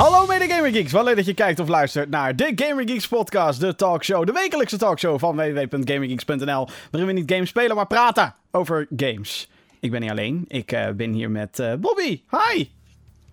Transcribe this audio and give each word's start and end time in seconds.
Hallo 0.00 0.26
mede 0.26 0.48
Gamer 0.48 0.70
Geeks, 0.70 0.92
wel 0.92 1.04
leuk 1.04 1.16
dat 1.16 1.26
je 1.26 1.34
kijkt 1.34 1.60
of 1.60 1.68
luistert 1.68 2.10
naar 2.10 2.36
de 2.36 2.52
Gamer 2.54 2.88
Geeks 2.88 3.08
podcast, 3.08 3.60
de 3.60 3.74
talkshow, 3.74 4.26
de 4.26 4.32
wekelijkse 4.32 4.76
talkshow 4.76 5.18
van 5.18 5.36
www.gamergeeks.nl, 5.36 6.68
waarin 6.90 7.06
we 7.06 7.12
niet 7.12 7.32
games 7.32 7.48
spelen, 7.48 7.76
maar 7.76 7.86
praten 7.86 8.34
over 8.50 8.86
games. 8.96 9.50
Ik 9.80 9.90
ben 9.90 10.00
niet 10.00 10.10
alleen, 10.10 10.44
ik 10.48 10.72
uh, 10.72 10.88
ben 10.90 11.12
hier 11.12 11.30
met 11.30 11.58
uh, 11.58 11.74
Bobby. 11.74 12.22
Hi! 12.30 12.68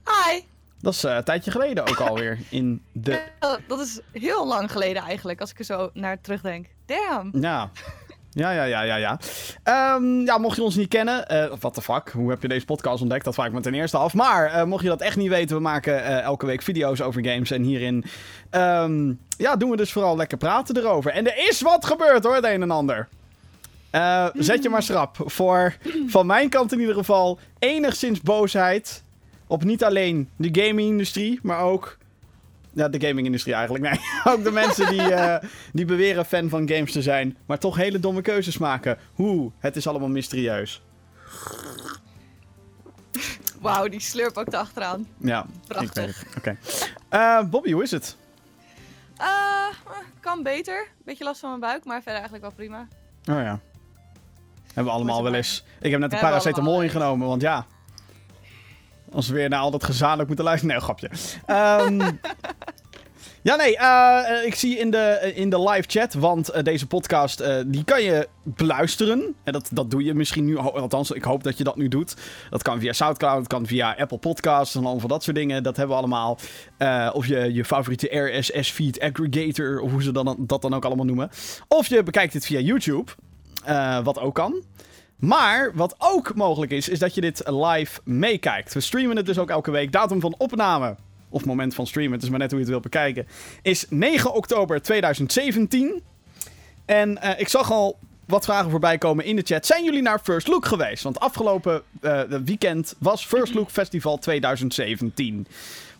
Hi! 0.03 0.41
Dat 0.81 0.93
is 0.93 1.05
uh, 1.05 1.15
een 1.15 1.23
tijdje 1.23 1.51
geleden 1.51 1.87
ook 1.87 1.99
alweer 1.99 2.39
in 2.49 2.81
de... 2.91 3.21
dat 3.67 3.79
is 3.79 3.99
heel 4.11 4.47
lang 4.47 4.71
geleden 4.71 5.01
eigenlijk, 5.01 5.41
als 5.41 5.51
ik 5.51 5.59
er 5.59 5.65
zo 5.65 5.89
naar 5.93 6.21
terugdenk. 6.21 6.67
Damn! 6.85 7.41
Ja. 7.41 7.71
Ja, 8.37 8.51
ja, 8.51 8.63
ja, 8.63 8.81
ja, 8.81 8.95
ja. 8.95 9.19
Um, 9.95 10.25
ja, 10.25 10.37
mocht 10.37 10.55
je 10.55 10.63
ons 10.63 10.75
niet 10.75 10.87
kennen, 10.87 11.25
uh, 11.31 11.45
what 11.59 11.73
the 11.73 11.81
fuck, 11.81 12.09
hoe 12.09 12.29
heb 12.29 12.41
je 12.41 12.47
deze 12.47 12.65
podcast 12.65 13.01
ontdekt? 13.01 13.25
Dat 13.25 13.33
vraag 13.33 13.47
ik 13.47 13.53
me 13.53 13.59
ten 13.59 13.73
eerste 13.73 13.97
af. 13.97 14.13
Maar 14.13 14.55
uh, 14.55 14.63
mocht 14.63 14.83
je 14.83 14.89
dat 14.89 15.01
echt 15.01 15.15
niet 15.15 15.29
weten, 15.29 15.55
we 15.55 15.61
maken 15.61 15.93
uh, 15.93 16.21
elke 16.21 16.45
week 16.45 16.61
video's 16.61 17.01
over 17.01 17.25
games. 17.25 17.51
En 17.51 17.61
hierin 17.61 18.05
um, 18.51 19.19
ja, 19.37 19.55
doen 19.55 19.69
we 19.69 19.77
dus 19.77 19.91
vooral 19.91 20.15
lekker 20.15 20.37
praten 20.37 20.77
erover. 20.77 21.11
En 21.11 21.25
er 21.27 21.47
is 21.49 21.61
wat 21.61 21.85
gebeurd 21.85 22.23
hoor, 22.23 22.35
het 22.35 22.45
een 22.45 22.61
en 22.61 22.71
ander. 22.71 23.07
zet 24.33 24.63
je 24.63 24.69
maar 24.69 24.83
schrap. 24.83 25.17
Voor, 25.25 25.75
van 26.07 26.25
mijn 26.25 26.49
kant 26.49 26.71
in 26.71 26.79
ieder 26.79 26.95
geval, 26.95 27.39
enigszins 27.59 28.21
boosheid. 28.21 29.03
Op 29.47 29.63
niet 29.63 29.83
alleen 29.83 30.29
de 30.35 30.63
gaming-industrie, 30.63 31.39
maar 31.43 31.59
ook 31.59 31.97
ja, 32.77 32.89
de 32.89 33.07
gaming-industrie 33.07 33.53
eigenlijk. 33.53 33.83
Nee, 33.83 33.99
ook 34.33 34.43
de 34.43 34.51
mensen 34.51 34.89
die, 34.89 35.01
uh, 35.01 35.35
die 35.73 35.85
beweren 35.85 36.25
fan 36.25 36.49
van 36.49 36.69
games 36.69 36.91
te 36.91 37.01
zijn, 37.01 37.37
maar 37.45 37.57
toch 37.57 37.75
hele 37.75 37.99
domme 37.99 38.21
keuzes 38.21 38.57
maken. 38.57 38.97
Hoe? 39.13 39.51
Het 39.59 39.75
is 39.75 39.87
allemaal 39.87 40.09
mysterieus. 40.09 40.81
Wauw, 43.61 43.87
die 43.87 43.99
slurp 43.99 44.37
ook 44.37 44.53
achteraan. 44.53 45.07
Ja, 45.17 45.45
prachtig. 45.67 46.23
Oké. 46.37 46.57
Okay. 47.09 47.41
Uh, 47.41 47.49
Bobby, 47.49 47.71
hoe 47.71 47.83
is 47.83 47.91
het? 47.91 48.15
Uh, 49.19 49.67
kan 50.19 50.43
beter. 50.43 50.87
Beetje 51.05 51.23
last 51.23 51.39
van 51.39 51.49
mijn 51.49 51.61
buik, 51.61 51.85
maar 51.85 52.01
verder 52.01 52.21
eigenlijk 52.21 52.43
wel 52.43 52.53
prima. 52.53 52.87
Oh 53.29 53.43
ja. 53.43 53.59
Hebben 54.65 54.83
we 54.83 54.99
allemaal 54.99 55.23
wel 55.23 55.33
eens. 55.33 55.63
Ik 55.79 55.91
heb 55.91 55.99
net 55.99 56.13
een 56.13 56.19
paracetamol 56.19 56.81
ingenomen, 56.83 57.27
want 57.27 57.41
ja. 57.41 57.65
Als 59.11 59.27
we 59.27 59.33
weer 59.33 59.49
naar 59.49 59.59
al 59.59 59.71
dat 59.71 59.83
gezamenlijk 59.83 60.27
moeten 60.27 60.45
luisteren. 60.45 60.75
Nee, 60.75 60.83
grapje. 60.83 61.09
Um, 61.85 61.97
ja, 63.49 63.55
nee. 63.55 63.77
Uh, 63.77 64.45
ik 64.45 64.55
zie 64.55 64.77
in 64.77 64.91
de, 64.91 65.31
in 65.35 65.49
de 65.49 65.69
live 65.69 65.83
chat, 65.87 66.13
want 66.13 66.65
deze 66.65 66.87
podcast, 66.87 67.43
die 67.65 67.83
kan 67.83 68.03
je 68.03 68.27
beluisteren. 68.43 69.35
En 69.43 69.53
dat, 69.53 69.69
dat 69.73 69.91
doe 69.91 70.03
je 70.03 70.13
misschien 70.13 70.45
nu. 70.45 70.57
Althans, 70.57 71.11
ik 71.11 71.23
hoop 71.23 71.43
dat 71.43 71.57
je 71.57 71.63
dat 71.63 71.75
nu 71.75 71.87
doet. 71.87 72.15
Dat 72.49 72.61
kan 72.61 72.79
via 72.79 72.93
Soundcloud, 72.93 73.37
dat 73.37 73.47
kan 73.47 73.65
via 73.65 73.95
Apple 73.97 74.17
Podcasts 74.17 74.75
en 74.75 74.81
allemaal 74.81 74.99
van 74.99 75.09
dat 75.09 75.23
soort 75.23 75.35
dingen. 75.35 75.63
Dat 75.63 75.77
hebben 75.77 75.95
we 75.95 76.01
allemaal. 76.01 76.37
of 77.13 77.25
je, 77.25 77.53
je 77.53 77.65
favoriete 77.65 78.17
RSS-feed 78.17 78.99
aggregator, 78.99 79.79
of 79.79 79.91
hoe 79.91 80.03
ze 80.03 80.11
dan, 80.11 80.35
dat 80.37 80.61
dan 80.61 80.73
ook 80.73 80.85
allemaal 80.85 81.05
noemen. 81.05 81.29
Of 81.67 81.87
je 81.87 82.03
bekijkt 82.03 82.33
het 82.33 82.45
via 82.45 82.59
YouTube, 82.59 83.11
wat 84.03 84.19
ook 84.19 84.35
kan. 84.35 84.63
Maar 85.17 85.71
wat 85.75 85.95
ook 85.97 86.35
mogelijk 86.35 86.71
is, 86.71 86.89
is 86.89 86.99
dat 86.99 87.15
je 87.15 87.21
dit 87.21 87.41
live 87.45 87.99
meekijkt. 88.03 88.73
We 88.73 88.79
streamen 88.79 89.17
het 89.17 89.25
dus 89.25 89.37
ook 89.37 89.49
elke 89.49 89.71
week. 89.71 89.91
Datum 89.91 90.19
van 90.19 90.35
opname, 90.37 90.95
of 91.29 91.45
moment 91.45 91.75
van 91.75 91.87
streamen, 91.87 92.13
het 92.13 92.23
is 92.23 92.29
maar 92.29 92.39
net 92.39 92.51
hoe 92.51 92.59
je 92.59 92.65
het 92.65 92.73
wilt 92.73 92.91
bekijken, 92.91 93.27
is 93.61 93.85
9 93.89 94.33
oktober 94.33 94.81
2017. 94.81 96.01
En 96.85 97.19
uh, 97.23 97.39
ik 97.39 97.47
zag 97.47 97.71
al 97.71 97.99
wat 98.25 98.45
vragen 98.45 98.69
voorbij 98.69 98.97
komen 98.97 99.25
in 99.25 99.35
de 99.35 99.41
chat. 99.41 99.65
Zijn 99.65 99.83
jullie 99.83 100.01
naar 100.01 100.19
First 100.19 100.47
Look 100.47 100.65
geweest? 100.65 101.03
Want 101.03 101.19
afgelopen 101.19 101.81
uh, 102.01 102.21
weekend 102.45 102.95
was 102.99 103.25
First 103.25 103.53
Look 103.53 103.69
Festival 103.69 104.17
2017. 104.17 105.47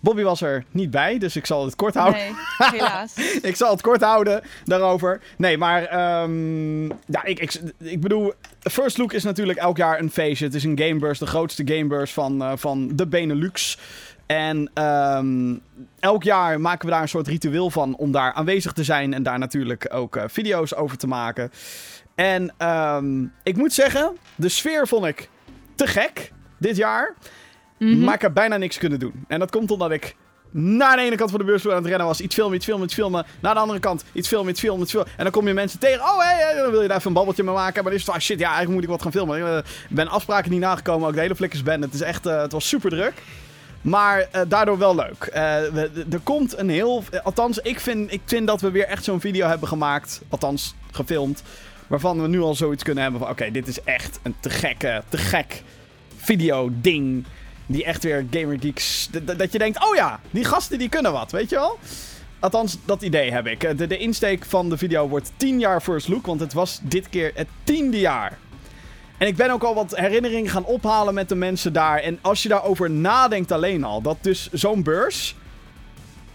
Bobby 0.08 0.24
was 0.24 0.42
er 0.42 0.64
niet 0.72 0.92
bij, 0.92 1.18
dus 1.18 1.36
ik 1.36 1.46
zal 1.46 1.66
het 1.66 1.76
kort 1.76 1.94
houden. 1.94 2.22
Nee, 2.22 2.34
helaas. 2.72 3.14
ik 3.42 3.56
zal 3.56 3.72
het 3.72 3.82
kort 3.82 4.02
houden 4.02 4.42
daarover. 4.66 5.22
Nee, 5.38 5.58
maar 5.58 6.22
um, 6.24 6.88
ja, 6.88 7.24
ik, 7.24 7.40
ik, 7.40 7.62
ik 7.78 8.02
bedoel, 8.02 8.34
First 8.60 8.98
Look 8.98 9.14
is 9.14 9.24
natuurlijk 9.24 9.60
elk 9.60 9.78
jaar 9.78 10.00
een 10.00 10.12
feestje. 10.12 10.46
Het 10.46 10.54
is 10.54 10.64
een 10.64 10.80
gamebeurs, 10.80 11.20
de 11.20 11.26
grootste 11.26 11.64
gamebeurs 11.66 12.14
van, 12.14 12.42
uh, 12.42 12.52
van 12.56 12.90
de 12.96 13.08
Benelux. 13.08 13.78
En 14.26 14.72
um, 14.84 15.62
elk 16.00 16.24
jaar 16.24 16.62
maken 16.62 16.86
we 16.86 16.92
daar 16.92 17.02
een 17.02 17.10
soort 17.10 17.28
ritueel 17.28 17.70
van 17.70 17.96
om 17.96 18.12
daar 18.12 18.34
aanwezig 18.34 18.74
te 18.74 18.84
zijn 18.84 19.14
en 19.14 19.24
daar 19.24 19.40
natuurlijk 19.40 19.94
ook 19.94 20.16
uh, 20.16 20.24
video's 20.28 20.74
over 20.74 20.98
te 20.98 21.08
maken. 21.08 21.52
En 22.16 22.54
um, 22.68 23.34
ik 23.44 23.58
moet 23.58 23.74
zeggen, 23.74 24.18
de 24.36 24.50
sfeer 24.50 24.88
vond 24.88 25.06
ik 25.06 25.30
te 25.76 25.88
gek 25.88 26.32
dit 26.58 26.76
jaar. 26.76 27.16
Mm 27.78 27.92
-hmm. 27.92 28.04
Maar 28.04 28.14
ik 28.14 28.22
heb 28.22 28.34
bijna 28.34 28.58
niks 28.58 28.78
kunnen 28.78 29.00
doen. 29.00 29.26
En 29.28 29.40
dat 29.40 29.52
komt 29.52 29.72
omdat 29.72 29.92
ik 29.92 30.16
naar 30.52 30.96
de 30.96 31.02
ene 31.02 31.16
kant 31.16 31.30
van 31.30 31.40
de 31.40 31.46
beurs 31.46 31.68
aan 31.68 31.76
het 31.76 31.86
rennen 31.86 32.08
was. 32.08 32.22
Iets 32.22 32.36
filmen, 32.36 32.56
iets 32.56 32.66
filmen, 32.66 32.86
iets 32.86 32.94
filmen. 32.94 33.26
Naar 33.40 33.54
de 33.54 33.60
andere 33.60 33.80
kant 33.80 34.04
iets 34.12 34.28
filmen, 34.28 34.50
iets 34.50 34.60
filmen, 34.60 34.82
iets 34.82 34.92
filmen. 34.92 35.10
En 35.18 35.24
dan 35.24 35.32
kom 35.32 35.48
je 35.48 35.54
mensen 35.54 35.80
tegen. 35.80 36.02
Oh, 36.02 36.20
hé, 36.20 36.46
hey, 36.46 36.72
wil 36.72 36.82
je 36.82 36.88
daar 36.88 36.98
even 36.98 37.08
een 37.08 37.14
babbeltje 37.14 37.44
mee 37.44 37.54
maken. 37.54 37.74
Maar 37.74 37.84
dan 37.84 37.94
is 37.94 38.06
het, 38.06 38.16
ah, 38.16 38.22
shit, 38.22 38.40
ja, 38.40 38.46
eigenlijk 38.46 38.74
moet 38.74 38.84
ik 38.84 38.90
wat 38.90 39.02
gaan 39.02 39.12
filmen. 39.12 39.38
Ik 39.38 39.44
uh, 39.44 39.58
ben 39.90 40.08
afspraken 40.08 40.52
niet 40.52 40.60
nagekomen. 40.60 41.08
Ook 41.08 41.14
de 41.14 41.20
hele 41.20 41.36
flikkers 41.36 41.64
ben. 41.64 41.82
Het 41.82 41.94
is 41.94 42.02
echt, 42.02 42.26
uh, 42.26 42.42
het 42.42 42.52
was 42.52 42.68
super 42.68 42.90
druk. 42.90 43.14
Maar 43.82 44.20
uh, 44.20 44.42
daardoor 44.48 44.78
wel 44.78 44.96
leuk. 44.96 45.30
er 46.12 46.20
komt 46.24 46.58
een 46.58 46.70
heel... 46.70 47.04
althans, 47.24 47.60
ik 47.60 47.80
vind, 47.80 48.14
ik 48.14 48.22
vind 48.26 48.48
dat 48.48 48.62
we 48.62 48.72
weer 48.72 48.86
echt 48.86 49.04
zo'n 49.04 49.20
video 49.20 49.48
hebben 49.48 49.68
gemaakt. 49.68 50.22
Althans, 50.30 50.76
gefilmd. 50.92 51.44
Waarvan 51.88 52.22
we 52.22 52.28
nu 52.28 52.42
al 52.42 52.56
zoiets 52.56 52.84
kunnen 52.84 53.04
hebben 53.04 53.22
van... 53.22 53.30
Oké, 53.30 53.52
dit 53.52 53.68
is 53.68 53.84
echt 53.84 54.20
een 54.24 54.36
te 54.40 54.50
gekke, 54.50 55.04
te 55.10 55.18
gek 55.18 55.64
video-ding 56.18 57.26
die 57.68 57.84
echt 57.84 58.04
weer 58.04 58.26
Gamer 58.32 58.58
Geeks... 58.60 59.10
Dat 59.38 59.52
je 59.52 59.58
denkt, 59.58 59.84
oh 59.90 59.96
ja, 59.96 60.20
die 60.32 60.46
gasten 60.46 60.80
die 60.80 60.90
kunnen 60.90 61.12
wat, 61.12 61.32
weet 61.32 61.50
je 61.50 61.56
wel? 61.56 61.80
Althans, 62.40 62.78
dat 62.86 63.02
idee 63.02 63.32
heb 63.32 63.48
ik. 63.48 63.78
De, 63.78 63.88
de 63.88 63.98
insteek 63.98 64.46
van 64.46 64.70
de 64.70 64.78
video 64.78 65.08
wordt 65.08 65.32
10 65.38 65.60
jaar 65.60 65.82
First 65.82 66.08
Look, 66.08 66.26
want 66.26 66.40
het 66.40 66.54
was 66.54 66.80
dit 66.84 67.10
keer 67.10 67.32
het 67.36 67.48
tiende 67.64 68.00
jaar. 68.00 68.38
En 69.18 69.28
ik 69.28 69.36
ben 69.36 69.52
ook 69.52 69.64
al 69.64 69.76
wat 69.76 69.96
herinneringen 69.96 70.52
gaan 70.52 70.66
ophalen 70.66 71.14
met 71.14 71.30
de 71.30 71.36
mensen 71.36 71.74
daar. 71.74 72.00
En 72.00 72.20
als 72.22 72.44
je 72.44 72.50
daarover 72.50 72.92
nadenkt 72.92 73.52
alleen 73.52 73.84
al, 73.84 74.02
dat 74.02 74.18
dus 74.22 74.50
zo'n 74.52 74.84
beurs 74.84 75.36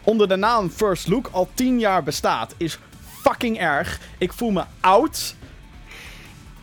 onder 0.03 0.29
de 0.29 0.37
naam 0.37 0.71
First 0.71 1.09
Look 1.09 1.29
al 1.33 1.49
10 1.55 1.79
jaar 1.79 2.03
bestaat, 2.03 2.55
is 2.57 2.79
fucking 3.23 3.59
erg. 3.59 4.01
Ik 4.19 4.33
voel 4.33 4.51
me 4.51 4.65
oud. 4.81 5.35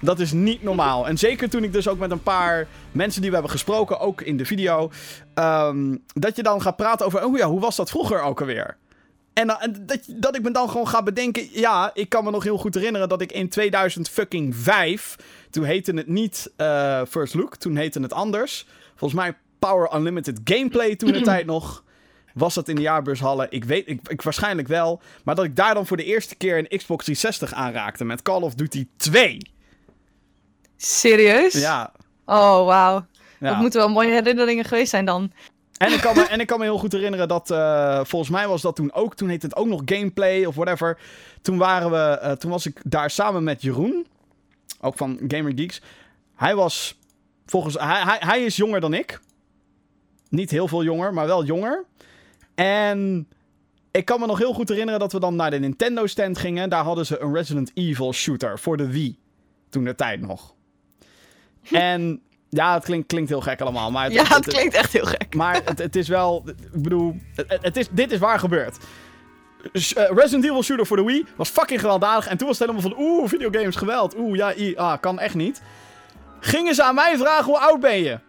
Dat 0.02 0.20
is 0.20 0.32
niet 0.32 0.64
normaal. 0.64 1.08
En 1.08 1.18
zeker 1.18 1.50
toen 1.50 1.64
ik 1.64 1.74
dus 1.74 1.88
ook 1.88 1.98
met 1.98 2.12
een 2.12 2.24
paar 2.24 2.68
mensen 2.92 3.22
die 3.22 3.30
we 3.30 3.36
hebben 3.36 3.54
gesproken, 3.54 4.00
ook 4.00 4.22
in 4.22 4.38
de 4.38 4.46
video, 4.46 4.92
um, 5.36 6.04
dat 6.14 6.36
je 6.36 6.44
dan 6.44 6.62
gaat 6.62 6.76
praten 6.76 7.06
over, 7.06 7.26
oh 7.26 7.38
ja, 7.38 7.48
hoe 7.48 7.60
was 7.60 7.76
dat 7.76 7.90
vroeger 7.90 8.22
ook 8.22 8.40
alweer? 8.40 8.78
En, 9.34 9.60
en 9.60 9.86
dat, 9.86 10.00
dat 10.08 10.36
ik 10.36 10.42
me 10.42 10.52
dan 10.52 10.70
gewoon 10.70 10.88
ga 10.88 11.04
bedenken, 11.04 11.48
ja, 11.52 11.92
ik 11.94 12.10
kan 12.10 12.24
me 12.24 12.32
nog 12.32 12.44
heel 12.44 12.58
goed 12.58 12.76
herinneren 12.76 13.10
dat 13.10 13.22
ik 13.22 13.32
in 13.32 13.50
2005, 13.50 15.16
toen 15.50 15.64
heette 15.64 15.92
het 15.94 16.08
niet 16.08 16.52
uh, 16.58 17.02
First 17.10 17.34
Look, 17.34 17.56
toen 17.56 17.76
heette 17.76 18.02
het 18.02 18.14
anders. 18.14 18.68
Volgens 18.96 19.22
mij 19.22 19.34
Power 19.60 19.96
Unlimited 19.96 20.40
Gameplay 20.44 20.96
toen 20.96 21.12
de 21.12 21.22
tijd 21.32 21.46
nog. 21.46 21.84
Was 22.34 22.54
dat 22.54 22.68
in 22.68 22.76
de 22.76 22.82
jaarbeurshallen? 22.82 23.48
Ik 23.50 23.64
weet, 23.64 23.88
ik, 23.88 24.00
ik, 24.08 24.22
waarschijnlijk 24.22 24.68
wel. 24.68 25.02
Maar 25.24 25.36
dat 25.36 25.46
ik 25.46 25.56
daar 25.56 25.74
dan 25.74 25.88
voor 25.88 25.98
de 25.98 26.04
eerste 26.04 26.36
keer 26.36 26.58
een 26.58 26.78
Xbox 26.78 27.04
360 27.04 27.54
aanraakte 27.54 28.06
met 28.06 28.22
Call 28.22 28.42
of 28.42 28.54
Duty 28.54 28.88
2. 28.98 29.38
Serieus? 30.82 31.54
Ja. 31.54 31.92
Oh, 32.26 32.66
wauw. 32.66 33.06
Ja. 33.40 33.50
Dat 33.50 33.58
moeten 33.58 33.80
wel 33.80 33.90
mooie 33.90 34.12
herinneringen 34.12 34.66
geweest 34.66 34.90
zijn 34.90 35.06
dan. 35.06 35.32
En 35.78 35.94
ik 35.94 36.00
kan 36.00 36.16
me, 36.16 36.22
en 36.34 36.40
ik 36.40 36.48
kan 36.48 36.60
me 36.60 36.64
heel 36.64 36.78
goed 36.78 36.92
herinneren 36.92 37.28
dat, 37.28 37.52
uh, 37.52 38.00
volgens 38.04 38.32
mij 38.32 38.48
was 38.48 38.62
dat 38.62 38.76
toen 38.76 38.94
ook, 38.94 39.16
toen 39.16 39.30
heette 39.30 39.46
het 39.46 39.56
ook 39.56 39.68
nog 39.68 39.82
gameplay 39.86 40.46
of 40.46 40.56
whatever. 40.56 41.00
Toen 41.42 41.58
waren 41.58 41.92
we, 41.92 42.20
uh, 42.24 42.32
toen 42.32 42.52
was 42.52 42.66
ik 42.66 42.82
daar 42.84 43.10
samen 43.10 43.44
met 43.44 43.62
Jeroen, 43.62 44.08
ook 44.82 44.98
van 44.98 45.20
Gamer 45.28 45.52
Geeks. 45.56 45.82
Hij 46.36 46.56
was, 46.56 47.00
volgens, 47.46 47.76
hij, 47.80 48.02
hij, 48.02 48.18
hij 48.20 48.44
is 48.44 48.56
jonger 48.56 48.80
dan 48.80 48.94
ik. 48.94 49.20
Niet 50.30 50.52
heel 50.52 50.68
veel 50.68 50.84
jonger, 50.84 51.14
maar 51.14 51.28
wel 51.28 51.44
jonger. 51.46 51.86
En 52.56 53.28
ik 53.92 54.06
kan 54.06 54.20
me 54.20 54.26
nog 54.26 54.38
heel 54.38 54.54
goed 54.54 54.70
herinneren 54.70 55.00
dat 55.00 55.12
we 55.12 55.20
dan 55.20 55.36
naar 55.36 55.52
de 55.52 55.60
Nintendo 55.60 56.08
stand 56.08 56.38
gingen. 56.38 56.70
Daar 56.70 56.84
hadden 56.84 57.06
ze 57.06 57.20
een 57.20 57.34
Resident 57.34 57.72
Evil 57.74 58.14
shooter 58.14 58.60
voor 58.60 58.78
de 58.78 58.92
Wii. 58.92 59.18
Toen 59.70 59.84
de 59.84 59.96
tijd 59.96 60.22
nog. 60.22 60.54
En 61.72 62.22
ja, 62.50 62.74
het 62.74 62.84
klinkt, 62.84 63.08
klinkt 63.08 63.30
heel 63.30 63.42
gek 63.42 63.62
allemaal. 63.62 63.92
Maar 63.92 64.04
het, 64.04 64.14
ja, 64.14 64.22
het, 64.22 64.30
het, 64.30 64.46
het 64.46 64.54
klinkt 64.54 64.74
echt 64.74 64.94
heel 64.94 65.06
gek. 65.06 65.36
Maar 65.36 65.62
het, 65.66 65.80
het 65.80 65.96
is 65.96 66.08
wel... 66.08 66.44
Ik 66.74 66.82
bedoel, 66.82 67.16
het, 67.36 67.78
is, 67.78 67.88
dit 67.92 68.12
is 68.12 68.20
waar 68.20 68.40
gebeurd. 68.40 68.78
Resident 69.94 70.44
Evil 70.44 70.64
Shooter 70.64 70.86
voor 70.86 70.98
de 70.98 71.04
Wii 71.04 71.26
was 71.36 71.50
fucking 71.50 71.80
gewelddadig. 71.80 72.28
En 72.28 72.38
toen 72.38 72.48
was 72.48 72.60
het 72.60 72.70
helemaal 72.70 72.92
van... 72.92 73.06
Oeh, 73.06 73.30
videogames, 73.30 73.76
geweld. 73.76 74.16
Oeh, 74.18 74.38
ja, 74.38 74.56
I, 74.56 74.76
ah, 74.76 75.00
kan 75.00 75.20
echt 75.20 75.36
niet. 75.36 75.62
Gingen 76.40 76.76
ze 76.76 76.84
aan 76.84 76.96
mij 76.96 77.18
vragen, 77.18 77.46
hoe 77.46 77.60
oud 77.60 77.80
ben 77.80 78.04
je? 78.04 78.20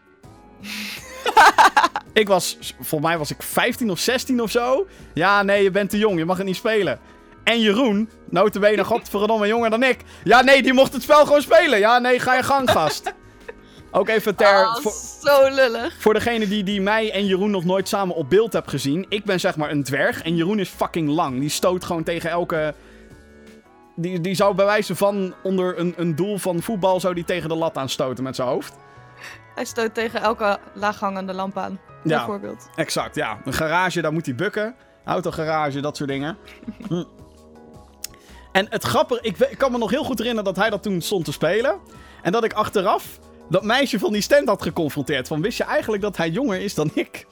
ik 2.13 2.29
was... 2.29 2.59
Volgens 2.81 3.11
mij 3.11 3.19
was 3.19 3.31
ik 3.31 3.43
15 3.43 3.91
of 3.91 3.99
16 3.99 4.43
of 4.43 4.51
zo. 4.51 4.87
Ja, 5.15 5.43
nee, 5.43 5.63
je 5.63 5.71
bent 5.71 5.91
te 5.91 5.99
jong. 5.99 6.19
Je 6.19 6.25
mag 6.25 6.37
het 6.37 6.47
niet 6.47 6.57
spelen. 6.57 6.99
En 7.45 7.61
Jeroen, 7.61 8.11
notabene 8.31 8.85
godverdomme 8.85 9.47
jonger 9.47 9.71
dan 9.71 9.83
ik. 9.83 10.01
Ja, 10.25 10.41
nee, 10.41 10.63
die 10.63 10.73
mocht 10.73 10.93
het 10.93 11.03
spel 11.03 11.25
gewoon 11.25 11.43
spelen. 11.43 11.79
Ja, 11.79 11.99
nee, 11.99 12.19
ga 12.19 12.35
je 12.35 12.43
gang, 12.43 12.71
gast. 12.71 13.13
Ook 13.91 14.09
even 14.09 14.35
ter... 14.35 14.65
Ah, 14.65 14.77
voor, 14.77 14.93
zo 15.23 15.49
lullig. 15.49 15.95
voor 15.99 16.15
degene 16.15 16.49
die, 16.49 16.65
die 16.65 16.81
mij 16.81 17.13
en 17.13 17.27
Jeroen 17.27 17.51
nog 17.51 17.65
nooit 17.65 17.89
samen 17.89 18.15
op 18.15 18.31
beeld 18.31 18.53
heb 18.53 18.67
gezien. 18.67 19.07
Ik 19.09 19.25
ben 19.25 19.41
zeg 19.41 19.57
maar 19.57 19.71
een 19.71 19.83
dwerg 19.83 20.23
en 20.23 20.37
Jeroen 20.37 20.59
is 20.59 20.69
fucking 20.69 21.09
lang. 21.09 21.41
Die 21.41 21.49
stoot 21.49 21.85
gewoon 21.85 22.03
tegen 22.03 22.31
elke... 22.31 22.75
Die, 23.97 24.21
die 24.21 24.35
zou 24.35 24.55
bij 24.55 24.65
wijze 24.65 24.95
van 24.97 25.35
onder 25.43 25.79
een, 25.79 25.95
een 25.97 26.17
doel 26.17 26.39
van 26.39 26.63
voetbal... 26.63 27.01
zou 27.01 27.15
die 27.15 27.25
tegen 27.25 27.49
de 27.49 27.55
lat 27.55 27.77
aanstoten 27.77 28.25
met 28.25 28.37
zijn 28.37 28.49
hoofd. 28.49 28.75
Hij 29.55 29.65
stoot 29.65 29.95
tegen 29.95 30.23
elke 30.23 30.59
laaghangende 30.75 31.33
lamp 31.33 31.57
aan. 31.57 31.81
Ja. 32.05 32.17
Bijvoorbeeld. 32.17 32.71
Exact, 32.75 33.15
ja. 33.15 33.41
Een 33.45 33.53
garage, 33.53 34.01
daar 34.01 34.13
moet 34.13 34.27
hij 34.27 34.35
bukken. 34.35 34.75
Autogarage, 35.05 35.81
dat 35.81 35.97
soort 35.97 36.09
dingen. 36.09 36.37
Hm. 36.89 37.05
En 38.53 38.67
het 38.71 38.83
grappige, 38.83 39.21
ik, 39.23 39.39
ik 39.39 39.59
kan 39.59 39.73
me 39.73 39.79
nog 39.79 39.91
heel 39.91 40.05
goed 40.05 40.19
herinneren 40.19 40.55
dat 40.55 40.57
hij 40.57 40.71
dat 40.71 40.83
toen 40.83 41.01
stond 41.01 41.25
te 41.25 41.33
spelen. 41.33 41.79
En 42.23 42.33
dat 42.33 42.45
ik 42.45 42.53
achteraf 42.53 43.19
dat 43.51 43.63
meisje 43.63 43.99
van 43.99 44.13
die 44.13 44.23
stand 44.23 44.49
had 44.49 44.63
geconfronteerd. 44.63 45.29
Van, 45.29 45.43
wist 45.43 45.59
je 45.59 45.65
eigenlijk 45.65 46.03
dat 46.03 46.17
hij 46.17 46.29
jonger 46.31 46.61
is 46.61 46.75
dan 46.75 46.91
ik? 46.95 47.27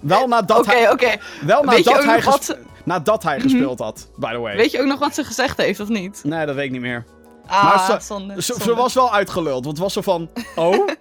Wel 0.00 0.28
nadat 0.28 0.58
Oké, 0.58 0.70
hij, 0.70 0.90
oké. 0.90 1.16
wel 1.46 1.62
nadat 1.62 2.04
hij, 2.04 2.20
gespe- 2.22 2.44
ze- 2.44 2.58
nadat 2.84 3.22
hij 3.22 3.40
gespeeld 3.40 3.78
had, 3.78 4.08
by 4.16 4.32
the 4.32 4.38
way. 4.38 4.56
Weet 4.56 4.70
je 4.70 4.80
ook 4.80 4.86
nog 4.86 4.98
wat 4.98 5.14
ze 5.14 5.24
gezegd 5.24 5.56
heeft, 5.56 5.80
of 5.80 5.88
niet? 5.88 6.20
Nee, 6.24 6.46
dat 6.46 6.54
weet 6.54 6.64
ik 6.64 6.70
niet 6.70 6.80
meer. 6.80 7.04
Ah, 7.46 7.64
Maar 7.64 8.00
ze- 8.00 8.06
zonde. 8.06 8.34
Ze, 8.34 8.40
zonde. 8.42 8.64
ze 8.64 8.74
was 8.74 8.94
wel 8.94 9.12
uitgeluld, 9.12 9.64
want 9.64 9.66
het 9.66 9.78
was 9.78 9.92
zo 9.92 10.00
van... 10.00 10.30
Oh? 10.54 10.88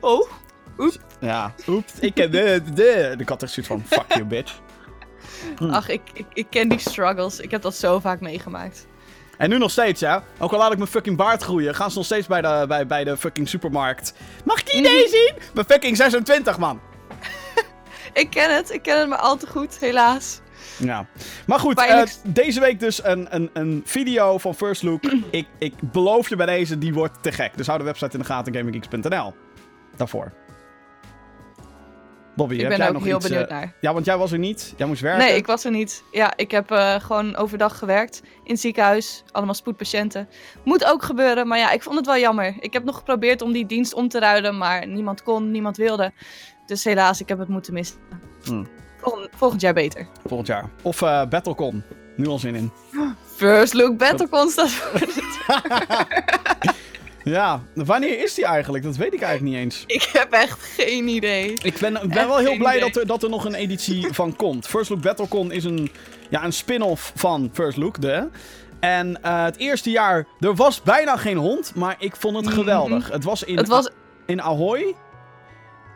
Oh, 0.00 0.28
Ja, 1.20 1.54
oeps, 1.68 1.92
ik 2.00 2.16
heb 2.16 2.32
de... 2.32 2.62
de. 2.74 3.14
Ik 3.18 3.28
had 3.28 3.42
echt 3.42 3.52
zoiets 3.52 3.72
van, 3.72 3.82
fuck 3.86 4.14
you, 4.14 4.24
bitch. 4.24 4.52
Hm. 5.58 5.70
ach, 5.70 5.88
ik, 5.88 6.00
ik, 6.12 6.26
ik 6.32 6.46
ken 6.50 6.68
die 6.68 6.78
struggles. 6.78 7.40
Ik 7.40 7.50
heb 7.50 7.62
dat 7.62 7.74
zo 7.74 7.98
vaak 8.00 8.20
meegemaakt. 8.20 8.86
En 9.38 9.50
nu 9.50 9.58
nog 9.58 9.70
steeds, 9.70 10.00
ja. 10.00 10.22
Ook 10.38 10.52
al 10.52 10.58
laat 10.58 10.72
ik 10.72 10.78
mijn 10.78 10.90
fucking 10.90 11.16
baard 11.16 11.42
groeien, 11.42 11.74
gaan 11.74 11.90
ze 11.90 11.96
nog 11.96 12.06
steeds 12.06 12.26
bij 12.26 12.42
de, 12.42 12.64
bij, 12.68 12.86
bij 12.86 13.04
de 13.04 13.16
fucking 13.16 13.48
supermarkt. 13.48 14.14
Mag 14.44 14.60
ik 14.60 14.66
die 14.66 14.78
idee 14.78 15.08
zien? 15.08 15.32
Ik 15.36 15.50
ben 15.54 15.64
fucking 15.64 15.96
26, 15.96 16.58
man. 16.58 16.80
Ik 18.12 18.30
ken 18.30 18.54
het, 18.54 18.70
ik 18.72 18.82
ken 18.82 18.98
het 18.98 19.08
maar 19.08 19.18
al 19.18 19.36
te 19.36 19.46
goed, 19.46 19.78
helaas. 19.78 20.40
Ja. 20.78 21.06
Maar 21.46 21.58
goed, 21.58 21.80
eh, 21.80 22.02
deze 22.24 22.60
week 22.60 22.80
dus 22.80 23.04
een, 23.04 23.26
een, 23.34 23.50
een 23.52 23.82
video 23.84 24.38
van 24.38 24.54
First 24.54 24.82
Look. 24.82 25.02
ik, 25.30 25.46
ik 25.58 25.74
beloof 25.80 26.28
je 26.28 26.36
bij 26.36 26.46
deze, 26.46 26.78
die 26.78 26.94
wordt 26.94 27.22
te 27.22 27.32
gek. 27.32 27.56
Dus 27.56 27.66
hou 27.66 27.78
de 27.78 27.84
website 27.84 28.12
in 28.12 28.18
de 28.18 28.24
gaten, 28.24 28.54
gaminggeeks.nl. 28.54 29.34
Daarvoor. 29.96 30.32
Bobby, 32.36 32.54
Ik 32.54 32.60
heb 32.60 32.68
ben 32.68 32.78
jij 32.78 32.86
er 32.86 32.92
nog 32.92 33.02
ook 33.02 33.08
heel 33.08 33.16
iets, 33.16 33.28
benieuwd 33.28 33.48
eh, 33.48 33.56
naar. 33.56 33.72
Ja, 33.80 33.92
want 33.92 34.04
jij 34.04 34.16
was 34.16 34.32
er 34.32 34.38
niet. 34.38 34.74
Jij 34.76 34.86
moest 34.86 35.00
werken. 35.00 35.26
Nee, 35.26 35.36
ik 35.36 35.46
was 35.46 35.64
er 35.64 35.70
niet. 35.70 36.02
Ja, 36.12 36.32
ik 36.36 36.50
heb 36.50 36.70
eh, 36.70 36.94
gewoon 36.94 37.36
overdag 37.36 37.78
gewerkt 37.78 38.22
in 38.44 38.50
het 38.50 38.60
ziekenhuis. 38.60 39.22
Allemaal 39.32 39.54
spoedpatiënten. 39.54 40.28
Moet 40.64 40.84
ook 40.84 41.02
gebeuren, 41.02 41.46
maar 41.46 41.58
ja, 41.58 41.70
ik 41.70 41.82
vond 41.82 41.96
het 41.96 42.06
wel 42.06 42.18
jammer. 42.18 42.54
Ik 42.58 42.72
heb 42.72 42.84
nog 42.84 42.96
geprobeerd 42.96 43.42
om 43.42 43.52
die 43.52 43.66
dienst 43.66 43.94
om 43.94 44.08
te 44.08 44.18
ruilen, 44.18 44.58
maar 44.58 44.86
niemand 44.86 45.22
kon, 45.22 45.50
niemand 45.50 45.76
wilde. 45.76 46.12
Dus 46.66 46.84
helaas, 46.84 47.20
ik 47.20 47.28
heb 47.28 47.38
het 47.38 47.48
moeten 47.48 47.72
missen. 47.72 47.98
Hmm. 48.44 48.66
Volgend, 48.96 49.28
volgend 49.36 49.60
jaar 49.60 49.74
beter. 49.74 50.06
Volgend 50.26 50.48
jaar. 50.48 50.70
Of 50.82 51.02
eh 51.02 51.26
Battlecon. 51.28 51.82
Nu 52.16 52.26
al 52.26 52.38
zin 52.38 52.54
in. 52.54 52.70
First 53.36 53.72
Look 53.72 53.98
Battlecon 53.98 54.48
staat 54.48 54.70
voor 54.70 55.00
Ja, 57.32 57.62
wanneer 57.74 58.22
is 58.22 58.34
die 58.34 58.44
eigenlijk? 58.44 58.84
Dat 58.84 58.96
weet 58.96 59.12
ik 59.14 59.20
eigenlijk 59.20 59.54
niet 59.54 59.64
eens. 59.64 59.84
Ik 59.86 60.02
heb 60.12 60.32
echt 60.32 60.62
geen 60.62 61.08
idee. 61.08 61.52
Ik 61.62 61.78
ben, 61.78 61.92
ben 61.92 62.28
wel 62.28 62.36
heel 62.36 62.56
blij 62.56 62.76
idee. 62.76 62.88
dat 62.88 62.96
er, 63.02 63.06
dat 63.06 63.22
er 63.22 63.28
nog 63.30 63.44
een 63.44 63.54
editie 63.54 64.06
van 64.14 64.36
komt. 64.36 64.66
First 64.66 64.90
Look 64.90 65.00
Battlecon 65.02 65.52
is 65.52 65.64
een, 65.64 65.90
ja, 66.30 66.44
een 66.44 66.52
spin-off 66.52 67.12
van 67.14 67.50
First 67.52 67.76
Look, 67.78 68.00
de. 68.00 68.28
En 68.80 69.22
eh, 69.22 69.44
het 69.44 69.56
eerste 69.56 69.90
jaar, 69.90 70.26
er 70.40 70.54
was 70.54 70.82
bijna 70.82 71.16
geen 71.16 71.36
hond, 71.36 71.72
maar 71.74 71.96
ik 71.98 72.16
vond 72.16 72.36
het 72.36 72.44
Mhm. 72.44 72.54
geweldig. 72.54 73.10
Het 73.10 73.24
was 73.24 73.42
in, 73.42 73.56
Het 73.56 73.68
was... 73.68 73.88
in 74.26 74.42
Ahoy. 74.42 74.94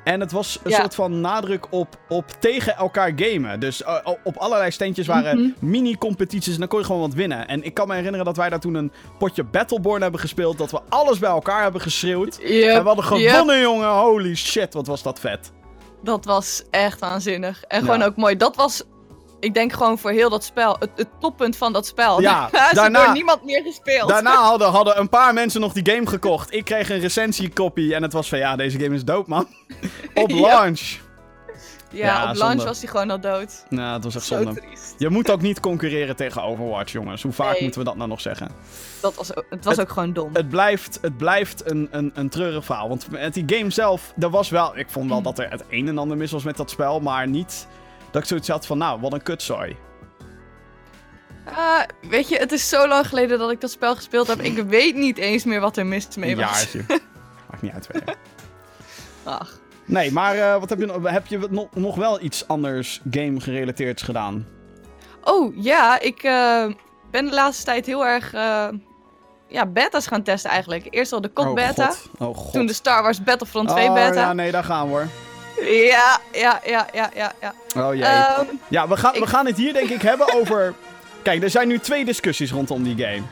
En 0.04 0.20
het 0.20 0.32
was 0.32 0.58
een 0.62 0.70
Ja. 0.70 0.78
soort 0.80 0.94
van 0.94 1.20
nadruk 1.20 1.66
op, 1.70 1.96
op 2.08 2.24
tegen 2.38 2.76
elkaar 2.76 3.12
gamen. 3.16 3.60
Dus 3.60 3.82
eh, 3.82 3.96
op 4.24 4.36
allerlei 4.36 4.70
standjes 4.70 5.06
waren 5.06 5.38
Mhm. 5.40 5.70
mini-competities 5.70 6.52
en 6.54 6.58
dan 6.58 6.68
kon 6.68 6.78
je 6.78 6.84
gewoon 6.84 7.00
wat 7.00 7.14
winnen. 7.14 7.48
En 7.48 7.62
ik 7.64 7.74
kan 7.74 7.88
me 7.88 7.94
herinneren 7.94 8.24
dat 8.26 8.36
wij 8.36 8.48
daar 8.48 8.60
toen 8.60 8.74
een 8.74 8.92
potje 9.18 9.44
Battleborn 9.44 10.02
hebben 10.02 10.20
gespeeld. 10.20 10.58
Dat 10.58 10.70
we 10.70 10.80
alles 10.88 11.18
bij 11.18 11.30
elkaar 11.30 11.62
hebben 11.62 11.80
geschreeuwd. 11.80 12.36
Yep, 12.42 12.68
en 12.68 12.82
we 12.82 12.88
hadden 12.88 13.18
yep. 13.18 13.30
gewonnen, 13.30 13.60
jongen. 13.60 13.88
Holy 13.88 14.34
shit, 14.36 14.74
wat 14.74 14.86
was 14.86 15.02
dat 15.02 15.20
vet. 15.20 15.52
Dat 16.02 16.24
was 16.24 16.62
echt 16.70 17.00
waanzinnig. 17.00 17.62
En 17.62 17.78
Ja. 17.78 17.84
gewoon 17.84 18.02
ook 18.02 18.16
mooi. 18.16 18.36
Dat 18.36 18.56
was, 18.56 18.82
ik 19.40 19.54
denk 19.54 19.72
gewoon 19.72 19.98
voor 19.98 20.10
heel 20.10 20.30
dat 20.30 20.44
spel, 20.44 20.76
het, 20.78 20.90
het 20.96 21.08
toppunt 21.20 21.56
van 21.56 21.72
dat 21.72 21.86
spel. 21.86 22.20
Ja, 22.20 22.40
Daarna 22.52 22.68
er 22.68 22.74
daarna- 22.74 23.04
door 23.04 23.12
niemand 23.14 23.44
meer 23.44 23.62
gespeeld. 23.62 24.08
Daarna 24.08 24.34
hadden, 24.50 24.68
hadden 24.68 24.98
een 24.98 25.08
paar 25.08 25.34
mensen 25.34 25.60
nog 25.60 25.72
die 25.72 25.90
game 25.94 26.06
gekocht. 26.06 26.54
Ik 26.54 26.64
kreeg 26.64 26.90
een 26.90 27.00
recensiekopie 27.00 27.94
en 27.94 28.02
het 28.02 28.12
was 28.12 28.28
van 28.28 28.38
ja, 28.38 28.56
deze 28.56 28.78
game 28.80 28.94
is 28.94 29.04
dope, 29.04 29.30
man. 29.30 29.46
Op 30.14 30.30
Ja. 30.30 30.40
launch. 30.40 30.80
ja, 31.90 32.06
Ja, 32.06 32.30
op 32.30 32.36
launch 32.36 32.62
was 32.64 32.78
hij 32.80 32.88
gewoon 32.88 33.10
al 33.10 33.20
dood. 33.20 33.64
Nou, 33.68 33.92
het 33.94 34.04
was 34.04 34.14
echt 34.14 34.24
Zo 34.24 34.42
zonde. 34.42 34.60
triest. 34.60 34.94
Je 34.98 35.08
moet 35.08 35.30
ook 35.30 35.40
niet 35.40 35.60
concurreren 35.60 36.16
tegen 36.16 36.42
Overwatch, 36.42 36.92
jongens. 36.92 37.22
Hoe 37.22 37.32
vaak 37.32 37.52
Nee. 37.52 37.62
moeten 37.62 37.80
we 37.80 37.86
dat 37.86 37.96
nou 37.96 38.08
nog 38.08 38.20
zeggen? 38.20 38.50
Dat 39.00 39.14
was, 39.14 39.36
ook- 39.36 39.46
het 39.50 39.64
was 39.64 39.78
ook 39.80 39.90
gewoon 39.90 40.12
dom. 40.12 40.30
Het 40.32 40.48
blijft, 40.48 40.98
het 41.02 41.16
blijft 41.16 41.70
een, 41.70 41.88
een, 41.90 42.10
een 42.14 42.28
treurig 42.28 42.64
verhaal. 42.64 42.88
Want 42.88 43.10
met 43.10 43.34
die 43.34 43.44
game 43.58 43.70
zelf, 43.70 44.12
er 44.18 44.30
was 44.30 44.48
wel... 44.48 44.78
Ik 44.78 44.86
vond 44.90 45.10
wel 45.10 45.22
dat 45.22 45.38
er 45.38 45.50
het 45.50 45.64
een 45.70 45.88
en 45.88 45.98
ander 45.98 46.16
mis 46.16 46.30
was 46.32 46.44
met 46.44 46.56
dat 46.56 46.70
spel. 46.70 47.00
Maar 47.00 47.28
niet 47.28 47.66
dat 48.10 48.22
ik 48.22 48.28
zoiets 48.28 48.48
had 48.48 48.66
van, 48.66 48.78
nou, 48.78 49.00
wat 49.00 49.12
een 49.12 49.22
kutzooi. 49.22 49.76
Ah, 51.44 51.82
weet 52.08 52.28
je, 52.28 52.36
het 52.36 52.52
is 52.52 52.68
zo 52.68 52.88
lang 52.88 53.06
geleden 53.06 53.38
dat 53.38 53.50
ik 53.50 53.60
dat 53.60 53.70
spel 53.70 53.96
gespeeld 53.96 54.26
heb. 54.26 54.40
Ik 54.40 54.56
weet 54.56 54.94
niet 54.94 55.18
eens 55.18 55.44
meer 55.44 55.60
wat 55.60 55.76
er 55.76 55.86
mis 55.86 56.16
mee 56.16 56.36
was. 56.36 56.44
jaartje. 56.44 56.84
Maakt 57.50 57.62
niet 57.62 57.72
uit. 57.72 57.88
Ach. 59.24 59.58
Nee, 59.84 60.12
maar 60.12 60.34
eh, 60.34 60.60
wat 60.60 60.68
heb 60.68 60.78
je, 60.78 60.86
nog- 60.86 61.10
heb 61.10 61.26
je 61.26 61.46
nog, 61.50 61.68
nog 61.74 61.96
wel 61.96 62.22
iets 62.22 62.48
anders 62.48 63.00
game-gerelateerds 63.10 64.02
gedaan? 64.02 64.46
Oh 65.22 65.62
ja, 65.62 66.00
ik 66.00 66.22
eh, 66.22 66.66
ben 67.10 67.24
de 67.24 67.34
laatste 67.34 67.64
tijd 67.64 67.86
heel 67.86 68.06
erg 68.06 68.32
eh, 68.32 68.68
ja, 69.48 69.66
beta's 69.66 70.06
gaan 70.06 70.22
testen 70.22 70.50
eigenlijk. 70.50 70.86
Eerst 70.90 71.12
al 71.12 71.20
de 71.20 71.32
COD 71.32 71.46
oh, 71.46 71.54
beta, 71.54 71.86
God. 71.86 72.08
Oh, 72.18 72.36
god. 72.36 72.52
toen 72.52 72.66
de 72.66 72.72
Star 72.72 73.02
Wars 73.02 73.22
Battlefront 73.22 73.68
2 73.68 73.88
oh, 73.88 73.94
beta. 73.94 74.20
ja, 74.20 74.32
nee, 74.32 74.50
daar 74.50 74.64
gaan 74.64 74.86
we 74.86 74.92
hoor. 74.92 75.06
Ja, 75.64 76.18
ja, 76.32 76.60
ja, 76.64 76.86
ja, 76.92 77.10
ja. 77.14 77.32
ja. 77.40 77.52
Oh 77.82 77.94
jee. 77.94 78.04
Ehm, 78.04 78.44
ja, 78.68 78.88
we 78.88 78.96
gaan, 78.96 79.12
we 79.12 79.18
ik- 79.18 79.26
gaan 79.28 79.46
het 79.46 79.56
hier 79.56 79.72
denk 79.72 79.88
ik 79.90 80.02
hebben 80.02 80.34
over... 80.34 80.74
Kijk, 81.22 81.42
er 81.42 81.50
zijn 81.50 81.68
nu 81.68 81.78
twee 81.78 82.04
discussies 82.04 82.50
rondom 82.52 82.82
die 82.82 82.96
game. 82.96 83.22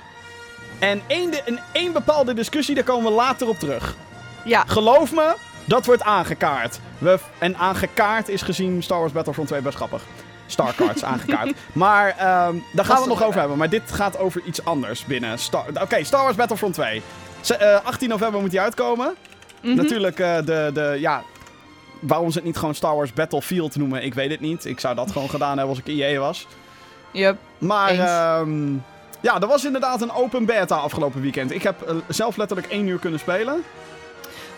En 0.79 1.03
één, 1.07 1.31
de- 1.31 1.43
en 1.43 1.59
één 1.73 1.93
bepaalde 1.93 2.35
discussie, 2.35 2.75
daar 2.75 2.85
komen 2.85 3.05
we 3.11 3.17
later 3.17 3.49
op 3.49 3.59
terug. 3.59 3.95
ja, 4.45 4.65
Geloof 4.67 5.13
me, 5.13 5.35
dat 5.65 5.87
wordt 5.87 6.03
aangekaart. 6.03 6.79
We, 6.99 7.19
en 7.39 7.57
aangekaart 7.57 8.29
is 8.29 8.43
gezien 8.43 8.83
Star 8.83 8.99
Wars 8.99 9.13
Battlefront 9.13 9.49
2 9.49 9.61
best 9.61 9.77
grappig. 9.77 10.03
Starcards 10.47 11.05
aangekaart. 11.13 11.53
Maar 11.73 12.09
ehm, 12.09 12.55
daar 12.73 12.85
gaan 12.85 12.95
we 12.95 13.01
het 13.01 13.09
nog 13.19 13.23
over 13.23 13.39
hebben. 13.41 13.59
Maar 13.59 13.69
dit 13.69 13.83
gaat 13.93 14.19
over 14.19 14.43
iets 14.45 14.65
anders 14.65 15.05
binnen 15.05 15.39
Star... 15.39 15.65
Oké, 15.83 16.05
Star 16.05 16.23
Wars 16.23 16.37
Battlefront 16.37 16.75
2. 16.75 17.03
Ze- 17.41 17.55
eh, 17.57 17.85
18 17.85 18.09
november 18.09 18.41
moet 18.41 18.51
die 18.51 18.61
uitkomen. 18.61 19.15
mhm. 19.63 19.77
Natuurlijk, 19.77 20.19
eh, 20.21 20.37
de, 20.37 20.71
de, 20.75 20.97
ja... 21.01 21.23
Waarom 22.01 22.31
ze 22.31 22.37
het 22.37 22.47
niet 22.47 22.57
gewoon 22.57 22.75
Star 22.75 22.97
Wars 22.97 23.13
Battlefield 23.13 23.77
noemen, 23.77 24.03
ik 24.05 24.15
weet 24.15 24.31
het 24.31 24.41
niet. 24.41 24.65
Ik 24.65 24.81
zou 24.81 24.95
dat 24.95 25.11
gewoon 25.13 25.31
gedaan 25.31 25.59
hebben 25.59 25.69
als 25.77 25.79
ik 25.85 25.87
EA 26.01 26.19
was. 26.21 26.47
Yep. 27.11 27.37
Maar 27.59 27.91
ehm, 27.91 28.73
ja, 29.21 29.41
er 29.41 29.47
was 29.47 29.65
inderdaad 29.65 30.03
een 30.03 30.13
open 30.13 30.45
beta 30.45 30.77
afgelopen 30.77 31.21
weekend. 31.21 31.51
Ik 31.53 31.63
heb 31.63 31.83
eh, 31.83 31.95
zelf 32.09 32.37
letterlijk 32.37 32.69
één 32.73 32.87
uur 32.87 32.99
kunnen 32.99 33.21
spelen. 33.21 33.63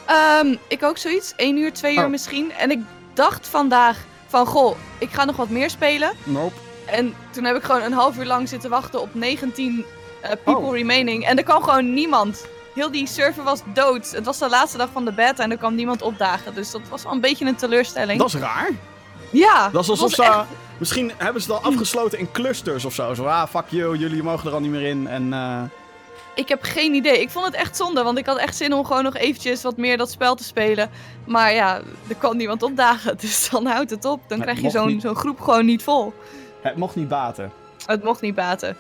Ehm, 0.06 0.54
ik 0.68 0.82
ook 0.82 0.98
zoiets. 0.98 1.32
1 1.36 1.56
uur, 1.56 1.72
2 1.72 1.96
uur 1.96 2.04
Oh. 2.04 2.10
misschien. 2.10 2.52
En 2.52 2.70
ik 2.70 2.78
dacht 3.14 3.48
vandaag 3.48 3.98
van, 4.26 4.46
goh, 4.46 4.76
ik 4.98 5.10
ga 5.10 5.24
nog 5.24 5.36
wat 5.36 5.48
meer 5.48 5.70
spelen. 5.70 6.12
Nope. 6.24 6.54
En 6.86 7.14
toen 7.30 7.44
heb 7.44 7.56
ik 7.56 7.62
gewoon 7.62 7.82
een 7.82 7.92
half 7.92 8.18
uur 8.18 8.26
lang 8.26 8.48
zitten 8.48 8.70
wachten 8.70 9.00
op 9.00 9.08
19 9.14 9.84
eh, 10.20 10.30
people 10.44 10.54
Oh. 10.66 10.72
remaining. 10.74 11.26
En 11.26 11.36
er 11.38 11.44
kwam 11.44 11.62
gewoon 11.62 11.94
niemand. 11.94 12.46
Heel 12.74 12.90
die 12.90 13.06
server 13.06 13.42
was 13.44 13.60
dood. 13.74 14.10
Het 14.10 14.24
was 14.24 14.38
de 14.38 14.48
laatste 14.48 14.78
dag 14.78 14.88
van 14.92 15.04
de 15.04 15.12
beta 15.12 15.42
en 15.42 15.50
er 15.50 15.56
kwam 15.58 15.74
niemand 15.74 16.02
opdagen. 16.02 16.54
Dus 16.54 16.70
dat 16.70 16.80
was 16.88 17.02
wel 17.02 17.12
een 17.12 17.20
beetje 17.20 17.44
een 17.46 17.56
teleurstelling. 17.56 18.18
Dat 18.18 18.28
is 18.28 18.34
raar. 18.34 18.70
ja, 19.30 19.68
Dat 19.72 19.82
is 19.82 19.90
alsof 19.90 20.10
ze... 20.12 20.22
echt- 20.24 20.44
Misschien 20.78 21.12
hebben 21.16 21.42
ze 21.42 21.52
het 21.52 21.62
al 21.64 21.70
afgesloten 21.70 22.18
in 22.18 22.30
clusters 22.32 22.84
of 22.84 22.94
zo. 22.94 23.14
Zo, 23.14 23.24
ah, 23.26 23.46
fuck 23.48 23.64
you, 23.68 23.96
jullie 23.96 24.22
mogen 24.22 24.48
er 24.48 24.54
al 24.54 24.60
niet 24.60 24.70
meer 24.70 24.82
in. 24.86 25.06
En 25.06 25.32
eh, 25.32 25.62
Ik 26.34 26.48
heb 26.48 26.62
geen 26.62 26.94
idee. 26.94 27.20
Ik 27.20 27.30
vond 27.30 27.46
het 27.46 27.54
echt 27.54 27.76
zonde, 27.76 28.02
want 28.02 28.18
ik 28.18 28.26
had 28.26 28.36
echt 28.38 28.56
zin 28.56 28.72
om 28.72 28.84
gewoon 28.84 29.02
nog 29.02 29.16
eventjes 29.16 29.62
wat 29.62 29.76
meer 29.76 29.96
dat 29.96 30.10
spel 30.10 30.34
te 30.34 30.44
spelen. 30.44 30.90
Maar 31.26 31.52
ja, 31.52 31.80
er 32.08 32.14
kwam 32.18 32.36
niemand 32.36 32.62
opdagen, 32.62 33.16
dus 33.20 33.50
dan 33.50 33.66
houdt 33.66 33.90
het 33.90 34.04
op. 34.04 34.20
Dan 34.28 34.38
Het 34.40 34.46
krijg 34.48 34.60
je 34.60 34.70
zo'n 34.70 34.86
niet. 34.86 35.02
zo'n 35.02 35.14
groep 35.16 35.40
gewoon 35.40 35.64
niet 35.66 35.82
vol. 35.82 36.12
het 36.62 36.76
mocht 36.76 36.96
niet 36.96 37.08
baten. 37.08 37.52
Het 37.86 38.04
mocht 38.04 38.20
niet 38.20 38.34
baten. 38.34 38.76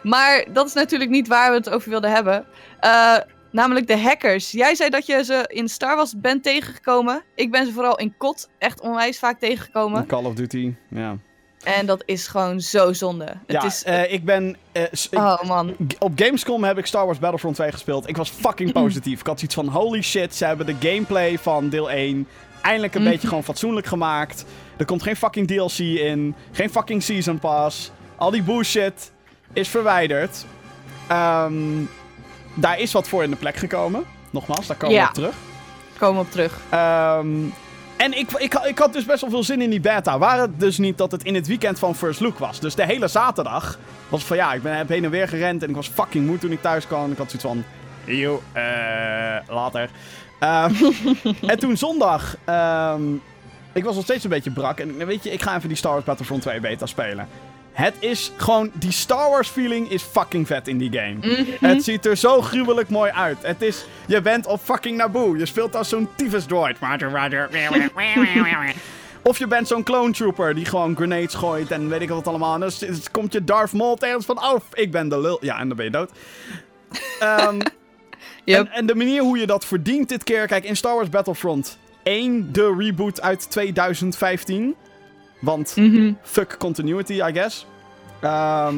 Maar 0.00 0.44
dat 0.52 0.66
is 0.66 0.72
natuurlijk 0.72 1.10
niet 1.10 1.28
waar 1.28 1.50
we 1.50 1.56
het 1.56 1.70
over 1.70 1.90
wilden 1.90 2.10
hebben. 2.10 2.44
Eh, 2.80 3.16
namelijk 3.54 3.86
de 3.86 3.98
hackers. 3.98 4.50
Jij 4.50 4.74
zei 4.74 4.90
dat 4.90 5.06
je 5.06 5.24
ze 5.24 5.44
in 5.48 5.68
Star 5.68 5.96
Wars 5.96 6.14
bent 6.16 6.42
tegengekomen. 6.42 7.22
Ik 7.34 7.50
ben 7.50 7.66
ze 7.66 7.72
vooral 7.72 7.98
in 7.98 8.14
COD 8.18 8.48
echt 8.58 8.80
onwijs 8.80 9.18
vaak 9.18 9.38
tegengekomen. 9.38 10.06
Call 10.06 10.24
of 10.24 10.34
Duty, 10.34 10.72
ja. 10.88 11.16
En 11.64 11.86
dat 11.86 12.02
is 12.06 12.26
gewoon 12.26 12.60
zo 12.60 12.92
zonde. 12.92 13.24
Het 13.24 13.36
ja, 13.46 13.64
is... 13.64 13.84
eh, 13.84 14.12
ik 14.12 14.24
ben... 14.24 14.56
eh, 14.72 14.82
ik- 14.82 15.18
oh 15.18 15.42
man. 15.42 15.76
Op 15.98 16.12
Gamescom 16.16 16.64
heb 16.64 16.78
ik 16.78 16.86
Star 16.86 17.04
Wars 17.06 17.18
Battlefront 17.18 17.54
2 17.54 17.72
gespeeld. 17.72 18.08
Ik 18.08 18.16
was 18.16 18.30
fucking 18.30 18.72
positief. 18.82 19.20
Ik 19.20 19.26
had 19.26 19.38
zoiets 19.38 19.54
van, 19.56 19.68
holy 19.68 20.02
shit, 20.02 20.34
ze 20.34 20.44
hebben 20.44 20.66
de 20.66 20.76
gameplay 20.80 21.38
van 21.38 21.68
deel 21.68 21.90
1 21.90 22.26
eindelijk 22.62 22.94
een 22.94 23.02
Mhm. 23.02 23.10
beetje 23.10 23.28
gewoon 23.28 23.44
fatsoenlijk 23.44 23.86
gemaakt. 23.86 24.44
Er 24.76 24.84
komt 24.84 25.02
geen 25.02 25.16
fucking 25.16 25.46
DLC 25.46 25.78
in. 25.78 26.34
Geen 26.52 26.70
fucking 26.70 27.02
Season 27.02 27.38
Pass. 27.38 27.90
Al 28.16 28.30
die 28.30 28.42
bullshit 28.42 29.12
is 29.52 29.68
verwijderd. 29.68 30.44
Ehm, 31.08 31.54
daar 32.54 32.78
is 32.78 32.92
wat 32.92 33.08
voor 33.08 33.22
in 33.22 33.30
de 33.30 33.36
plek 33.36 33.56
gekomen. 33.56 34.04
Nogmaals, 34.30 34.66
daar 34.66 34.76
komen 34.76 34.94
we 34.96 35.00
Ja. 35.02 35.08
op 35.08 35.14
terug. 35.14 35.34
Komen 35.98 36.20
op 36.20 36.30
terug. 36.30 36.58
Ehm, 36.70 37.28
en 37.96 38.18
ik, 38.18 38.30
ik, 38.32 38.54
ik 38.54 38.78
had 38.78 38.92
dus 38.92 39.04
best 39.04 39.20
wel 39.20 39.30
veel 39.30 39.42
zin 39.44 39.60
in 39.62 39.70
die 39.70 39.80
beta. 39.80 40.18
Waar 40.18 40.40
het 40.40 40.60
dus 40.60 40.78
niet 40.78 40.98
dat 40.98 41.10
het 41.12 41.22
in 41.24 41.34
het 41.34 41.46
weekend 41.46 41.78
van 41.78 41.94
First 41.94 42.20
Look 42.20 42.38
was. 42.38 42.60
Dus 42.60 42.74
de 42.74 42.84
hele 42.86 43.08
zaterdag 43.08 43.78
was 44.08 44.24
van 44.24 44.36
ja, 44.36 44.52
ik 44.52 44.62
ben, 44.62 44.76
heb 44.76 44.88
heen 44.88 45.04
en 45.04 45.10
weer 45.10 45.28
gerend 45.28 45.62
en 45.62 45.68
ik 45.68 45.74
was 45.74 45.88
fucking 45.88 46.26
moe 46.26 46.38
toen 46.38 46.52
ik 46.52 46.60
thuis 46.62 46.86
kwam. 46.86 47.10
Ik 47.12 47.18
had 47.18 47.30
zoiets 47.30 47.48
van, 47.48 47.64
yo, 48.16 48.42
eh, 48.52 48.62
later. 49.48 49.90
Ehm, 50.38 50.72
en 51.50 51.58
toen 51.58 51.76
zondag, 51.76 52.36
ehm, 52.44 53.02
ik 53.72 53.84
was 53.84 53.94
nog 53.94 54.04
steeds 54.04 54.24
een 54.24 54.30
beetje 54.30 54.50
brak. 54.50 54.78
En 54.80 55.06
weet 55.06 55.24
je, 55.24 55.30
ik 55.32 55.42
ga 55.42 55.56
even 55.56 55.68
die 55.68 55.76
Star 55.76 55.92
Wars 55.92 56.04
Battlefront 56.04 56.42
2 56.42 56.60
beta 56.60 56.86
spelen. 56.86 57.28
Het 57.74 57.94
is 57.98 58.32
gewoon, 58.36 58.70
die 58.72 58.92
Star 58.92 59.30
Wars 59.30 59.48
feeling 59.48 59.90
is 59.90 60.02
fucking 60.02 60.46
vet 60.46 60.68
in 60.68 60.78
die 60.78 60.92
game. 60.92 61.14
Mhm. 61.14 61.66
Het 61.66 61.84
ziet 61.84 62.06
er 62.06 62.16
zo 62.16 62.40
gruwelijk 62.40 62.88
mooi 62.88 63.10
uit. 63.10 63.36
Het 63.42 63.62
is, 63.62 63.84
je 64.06 64.20
bent 64.20 64.46
op 64.46 64.60
fucking 64.60 64.96
Naboo. 64.96 65.36
Je 65.36 65.46
speelt 65.46 65.76
als 65.76 65.88
zo'n 65.88 66.08
tyfus 66.16 66.44
droid. 66.44 66.76
Roger, 66.80 67.10
roger. 67.10 67.48
Of 69.22 69.38
je 69.38 69.46
bent 69.46 69.68
zo'n 69.68 69.82
clone 69.82 70.12
trooper 70.12 70.54
die 70.54 70.64
gewoon 70.64 70.96
grenades 70.96 71.34
gooit 71.34 71.70
en 71.70 71.88
weet 71.88 72.00
ik 72.00 72.08
wat 72.08 72.26
allemaal. 72.26 72.54
En 72.54 72.60
dan 72.60 72.70
komt 73.10 73.32
je 73.32 73.44
Darth 73.44 73.72
Maul 73.72 73.96
tegen 73.96 74.22
van, 74.22 74.38
oh, 74.44 74.60
ik 74.72 74.90
ben 74.90 75.08
de 75.08 75.20
lul. 75.20 75.38
Ja, 75.40 75.58
en 75.58 75.68
dan 75.68 75.76
ben 75.76 75.86
je 75.86 75.90
dood. 75.92 76.10
Ehm, 77.20 77.60
Yep. 78.44 78.58
en, 78.66 78.72
en 78.72 78.86
de 78.86 78.94
manier 78.94 79.22
hoe 79.22 79.38
je 79.38 79.46
dat 79.46 79.64
verdient 79.64 80.08
dit 80.08 80.24
keer... 80.24 80.46
Kijk, 80.46 80.64
in 80.64 80.76
Star 80.76 80.94
Wars 80.94 81.08
Battlefront 81.08 81.78
1, 82.02 82.52
de 82.52 82.74
reboot 82.78 83.20
uit 83.20 83.50
2015... 83.50 84.74
Want 85.44 85.76
Mhm. 85.76 86.12
fuck 86.22 86.56
continuity, 86.58 87.12
I 87.12 87.32
guess. 87.32 87.66
Ehm, 88.20 88.74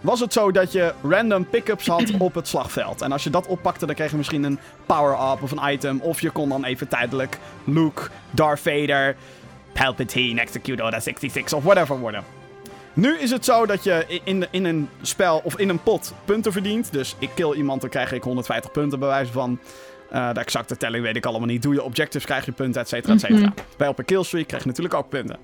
was 0.00 0.20
het 0.20 0.32
zo 0.32 0.52
dat 0.52 0.72
je 0.72 0.92
random 1.08 1.48
pick-ups 1.48 1.86
had 1.86 2.10
op 2.18 2.34
het 2.34 2.48
slagveld. 2.48 3.02
En 3.02 3.12
als 3.12 3.24
je 3.24 3.30
dat 3.30 3.46
oppakte, 3.46 3.86
dan 3.86 3.94
kreeg 3.94 4.10
je 4.10 4.16
misschien 4.16 4.42
een 4.44 4.58
power-up 4.86 5.42
of 5.42 5.50
een 5.50 5.72
item. 5.72 6.00
Of 6.00 6.20
je 6.20 6.30
kon 6.30 6.48
dan 6.48 6.64
even 6.64 6.88
tijdelijk 6.88 7.38
Luke, 7.64 8.02
Darth 8.30 8.60
Vader, 8.60 9.16
Palpatine, 9.72 10.40
Execute 10.40 10.82
Order 10.82 11.00
66 11.00 11.52
of 11.58 11.64
whatever 11.64 11.98
worden. 11.98 12.24
Nu 12.92 13.18
is 13.18 13.30
het 13.30 13.44
zo 13.44 13.66
dat 13.66 13.84
je 13.84 14.20
in, 14.24 14.46
in 14.50 14.64
een 14.64 14.88
spel 15.02 15.40
of 15.44 15.58
in 15.58 15.68
een 15.68 15.82
pot 15.82 16.12
punten 16.24 16.52
verdient. 16.52 16.92
Dus 16.92 17.16
ik 17.18 17.30
kill 17.34 17.52
iemand, 17.52 17.80
dan 17.80 17.90
krijg 17.90 18.12
ik 18.12 18.22
150 18.22 18.70
punten 18.72 18.98
bij 18.98 19.08
wijze 19.08 19.32
van. 19.32 19.58
Eh, 20.14 20.32
de 20.32 20.40
exacte 20.40 20.76
telling 20.76 21.04
weet 21.04 21.16
ik 21.16 21.26
allemaal 21.26 21.48
niet. 21.48 21.62
Doe 21.62 21.74
je 21.74 21.82
objectives, 21.82 22.26
krijg 22.26 22.44
je 22.44 22.52
punten, 22.52 22.80
et 22.80 22.88
cetera, 22.88 23.12
et 23.14 23.20
cetera. 23.20 23.52
Bij 23.76 23.88
op 23.88 23.98
een 23.98 24.04
killstreak 24.04 24.46
krijg 24.46 24.62
je 24.62 24.68
natuurlijk 24.68 24.94
ook 24.94 25.08
punten. 25.08 25.36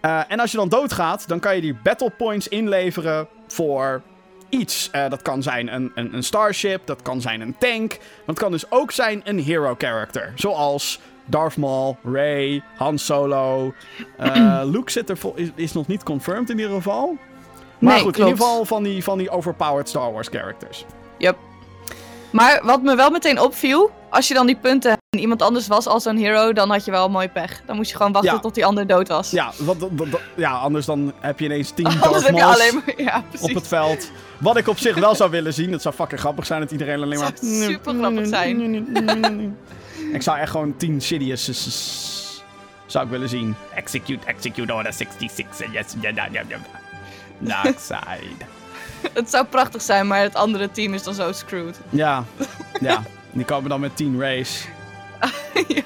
Eh, 0.00 0.20
en 0.28 0.40
als 0.40 0.50
je 0.50 0.56
dan 0.56 0.68
doodgaat, 0.68 1.28
dan 1.28 1.40
kan 1.40 1.54
je 1.54 1.60
die 1.60 1.76
battle 1.82 2.10
points 2.10 2.48
inleveren 2.48 3.28
voor 3.48 4.02
iets. 4.48 4.88
Eh, 4.92 5.10
dat 5.10 5.22
kan 5.22 5.42
zijn 5.42 5.74
een, 5.74 5.92
een, 5.94 6.14
een 6.14 6.22
starship, 6.22 6.80
dat 6.84 7.02
kan 7.02 7.20
zijn 7.20 7.40
een 7.40 7.56
tank. 7.58 7.88
Maar 7.90 8.26
het 8.26 8.38
kan 8.38 8.50
dus 8.50 8.70
ook 8.70 8.90
zijn 8.90 9.20
een 9.24 9.38
hero 9.38 9.74
character. 9.78 10.32
Zoals 10.34 11.00
Darth 11.24 11.56
Maul, 11.56 11.98
Rey, 12.04 12.62
Han 12.76 12.98
Solo. 12.98 13.74
Luke 14.74 14.90
zit 14.90 15.10
er 15.10 15.18
is, 15.34 15.48
is 15.54 15.72
nog 15.72 15.86
niet 15.86 16.02
confirmed 16.02 16.50
in 16.50 16.58
ieder 16.58 16.74
geval. 16.74 17.16
Maar 17.78 17.92
Nee, 17.92 18.02
goed, 18.02 18.12
klopt. 18.12 18.18
in 18.18 18.26
ieder 18.26 18.46
geval 18.46 18.64
van 18.64 18.82
die, 18.82 19.02
van 19.04 19.18
die 19.18 19.30
overpowered 19.30 19.88
Star 19.88 20.12
Wars 20.12 20.28
characters. 20.28 20.84
Yep. 21.18 21.36
Maar 22.32 22.60
wat 22.64 22.82
me 22.82 22.96
wel 22.96 23.10
meteen 23.10 23.40
opviel, 23.40 23.90
als 24.10 24.28
je 24.28 24.34
dan 24.34 24.46
die 24.46 24.56
punten 24.56 24.90
en 25.10 25.18
iemand 25.18 25.42
anders 25.42 25.66
was 25.66 25.86
als 25.86 26.04
een 26.04 26.16
hero, 26.18 26.52
dan 26.52 26.70
had 26.70 26.84
je 26.84 26.90
wel 26.90 27.08
mooi 27.08 27.28
pech. 27.28 27.60
Dan 27.66 27.76
moest 27.76 27.90
je 27.90 27.96
gewoon 27.96 28.12
wachten 28.12 28.32
Ja. 28.32 28.38
tot 28.38 28.54
die 28.54 28.64
ander 28.66 28.86
dood 28.86 29.08
was. 29.08 29.30
Ja, 29.30 29.52
wat, 29.58 29.76
wat- 29.78 29.90
wat- 30.10 30.20
ja, 30.36 30.50
anders 30.52 30.86
dan 30.86 31.12
heb 31.20 31.38
je 31.38 31.44
ineens 31.44 31.70
10 31.70 31.86
Anders 31.86 32.02
Darth 32.02 32.22
heb 32.26 32.34
je 32.34 32.40
Mauls 32.40 32.60
alleen 32.60 32.74
maar... 32.86 33.02
Ja, 33.04 33.24
op 33.40 33.54
het 33.54 33.68
veld. 33.68 34.10
Wat 34.40 34.56
ik 34.56 34.68
op 34.68 34.78
zich 34.78 34.96
wel 34.96 35.14
zou 35.14 35.30
willen 35.30 35.54
zien. 35.54 35.72
Het 35.72 35.82
zou 35.82 35.94
fucking 35.94 36.20
grappig 36.20 36.46
zijn 36.46 36.60
dat 36.60 36.70
iedereen 36.70 37.02
alleen 37.02 37.18
maar... 37.18 37.32
zou 37.40 37.52
super 37.72 37.94
grappig 37.94 38.26
zijn. 38.36 39.56
ik 40.12 40.22
zou 40.22 40.38
echt 40.38 40.50
gewoon 40.50 40.76
10 40.76 41.00
Sidious's 41.00 42.42
zou 42.86 43.04
ik 43.04 43.10
willen 43.10 43.28
zien. 43.28 43.54
Execute, 43.74 44.26
execute 44.26 44.74
order 44.74 44.92
66. 44.92 45.72
Yes, 45.72 45.94
ja. 46.00 46.12
Dark 47.38 47.78
side. 47.78 48.44
Het 49.12 49.30
zou 49.30 49.46
prachtig 49.46 49.82
zijn, 49.82 50.06
maar 50.06 50.20
het 50.20 50.34
andere 50.34 50.70
team 50.70 50.94
is 50.94 51.02
dan 51.02 51.14
zo 51.14 51.32
screwed. 51.32 51.80
Ja, 51.90 52.24
ja. 52.80 53.02
Die 53.30 53.44
komen 53.44 53.70
dan 53.70 53.80
met 53.80 53.96
10 53.96 54.20
race. 54.20 54.68
ja, 55.68 55.82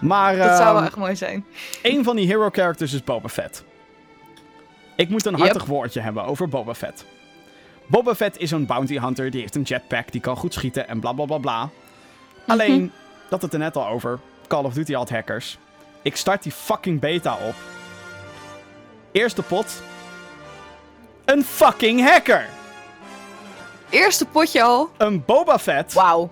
Maar 0.00 0.36
dat 0.36 0.56
zou 0.56 0.64
wel 0.64 0.76
ehm, 0.76 0.84
echt 0.84 0.96
mooi 0.96 1.16
zijn. 1.16 1.44
een 1.82 2.04
van 2.04 2.16
die 2.16 2.26
hero 2.26 2.48
characters 2.52 2.92
is 2.92 3.04
Boba 3.04 3.28
Fett. 3.28 3.64
Ik 4.96 5.08
moet 5.08 5.26
een 5.26 5.34
hartig 5.34 5.64
woordje 5.64 6.00
hebben 6.00 6.24
over 6.24 6.48
Boba 6.48 6.74
Fett. 6.74 7.04
Boba 7.86 8.14
Fett 8.14 8.38
is 8.38 8.50
een 8.50 8.66
bounty 8.66 8.98
hunter, 8.98 9.30
die 9.30 9.40
heeft 9.40 9.54
een 9.54 9.62
jetpack, 9.62 10.12
die 10.12 10.20
kan 10.20 10.36
goed 10.36 10.54
schieten 10.54 10.88
en 10.88 11.00
bla 11.00 11.12
bla 11.12 11.24
bla 11.24 11.38
bla. 11.38 11.68
Alleen, 12.46 12.92
dat 13.28 13.42
het 13.42 13.52
er 13.52 13.58
net 13.58 13.76
al 13.76 13.86
over, 13.86 14.18
Call 14.46 14.64
of 14.64 14.74
Duty 14.74 14.92
had 14.92 15.10
hackers. 15.10 15.58
Ik 16.02 16.16
start 16.16 16.42
die 16.42 16.52
fucking 16.52 17.00
beta 17.00 17.36
op. 17.48 17.54
Eerste 19.12 19.42
pot. 19.42 19.82
Een 21.30 21.44
fucking 21.44 22.08
hacker! 22.08 22.46
Eerste 23.90 24.26
potje 24.26 24.62
al. 24.62 24.90
Een 24.96 25.22
Boba 25.26 25.58
Fett 25.58 25.92
Wauw. 25.92 26.30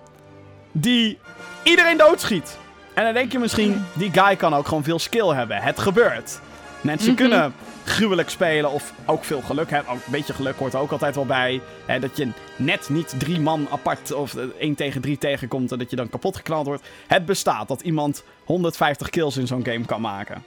die 0.71 1.17
iedereen 1.63 1.97
doodschiet. 1.97 2.57
En 2.93 3.03
dan 3.03 3.13
denk 3.13 3.31
je 3.31 3.39
misschien, 3.39 3.85
die 3.93 4.11
guy 4.11 4.35
kan 4.35 4.53
ook 4.53 4.67
gewoon 4.67 4.83
veel 4.83 4.99
skill 4.99 5.27
hebben. 5.27 5.57
Het 5.57 5.79
gebeurt. 5.79 6.39
Mensen 6.81 7.11
Mhm. 7.13 7.17
kunnen 7.21 7.53
gruwelijk 7.85 8.29
spelen 8.29 8.71
of 8.71 8.93
ook 9.05 9.23
veel 9.23 9.41
geluk 9.41 9.69
hebben. 9.69 9.93
Ook 9.93 10.05
een 10.05 10.11
beetje 10.11 10.33
geluk 10.33 10.57
hoort 10.57 10.73
er 10.73 10.79
ook 10.79 10.91
altijd 10.91 11.15
wel 11.15 11.25
bij. 11.25 11.61
Hè, 11.85 11.99
dat 11.99 12.17
je 12.17 12.29
net 12.55 12.89
niet 12.89 13.13
drie 13.17 13.39
man 13.39 13.67
apart 13.71 14.11
of 14.11 14.35
eh, 14.35 14.43
één 14.59 14.75
tegen 14.75 15.01
drie 15.01 15.17
tegenkomt 15.17 15.71
en 15.71 15.77
dat 15.77 15.89
je 15.89 15.95
dan 15.95 16.09
kapot 16.09 16.35
geknald 16.35 16.65
wordt. 16.65 16.83
Het 17.07 17.25
bestaat 17.25 17.67
dat 17.67 17.81
iemand 17.81 18.23
150 18.45 19.09
kills 19.09 19.37
in 19.37 19.47
zo'n 19.47 19.65
game 19.65 19.85
kan 19.85 20.01
maken. 20.01 20.43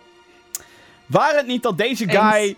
Waar 1.06 1.34
het 1.36 1.46
niet 1.46 1.62
dat 1.62 1.78
deze 1.78 2.08
guy 2.08 2.32
Eens. 2.42 2.54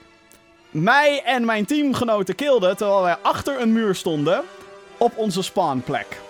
Mij 0.75 1.23
en 1.25 1.45
mijn 1.45 1.64
teamgenoten 1.64 2.35
kilde 2.35 2.75
terwijl 2.75 3.02
wij 3.02 3.16
achter 3.23 3.61
een 3.61 3.73
muur 3.73 3.95
stonden 3.95 4.43
op 4.99 5.16
onze 5.16 5.43
spawnplek. 5.43 6.21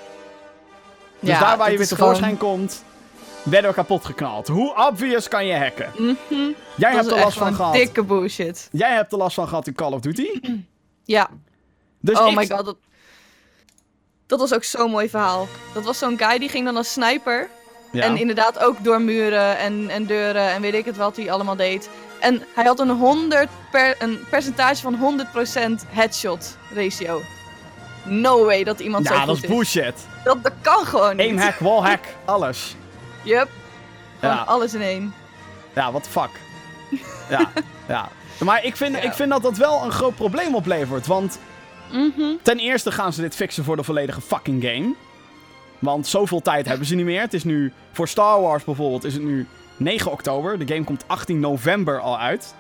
Dus 1.21 1.31
Ja, 1.31 1.41
daar 1.41 1.57
waar 1.57 1.71
je 1.71 1.79
weer 1.79 1.87
tevoorschijn 1.87 2.37
komt, 2.37 2.85
werden 3.43 3.71
we 3.71 3.77
kapot 3.77 4.05
geknald. 4.05 4.49
Hoe 4.49 4.87
obvious 4.89 5.29
kan 5.29 5.47
je 5.47 5.57
hacken? 5.57 5.91
Mhm. 5.97 6.13
Jij 6.77 6.93
Dat 6.93 7.01
hebt 7.01 7.11
er 7.17 7.25
last 7.25 7.39
van 7.39 7.55
gehad. 7.55 7.73
dikke 7.73 8.03
bullshit. 8.03 8.69
Jij 8.73 8.93
hebt 8.95 9.13
er 9.13 9.19
last 9.19 9.35
van 9.35 9.49
gehad 9.49 9.67
in 9.67 9.75
Call 9.75 9.93
of 9.93 10.01
Duty. 10.01 10.29
Ja. 11.07 11.29
Dus 12.01 12.19
oh 12.19 12.29
ik... 12.29 12.35
my 12.35 12.47
god. 12.47 12.65
Dat... 12.65 12.77
dat 14.27 14.39
was 14.41 14.55
ook 14.55 14.65
zo'n 14.65 14.91
mooi 14.91 15.09
verhaal. 15.09 15.47
Dat 15.75 15.85
was 15.85 15.99
zo'n 15.99 16.19
guy 16.19 16.39
die 16.39 16.49
ging 16.49 16.65
dan 16.65 16.77
als 16.77 16.93
sniper. 16.93 17.49
Ja. 17.95 18.03
En 18.03 18.17
inderdaad 18.17 18.59
ook 18.59 18.85
door 18.85 19.01
muren 19.01 19.59
en, 19.59 19.91
en 19.91 20.07
deuren 20.07 20.49
en 20.51 20.61
weet 20.61 20.75
ik 20.75 20.85
het 20.85 20.97
wat 20.97 21.17
hij 21.17 21.31
allemaal 21.31 21.57
deed. 21.57 21.89
En 22.21 22.43
hij 22.55 22.65
had 22.65 22.81
een, 22.81 22.91
100 22.91 23.49
per, 23.71 23.95
een 23.99 24.19
percentage 24.31 24.83
van 24.83 25.19
100% 25.83 25.89
headshot 25.89 26.57
ratio. 26.75 27.23
No 28.05 28.45
way 28.45 28.65
dat 28.65 28.81
iemand 28.81 29.07
zo 29.07 29.15
ja, 29.15 29.25
dat 29.25 29.37
is 29.37 29.41
bullshit. 29.49 29.95
Dat, 30.25 30.43
dat 30.43 30.53
kan 30.61 30.87
gewoon 30.87 31.17
niet. 31.17 31.27
Aim 31.27 31.39
hack, 31.39 31.59
wall 31.59 31.81
hack, 31.81 32.05
alles. 32.25 32.77
Gewoon 33.25 33.47
Ja. 34.21 34.43
alles 34.47 34.75
in 34.75 34.83
één. 34.83 35.15
Ja, 35.75 35.91
what 35.91 36.03
the 36.03 36.11
fuck. 36.11 36.31
ja, 37.31 37.51
ja. 37.89 38.09
Maar 38.39 38.65
ik 38.65 38.77
vind, 38.77 38.97
Ja. 38.97 39.03
ik 39.03 39.13
vind 39.13 39.31
dat 39.31 39.43
dat 39.43 39.57
wel 39.57 39.83
een 39.85 39.93
groot 39.93 40.15
probleem 40.15 40.55
oplevert. 40.55 41.07
Want 41.07 41.39
Mhm. 41.91 42.23
ten 42.43 42.59
eerste 42.59 42.93
gaan 42.93 43.13
ze 43.13 43.21
dit 43.21 43.35
fixen 43.35 43.65
voor 43.65 43.77
de 43.77 43.83
volledige 43.83 44.21
fucking 44.21 44.63
game. 44.63 44.95
Want 45.85 46.07
zoveel 46.07 46.41
tijd 46.41 46.67
hebben 46.67 46.87
ze 46.87 46.95
niet 46.95 47.05
meer. 47.05 47.21
Het 47.21 47.35
is 47.35 47.45
nu, 47.45 47.73
voor 47.93 48.09
Star 48.09 48.41
Wars 48.41 48.65
bijvoorbeeld, 48.65 49.05
is 49.05 49.15
het 49.15 49.23
nu 49.23 49.47
9 49.77 50.13
oktober. 50.13 50.59
De 50.59 50.67
game 50.75 50.85
komt 50.85 51.05
18 51.07 51.41
november 51.41 52.01
al 52.01 52.19
uit. 52.19 52.55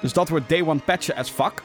Dus 0.00 0.12
dat 0.12 0.28
wordt 0.28 0.48
day 0.48 0.62
one 0.62 0.80
patchen 0.84 1.16
as 1.16 1.30
fuck. 1.30 1.62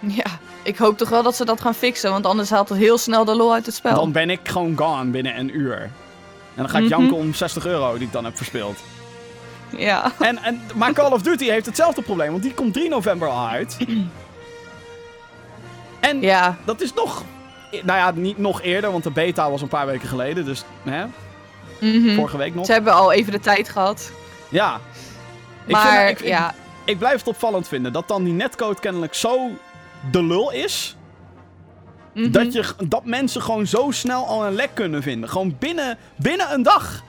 Ja, 0.00 0.24
ik 0.62 0.76
hoop 0.76 0.98
toch 0.98 1.08
wel 1.08 1.22
dat 1.22 1.36
ze 1.36 1.44
dat 1.44 1.60
gaan 1.60 1.74
fixen, 1.74 2.10
want 2.10 2.26
anders 2.26 2.50
haalt 2.50 2.68
het 2.68 2.78
heel 2.78 2.98
snel 2.98 3.24
de 3.24 3.34
lol 3.34 3.52
uit 3.54 3.66
het 3.66 3.74
spel. 3.74 3.94
Dan 3.94 4.12
ben 4.12 4.30
ik 4.30 4.40
gewoon 4.48 4.76
gone 4.76 5.10
binnen 5.10 5.38
een 5.38 5.56
uur. 5.56 5.80
En 5.80 5.90
dan 6.64 6.68
ga 6.68 6.78
ik 6.78 6.84
Mhm. 6.84 6.92
janken 6.92 7.16
om 7.16 7.34
60 7.34 7.66
euro 7.66 7.92
die 7.98 8.06
ik 8.06 8.12
dan 8.12 8.24
heb 8.24 8.36
verspeeld. 8.36 8.78
Ja. 9.76 10.12
En, 10.18 10.42
en, 10.42 10.60
maar 10.74 10.92
Call 10.92 11.10
of 11.12 11.22
Duty 11.22 11.44
heeft 11.48 11.66
hetzelfde 11.66 12.02
probleem, 12.02 12.30
want 12.30 12.42
die 12.42 12.54
komt 12.54 12.72
3 12.72 12.88
november 12.88 13.28
al 13.28 13.46
uit. 13.48 13.76
En 16.00 16.20
Ja. 16.20 16.56
dat 16.64 16.80
is 16.80 16.94
nog... 16.94 17.24
Nou 17.70 17.98
ja, 17.98 18.10
niet 18.10 18.38
nog 18.38 18.62
eerder, 18.62 18.90
want 18.92 19.04
de 19.04 19.10
beta 19.10 19.50
was 19.50 19.62
een 19.62 19.68
paar 19.68 19.86
weken 19.86 20.08
geleden. 20.08 20.44
Dus, 20.44 20.64
hè, 20.82 21.04
Mhm. 21.80 22.14
vorige 22.14 22.36
week 22.36 22.54
nog. 22.54 22.66
Ze 22.66 22.72
hebben 22.72 22.92
al 22.92 23.12
even 23.12 23.32
de 23.32 23.40
tijd 23.40 23.68
gehad. 23.68 24.10
Ja. 24.48 24.80
Ik 25.66 25.72
Maar 25.72 25.96
vind, 26.06 26.10
ik, 26.10 26.20
ik- 26.20 26.26
ja, 26.26 26.54
ik 26.84 26.98
blijf 26.98 27.18
het 27.18 27.28
opvallend 27.28 27.68
vinden 27.68 27.92
dat 27.92 28.08
dan 28.08 28.24
die 28.24 28.32
netcode 28.32 28.80
kennelijk 28.80 29.14
zo 29.14 29.50
de 30.10 30.22
lul 30.22 30.52
is. 30.52 30.96
Mhm. 32.14 32.30
Dat, 32.30 32.52
je, 32.52 32.64
dat 32.88 33.04
mensen 33.04 33.42
gewoon 33.42 33.66
zo 33.66 33.90
snel 33.90 34.26
al 34.26 34.46
een 34.46 34.54
lek 34.54 34.70
kunnen 34.74 35.02
vinden. 35.02 35.28
Gewoon 35.28 35.56
binnen, 35.58 35.98
binnen 36.16 36.52
een 36.52 36.62
dag. 36.62 37.02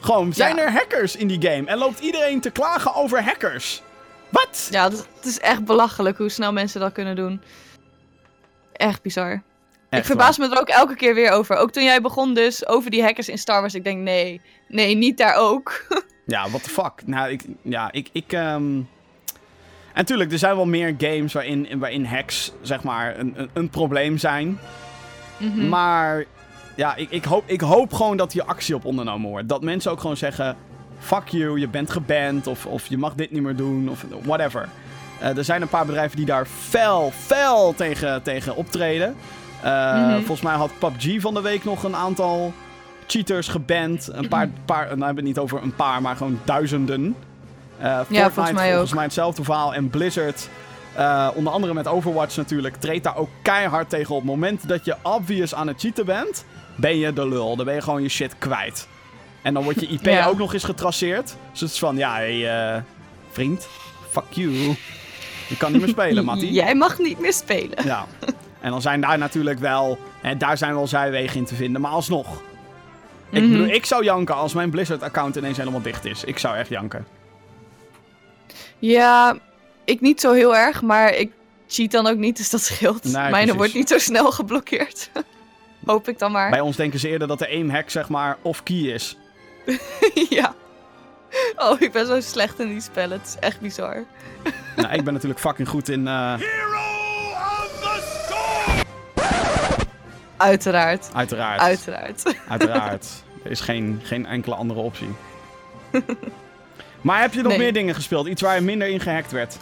Gewoon, 0.00 0.32
zijn 0.32 0.56
Ja. 0.56 0.62
er 0.62 0.72
hackers 0.72 1.16
in 1.16 1.26
die 1.26 1.42
game? 1.50 1.66
En 1.66 1.78
loopt 1.78 1.98
iedereen 2.00 2.40
te 2.40 2.50
klagen 2.50 2.94
over 2.94 3.24
hackers? 3.24 3.82
Wat? 4.28 4.68
Ja, 4.70 4.84
het 4.90 5.06
is 5.24 5.38
echt 5.40 5.64
belachelijk 5.64 6.18
hoe 6.18 6.28
snel 6.28 6.52
mensen 6.52 6.80
dat 6.80 6.92
kunnen 6.92 7.16
doen. 7.16 7.42
Echt 8.72 9.02
bizar. 9.02 9.42
Ik 9.96 10.04
verbaas 10.04 10.38
me 10.38 10.50
er 10.50 10.60
ook 10.60 10.68
elke 10.68 10.94
keer 10.94 11.14
weer 11.14 11.30
over. 11.30 11.56
Ook 11.56 11.70
toen 11.70 11.84
jij 11.84 12.00
begon 12.00 12.34
dus 12.34 12.66
over 12.66 12.90
die 12.90 13.02
hackers 13.02 13.28
in 13.28 13.38
Star 13.38 13.60
Wars. 13.60 13.74
Ik 13.74 13.84
denk, 13.84 14.00
nee, 14.00 14.40
nee, 14.68 14.96
niet 14.96 15.18
daar 15.18 15.36
ook. 15.36 15.72
Ja, 16.26 16.48
what 16.48 16.62
the 16.62 16.70
fuck. 16.70 16.92
Nou, 17.06 17.30
ik... 17.30 17.44
Ja, 17.62 17.92
ik... 17.92 18.08
ik 18.12 18.32
ehm, 18.32 18.80
En 19.92 20.04
tuurlijk, 20.04 20.32
er 20.32 20.38
zijn 20.38 20.56
wel 20.56 20.66
meer 20.66 20.94
games 20.98 21.32
waarin, 21.32 21.68
waarin 21.78 22.04
hacks, 22.04 22.52
zeg 22.62 22.82
maar, 22.82 23.18
een, 23.18 23.32
een, 23.36 23.50
een 23.52 23.68
probleem 23.68 24.18
zijn. 24.18 24.58
Mhm. 25.36 25.68
Maar 25.68 26.24
ja, 26.76 26.96
ik, 26.96 27.10
ik, 27.10 27.24
hoop, 27.24 27.42
ik 27.46 27.60
hoop 27.60 27.92
gewoon 27.92 28.16
dat 28.16 28.32
hier 28.32 28.44
actie 28.44 28.74
op 28.74 28.84
ondernomen 28.84 29.30
wordt. 29.30 29.48
Dat 29.48 29.62
mensen 29.62 29.90
ook 29.90 30.00
gewoon 30.00 30.16
zeggen: 30.16 30.56
fuck 30.98 31.28
you, 31.28 31.58
je 31.58 31.68
bent 31.68 31.90
geband. 31.90 32.46
Of, 32.46 32.66
of 32.66 32.86
je 32.86 32.98
mag 32.98 33.14
dit 33.14 33.30
niet 33.30 33.42
meer 33.42 33.56
doen. 33.56 33.88
Of 33.88 34.04
whatever. 34.22 34.68
Eh, 35.20 35.36
er 35.36 35.44
zijn 35.44 35.62
een 35.62 35.68
paar 35.68 35.86
bedrijven 35.86 36.16
die 36.16 36.26
daar 36.26 36.46
fel, 36.46 37.10
fel 37.10 37.74
tegen, 37.74 38.22
tegen 38.22 38.56
optreden. 38.56 39.16
Eh, 39.64 39.94
Mhm. 39.94 40.16
Volgens 40.16 40.40
mij 40.40 40.54
had 40.54 40.70
PUBG 40.78 41.20
van 41.20 41.34
de 41.34 41.40
week 41.40 41.64
nog 41.64 41.82
een 41.82 41.96
aantal 41.96 42.52
cheaters 43.06 43.48
geband. 43.48 44.08
Een 44.12 44.28
paar, 44.28 44.48
paar 44.64 44.78
nou 44.86 44.88
hebben 44.88 45.08
we 45.08 45.14
het 45.14 45.24
niet 45.24 45.38
over 45.38 45.62
een 45.62 45.74
paar, 45.74 46.02
maar 46.02 46.16
gewoon 46.16 46.40
duizenden. 46.44 47.16
Eh, 47.78 47.96
Fortnite 47.96 48.30
volgens 48.32 48.54
mij 48.54 48.68
volgens 48.68 48.90
ook. 48.90 48.94
mij 48.96 49.04
hetzelfde 49.04 49.44
verhaal. 49.44 49.74
En 49.74 49.90
Blizzard, 49.90 50.48
eh, 50.94 51.28
onder 51.34 51.52
andere 51.52 51.74
met 51.74 51.86
Overwatch 51.88 52.36
natuurlijk, 52.36 52.76
treedt 52.76 53.04
daar 53.04 53.16
ook 53.16 53.28
keihard 53.42 53.88
tegen. 53.88 54.14
Op 54.14 54.20
het 54.20 54.30
moment 54.30 54.68
dat 54.68 54.84
je 54.84 54.94
obvious 55.02 55.54
aan 55.54 55.66
het 55.68 55.80
cheaten 55.80 56.06
bent, 56.06 56.44
ben 56.76 56.98
je 56.98 57.12
de 57.12 57.28
lul. 57.28 57.56
Dan 57.56 57.64
ben 57.64 57.74
je 57.74 57.80
gewoon 57.82 58.02
je 58.02 58.08
shit 58.08 58.34
kwijt. 58.38 58.88
En 59.42 59.54
dan 59.54 59.62
wordt 59.62 59.80
je 59.80 59.86
IP 59.86 60.04
Ja. 60.10 60.26
ook 60.26 60.38
nog 60.38 60.52
eens 60.54 60.64
getraceerd. 60.64 61.36
Dus 61.50 61.60
het 61.60 61.70
is 61.70 61.78
van, 61.78 61.96
ja, 61.96 62.14
hey, 62.14 62.82
vriend, 63.30 63.68
fuck 64.10 64.24
you. 64.30 64.50
Je 65.48 65.56
kan 65.58 65.72
niet 65.72 65.80
meer 65.80 65.90
spelen, 65.90 66.24
Mattie. 66.34 66.52
Jij 66.52 66.74
mag 66.74 66.98
niet 66.98 67.18
meer 67.20 67.32
spelen. 67.32 67.84
Ja. 67.84 68.04
En 68.64 68.70
dan 68.70 68.82
zijn 68.82 69.00
daar 69.00 69.18
natuurlijk 69.18 69.58
wel, 69.58 69.98
hè, 70.20 70.36
daar 70.36 70.56
zijn 70.58 70.74
wel 70.74 70.86
zijwegen 70.86 71.36
in 71.36 71.44
te 71.44 71.54
vinden, 71.54 71.80
maar 71.80 71.90
alsnog. 71.90 72.42
Ik 73.30 73.42
Mhm. 73.42 73.50
bedoel, 73.50 73.66
ik 73.68 73.84
zou 73.86 74.04
janken 74.04 74.34
als 74.34 74.52
mijn 74.54 74.70
Blizzard-account 74.70 75.36
ineens 75.36 75.56
helemaal 75.56 75.82
dicht 75.82 76.04
is. 76.04 76.24
Ik 76.24 76.38
zou 76.38 76.56
echt 76.56 76.68
janken. 76.68 77.06
Ja, 78.78 79.36
ik 79.84 80.00
niet 80.00 80.20
zo 80.20 80.32
heel 80.32 80.56
erg, 80.56 80.82
maar 80.82 81.14
ik 81.14 81.32
cheat 81.68 81.90
dan 81.90 82.06
ook 82.06 82.16
niet, 82.16 82.36
dus 82.36 82.50
dat 82.50 82.60
scheelt. 82.62 83.04
Nee, 83.04 83.12
Mijne 83.12 83.30
precies. 83.36 83.54
wordt 83.56 83.74
niet 83.74 83.88
zo 83.88 83.98
snel 83.98 84.30
geblokkeerd. 84.40 85.10
Hoop 85.84 86.08
ik 86.08 86.18
dan 86.18 86.32
maar. 86.32 86.50
Bij 86.50 86.60
ons 86.60 86.76
denken 86.76 86.98
ze 87.00 87.08
eerder 87.08 87.28
dat 87.28 87.38
de 87.38 87.48
aim-hack, 87.48 87.90
zeg 87.90 88.08
maar, 88.08 88.36
off-key 88.42 88.76
is. 88.76 89.16
ja. 90.30 90.54
Oh, 91.56 91.80
ik 91.80 91.92
ben 91.92 92.06
zo 92.06 92.20
slecht 92.20 92.58
in 92.60 92.68
die 92.68 92.80
spellen. 92.80 93.18
Het 93.18 93.26
is 93.28 93.36
echt 93.40 93.60
bizar. 93.60 94.04
nou, 94.76 94.92
ik 94.94 95.04
ben 95.04 95.12
natuurlijk 95.12 95.40
fucking 95.40 95.68
goed 95.68 95.88
in... 95.88 96.06
eh, 96.08 96.34
Uiteraard. 100.44 101.10
uiteraard. 101.14 101.60
Uiteraard. 101.60 102.22
Uiteraard. 102.48 103.06
Er 103.44 103.50
is 103.50 103.60
geen, 103.60 104.00
geen 104.02 104.26
enkele 104.26 104.54
andere 104.54 104.80
optie. 104.80 105.08
maar 107.00 107.20
heb 107.20 107.34
je 107.34 107.42
nog 107.42 107.48
Nee. 107.48 107.58
meer 107.58 107.72
dingen 107.72 107.94
gespeeld? 107.94 108.26
Iets 108.26 108.42
waar 108.42 108.54
je 108.54 108.60
minder 108.60 108.88
in 108.88 109.00
gehackt 109.00 109.30
werd? 109.32 109.56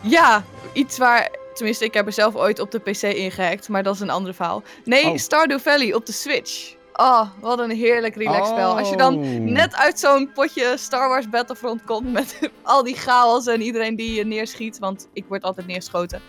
Ja, 0.00 0.44
iets 0.72 0.98
waar... 0.98 1.28
Tenminste, 1.54 1.84
ik 1.84 1.94
heb 1.94 2.06
er 2.06 2.12
zelf 2.12 2.34
ooit 2.34 2.58
op 2.58 2.70
de 2.70 2.78
PC 2.78 3.02
ingehackt, 3.02 3.68
maar 3.68 3.82
dat 3.82 3.94
is 3.94 4.00
een 4.00 4.10
ander 4.10 4.34
verhaal. 4.34 4.62
Nee, 4.84 5.04
Oh. 5.06 5.16
Stardew 5.16 5.58
Valley 5.58 5.94
op 5.94 6.06
de 6.06 6.12
Switch. 6.12 6.74
Oh, 6.92 7.22
wat 7.40 7.58
een 7.58 7.70
heerlijk 7.70 8.14
relax 8.16 8.48
spel. 8.48 8.78
Als 8.78 8.88
je 8.90 8.96
dan 8.96 9.14
Oh. 9.16 9.24
net 9.40 9.74
uit 9.76 9.98
zo'n 10.00 10.30
potje 10.34 10.74
Star 10.76 11.08
Wars 11.08 11.28
Battlefront 11.28 11.84
komt 11.84 12.12
met 12.12 12.38
al 12.62 12.82
die 12.82 12.96
chaos 12.96 13.46
en 13.46 13.60
iedereen 13.60 13.96
die 13.96 14.14
je 14.14 14.24
neerschiet, 14.24 14.78
want 14.78 15.08
ik 15.12 15.24
word 15.28 15.42
altijd 15.42 15.66
neergeschoten. 15.66 16.20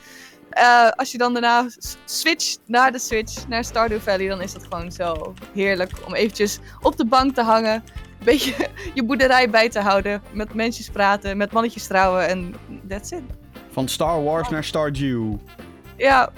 Eh, 0.52 0.90
als 0.90 1.12
je 1.12 1.18
dan 1.18 1.34
daarna 1.34 1.68
switcht 2.06 2.60
naar 2.66 2.92
de 2.92 3.00
Switch, 3.00 3.48
naar 3.48 3.64
Stardew 3.64 4.00
Valley, 4.00 4.28
dan 4.28 4.42
is 4.42 4.54
dat 4.54 4.64
gewoon 4.64 4.92
zo 4.92 5.34
heerlijk 5.54 5.92
om 6.06 6.14
eventjes 6.14 6.60
op 6.82 6.98
de 6.98 7.06
bank 7.06 7.36
te 7.36 7.42
hangen. 7.42 7.74
Een 7.74 8.26
beetje 8.26 8.54
je 8.94 9.04
boerderij 9.04 9.50
bij 9.50 9.70
te 9.70 9.80
houden, 9.80 10.22
met 10.32 10.54
mensen 10.54 10.92
praten, 10.92 11.38
met 11.38 11.52
mannetjes 11.52 11.88
trouwen 11.88 12.28
en 12.28 12.56
that's 12.90 13.12
it. 13.12 13.22
Van 13.72 13.88
Star 13.88 14.24
Wars 14.24 14.50
naar 14.50 14.64
Stardew. 14.64 15.34
Ja, 15.98 16.30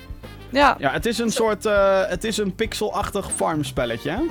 ja, 0.49 0.75
Ja, 0.79 0.91
het 0.91 1.05
is 1.05 1.17
een 1.19 1.31
soort... 1.31 1.65
eh, 1.65 2.07
het 2.07 2.23
is 2.23 2.37
een 2.37 2.55
pixelachtig 2.55 3.31
farmspelletje, 3.31 4.09
hè? 4.09 4.21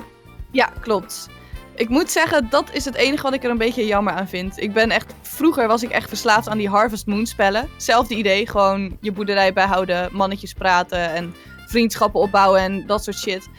ja, 0.51 0.69
klopt. 0.79 1.29
Ik 1.75 1.89
moet 1.89 2.11
zeggen, 2.11 2.47
dat 2.49 2.69
is 2.71 2.85
het 2.85 2.95
enige 2.95 3.23
wat 3.23 3.33
ik 3.33 3.43
er 3.43 3.49
een 3.49 3.57
beetje 3.57 3.85
jammer 3.85 4.13
aan 4.13 4.27
vind. 4.27 4.61
Ik 4.61 4.73
ben 4.73 4.91
echt, 4.91 5.13
vroeger 5.21 5.67
was 5.67 5.83
ik 5.83 5.89
echt 5.89 6.07
verslaafd 6.07 6.49
aan 6.49 6.57
die 6.57 6.69
Harvest 6.69 7.05
Moon 7.05 7.25
spellen. 7.25 7.69
Zelfde 7.77 8.15
idee, 8.15 8.47
gewoon 8.47 8.97
je 9.01 9.11
boerderij 9.11 9.53
bijhouden, 9.53 10.09
mannetjes 10.11 10.53
praten 10.53 11.13
en 11.13 11.35
vriendschappen 11.67 12.19
opbouwen 12.19 12.61
en 12.61 12.85
dat 12.87 13.03
soort 13.03 13.17
shit. 13.17 13.49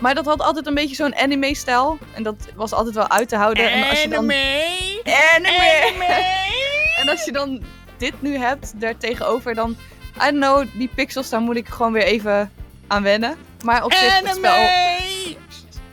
Maar 0.00 0.14
dat 0.14 0.24
had 0.24 0.40
altijd 0.40 0.66
een 0.66 0.74
beetje 0.74 0.94
zo'n 0.94 1.16
anime-stijl. 1.16 1.98
En 2.14 2.22
dat 2.22 2.36
was 2.54 2.72
altijd 2.72 2.94
wel 2.94 3.10
uit 3.10 3.28
te 3.28 3.36
houden. 3.36 3.70
En 3.70 3.88
als 3.88 4.02
je 4.02 4.08
dan... 4.08 4.18
Anime! 4.18 5.04
en 7.00 7.08
als 7.08 7.24
je 7.24 7.32
dan 7.32 7.62
dit 7.96 8.22
nu 8.22 8.36
hebt, 8.36 8.80
daar 8.80 8.96
tegenover, 8.96 9.54
dan... 9.54 9.76
I 10.16 10.30
don't 10.30 10.36
know, 10.36 10.66
die 10.72 10.90
pixels, 10.94 11.28
daar 11.28 11.40
moet 11.40 11.56
ik 11.56 11.68
gewoon 11.68 11.92
weer 11.92 12.02
even 12.02 12.52
aan 12.86 13.02
wennen. 13.02 13.36
Maar 13.62 13.84
op 13.84 13.92
zich, 13.92 14.20
het 14.20 14.34
spel... 14.34 14.68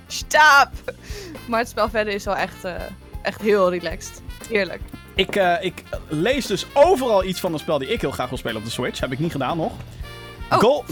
Stop! 0.08 0.94
Maar 1.46 1.60
het 1.60 1.70
spel 1.70 1.90
verder 1.90 2.14
is 2.14 2.26
wel 2.26 2.36
echt, 2.36 2.64
eh, 2.64 2.74
echt 3.22 3.42
heel 3.42 3.70
relaxed. 3.70 4.22
Heerlijk. 4.50 4.82
Ik, 5.16 5.36
eh, 5.36 5.54
ik 5.62 5.84
lees 6.08 6.46
dus 6.46 6.66
overal 6.74 7.24
iets 7.24 7.40
van 7.40 7.54
een 7.54 7.60
spel 7.60 7.78
die 7.80 7.88
ik 7.88 8.02
heel 8.02 8.12
graag 8.12 8.30
wil 8.30 8.38
spelen 8.38 8.58
op 8.58 8.64
de 8.66 8.70
Switch. 8.72 9.00
Heb 9.00 9.12
ik 9.12 9.20
niet 9.20 9.32
gedaan 9.32 9.58
nog. 9.58 9.72
Oh, 10.52 10.58
Gol- 10.60 10.84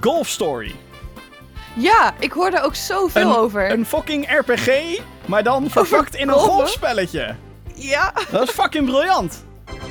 Golf 0.00 0.28
Story. 0.28 0.74
Ja, 1.76 2.14
ik 2.18 2.32
hoor 2.32 2.50
er 2.50 2.62
ook 2.62 2.74
zoveel 2.74 3.30
Een- 3.30 3.36
over. 3.36 3.70
Een 3.70 3.86
fucking 3.86 4.38
RPG, 4.38 4.98
maar 5.26 5.42
dan 5.42 5.70
verpakt 5.70 6.14
in 6.14 6.28
een 6.28 6.34
golfspelletje. 6.34 7.34
Ja, 7.74 8.12
Dat 8.30 8.42
is 8.48 8.50
fucking 8.54 8.86
briljant. 8.86 9.44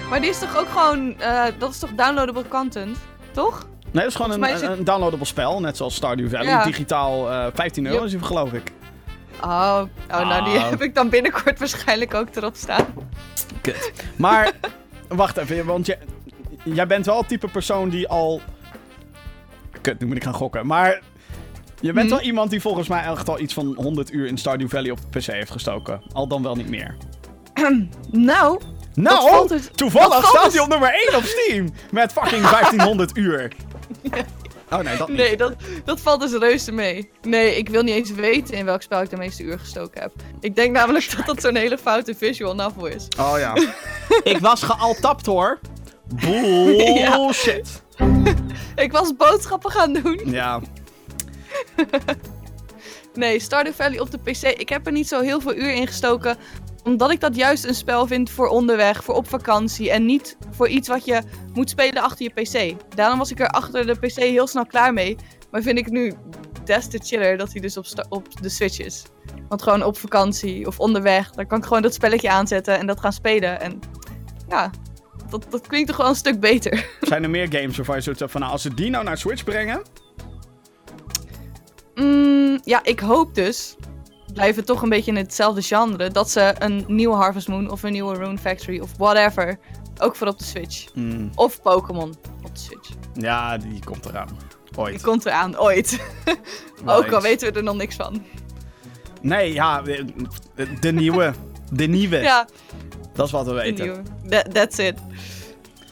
maar 0.09 0.21
die 0.21 0.29
is 0.29 0.39
toch 0.39 0.57
ook 0.57 0.69
gewoon... 0.69 1.19
eh, 1.19 1.43
dat 1.57 1.69
is 1.69 1.79
toch 1.79 1.89
downloadable 1.95 2.47
content? 2.47 2.97
Toch? 3.31 3.65
Nee, 3.91 4.03
dat 4.03 4.11
is 4.11 4.15
gewoon 4.15 4.31
een, 4.43 4.49
is 4.53 4.61
een, 4.61 4.71
een 4.71 4.83
downloadable 4.83 5.25
spel, 5.25 5.59
net 5.59 5.77
zoals 5.77 5.95
Stardew 5.95 6.29
Valley. 6.29 6.45
Ja. 6.47 6.63
Digitaal 6.63 7.31
eh 7.31 7.45
15 7.53 7.85
euro 7.85 7.95
Yep. 7.97 8.05
is 8.05 8.11
die, 8.11 8.23
geloof 8.23 8.53
ik. 8.53 8.71
Oh, 9.45 9.81
oh 10.11 10.27
nou 10.27 10.43
die 10.43 10.59
Ah. 10.59 10.69
heb 10.69 10.81
ik 10.81 10.95
dan 10.95 11.09
binnenkort 11.09 11.59
waarschijnlijk 11.59 12.13
ook 12.13 12.27
erop 12.35 12.55
staan. 12.55 12.85
Kut. 13.61 13.91
Maar, 14.15 14.51
wacht 15.07 15.37
even, 15.37 15.65
want 15.65 15.85
jij, 15.85 15.97
jij 16.63 16.87
bent 16.87 17.05
wel 17.05 17.17
het 17.17 17.27
type 17.27 17.47
persoon 17.47 17.89
die 17.89 18.07
al... 18.07 18.41
Kut, 19.81 19.99
nu 19.99 20.07
moet 20.07 20.15
ik 20.15 20.23
gaan 20.23 20.33
gokken. 20.33 20.67
Maar 20.67 21.01
je 21.79 21.93
bent 21.93 22.09
Hm. 22.09 22.15
wel 22.15 22.25
iemand 22.25 22.49
die 22.49 22.61
volgens 22.61 22.87
mij 22.87 23.03
echt 23.03 23.29
al 23.29 23.39
iets 23.39 23.53
van 23.53 23.73
100 23.75 24.11
uur 24.11 24.27
in 24.27 24.37
Stardew 24.37 24.69
Valley 24.69 24.91
op 24.91 24.99
de 25.11 25.19
PC 25.19 25.25
heeft 25.25 25.51
gestoken. 25.51 26.01
Al 26.13 26.27
dan 26.27 26.43
wel 26.43 26.55
niet 26.55 26.69
meer. 26.69 26.95
Nou, 28.11 28.59
Nou, 28.93 29.47
dus- 29.47 29.69
toevallig 29.75 30.27
staat 30.27 30.43
dus- 30.43 30.53
hij 30.53 30.61
op 30.61 30.69
nummer 30.69 30.93
1 30.93 31.15
op 31.17 31.23
Steam. 31.23 31.69
Met 31.91 32.11
fucking 32.11 32.41
1500 32.49 33.17
uur. 33.25 33.51
Oh 34.73 34.79
nee, 34.79 34.97
dat 34.97 35.07
niet. 35.07 35.17
nee, 35.17 35.37
dat, 35.37 35.53
dat 35.85 35.99
valt 35.99 36.21
dus 36.21 36.31
reuze 36.31 36.71
mee. 36.71 37.09
Nee, 37.21 37.55
ik 37.55 37.69
wil 37.69 37.83
niet 37.83 37.95
eens 37.95 38.11
weten 38.11 38.53
in 38.53 38.65
welk 38.65 38.81
spel 38.81 39.01
ik 39.01 39.09
de 39.09 39.17
meeste 39.17 39.43
uur 39.43 39.59
gestoken 39.59 40.01
heb. 40.01 40.11
Ik 40.39 40.55
denk 40.55 40.71
namelijk 40.71 41.15
dat 41.15 41.25
dat 41.25 41.41
zo'n 41.41 41.55
hele 41.55 41.77
foute 41.77 42.15
visual 42.15 42.55
novel 42.55 42.85
is. 42.85 43.07
Oh 43.19 43.33
ja. 43.37 43.55
ik 44.33 44.37
was 44.37 44.63
gealtapt 44.63 45.25
hoor. 45.25 45.59
Bullshit. 47.15 47.81
Ik 48.75 48.91
was 48.91 49.15
boodschappen 49.15 49.71
gaan 49.71 49.93
doen. 49.93 50.21
Ja. 50.25 50.59
Nee, 53.15 53.39
Stardew 53.39 53.73
Valley 53.73 53.99
op 53.99 54.11
de 54.11 54.17
PC. 54.17 54.59
Ik 54.59 54.69
heb 54.69 54.85
er 54.85 54.91
niet 54.91 55.07
zo 55.07 55.21
heel 55.21 55.41
veel 55.41 55.55
uur 55.55 55.73
in 55.73 55.87
gestoken. 55.87 56.37
Omdat 56.83 57.11
ik 57.11 57.19
dat 57.19 57.35
juist 57.35 57.65
een 57.65 57.75
spel 57.75 58.07
vind 58.07 58.29
voor 58.29 58.47
onderweg, 58.47 59.03
voor 59.03 59.15
op 59.15 59.29
vakantie. 59.29 59.91
En 59.91 60.05
niet 60.05 60.37
voor 60.51 60.67
iets 60.67 60.87
wat 60.87 61.05
je 61.05 61.21
moet 61.53 61.69
spelen 61.69 62.03
achter 62.03 62.31
je 62.33 62.41
PC. 62.41 62.75
Daarom 62.95 63.17
was 63.17 63.31
ik 63.31 63.39
er 63.39 63.47
achter 63.47 63.85
de 63.85 63.95
PC 63.95 64.15
heel 64.15 64.47
snel 64.47 64.65
klaar 64.65 64.93
mee. 64.93 65.15
Maar 65.51 65.61
vind 65.61 65.77
ik 65.77 65.89
nu 65.89 66.13
des 66.65 66.87
te 66.87 66.99
chiller 67.03 67.37
dat 67.37 67.51
hij 67.51 67.61
dus 67.61 67.77
op, 67.77 67.85
op 68.09 68.41
de 68.41 68.49
Switch 68.49 68.79
is. 68.79 69.03
Want 69.47 69.61
gewoon 69.61 69.83
op 69.83 69.97
vakantie 69.97 70.67
of 70.67 70.79
onderweg, 70.79 71.31
dan 71.31 71.47
kan 71.47 71.57
ik 71.57 71.63
gewoon 71.63 71.81
dat 71.81 71.93
spelletje 71.93 72.29
aanzetten 72.29 72.79
en 72.79 72.87
dat 72.87 72.99
gaan 72.99 73.13
spelen. 73.13 73.61
En 73.61 73.79
ja, 74.49 74.71
dat, 75.29 75.45
dat 75.49 75.67
klinkt 75.67 75.87
toch 75.87 75.97
wel 75.97 76.07
een 76.07 76.15
stuk 76.15 76.39
beter. 76.39 76.89
Zijn 77.01 77.23
er 77.23 77.29
meer 77.29 77.47
games 77.51 77.75
waarvan 77.75 77.95
je 77.95 78.01
zoiets 78.01 78.21
hebt 78.21 78.31
van, 78.31 78.41
nou, 78.41 78.53
als 78.53 78.61
ze 78.61 78.73
die 78.73 78.89
nou 78.89 79.03
naar 79.03 79.17
Switch 79.17 79.43
brengen... 79.43 79.81
Mm, 81.95 82.59
ja, 82.63 82.83
ik 82.83 82.99
hoop 82.99 83.35
dus, 83.35 83.75
blijven 84.33 84.65
toch 84.65 84.81
een 84.81 84.89
beetje 84.89 85.11
in 85.11 85.17
hetzelfde 85.17 85.61
genre, 85.61 86.09
dat 86.11 86.29
ze 86.29 86.55
een 86.59 86.83
nieuwe 86.87 87.15
Harvest 87.15 87.47
Moon 87.47 87.69
of 87.71 87.83
een 87.83 87.91
nieuwe 87.91 88.15
Rune 88.15 88.37
Factory 88.37 88.79
of 88.79 88.89
whatever 88.97 89.59
Ook 89.97 90.15
voor 90.15 90.27
op 90.27 90.37
de 90.39 90.43
Switch. 90.45 90.85
Mm, 90.93 91.29
Of 91.35 91.61
Pokémon 91.61 92.15
op 92.43 92.55
de 92.55 92.59
Switch. 92.59 92.89
ja, 93.13 93.57
die 93.57 93.79
komt 93.85 94.05
eraan. 94.05 94.27
Die 94.69 94.77
Ooit. 94.83 95.01
komt 95.01 95.25
eraan, 95.25 95.59
ooit. 95.59 95.99
Ook 96.85 97.11
al 97.11 97.21
weten 97.21 97.51
we 97.51 97.57
er 97.57 97.63
nog 97.63 97.75
niks 97.75 97.95
van. 97.95 98.23
Nee, 99.21 99.53
ja, 99.53 99.81
de 100.79 100.91
nieuwe. 100.91 101.33
De 101.71 101.85
nieuwe. 101.87 102.17
Ja, 102.17 102.47
Dat 103.13 103.25
is 103.25 103.31
wat 103.31 103.45
we 103.45 103.53
weten. 103.53 104.05
That- 104.29 104.53
that's 104.53 104.77
it. 104.77 104.95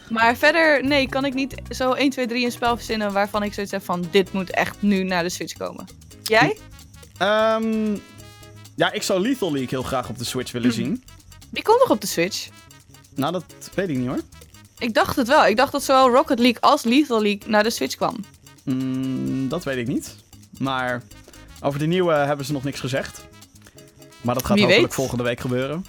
Maar 0.10 0.36
verder, 0.38 0.84
nee, 0.88 1.10
kan 1.10 1.26
ik 1.26 1.34
niet 1.34 1.56
zo 1.70 1.92
1, 1.94 2.10
2, 2.10 2.28
3 2.28 2.46
een 2.46 2.52
spel 2.52 2.76
verzinnen 2.76 3.14
waarvan 3.14 3.44
ik 3.44 3.54
zoiets 3.54 3.72
heb 3.72 3.84
van 3.84 4.04
dit 4.12 4.34
moet 4.34 4.50
echt 4.52 4.82
nu 4.82 5.04
naar 5.04 5.24
de 5.24 5.30
Switch 5.30 5.58
komen. 5.58 5.86
Jij? 6.24 6.58
Ehm, 7.18 7.98
ja, 8.82 8.92
ik 8.92 9.04
zou 9.04 9.22
Lethal 9.22 9.52
League 9.52 9.70
heel 9.70 9.84
graag 9.84 10.10
op 10.10 10.18
de 10.18 10.24
Switch 10.24 10.52
willen 10.52 10.74
zien. 10.74 11.04
Die 11.50 11.64
komt 11.64 11.80
nog 11.80 11.90
op 11.90 12.02
de 12.02 12.08
Switch. 12.08 12.48
Nou, 13.16 13.32
dat 13.32 13.44
weet 13.76 13.90
ik 13.90 13.98
niet 13.98 14.08
hoor. 14.08 14.20
Ik 14.78 14.94
dacht 14.94 15.16
het 15.16 15.28
wel. 15.28 15.46
Ik 15.46 15.58
dacht 15.58 15.72
dat 15.72 15.84
zowel 15.84 16.10
Rocket 16.10 16.40
League 16.40 16.62
als 16.62 16.84
Lethal 16.84 17.22
League 17.22 17.50
naar 17.50 17.64
de 17.64 17.70
Switch 17.70 17.96
kwam. 17.96 18.16
Mm, 18.64 19.50
dat 19.50 19.64
weet 19.64 19.78
ik 19.78 19.88
niet. 19.88 20.16
Maar 20.60 21.02
over 21.62 21.80
de 21.80 21.86
nieuwe 21.86 22.14
hebben 22.14 22.46
ze 22.46 22.52
nog 22.52 22.64
niks 22.64 22.80
gezegd. 22.80 23.22
Maar 24.22 24.36
dat 24.36 24.46
gaat 24.46 24.56
Wie 24.56 24.64
hopelijk 24.66 24.88
weet. 24.88 24.96
volgende 25.00 25.24
week 25.24 25.40
gebeuren. 25.40 25.86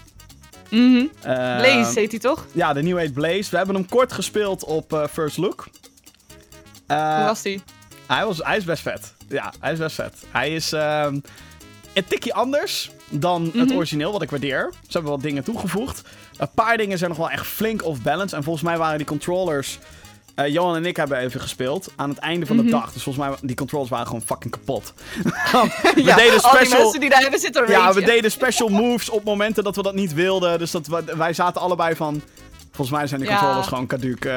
Mhm. 0.70 0.96
Eh, 1.20 1.32
Blaze 1.56 1.98
heet 2.00 2.10
hij 2.10 2.20
toch? 2.20 2.46
Ja, 2.52 2.72
de 2.72 2.82
nieuwe 2.82 3.00
heet 3.00 3.12
Blaze. 3.12 3.50
We 3.50 3.56
hebben 3.56 3.74
hem 3.74 3.88
kort 3.88 4.12
gespeeld 4.12 4.64
op 4.64 4.92
eh, 4.92 5.04
First 5.12 5.36
Look. 5.36 5.68
Eh, 6.86 7.16
Hoe 7.16 7.24
was 7.24 7.42
die? 7.42 7.62
hij, 8.06 8.24
was, 8.26 8.38
hij 8.38 8.56
is 8.56 8.64
best 8.64 8.82
vet. 8.82 9.14
Ja, 9.28 9.52
hij 9.60 9.72
is 9.72 9.78
best 9.78 9.94
vet. 9.94 10.14
Hij 10.30 10.54
is 10.54 10.72
ehm, 10.72 11.18
een 11.94 12.04
tikje 12.04 12.34
anders 12.34 12.90
dan 13.08 13.44
het 13.44 13.54
Mhm. 13.68 13.76
origineel, 13.76 14.12
wat 14.12 14.22
ik 14.22 14.30
waardeer. 14.30 14.70
Ze 14.82 14.92
hebben 14.92 15.10
wat 15.10 15.22
dingen 15.22 15.44
toegevoegd. 15.44 16.02
Een 16.36 16.50
paar 16.54 16.76
dingen 16.76 16.98
zijn 16.98 17.10
nog 17.10 17.18
wel 17.18 17.30
echt 17.30 17.46
flink 17.46 17.84
off-balance. 17.84 18.36
En 18.36 18.42
volgens 18.42 18.64
mij 18.64 18.78
waren 18.78 18.96
die 18.98 19.06
controllers... 19.06 19.78
eh, 20.34 20.48
Johan 20.48 20.76
en 20.76 20.86
ik 20.86 20.96
hebben 20.96 21.18
even 21.18 21.40
gespeeld 21.40 21.88
aan 21.96 22.08
het 22.08 22.18
einde 22.18 22.46
van 22.46 22.56
de 22.56 22.62
Mhm. 22.62 22.72
dag. 22.72 22.92
Dus 22.92 23.02
volgens 23.02 23.26
mij 23.26 23.36
die 23.42 23.56
controllers 23.56 23.90
waren 23.90 24.06
gewoon 24.06 24.22
fucking 24.22 24.52
kapot. 24.52 24.92
We 25.94 26.02
ja, 26.04 26.16
deden 26.16 26.42
al 26.42 26.50
die 26.50 26.58
special... 26.58 26.80
mensen 26.82 27.00
die 27.00 27.10
daar 27.10 27.20
hebben 27.20 27.40
zitten 27.40 27.70
Ja, 27.70 27.92
we 27.92 28.02
deden 28.04 28.30
special 28.30 28.68
moves 28.68 29.08
op 29.10 29.24
momenten 29.24 29.64
dat 29.64 29.76
we 29.76 29.82
dat 29.82 29.94
niet 29.94 30.14
wilden. 30.14 30.58
Dus 30.58 30.70
dat 30.70 30.86
we- 30.86 31.14
wij 31.16 31.32
zaten 31.32 31.60
allebei 31.60 31.96
van... 31.96 32.22
Volgens 32.74 32.96
mij 32.96 33.06
zijn 33.06 33.20
die 33.20 33.28
Ja. 33.28 33.36
controllers 33.36 33.66
gewoon 33.68 33.86
caduc. 33.86 34.24
eh 34.24 34.32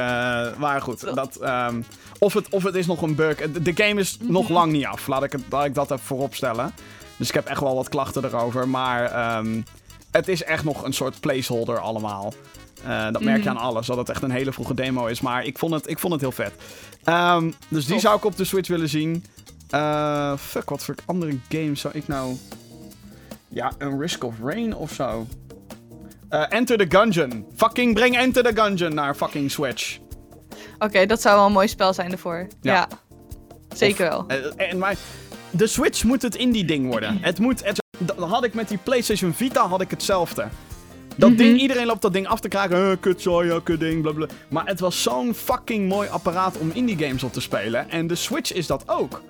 maar 0.57 0.81
goed, 0.81 1.15
dat, 1.15 1.35
ehm, 1.35 1.81
of, 2.19 2.33
het, 2.33 2.49
of 2.49 2.63
het 2.63 2.75
is 2.75 2.85
nog 2.85 3.01
een 3.01 3.15
bug. 3.15 3.35
De, 3.37 3.61
de 3.61 3.71
game 3.83 3.99
is 3.99 4.17
nog 4.21 4.49
lang 4.49 4.71
niet 4.71 4.85
af. 4.85 5.07
Laat 5.07 5.23
ik, 5.23 5.31
het, 5.31 5.41
laat 5.49 5.65
ik 5.65 5.73
dat 5.73 5.91
even 5.91 6.05
voorop 6.05 6.35
stellen. 6.35 6.73
Dus 7.17 7.27
ik 7.27 7.33
heb 7.33 7.45
echt 7.45 7.61
wel 7.61 7.75
wat 7.75 7.89
klachten 7.89 8.25
erover. 8.25 8.69
Maar 8.69 9.03
ehm, 9.11 9.61
het 10.11 10.27
is 10.27 10.43
echt 10.43 10.63
nog 10.63 10.83
een 10.83 10.93
soort 10.93 11.19
placeholder 11.19 11.79
allemaal. 11.79 12.33
Eh, 12.83 13.11
dat 13.11 13.21
merk 13.23 13.43
je 13.43 13.49
Mhm. 13.49 13.57
aan 13.57 13.63
alles. 13.65 13.87
Dat 13.87 13.97
het 13.97 14.09
echt 14.09 14.21
een 14.21 14.31
hele 14.31 14.53
vroege 14.53 14.73
demo 14.73 15.05
is. 15.05 15.21
Maar 15.21 15.45
ik 15.45 15.57
vond 15.57 15.73
het, 15.73 15.89
ik 15.89 15.99
vond 15.99 16.13
het 16.13 16.21
heel 16.21 16.31
vet. 16.31 16.53
Ehm, 17.03 17.51
dus 17.67 17.85
die 17.85 17.99
zou 17.99 18.17
ik 18.17 18.25
op 18.25 18.37
de 18.37 18.43
Switch 18.43 18.69
willen 18.69 18.89
zien. 18.89 19.25
Eh, 19.69 20.37
fuck, 20.37 20.69
wat 20.69 20.83
voor 20.83 20.95
andere 21.05 21.37
games 21.49 21.81
zou 21.81 21.93
ik 21.97 22.07
nou... 22.07 22.35
Ja, 23.47 23.71
een 23.77 23.99
Risk 23.99 24.23
of 24.23 24.33
Rain 24.43 24.75
of 24.75 24.91
zo. 24.91 25.27
Eh, 26.29 26.43
Enter 26.49 26.77
the 26.77 26.97
Gungeon. 26.97 27.45
Fucking 27.55 27.93
breng 27.93 28.17
Enter 28.17 28.43
the 28.43 28.61
Gungeon 28.61 28.93
naar 28.93 29.15
fucking 29.15 29.51
Switch. 29.51 29.97
Oké, 30.79 31.05
dat 31.05 31.21
zou 31.21 31.35
wel 31.37 31.45
een 31.45 31.51
mooi 31.51 31.67
spel 31.67 31.93
zijn 31.93 32.11
ervoor. 32.11 32.47
Ja. 32.61 32.73
Ja. 32.73 32.87
Zeker 33.75 34.17
Of- 34.17 34.25
wel. 34.27 34.51
en 34.55 34.77
maar 34.77 34.95
de 35.57 35.67
Switch 35.67 36.03
moet 36.03 36.21
het 36.21 36.35
indie 36.35 36.65
ding 36.65 36.87
worden. 36.87 37.17
Het 37.21 37.39
moet... 37.39 37.63
Het, 37.65 37.83
dat 37.97 38.17
had 38.29 38.43
ik 38.43 38.53
met 38.53 38.67
die 38.69 38.77
PlayStation 38.83 39.33
Vita 39.33 39.67
had 39.67 39.81
ik 39.81 39.89
hetzelfde. 39.91 40.47
Dat 41.15 41.29
Mhm. 41.29 41.37
ding, 41.37 41.59
iedereen 41.59 41.85
loopt 41.85 42.01
dat 42.01 42.13
ding 42.13 42.27
af 42.27 42.39
te 42.39 42.47
kraken. 42.47 42.97
Uh, 43.31 43.55
kut 43.63 43.79
ding, 43.79 44.01
blablabla. 44.01 44.27
Maar 44.49 44.65
het 44.65 44.79
was 44.79 45.01
zo'n 45.01 45.33
fucking 45.33 45.87
mooi 45.89 46.09
apparaat 46.09 46.57
om 46.57 46.71
indie 46.73 46.97
games 46.97 47.23
op 47.23 47.33
te 47.33 47.41
spelen. 47.41 47.89
En 47.89 48.07
de 48.07 48.15
Switch 48.15 48.53
is 48.53 48.67
dat 48.67 48.83
ook. 48.85 49.21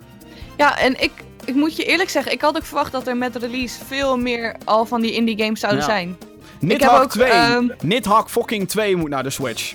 Ja, 0.57 0.79
en 0.79 1.01
ik, 1.01 1.11
ik 1.45 1.55
moet 1.55 1.75
je 1.75 1.83
eerlijk 1.83 2.09
zeggen, 2.09 2.31
ik 2.31 2.41
had 2.41 2.55
ook 2.55 2.65
verwacht 2.65 2.91
dat 2.91 3.07
er 3.07 3.17
met 3.17 3.35
release 3.35 3.85
veel 3.85 4.17
meer 4.17 4.55
al 4.63 4.85
van 4.85 5.01
die 5.01 5.11
indie 5.11 5.37
games 5.43 5.59
zouden 5.59 5.81
Ja. 5.81 5.87
zijn. 5.89 6.17
Nidhogg 6.59 7.01
ook, 7.03 7.09
2. 7.11 7.29
ehm, 7.29 7.67
Nidhogg 7.81 8.31
fucking 8.31 8.67
2 8.69 8.95
moet 8.95 9.09
naar 9.09 9.23
de 9.23 9.29
Switch. 9.29 9.73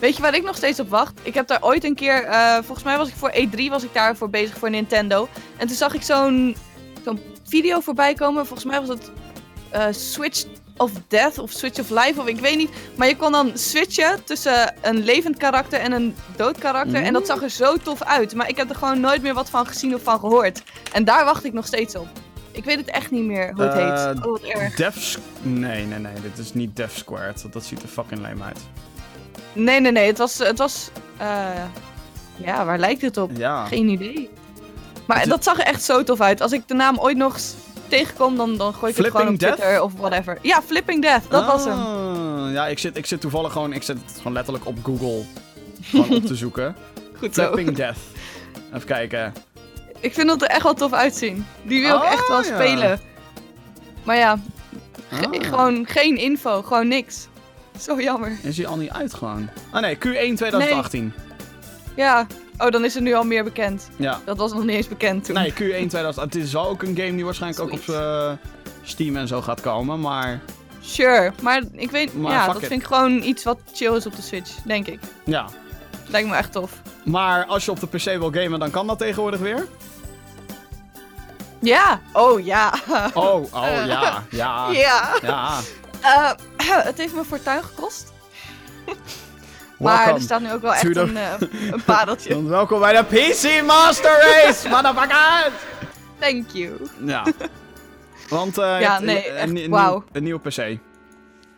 Weet 0.00 0.16
je 0.16 0.22
waar 0.22 0.34
ik 0.34 0.42
nog 0.44 0.56
steeds 0.56 0.80
op 0.80 0.88
wacht? 0.90 1.12
Ik 1.22 1.34
heb 1.34 1.46
daar 1.46 1.62
ooit 1.62 1.84
een 1.84 1.94
keer, 1.94 2.24
eh, 2.24 2.54
volgens 2.54 2.82
mij 2.82 2.96
was 2.96 3.08
ik 3.08 3.14
voor 3.16 3.30
E3 3.34 3.68
was 3.68 3.82
ik 3.84 3.92
daarvoor 3.94 4.30
bezig 4.30 4.58
voor 4.58 4.70
Nintendo. 4.70 5.28
En 5.56 5.66
toen 5.66 5.76
zag 5.76 5.94
ik 5.94 6.02
zo'n 6.02 6.56
zo'n 7.04 7.20
video 7.48 7.80
voorbij 7.80 8.14
komen. 8.14 8.46
Volgens 8.46 8.68
mij 8.68 8.80
was 8.80 8.88
het 8.88 9.10
eh, 9.70 9.86
Switch 9.90 10.44
of 10.76 10.90
Death 11.08 11.38
of 11.38 11.50
Switch 11.50 11.78
of 11.80 11.90
Life 11.90 12.20
of 12.20 12.26
ik 12.26 12.38
weet 12.38 12.56
niet. 12.56 12.70
Maar 12.96 13.08
je 13.08 13.16
kon 13.16 13.32
dan 13.32 13.50
switchen 13.54 14.24
tussen 14.24 14.74
een 14.80 15.04
levend 15.04 15.36
karakter 15.36 15.80
en 15.80 15.92
een 15.92 16.14
dood 16.36 16.58
karakter. 16.58 17.02
En 17.02 17.12
dat 17.12 17.26
zag 17.26 17.42
er 17.42 17.50
zo 17.50 17.76
tof 17.76 18.02
uit. 18.02 18.34
Maar 18.34 18.48
ik 18.48 18.56
heb 18.56 18.68
er 18.70 18.76
gewoon 18.76 19.00
nooit 19.00 19.22
meer 19.22 19.34
wat 19.34 19.50
van 19.50 19.66
gezien 19.66 19.94
of 19.94 20.02
van 20.02 20.18
gehoord. 20.18 20.62
En 20.92 21.04
daar 21.04 21.24
wacht 21.24 21.44
ik 21.44 21.52
nog 21.52 21.66
steeds 21.66 21.94
op. 21.96 22.08
Ik 22.52 22.64
weet 22.64 22.76
het 22.76 22.90
echt 22.90 23.10
niet 23.10 23.24
meer 23.24 23.52
hoe 23.54 23.62
het 23.64 23.74
Eh, 23.74 24.04
heet. 24.06 24.16
Oh, 24.16 24.24
wat 24.24 24.42
erg. 24.42 24.76
Nee, 25.42 25.84
nee, 25.86 25.98
nee. 25.98 26.12
Dit 26.22 26.38
is 26.38 26.54
niet 26.54 26.76
Death 26.76 26.92
Squared. 26.92 27.42
Dat, 27.42 27.52
dat 27.52 27.64
ziet 27.64 27.82
er 27.82 27.88
fucking 27.88 28.20
lame 28.20 28.44
uit. 28.44 28.58
Nee, 29.52 29.80
nee, 29.80 29.92
nee. 29.92 30.06
Het 30.06 30.18
was, 30.18 30.38
het 30.38 30.58
was 30.58 30.90
eh, 31.16 31.46
ja, 32.36 32.64
waar 32.64 32.78
lijkt 32.78 33.02
het 33.02 33.16
op? 33.16 33.30
Ja. 33.36 33.64
Geen 33.66 33.88
idee. 33.88 34.30
Maar 35.06 35.28
dat 35.28 35.44
zag 35.44 35.58
er 35.58 35.64
echt 35.64 35.82
zo 35.82 36.02
tof 36.04 36.20
uit. 36.20 36.40
Als 36.40 36.52
ik 36.52 36.68
de 36.68 36.74
naam 36.74 36.98
ooit 36.98 37.16
nog 37.16 37.38
tegenkom, 37.88 38.36
dan, 38.36 38.56
dan 38.56 38.74
gooi 38.74 38.92
ik 38.92 38.98
het 38.98 39.06
gewoon 39.10 39.28
op 39.28 39.38
Death? 39.38 39.56
Twitter 39.56 39.82
of 39.82 39.92
whatever. 39.96 40.38
Ja, 40.42 40.62
Flipping 40.62 41.02
Death, 41.02 41.30
dat 41.30 41.46
was 41.46 41.64
hem. 41.64 41.78
Ah, 41.78 42.52
Ja, 42.52 42.66
ik 42.66 42.78
zit, 42.78 42.96
ik 42.96 43.06
zit 43.06 43.20
toevallig 43.20 43.52
gewoon... 43.52 43.72
Ik 43.72 43.82
zit 43.82 43.96
gewoon 44.16 44.32
letterlijk 44.32 44.66
op 44.66 44.76
Google 44.82 45.22
gewoon 45.82 46.10
op 46.16 46.24
te 46.26 46.34
zoeken. 46.44 46.76
Goed 47.18 47.34
zo. 47.34 47.42
Flipping 47.52 47.76
Death. 47.76 47.96
Even 48.74 48.86
kijken. 48.86 49.32
Ik 50.00 50.14
vind 50.14 50.26
dat 50.28 50.42
er 50.42 50.48
echt 50.48 50.62
wel 50.62 50.74
tof 50.74 50.92
uitzien. 50.92 51.46
Die 51.62 51.80
wil 51.82 51.96
ik 51.96 52.02
Ah, 52.02 52.12
echt 52.12 52.28
wel 52.28 52.42
ja. 52.44 52.54
spelen. 52.54 53.00
Maar 54.04 54.16
ja, 54.16 54.38
ge- 55.10 55.26
Ah. 55.40 55.48
gewoon 55.48 55.86
geen 55.86 56.16
info, 56.16 56.62
gewoon 56.62 56.88
niks. 56.88 57.26
Zo 57.86 58.00
jammer. 58.00 58.38
Is 58.42 58.56
hij 58.56 58.66
al 58.66 58.76
niet 58.76 58.90
uit 58.90 59.14
gewoon? 59.14 59.48
Ah 59.70 59.80
nee, 59.80 59.96
Q1 59.96 60.00
2018. 60.00 61.12
Ja, 61.96 62.26
oh, 62.58 62.70
dan 62.70 62.84
is 62.84 62.94
er 62.96 63.02
nu 63.02 63.14
al 63.14 63.24
meer 63.24 63.44
bekend. 63.44 63.88
Ja. 63.96 64.20
Dat 64.24 64.36
was 64.36 64.52
nog 64.52 64.64
niet 64.64 64.76
eens 64.76 64.88
bekend 64.88 65.24
toen. 65.24 65.34
Nee, 65.34 65.50
Q1 65.52 65.56
2018. 65.56 66.22
Het 66.22 66.34
is 66.34 66.52
wel 66.52 66.68
ook 66.68 66.82
een 66.82 66.96
game 66.96 67.14
die 67.14 67.24
waarschijnlijk 67.24 67.62
ook 67.62 67.72
op 67.72 67.88
eh, 67.88 68.32
Steam 68.82 69.16
en 69.16 69.28
zo 69.28 69.42
gaat 69.42 69.60
komen, 69.60 70.00
maar... 70.00 70.40
Sure, 70.80 71.32
maar 71.42 71.62
ik 71.72 71.90
weet, 71.90 72.14
Maar 72.14 72.32
ja, 72.32 72.46
dat 72.46 72.62
it. 72.62 72.66
vind 72.68 72.80
ik 72.80 72.86
gewoon 72.86 73.22
iets 73.22 73.44
wat 73.44 73.58
chill 73.72 73.96
is 73.96 74.06
op 74.06 74.16
de 74.16 74.22
Switch, 74.22 74.50
denk 74.64 74.86
ik. 74.86 75.00
Ja. 75.24 75.46
Lijkt 76.06 76.28
me 76.28 76.34
echt 76.36 76.52
tof. 76.52 76.72
Maar 77.04 77.44
als 77.44 77.64
je 77.64 77.70
op 77.70 77.80
de 77.80 77.86
PC 77.86 78.04
wil 78.04 78.30
gamen, 78.32 78.58
dan 78.58 78.70
kan 78.70 78.86
dat 78.86 78.98
tegenwoordig 78.98 79.40
weer? 79.40 79.66
Ja, 81.60 82.00
oh 82.12 82.44
ja. 82.44 82.74
Oh, 83.14 83.54
oh 83.54 83.84
ja, 83.86 84.24
ja, 84.30 84.70
ja. 84.70 85.16
ja. 85.22 85.58
Eh, 86.00 86.30
het 86.76 86.98
heeft 86.98 87.14
me 87.14 87.24
fortuin 87.24 87.62
gekost. 87.62 88.12
Maar 89.78 90.14
er 90.14 90.20
staat 90.20 90.40
nu 90.40 90.52
ook 90.52 90.62
wel 90.62 90.72
echt 90.74 90.92
the- 90.92 91.00
een, 91.00 91.16
eh, 91.16 91.32
een 91.70 91.82
padeltje. 91.84 92.42
Welkom 92.48 92.80
bij 92.80 92.92
de 92.92 93.04
PC 93.04 93.62
Master 93.66 94.10
Race, 94.20 94.68
motherfuckers! 94.74 95.52
Thank 96.18 96.50
you. 96.50 96.72
Ja. 97.04 97.26
Want 98.28 98.58
eh, 98.58 98.80
Ja, 98.80 98.98
nee, 99.00 99.28
een, 99.30 99.36
echt, 100.12 100.20
nieuwe 100.22 100.38
PC. 100.40 100.78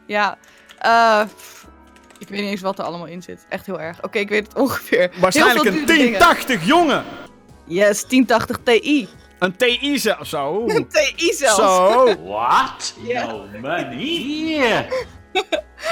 Ja. 0.06 0.38
eh, 0.78 1.22
ik 2.18 2.28
weet 2.28 2.40
niet 2.40 2.50
eens 2.50 2.60
wat 2.60 2.78
er 2.78 2.84
allemaal 2.84 3.06
in 3.06 3.22
zit. 3.22 3.46
Echt 3.48 3.66
heel 3.66 3.80
erg. 3.80 4.02
Oké, 4.02 4.18
ik 4.18 4.28
weet 4.28 4.46
het 4.46 4.56
ongeveer. 4.56 5.10
Waarschijnlijk 5.20 5.64
een 5.66 5.72
dure 5.72 5.86
dingen. 5.86 6.18
1080, 6.18 6.66
jongen! 6.66 7.04
Yes, 7.64 8.06
1080 8.06 8.58
Ti. 8.64 9.08
Een 9.42 9.56
TI 9.56 9.98
zelf, 9.98 10.26
zo. 10.26 10.64
Een 10.66 10.88
Ti 10.88 11.32
zelfs. 11.32 11.56
Zo. 11.56 12.04
What? 12.24 12.94
Ja. 13.02 13.26
No 13.26 13.46
money? 13.60 13.96
Yeah. 13.96 14.90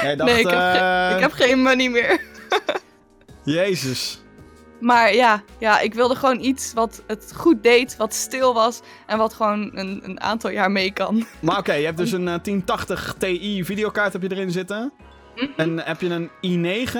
Jij 0.01 0.15
dacht, 0.15 0.31
Nee, 0.31 0.39
ik 0.39 0.49
heb, 0.49 0.59
eh, 0.59 1.11
ik 1.15 1.21
heb 1.21 1.31
geen 1.31 1.61
money 1.61 1.89
meer. 1.89 2.21
Jezus. 3.43 4.21
Maar 4.79 5.13
ja, 5.13 5.43
ja, 5.59 5.79
ik 5.79 5.93
wilde 5.93 6.15
gewoon 6.15 6.39
iets 6.39 6.73
wat 6.73 7.03
het 7.07 7.33
goed 7.35 7.63
deed, 7.63 7.97
wat 7.97 8.13
stil 8.13 8.53
was 8.53 8.81
en 9.07 9.17
wat 9.17 9.33
gewoon 9.33 9.71
een, 9.73 10.01
een 10.03 10.21
aantal 10.21 10.49
jaar 10.49 10.71
mee 10.71 10.91
kan. 10.93 11.25
Maar 11.39 11.57
oké, 11.57 11.73
je 11.73 11.85
hebt 11.85 11.97
dus 11.97 12.11
een 12.11 12.27
eh, 12.27 12.43
1080 12.43 13.15
Ti 13.17 13.65
videokaart 13.65 14.13
heb 14.13 14.21
je 14.21 14.31
erin 14.31 14.51
zitten. 14.51 14.93
Mhm. 15.35 15.47
En 15.55 15.79
heb 15.79 16.01
je 16.01 16.09
een 16.09 16.29
i9 16.87 16.97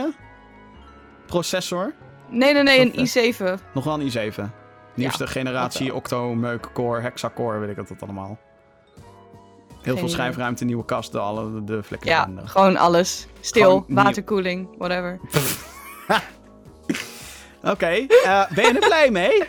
processor. 1.26 1.94
Nee, 2.30 2.54
nee, 2.54 2.64
nee, 2.64 2.80
een 2.80 3.34
i7. 3.34 3.74
Nog 3.74 3.84
wel 3.84 4.00
een 4.00 4.12
i7. 4.12 4.61
Nieuwste 4.93 5.27
generatie 5.27 5.86
dat 5.88 5.95
Octo, 5.95 6.34
Meuk, 6.36 6.69
Core, 6.73 7.01
Hexacore, 7.01 7.60
weet 7.60 7.69
ik 7.69 7.75
het 7.75 7.88
dat 7.88 8.01
allemaal. 8.01 8.38
Heel 9.82 9.97
veel 9.97 10.10
schijfruimte, 10.10 10.65
nieuwe 10.65 10.86
kast, 10.86 11.12
de, 11.12 11.19
alle, 11.19 11.63
de 11.63 11.84
vlekken. 11.84 12.10
Ja, 12.10 12.25
en 12.25 12.49
gewoon 12.49 12.77
alles. 12.77 13.27
Stil, 13.39 13.63
Gewoon 13.63 13.84
nieuw. 13.88 13.95
waterkoeling, 14.04 14.67
whatever. 14.77 15.19
Oké, 17.73 17.86
eh, 17.88 18.51
ben 18.56 18.63
je 18.65 18.80
er 18.80 18.88
blij 18.88 19.12
mee? 19.12 19.43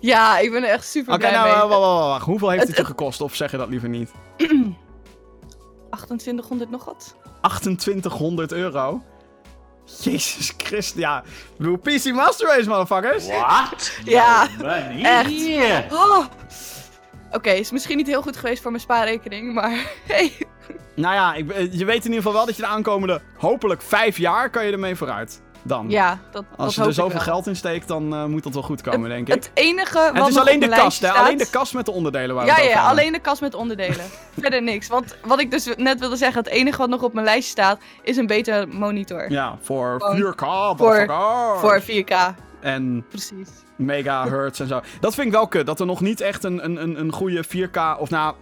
Ja, 0.00 0.38
ik 0.38 0.50
ben 0.50 0.62
er 0.62 0.68
echt 0.68 0.86
super 0.86 1.12
Oké, 1.12 1.20
blij 1.20 1.32
nou, 1.32 1.44
mee. 1.44 1.54
wacht, 1.54 1.68
wacht, 1.68 1.80
wacht, 1.82 2.06
wacht. 2.08 2.24
Hoeveel 2.24 2.48
heeft 2.48 2.60
Het- 2.60 2.68
het 2.70 2.78
je 2.78 2.84
gekost? 2.84 3.20
Of 3.20 3.34
zeg 3.34 3.50
je 3.50 3.56
dat 3.56 3.68
liever 3.68 3.88
niet? 3.88 4.10
2800 5.90 6.70
nog 6.70 6.84
wat? 6.84 7.16
2800 7.40 8.52
euro. 8.52 9.02
Jezus 10.00 10.52
Christus, 10.56 11.00
ja. 11.00 11.18
Ik 11.26 11.56
bedoel, 11.56 11.76
PC 11.76 12.12
Master 12.12 12.48
Race, 12.48 12.68
motherfuckers. 12.68 13.26
What? 13.26 13.92
Ja, 14.04 14.48
echt. 15.02 15.28
Hier. 15.28 15.84
Oh. 15.90 16.24
Oké, 17.32 17.50
is 17.50 17.70
misschien 17.70 17.96
niet 17.96 18.06
heel 18.06 18.22
goed 18.22 18.36
geweest 18.36 18.62
voor 18.62 18.70
mijn 18.70 18.82
spaarrekening, 18.82 19.54
maar 19.54 19.70
hey. 20.06 20.32
Nou 20.94 21.14
ja, 21.14 21.34
ik, 21.34 21.50
eh, 21.50 21.72
je 21.72 21.84
weet 21.84 22.04
in 22.04 22.04
ieder 22.04 22.16
geval 22.16 22.32
wel 22.32 22.46
dat 22.46 22.56
je 22.56 22.62
de 22.62 22.68
aankomende, 22.68 23.20
hopelijk 23.36 23.82
vijf 23.82 24.18
jaar, 24.18 24.50
kan 24.50 24.66
je 24.66 24.72
ermee 24.72 24.94
vooruit. 24.96 25.40
Dan. 25.62 25.90
Ja, 25.90 26.18
dat, 26.30 26.44
Als 26.56 26.66
dat 26.66 26.74
je 26.74 26.80
hoop 26.80 26.88
er 26.88 26.94
zoveel 26.94 27.20
geld 27.20 27.46
in 27.46 27.56
steekt, 27.56 27.88
dan 27.88 28.14
eh, 28.14 28.24
moet 28.24 28.42
dat 28.42 28.52
wel 28.52 28.62
goed 28.62 28.80
komen, 28.80 29.08
denk 29.08 29.28
ik. 29.28 29.34
Het 29.34 29.50
enige 29.54 29.98
wat 29.98 30.14
En 30.14 30.20
het 30.20 30.28
is 30.28 30.36
alleen 30.36 30.60
de 30.60 30.68
kast, 30.68 31.00
hè? 31.00 31.10
Alleen 31.10 31.38
de 31.38 31.50
kast 31.50 31.74
met 31.74 31.84
de 31.84 31.90
onderdelen 31.90 32.34
waar 32.34 32.44
we 32.44 32.50
Ja, 32.50 32.56
het 32.56 32.70
ja, 32.70 32.88
alleen 32.88 33.12
de 33.12 33.18
kast 33.20 33.40
met 33.40 33.54
onderdelen. 33.54 34.04
Verder 34.40 34.62
niks. 34.62 34.88
Want 34.88 35.16
wat 35.24 35.40
ik 35.40 35.50
dus 35.50 35.74
net 35.76 36.00
wilde 36.00 36.16
zeggen, 36.16 36.42
het 36.42 36.52
enige 36.52 36.78
wat 36.78 36.88
nog 36.88 37.02
op 37.02 37.12
mijn 37.12 37.24
lijstje 37.24 37.50
staat, 37.50 37.78
is 38.02 38.16
een 38.16 38.26
betere 38.26 38.66
monitor. 38.66 39.30
Ja, 39.30 39.58
voor 39.60 39.94
Gewoon 39.98 40.34
4K, 40.34 40.40
motherfucker. 40.78 41.58
Voor 41.58 41.82
4K, 41.82 42.34
En 42.60 43.04
precies. 43.08 43.48
megahertz 43.76 44.60
en 44.60 44.68
zo. 44.68 44.80
Dat 45.00 45.14
vind 45.14 45.26
ik 45.26 45.32
wel 45.32 45.46
kut, 45.46 45.66
dat 45.66 45.80
er 45.80 45.86
nog 45.86 46.00
niet 46.00 46.20
echt 46.20 46.44
een, 46.44 46.64
een, 46.64 46.82
een, 46.82 47.00
een 47.00 47.12
goede 47.12 47.44
4K, 47.46 47.98
of 47.98 48.10
nou, 48.10 48.34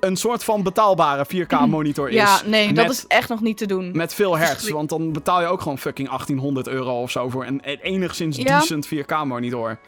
een 0.00 0.16
soort 0.16 0.44
van 0.44 0.62
betaalbare 0.62 1.26
4K 1.26 1.68
monitor 1.68 2.08
is. 2.08 2.14
Ja, 2.14 2.40
nee, 2.46 2.66
met, 2.66 2.76
dat 2.76 2.90
is 2.90 3.06
echt 3.06 3.28
nog 3.28 3.40
niet 3.40 3.56
te 3.56 3.66
doen. 3.66 3.90
Met 3.96 4.14
veel 4.14 4.36
hertz, 4.38 4.70
want 4.70 4.88
dan 4.88 5.12
betaal 5.12 5.40
je 5.40 5.46
ook 5.46 5.60
gewoon 5.60 5.78
fucking 5.78 6.08
1800 6.08 6.68
euro 6.68 7.02
of 7.02 7.10
zo 7.10 7.28
voor 7.28 7.46
een, 7.46 7.60
een 7.64 7.78
enigszins 7.82 8.36
Ja. 8.36 8.58
decent 8.58 8.86
4K 8.94 9.24
monitor. 9.24 9.78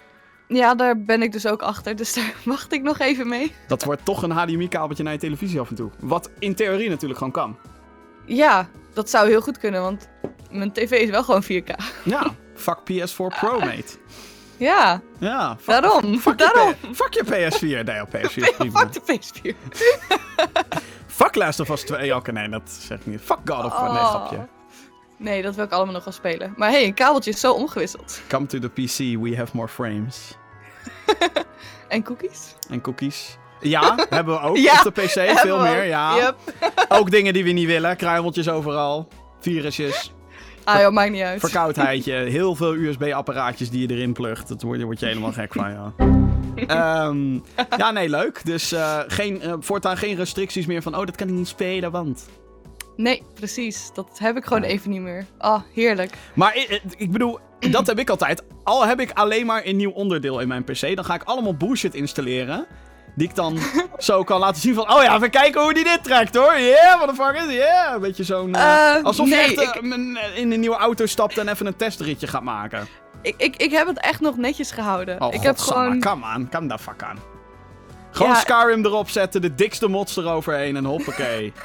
Ja, 0.48 0.74
daar 0.74 1.02
ben 1.02 1.22
ik 1.22 1.32
dus 1.32 1.46
ook 1.46 1.62
achter, 1.62 1.96
dus 1.96 2.12
daar 2.14 2.34
wacht 2.44 2.72
ik 2.72 2.82
nog 2.82 2.98
even 2.98 3.28
mee. 3.28 3.52
Dat 3.68 3.84
wordt 3.84 4.04
toch 4.04 4.22
een 4.22 4.30
HDMI-kabeltje 4.30 5.02
naar 5.04 5.12
je 5.12 5.18
televisie 5.18 5.60
af 5.60 5.68
en 5.68 5.74
toe. 5.74 5.90
Wat 6.00 6.30
in 6.38 6.54
theorie 6.54 6.88
natuurlijk 6.88 7.18
gewoon 7.18 7.32
kan. 7.32 7.56
Ja, 8.26 8.68
dat 8.94 9.10
zou 9.10 9.28
heel 9.28 9.40
goed 9.40 9.58
kunnen, 9.58 9.80
want 9.82 10.08
mijn 10.50 10.72
tv 10.72 10.90
is 10.90 11.10
wel 11.10 11.24
gewoon 11.24 11.42
4K. 11.44 11.74
Ja, 12.04 12.34
fuck 12.54 12.78
PS4 12.92 13.38
Pro, 13.40 13.58
mate. 13.68 13.96
Ja, 14.62 15.00
Ja, 15.18 15.56
fuck, 15.60 15.66
daarom. 15.82 16.18
fuck, 16.18 16.38
je, 16.40 16.50
daarom. 16.52 16.74
Fuck 16.94 17.12
je 17.14 17.24
PS4. 17.24 17.84
Nee, 17.84 18.02
op 18.02 18.08
PS4 18.16 18.34
is 18.34 18.52
prima. 18.56 18.78
Fuck 18.78 18.92
de 18.92 19.00
PS4. 19.18 19.56
Fuck 21.06 21.34
Last 21.34 21.60
of 21.60 21.68
Us 21.70 21.82
2. 21.82 22.14
Oké, 22.16 22.32
nee, 22.32 22.48
dat 22.48 22.62
zeg 22.70 22.98
ik 22.98 23.06
niet. 23.06 23.20
Fuck 23.20 23.38
God 23.44 23.64
of 23.64 23.72
War. 23.72 23.92
Nee, 23.92 24.02
Oh. 24.02 24.08
grapje. 24.10 24.46
Nee, 25.16 25.42
dat 25.42 25.54
wil 25.54 25.64
ik 25.64 25.72
allemaal 25.72 25.94
nog 25.94 26.04
wel 26.04 26.12
spelen. 26.12 26.54
Maar 26.56 26.70
hey, 26.70 26.84
een 26.84 26.94
kabeltje 26.94 27.30
is 27.30 27.40
zo 27.40 27.52
omgewisseld. 27.52 28.20
Come 28.28 28.46
to 28.46 28.58
the 28.58 28.68
PC, 28.68 29.20
we 29.22 29.36
have 29.36 29.50
more 29.56 29.68
frames. 29.68 30.36
En 31.88 32.02
cookies? 32.02 32.54
En 32.70 32.80
cookies. 32.80 33.36
Ja, 33.60 33.94
hebben 34.08 34.34
we 34.34 34.40
ook 34.40 34.56
Ja, 34.56 34.82
op 34.84 34.94
de 34.94 35.02
PC. 35.02 35.38
Veel 35.38 35.58
meer, 35.60 35.78
ook. 35.80 35.84
ja. 35.86 36.16
Yep. 36.16 36.36
Ook 36.88 37.10
dingen 37.10 37.32
die 37.32 37.44
we 37.44 37.50
niet 37.50 37.66
willen. 37.66 37.96
Kruimeltjes 37.96 38.48
overal. 38.48 39.08
Virusjes. 39.40 40.12
Ah 40.64 40.80
joh, 40.80 40.92
maakt 40.92 41.10
niet 41.10 41.22
uit. 41.22 41.40
Verkoudheidje. 41.40 42.12
Heel 42.12 42.54
veel 42.54 42.74
USB-apparaatjes 42.74 43.70
die 43.70 43.88
je 43.88 43.94
erin 43.94 44.12
plugt. 44.12 44.48
Dat 44.48 44.62
word, 44.62 44.76
daar 44.76 44.86
word 44.86 45.00
je 45.00 45.06
helemaal 45.06 45.32
gek 45.32 45.52
van, 45.52 45.70
ja. 45.70 45.92
Ehm, 46.66 47.34
ja, 47.76 47.90
nee, 47.90 48.08
leuk. 48.08 48.44
Dus 48.44 48.72
eh, 48.72 48.98
geen, 49.06 49.40
eh, 49.40 49.54
voortaan 49.60 49.96
geen 49.96 50.16
restricties 50.16 50.66
meer 50.66 50.82
van... 50.82 50.96
Oh, 50.96 51.06
dat 51.06 51.16
kan 51.16 51.28
ik 51.28 51.34
niet 51.34 51.48
spelen, 51.48 51.90
want... 51.90 52.28
Nee, 52.96 53.22
precies. 53.34 53.90
Dat 53.94 54.18
heb 54.18 54.36
ik 54.36 54.44
gewoon 54.44 54.62
even 54.62 54.90
niet 54.90 55.00
meer. 55.00 55.26
Ah, 55.38 55.62
heerlijk. 55.74 56.12
Maar 56.34 56.56
ik, 56.56 56.82
ik 56.96 57.10
bedoel, 57.10 57.38
dat 57.70 57.86
heb 57.86 57.98
ik 57.98 58.10
altijd. 58.10 58.42
Al 58.64 58.86
heb 58.86 59.00
ik 59.00 59.10
alleen 59.10 59.46
maar 59.46 59.66
een 59.66 59.76
nieuw 59.76 59.90
onderdeel 59.90 60.40
in 60.40 60.48
mijn 60.48 60.64
PC... 60.64 60.94
dan 60.94 61.04
ga 61.04 61.14
ik 61.14 61.22
allemaal 61.22 61.54
bullshit 61.54 61.94
installeren... 61.94 62.66
Die 63.14 63.28
ik 63.28 63.34
dan 63.34 63.58
zo 63.98 64.24
kan 64.24 64.38
laten 64.40 64.60
zien 64.60 64.74
van... 64.74 64.92
Oh 64.94 65.02
ja, 65.02 65.14
even 65.16 65.30
kijken 65.30 65.62
hoe 65.62 65.74
die 65.74 65.84
dit 65.84 66.04
trekt 66.04 66.34
hoor. 66.36 66.58
Yeah, 66.58 66.98
motherfuckers. 67.00 67.52
Yeah. 67.52 67.94
Een 67.94 68.00
beetje 68.00 68.24
zo'n... 68.24 68.54
eh, 68.54 68.94
Eh, 68.96 69.04
alsof 69.04 69.26
nee, 69.28 69.34
je 69.38 69.42
echt 69.44 69.60
ik- 69.76 69.82
eh, 69.82 70.38
in 70.38 70.52
een 70.52 70.60
nieuwe 70.60 70.76
auto 70.76 71.06
stapt 71.06 71.38
en 71.38 71.48
even 71.48 71.66
een 71.66 71.76
testritje 71.76 72.26
gaat 72.26 72.42
maken. 72.42 72.86
Ik, 73.22 73.34
ik, 73.36 73.56
ik 73.56 73.70
heb 73.70 73.86
het 73.86 74.00
echt 74.00 74.20
nog 74.20 74.36
netjes 74.36 74.70
gehouden. 74.70 75.20
Oh, 75.20 75.34
ik 75.34 75.42
heb 75.42 75.58
gewoon... 75.58 76.00
Come 76.00 76.24
on, 76.36 76.48
come 76.48 76.66
the 76.68 76.78
fuck 76.78 77.02
aan. 77.02 77.18
Gewoon 78.10 78.32
Ja. 78.32 78.38
Skyrim 78.38 78.84
erop 78.84 79.08
zetten, 79.10 79.40
de 79.42 79.54
dikste 79.54 79.88
mods 79.88 80.16
eroverheen 80.16 80.76
en 80.76 80.84
hoppakee. 80.84 81.52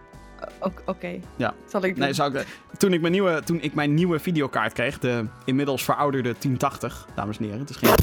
Oké, 0.60 0.82
oké. 0.86 1.20
Ja. 1.36 1.54
Zal 1.68 1.84
ik 1.84 1.94
doen. 1.94 2.04
Nee, 2.04 2.12
zou 2.12 2.34
ik, 2.38 2.46
toen, 2.76 2.92
ik 2.92 3.00
mijn 3.00 3.12
nieuwe, 3.12 3.42
toen 3.44 3.58
ik 3.60 3.74
mijn 3.74 3.94
nieuwe 3.94 4.18
videokaart 4.18 4.72
kreeg, 4.72 4.98
de 4.98 5.24
inmiddels 5.44 5.84
verouderde 5.84 6.34
1080, 6.38 7.06
dames 7.14 7.38
en 7.38 7.44
heren. 7.44 7.58
Het 7.60 7.70
is 7.70 7.76
geen, 7.76 7.94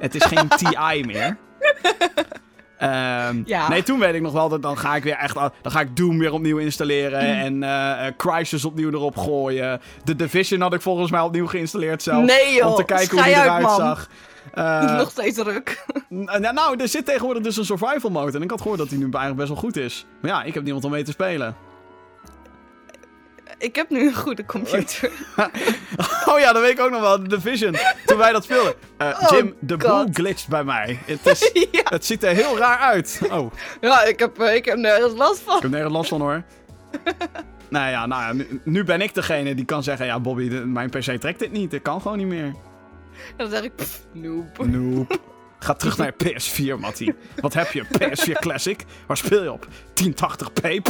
het 0.00 0.14
is 0.14 0.24
geen 0.24 0.48
TI 0.48 1.02
meer. 1.06 1.36
Ehm, 2.78 3.42
Ja. 3.44 3.68
Nee, 3.68 3.82
toen 3.82 3.98
weet 3.98 4.14
ik 4.14 4.22
nog 4.22 4.32
wel 4.32 4.48
dat 4.48 4.62
dan 4.62 4.78
ga 4.78 4.96
ik 4.96 5.02
weer 5.02 5.16
echt. 5.16 5.34
Dan 5.34 5.50
ga 5.62 5.80
ik 5.80 5.96
Doom 5.96 6.18
weer 6.18 6.32
opnieuw 6.32 6.58
installeren. 6.58 7.20
En 7.20 7.62
eh, 7.62 8.06
eh, 8.06 8.14
Crysis 8.16 8.64
opnieuw 8.64 8.90
erop 8.90 9.16
gooien. 9.16 9.80
De 10.04 10.16
Division 10.16 10.60
had 10.60 10.74
ik 10.74 10.80
volgens 10.80 11.10
mij 11.10 11.20
opnieuw 11.20 11.46
geïnstalleerd 11.46 12.02
zelf. 12.02 12.24
Nee, 12.24 12.54
joh. 12.54 12.70
Om 12.70 12.74
te 12.74 12.84
kijken 12.84 13.16
hoe 13.16 13.24
die 13.26 13.36
uit, 13.36 13.44
eruit 13.44 13.62
man. 13.62 13.76
zag. 13.76 14.08
Eh, 14.52 14.96
nog 14.96 15.10
steeds 15.10 15.36
druk. 15.38 15.84
nou, 16.52 16.80
er 16.80 16.88
zit 16.88 17.04
tegenwoordig 17.04 17.42
dus 17.42 17.56
een 17.56 17.64
survival 17.64 18.10
mode. 18.10 18.36
En 18.36 18.42
ik 18.42 18.50
had 18.50 18.60
gehoord 18.60 18.78
dat 18.78 18.88
die 18.88 18.98
nu 18.98 19.04
eigenlijk 19.04 19.36
best 19.36 19.48
wel 19.48 19.58
goed 19.58 19.76
is. 19.76 20.06
Maar 20.20 20.30
ja, 20.30 20.42
ik 20.42 20.54
heb 20.54 20.62
niemand 20.62 20.84
om 20.84 20.90
mee 20.90 21.02
te 21.02 21.10
spelen. 21.10 21.56
Ik 23.58 23.76
heb 23.76 23.90
nu 23.90 24.06
een 24.06 24.14
goede 24.14 24.44
computer. 24.44 25.10
Oh 26.26 26.38
ja, 26.38 26.52
dat 26.52 26.62
weet 26.62 26.70
ik 26.70 26.80
ook 26.80 26.90
nog 26.90 27.00
wel. 27.00 27.22
De 27.22 27.28
Division. 27.28 27.74
Toen 28.06 28.18
wij 28.18 28.32
dat 28.32 28.44
speelden. 28.44 28.74
Eh, 28.96 29.18
Oh, 29.22 29.30
Jim, 29.30 29.54
de 29.60 29.76
boel 29.76 30.06
glitcht 30.12 30.48
bij 30.48 30.64
mij. 30.64 30.98
Het, 31.04 31.26
is, 31.26 31.50
ja. 31.72 31.80
het 31.84 32.04
ziet 32.04 32.22
er 32.24 32.34
heel 32.34 32.58
raar 32.58 32.78
uit. 32.78 33.20
Oh, 33.30 33.52
ja, 33.80 34.04
ik 34.04 34.18
heb, 34.18 34.38
eh, 34.40 34.54
ik 34.54 34.64
heb 34.64 34.76
nergens 34.78 35.14
last 35.14 35.40
van. 35.40 35.56
ik 35.56 35.62
heb 35.62 35.70
nergens 35.70 35.92
last 35.94 36.08
van 36.08 36.20
hoor. 36.20 36.42
nou 37.68 37.90
ja, 37.90 38.06
nou 38.06 38.22
ja 38.22 38.32
nu, 38.32 38.60
nu 38.64 38.84
ben 38.84 39.00
ik 39.00 39.14
degene 39.14 39.54
die 39.54 39.64
kan 39.64 39.82
zeggen... 39.82 40.06
Ja, 40.06 40.20
Bobby, 40.20 40.48
de- 40.48 40.66
mijn 40.66 40.90
PC 40.90 41.02
trekt 41.20 41.38
dit 41.38 41.52
niet. 41.52 41.72
Ik 41.72 41.82
kan 41.82 42.00
gewoon 42.00 42.18
niet 42.18 42.26
meer. 42.26 42.54
Dan 43.36 43.50
zeg 43.50 43.62
ik, 43.62 43.74
pff, 43.76 44.00
noob. 44.12 45.18
Ga 45.58 45.74
terug 45.74 45.96
naar 45.96 46.12
PS4, 46.24 46.78
Mattie. 46.78 47.14
Wat 47.40 47.54
heb 47.54 47.72
je? 47.72 47.84
PS4 47.84 48.32
Classic? 48.32 48.84
Waar 49.06 49.16
speel 49.16 49.42
je 49.42 49.52
op? 49.52 49.66
1080p? 50.04 50.82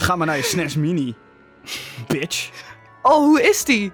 Ga 0.00 0.16
maar 0.16 0.26
naar 0.26 0.36
je 0.36 0.42
SNES 0.42 0.76
Mini. 0.76 1.14
Bitch. 2.06 2.50
Oh, 3.02 3.12
hoe 3.14 3.42
is 3.42 3.64
die? 3.64 3.92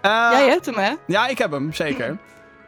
Eh, 0.00 0.28
Jij 0.32 0.48
hebt 0.48 0.66
hem, 0.66 0.74
hè? 0.74 0.92
Ja, 1.06 1.26
ik 1.26 1.38
heb 1.38 1.50
hem, 1.50 1.72
zeker. 1.72 2.18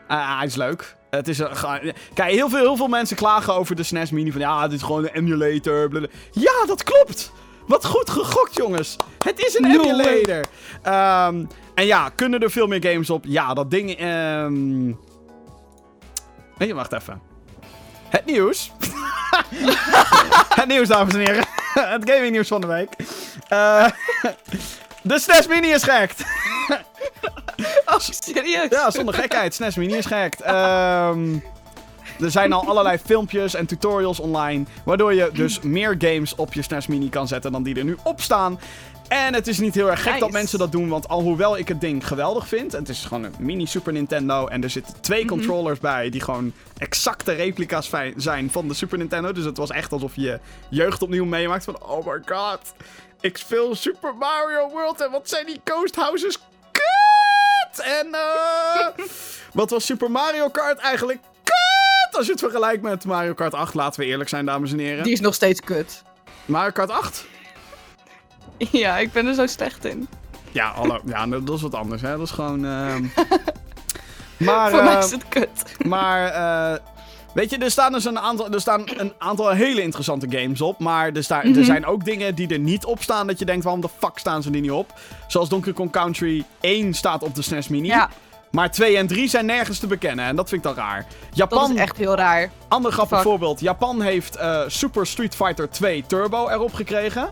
Eh, 0.09 0.37
hij 0.39 0.47
is 0.47 0.55
leuk. 0.55 0.97
Het 1.11 1.29
is 1.29 1.39
een, 1.39 1.57
ga- 1.57 1.81
Kijk, 2.15 2.31
heel 2.33 2.49
veel, 2.49 2.59
heel 2.59 2.77
veel 2.77 2.89
mensen 2.89 3.17
klagen 3.17 3.55
over 3.55 3.77
de 3.77 3.83
SNES 3.83 4.11
Mini. 4.11 4.33
Van 4.33 4.41
ja, 4.41 4.63
dit 4.69 4.73
is 4.79 4.83
gewoon 4.83 5.03
een 5.03 5.15
emulator. 5.15 5.89
blablabla. 5.89 6.09
Ja, 6.33 6.67
dat 6.67 6.83
klopt. 6.83 7.33
Wat 7.67 7.85
goed 7.85 8.11
gegokt, 8.11 8.57
jongens. 8.57 8.97
Het 9.25 9.39
is 9.39 9.55
een 9.59 9.63
No 9.63 9.83
emulator. 9.83 10.45
Ehm, 10.83 11.45
en 11.75 11.87
ja, 11.87 12.09
kunnen 12.09 12.41
er 12.41 12.51
veel 12.51 12.67
meer 12.67 12.83
games 12.91 13.11
op? 13.11 13.25
Ja, 13.29 13.55
dat 13.55 13.71
ding... 13.71 13.91
ehm 13.97 14.93
Weet 16.59 16.69
je, 16.69 16.75
wacht 16.75 16.93
even. 16.93 17.21
Het 18.09 18.25
nieuws. 18.25 18.73
het 20.61 20.67
nieuws, 20.67 20.89
dames 20.89 21.15
en 21.15 21.21
heren. 21.21 21.47
het 21.75 22.11
gaming 22.11 22.31
nieuws 22.31 22.49
van 22.49 22.61
de 22.61 22.67
week. 22.67 22.89
Eh, 23.49 23.87
de 25.03 25.19
SNES 25.19 25.47
Mini 25.47 25.71
is 25.71 25.83
gehackt. 25.83 26.25
Oh, 27.87 27.99
serieus? 27.99 28.69
Ja, 28.71 28.91
zonder 28.91 29.15
gekheid. 29.15 29.55
SNES 29.55 29.77
Mini 29.77 29.95
is 29.97 30.07
gehackt. 30.07 30.41
Ehm, 30.41 31.39
er 32.21 32.31
zijn 32.31 32.53
al 32.53 32.67
allerlei 32.69 32.99
filmpjes 32.99 33.55
en 33.55 33.67
tutorials 33.67 34.21
online. 34.21 34.65
Waardoor 34.85 35.15
je 35.15 35.31
dus 35.33 35.61
meer 35.61 35.95
games 35.99 36.35
op 36.35 36.55
je 36.55 36.63
SNES 36.63 36.87
Mini 36.87 37.09
kan 37.09 37.29
zetten 37.29 37.53
dan 37.53 37.63
die 37.63 37.75
er 37.77 37.85
nu 37.85 37.97
op 38.05 38.21
staan. 38.21 38.61
En 39.09 39.35
het 39.35 39.47
is 39.47 39.59
niet 39.59 39.75
heel 39.75 39.91
erg 39.91 39.99
gek 40.03 40.09
Nice. 40.13 40.25
dat 40.25 40.31
mensen 40.33 40.59
dat 40.59 40.73
doen. 40.73 40.89
Want 40.89 41.09
alhoewel 41.09 41.59
ik 41.59 41.69
het 41.69 41.81
ding 41.81 42.07
geweldig 42.07 42.49
vind. 42.49 42.73
Het 42.73 42.89
is 42.89 43.05
gewoon 43.05 43.25
een 43.25 43.35
mini 43.39 43.67
Super 43.67 43.93
Nintendo. 43.93 44.47
En 44.47 44.63
er 44.63 44.71
zitten 44.71 45.01
twee 45.01 45.21
Mhm. 45.25 45.29
controllers 45.29 45.79
bij. 45.79 46.11
Die 46.11 46.21
gewoon 46.21 46.53
exacte 46.79 47.33
replica's 47.33 47.91
zijn 48.17 48.51
van 48.51 48.69
de 48.69 48.75
Super 48.75 48.99
Nintendo. 48.99 49.33
Dus 49.33 49.45
het 49.45 49.57
was 49.57 49.71
echt 49.71 49.93
alsof 49.93 50.15
je 50.15 50.21
je 50.23 50.41
jeugd 50.69 51.03
opnieuw 51.03 51.25
meemaakt. 51.25 51.65
Van 51.65 51.83
oh 51.83 52.07
my 52.07 52.21
god. 52.27 52.61
Ik 53.21 53.37
speel 53.37 53.75
Super 53.75 54.15
Mario 54.19 54.69
World. 54.69 55.01
En 55.01 55.11
wat 55.11 55.29
zijn 55.29 55.47
die 55.47 55.61
Ghost 55.65 55.97
Houses 55.97 56.39
kut! 56.73 57.85
En 57.85 58.07
eh. 58.15 59.05
wat 59.53 59.71
was 59.71 59.85
Super 59.87 60.11
Mario 60.11 60.49
Kart 60.49 60.79
eigenlijk? 60.79 61.19
Als 62.17 62.27
je 62.27 62.33
het 62.33 62.41
vergelijkt 62.41 62.83
met 62.83 63.05
Mario 63.05 63.35
Kart 63.35 63.55
8, 63.55 63.75
laten 63.75 64.01
we 64.01 64.07
eerlijk 64.07 64.29
zijn, 64.29 64.47
dames 64.47 64.73
en 64.73 64.79
heren. 64.79 65.05
Die 65.05 65.13
is 65.13 65.21
nog 65.21 65.35
steeds 65.35 65.61
kut. 65.61 66.03
Mario 66.45 66.71
Kart 66.71 66.91
8? 66.91 67.25
Ja, 68.73 68.99
ik 68.99 69.13
ben 69.13 69.27
er 69.27 69.35
zo 69.35 69.47
slecht 69.47 69.85
in. 69.85 70.09
Ja, 70.53 70.73
hallo. 70.73 71.01
Ja, 71.07 71.27
dat 71.27 71.51
is 71.57 71.63
wat 71.63 71.75
anders, 71.75 72.03
hè. 72.03 72.11
Dat 72.11 72.21
is 72.27 72.31
gewoon... 72.31 72.65
ehm, 72.65 73.05
maar, 74.47 74.71
Voor 74.71 74.85
mij 74.85 74.99
is 74.99 75.11
het 75.11 75.29
kut. 75.29 75.77
maar 75.87 76.27
eh, 76.27 76.79
weet 77.35 77.51
je, 77.51 77.59
er 77.59 77.71
staan 77.71 77.93
dus 77.93 78.05
een 78.05 78.19
aantal, 78.19 78.51
er 78.51 78.61
staan 78.61 78.85
een 78.97 79.13
aantal 79.19 79.51
hele 79.51 79.83
interessante 79.83 80.27
games 80.31 80.61
op. 80.61 80.79
Maar 80.79 81.13
er, 81.13 81.25
staan, 81.25 81.49
Mhm. 81.49 81.59
er 81.59 81.65
zijn 81.65 81.87
ook 81.87 82.05
dingen 82.05 82.35
die 82.35 82.49
er 82.49 82.59
niet 82.59 82.85
op 82.85 83.03
staan 83.03 83.27
dat 83.27 83.39
je 83.39 83.45
denkt, 83.45 83.63
waarom 83.65 83.81
de 83.83 83.89
fuck 83.99 84.19
staan 84.19 84.43
ze 84.43 84.51
er 84.51 84.61
niet 84.61 84.71
op? 84.71 84.93
Zoals 85.27 85.49
Donkey 85.49 85.73
Kong 85.73 85.91
Country 85.93 86.45
1 86.61 86.95
staat 86.95 87.23
op 87.23 87.35
de 87.35 87.43
SNES 87.43 87.69
Mini. 87.69 87.87
Ja, 87.87 88.11
Maar 88.51 88.71
2 88.71 88.97
en 88.97 89.07
3 89.07 89.29
zijn 89.29 89.47
nergens 89.47 89.79
te 89.79 89.87
bekennen. 89.87 90.25
En 90.25 90.37
dat 90.37 90.49
vind 90.49 90.65
ik 90.67 90.75
dan 90.75 90.85
raar. 90.85 91.07
dat 91.29 91.37
Japan, 91.37 91.73
is 91.75 91.81
echt 91.81 91.97
heel 91.97 92.15
raar. 92.15 92.51
ander 92.69 92.93
grappig 92.93 93.23
voorbeeld. 93.23 93.61
Japan 93.61 94.01
heeft 94.01 94.37
eh, 94.37 94.61
Super 94.67 95.07
Street 95.07 95.35
Fighter 95.35 95.71
2 95.71 96.05
Turbo 96.07 96.49
erop 96.49 96.73
gekregen. 96.75 97.29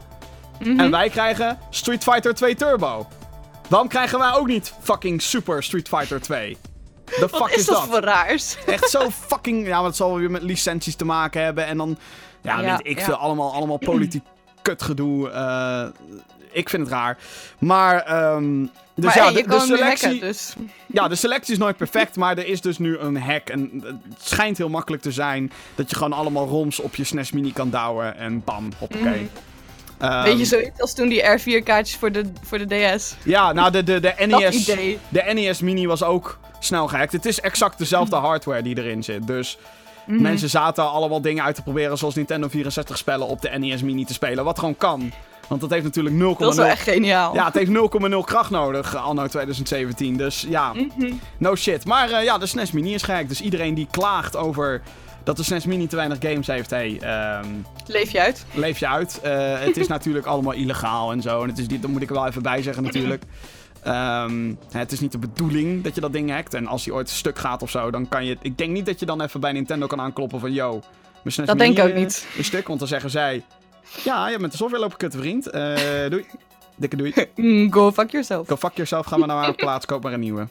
Mhm. 0.59 0.81
En 0.81 0.91
wij 0.91 1.09
krijgen 1.09 1.59
Street 1.71 2.03
Fighter 2.03 2.35
2 2.35 2.55
Turbo. 2.55 3.07
Waarom 3.69 3.89
krijgen 3.89 4.19
wij 4.19 4.33
ook 4.35 4.47
niet 4.47 4.75
fucking 4.83 5.23
Super 5.23 5.63
Street 5.63 5.89
Fighter 5.89 6.21
2? 6.21 6.57
The 7.05 7.15
fuck 7.15 7.31
Wat 7.31 7.51
is 7.51 7.57
is 7.57 7.67
dat 7.67 7.77
dat? 7.77 7.85
voor 7.87 8.01
raars? 8.01 8.57
Echt 8.67 8.91
zo 8.91 9.11
fucking... 9.11 9.67
Ja, 9.67 9.77
maar 9.77 9.85
het 9.87 9.97
zal 9.97 10.09
wel 10.09 10.19
weer 10.19 10.31
met 10.31 10.43
licenties 10.43 10.97
te 10.97 11.05
maken 11.05 11.43
hebben. 11.43 11.67
En 11.67 11.77
dan... 11.77 11.97
Ja, 12.43 12.61
Ja, 12.61 12.71
weet 12.77 12.87
ik 12.87 12.99
ja. 12.99 13.05
veel. 13.05 13.15
Allemaal, 13.15 13.53
allemaal 13.53 13.77
politiek 13.79 14.23
kutgedoe. 14.63 15.31
eh 15.31 15.85
ik 16.55 16.69
vind 16.69 16.83
het 16.83 16.93
raar. 16.93 17.19
Maar... 17.59 18.03
ehm 18.03 18.67
dus 18.97 19.05
maar 19.05 19.17
ja, 19.17 19.33
hey, 19.33 19.43
de, 19.43 19.61
selectie... 19.61 20.09
hacken, 20.09 20.27
dus... 20.27 20.55
Ja, 20.87 21.09
de 21.09 21.15
selectie 21.15 21.53
is 21.53 21.59
nooit 21.59 21.77
perfect, 21.77 22.17
maar 22.17 22.39
er 22.39 22.47
is 22.47 22.61
dus 22.61 22.79
nu 22.79 22.99
een 22.99 23.17
hack. 23.17 23.49
En 23.49 23.71
het 23.85 24.23
schijnt 24.23 24.59
heel 24.59 24.69
makkelijk 24.69 25.03
te 25.03 25.13
zijn 25.13 25.53
dat 25.75 25.91
je 25.91 25.97
gewoon 25.97 26.13
allemaal 26.13 26.49
ROMs 26.49 26.81
op 26.81 26.95
je 26.95 27.05
SNES 27.05 27.33
Mini 27.33 27.53
kan 27.53 27.71
douwen 27.71 28.17
en 28.17 28.45
bam, 28.45 28.69
hoppakee. 28.79 29.05
Mhm. 29.05 29.25
Ehm, 29.99 30.23
Weet 30.23 30.39
je, 30.39 30.45
zoiets 30.45 30.81
als 30.81 30.95
toen 30.95 31.09
die 31.09 31.23
R4-kaartjes 31.23 31.97
voor 31.97 32.13
de, 32.13 32.25
voor 32.43 32.67
de 32.67 32.95
DS. 32.97 33.15
Ja, 33.23 33.53
nou, 33.53 33.71
de, 33.71 33.83
de, 33.83 34.01
de, 34.01 34.15
NES, 34.27 34.65
de 35.09 35.31
NES 35.35 35.61
Mini 35.61 35.87
was 35.87 36.03
ook 36.03 36.39
snel 36.59 36.89
gehackt. 36.89 37.13
Het 37.13 37.27
is 37.27 37.41
exact 37.41 37.79
dezelfde 37.79 38.17
hardware 38.17 38.63
die 38.63 38.79
erin 38.79 39.03
zit. 39.05 39.27
Dus 39.27 39.59
Mhm. 40.07 40.23
mensen 40.23 40.51
zaten 40.51 40.91
allemaal 40.91 41.21
dingen 41.21 41.45
uit 41.45 41.55
te 41.55 41.63
proberen, 41.63 41.99
zoals 41.99 42.15
Nintendo 42.15 42.49
64 42.49 42.99
spellen 42.99 43.27
op 43.27 43.43
de 43.43 43.49
NES 43.49 43.83
Mini 43.83 44.05
te 44.05 44.13
spelen. 44.13 44.45
Wat 44.45 44.59
gewoon 44.59 44.77
kan. 44.77 45.13
Want 45.49 45.61
dat 45.61 45.71
heeft 45.71 45.85
natuurlijk 45.85 46.15
0,0... 46.17 46.39
Dat 46.39 46.51
is 46.51 46.57
wel 46.57 46.67
echt 46.67 46.83
geniaal. 46.83 47.35
Ja, 47.35 47.45
het 47.45 47.55
heeft 47.55 47.71
0,0 47.71 48.25
kracht 48.25 48.51
nodig, 48.51 48.95
eh, 48.95 49.05
anno 49.05 49.27
2017. 49.27 50.17
Dus 50.17 50.47
ja, 50.49 50.73
Mhm. 50.73 51.13
no 51.39 51.55
shit. 51.55 51.85
Maar 51.85 52.11
eh, 52.11 52.25
ja, 52.25 52.39
de 52.39 52.47
SNES 52.47 52.73
Mini 52.73 52.95
is 52.95 53.03
gehackt. 53.03 53.29
Dus 53.29 53.41
iedereen 53.41 53.75
die 53.75 53.89
klaagt 53.91 54.37
over 54.37 54.83
dat 55.25 55.37
de 55.37 55.43
SNES 55.43 55.65
Mini 55.67 55.87
te 55.87 55.97
weinig 55.97 56.19
games 56.21 56.47
heeft, 56.47 56.71
hey, 56.71 56.99
ehm, 57.01 57.47
Leef 57.87 58.11
je 58.11 58.21
uit? 58.21 58.47
leef 58.53 58.79
je 58.79 58.89
uit. 58.89 59.21
Eh, 59.23 59.59
het 59.59 59.77
is 59.77 59.87
natuurlijk 59.97 60.27
allemaal 60.27 60.53
illegaal 60.53 61.13
en 61.13 61.23
zo. 61.23 61.43
En 61.43 61.49
het 61.49 61.59
is 61.59 61.67
niet, 61.67 61.83
dat 61.83 61.91
moet 61.91 62.03
ik 62.03 62.09
er 62.09 62.15
wel 62.15 62.27
even 62.27 62.43
bij 62.43 62.63
zeggen 62.63 62.83
natuurlijk. 62.83 63.23
Ehm, 63.83 64.55
het 64.71 64.93
is 64.93 65.01
niet 65.01 65.13
de 65.13 65.19
bedoeling 65.19 65.83
dat 65.83 65.95
je 65.95 66.01
dat 66.01 66.13
ding 66.13 66.31
hackt. 66.31 66.55
En 66.55 66.67
als 66.67 66.85
die 66.85 66.95
ooit 66.95 67.09
stuk 67.11 67.39
gaat 67.39 67.63
of 67.63 67.71
zo, 67.71 67.91
dan 67.91 68.09
kan 68.09 68.25
je... 68.25 68.37
Ik 68.43 68.59
denk 68.59 68.71
niet 68.71 68.87
dat 68.87 69.01
je 69.01 69.07
dan 69.07 69.21
even 69.21 69.41
bij 69.41 69.53
Nintendo 69.53 69.87
kan 69.87 70.01
aankloppen 70.01 70.41
van... 70.41 70.53
Yo, 70.53 70.71
mijn 70.71 71.35
SNES 71.35 71.47
Dat 71.47 71.57
Mini, 71.57 71.75
denk 71.75 71.89
ik 71.89 71.93
ook 71.95 72.01
niet. 72.01 72.27
Is 72.37 72.47
stuk, 72.47 72.67
want 72.67 72.79
dan 72.79 72.89
zeggen 72.89 73.11
zij... 73.11 73.45
Ja, 74.05 74.29
je 74.29 74.39
bent 74.39 74.51
de 74.51 74.57
software 74.57 74.83
lopen 74.83 74.99
kutten, 74.99 75.21
vriend. 75.21 75.47
Eh, 75.51 75.63
doei. 76.09 76.27
Dikke 76.77 76.97
doei. 76.97 77.15
Mm, 77.35 77.73
go 77.73 77.93
fuck 77.93 78.11
yourself. 78.11 78.49
Go 78.49 78.57
fuck 78.57 78.73
yourself, 78.75 79.07
ga 79.07 79.17
maar 79.17 79.29
naar 79.29 79.41
mijn 79.41 79.55
plaats, 79.55 79.87
koop 79.87 80.03
maar 80.03 80.13
een 80.13 80.21
nieuwe. 80.21 80.49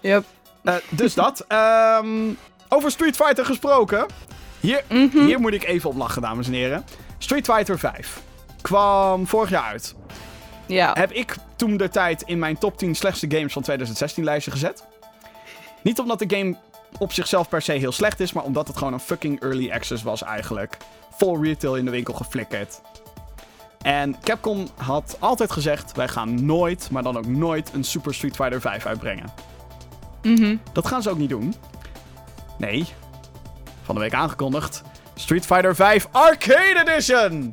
Yep. 0.00 0.24
Eh, 0.62 0.74
dus 0.90 1.14
dat. 1.14 1.44
Ehm, 1.48 2.08
over 2.68 2.90
Street 2.90 3.16
Fighter 3.16 3.44
gesproken. 3.44 4.06
Hier, 4.60 4.84
Mhm. 4.88 5.24
hier 5.24 5.40
moet 5.40 5.52
ik 5.52 5.64
even 5.64 5.90
op 5.90 5.96
lachen, 5.96 6.22
dames 6.22 6.46
en 6.46 6.52
heren. 6.52 6.84
Street 7.18 7.44
Fighter 7.46 7.78
5 7.78 8.20
kwam 8.60 9.26
vorig 9.26 9.50
jaar 9.50 9.64
uit. 9.64 9.94
Ja. 10.66 10.92
Heb 10.92 11.12
ik 11.12 11.36
toen 11.56 11.76
de 11.76 11.88
tijd 11.88 12.22
in 12.22 12.38
mijn 12.38 12.58
top 12.58 12.78
10 12.78 12.94
slechtste 12.94 13.26
games 13.30 13.52
van 13.52 13.62
2016 13.62 14.24
lijstje 14.24 14.50
gezet. 14.50 14.84
Niet 15.82 15.98
omdat 15.98 16.18
de 16.18 16.36
game 16.36 16.56
op 16.98 17.12
zichzelf 17.12 17.48
per 17.48 17.62
se 17.62 17.72
heel 17.72 17.92
slecht 17.92 18.20
is, 18.20 18.32
maar 18.32 18.44
omdat 18.44 18.68
het 18.68 18.76
gewoon 18.76 18.92
een 18.92 19.00
fucking 19.00 19.40
early 19.42 19.70
access 19.70 20.02
was 20.02 20.22
eigenlijk. 20.22 20.76
Vol 21.10 21.42
retail 21.42 21.76
in 21.76 21.84
de 21.84 21.90
winkel 21.90 22.14
geflikkerd. 22.14 22.80
En 23.82 24.16
Capcom 24.20 24.68
had 24.76 25.16
altijd 25.18 25.52
gezegd: 25.52 25.92
wij 25.96 26.08
gaan 26.08 26.44
nooit, 26.44 26.90
maar 26.90 27.02
dan 27.02 27.16
ook 27.16 27.26
nooit, 27.26 27.70
een 27.72 27.84
Super 27.84 28.14
Street 28.14 28.36
Fighter 28.36 28.60
5 28.60 28.86
uitbrengen. 28.86 29.32
Mhm. 30.22 30.56
Dat 30.72 30.86
gaan 30.86 31.02
ze 31.02 31.10
ook 31.10 31.18
niet 31.18 31.28
doen. 31.30 31.54
Nee. 32.58 32.86
Van 33.82 33.94
de 33.94 34.00
week 34.00 34.14
aangekondigd. 34.14 34.82
Street 35.14 35.46
Fighter 35.46 35.74
5 35.74 36.08
Arcade 36.10 36.84
Edition! 36.86 37.52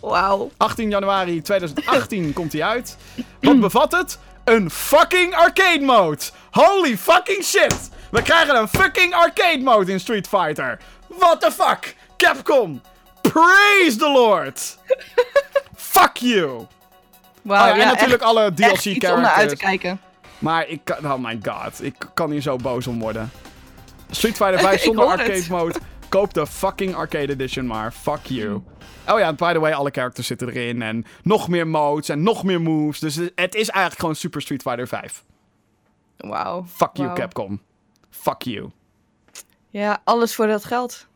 Wauw. 0.00 0.50
18 0.56 0.90
januari 0.90 1.42
2018 1.42 2.32
komt 2.38 2.52
hij 2.52 2.62
uit. 2.62 2.96
Wat 3.40 3.60
bevat 3.60 3.92
het? 3.92 4.18
Een 4.44 4.70
fucking 4.70 5.34
arcade 5.34 5.84
mode! 5.84 6.22
Holy 6.50 6.98
fucking 6.98 7.44
shit! 7.44 7.90
We 8.10 8.22
krijgen 8.22 8.56
een 8.56 8.68
fucking 8.68 9.14
arcade 9.14 9.58
mode 9.58 9.92
in 9.92 10.00
Street 10.00 10.28
Fighter! 10.28 10.78
What 11.06 11.40
the 11.40 11.50
fuck? 11.52 11.94
Capcom! 12.16 12.80
Praise 13.22 13.96
the 13.98 14.10
Lord! 14.10 14.78
Fuck 15.76 16.16
you! 16.16 16.66
Wauw, 17.42 17.60
Oh 17.62 17.68
ja, 17.68 17.74
ja, 17.76 17.82
en 17.82 17.86
natuurlijk 17.88 18.22
alle 18.22 18.52
iets 18.56 18.60
om 18.62 19.20
naar 19.20 19.32
uit 19.32 19.48
te 19.48 19.56
DLC-characters. 19.56 19.60
kijken. 19.60 20.00
Maar 20.38 20.68
ik 20.68 20.80
kan... 20.84 21.12
Oh 21.12 21.18
my 21.18 21.38
god. 21.42 21.82
Ik 21.82 21.94
kan 22.14 22.30
hier 22.30 22.40
zo 22.40 22.56
boos 22.56 22.86
om 22.86 22.98
worden. 23.00 23.30
Street 24.10 24.36
Fighter 24.42 24.58
5 24.58 24.74
Ik 24.74 24.80
zonder 24.80 25.04
arcade 25.06 25.32
het. 25.32 25.48
mode. 25.48 25.78
Koop 26.08 26.34
de 26.34 26.46
fucking 26.46 26.94
arcade 26.94 27.32
edition 27.32 27.66
maar. 27.66 27.92
Fuck 27.92 28.24
you. 28.26 28.62
Oh 29.08 29.18
ja, 29.18 29.32
by 29.32 29.52
the 29.52 29.58
way, 29.58 29.72
alle 29.72 29.90
characters 29.90 30.26
zitten 30.26 30.48
erin. 30.48 30.82
En 30.82 31.04
nog 31.22 31.48
meer 31.48 31.66
modes 31.66 32.08
en 32.08 32.22
nog 32.22 32.44
meer 32.44 32.60
moves. 32.60 32.98
Dus 32.98 33.16
het 33.34 33.54
is 33.54 33.68
eigenlijk 33.68 34.00
gewoon 34.00 34.14
Super 34.14 34.40
Street 34.42 34.62
Fighter 34.62 34.88
5. 34.88 35.24
Wauw. 36.16 36.64
Fuck 36.76 36.90
you. 36.92 37.14
Capcom. 37.14 37.60
Fuck 38.10 38.42
you. 38.42 38.70
Ja, 39.70 40.00
alles 40.04 40.34
voor 40.34 40.46
dat 40.46 40.64
geld. 40.64 41.06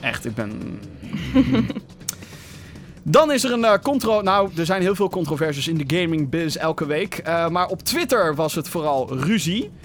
Echt, 0.00 0.24
ik 0.24 0.34
ben... 0.34 0.80
Dan 3.02 3.32
is 3.32 3.44
er 3.44 3.52
een 3.52 3.64
eh 3.64 3.78
contro... 3.82 4.20
Nou, 4.20 4.50
er 4.56 4.66
zijn 4.66 4.82
heel 4.82 4.94
veel 4.94 5.08
controversies 5.08 5.68
in 5.68 5.76
de 5.86 5.96
gaming 6.00 6.28
biz 6.30 6.56
elke 6.56 6.86
week. 6.86 7.14
Eh, 7.18 7.48
maar 7.48 7.66
op 7.66 7.82
Twitter 7.82 8.34
was 8.34 8.54
het 8.54 8.68
vooral 8.68 9.18
ruzie. 9.18 9.70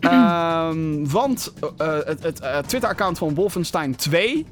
Ehm, 0.00 1.04
want 1.08 1.52
eh, 1.76 1.98
het, 2.04 2.22
het 2.22 2.68
Twitter-account 2.68 3.18
van 3.18 3.34
Wolfenstein 3.34 3.96
2... 3.96 4.46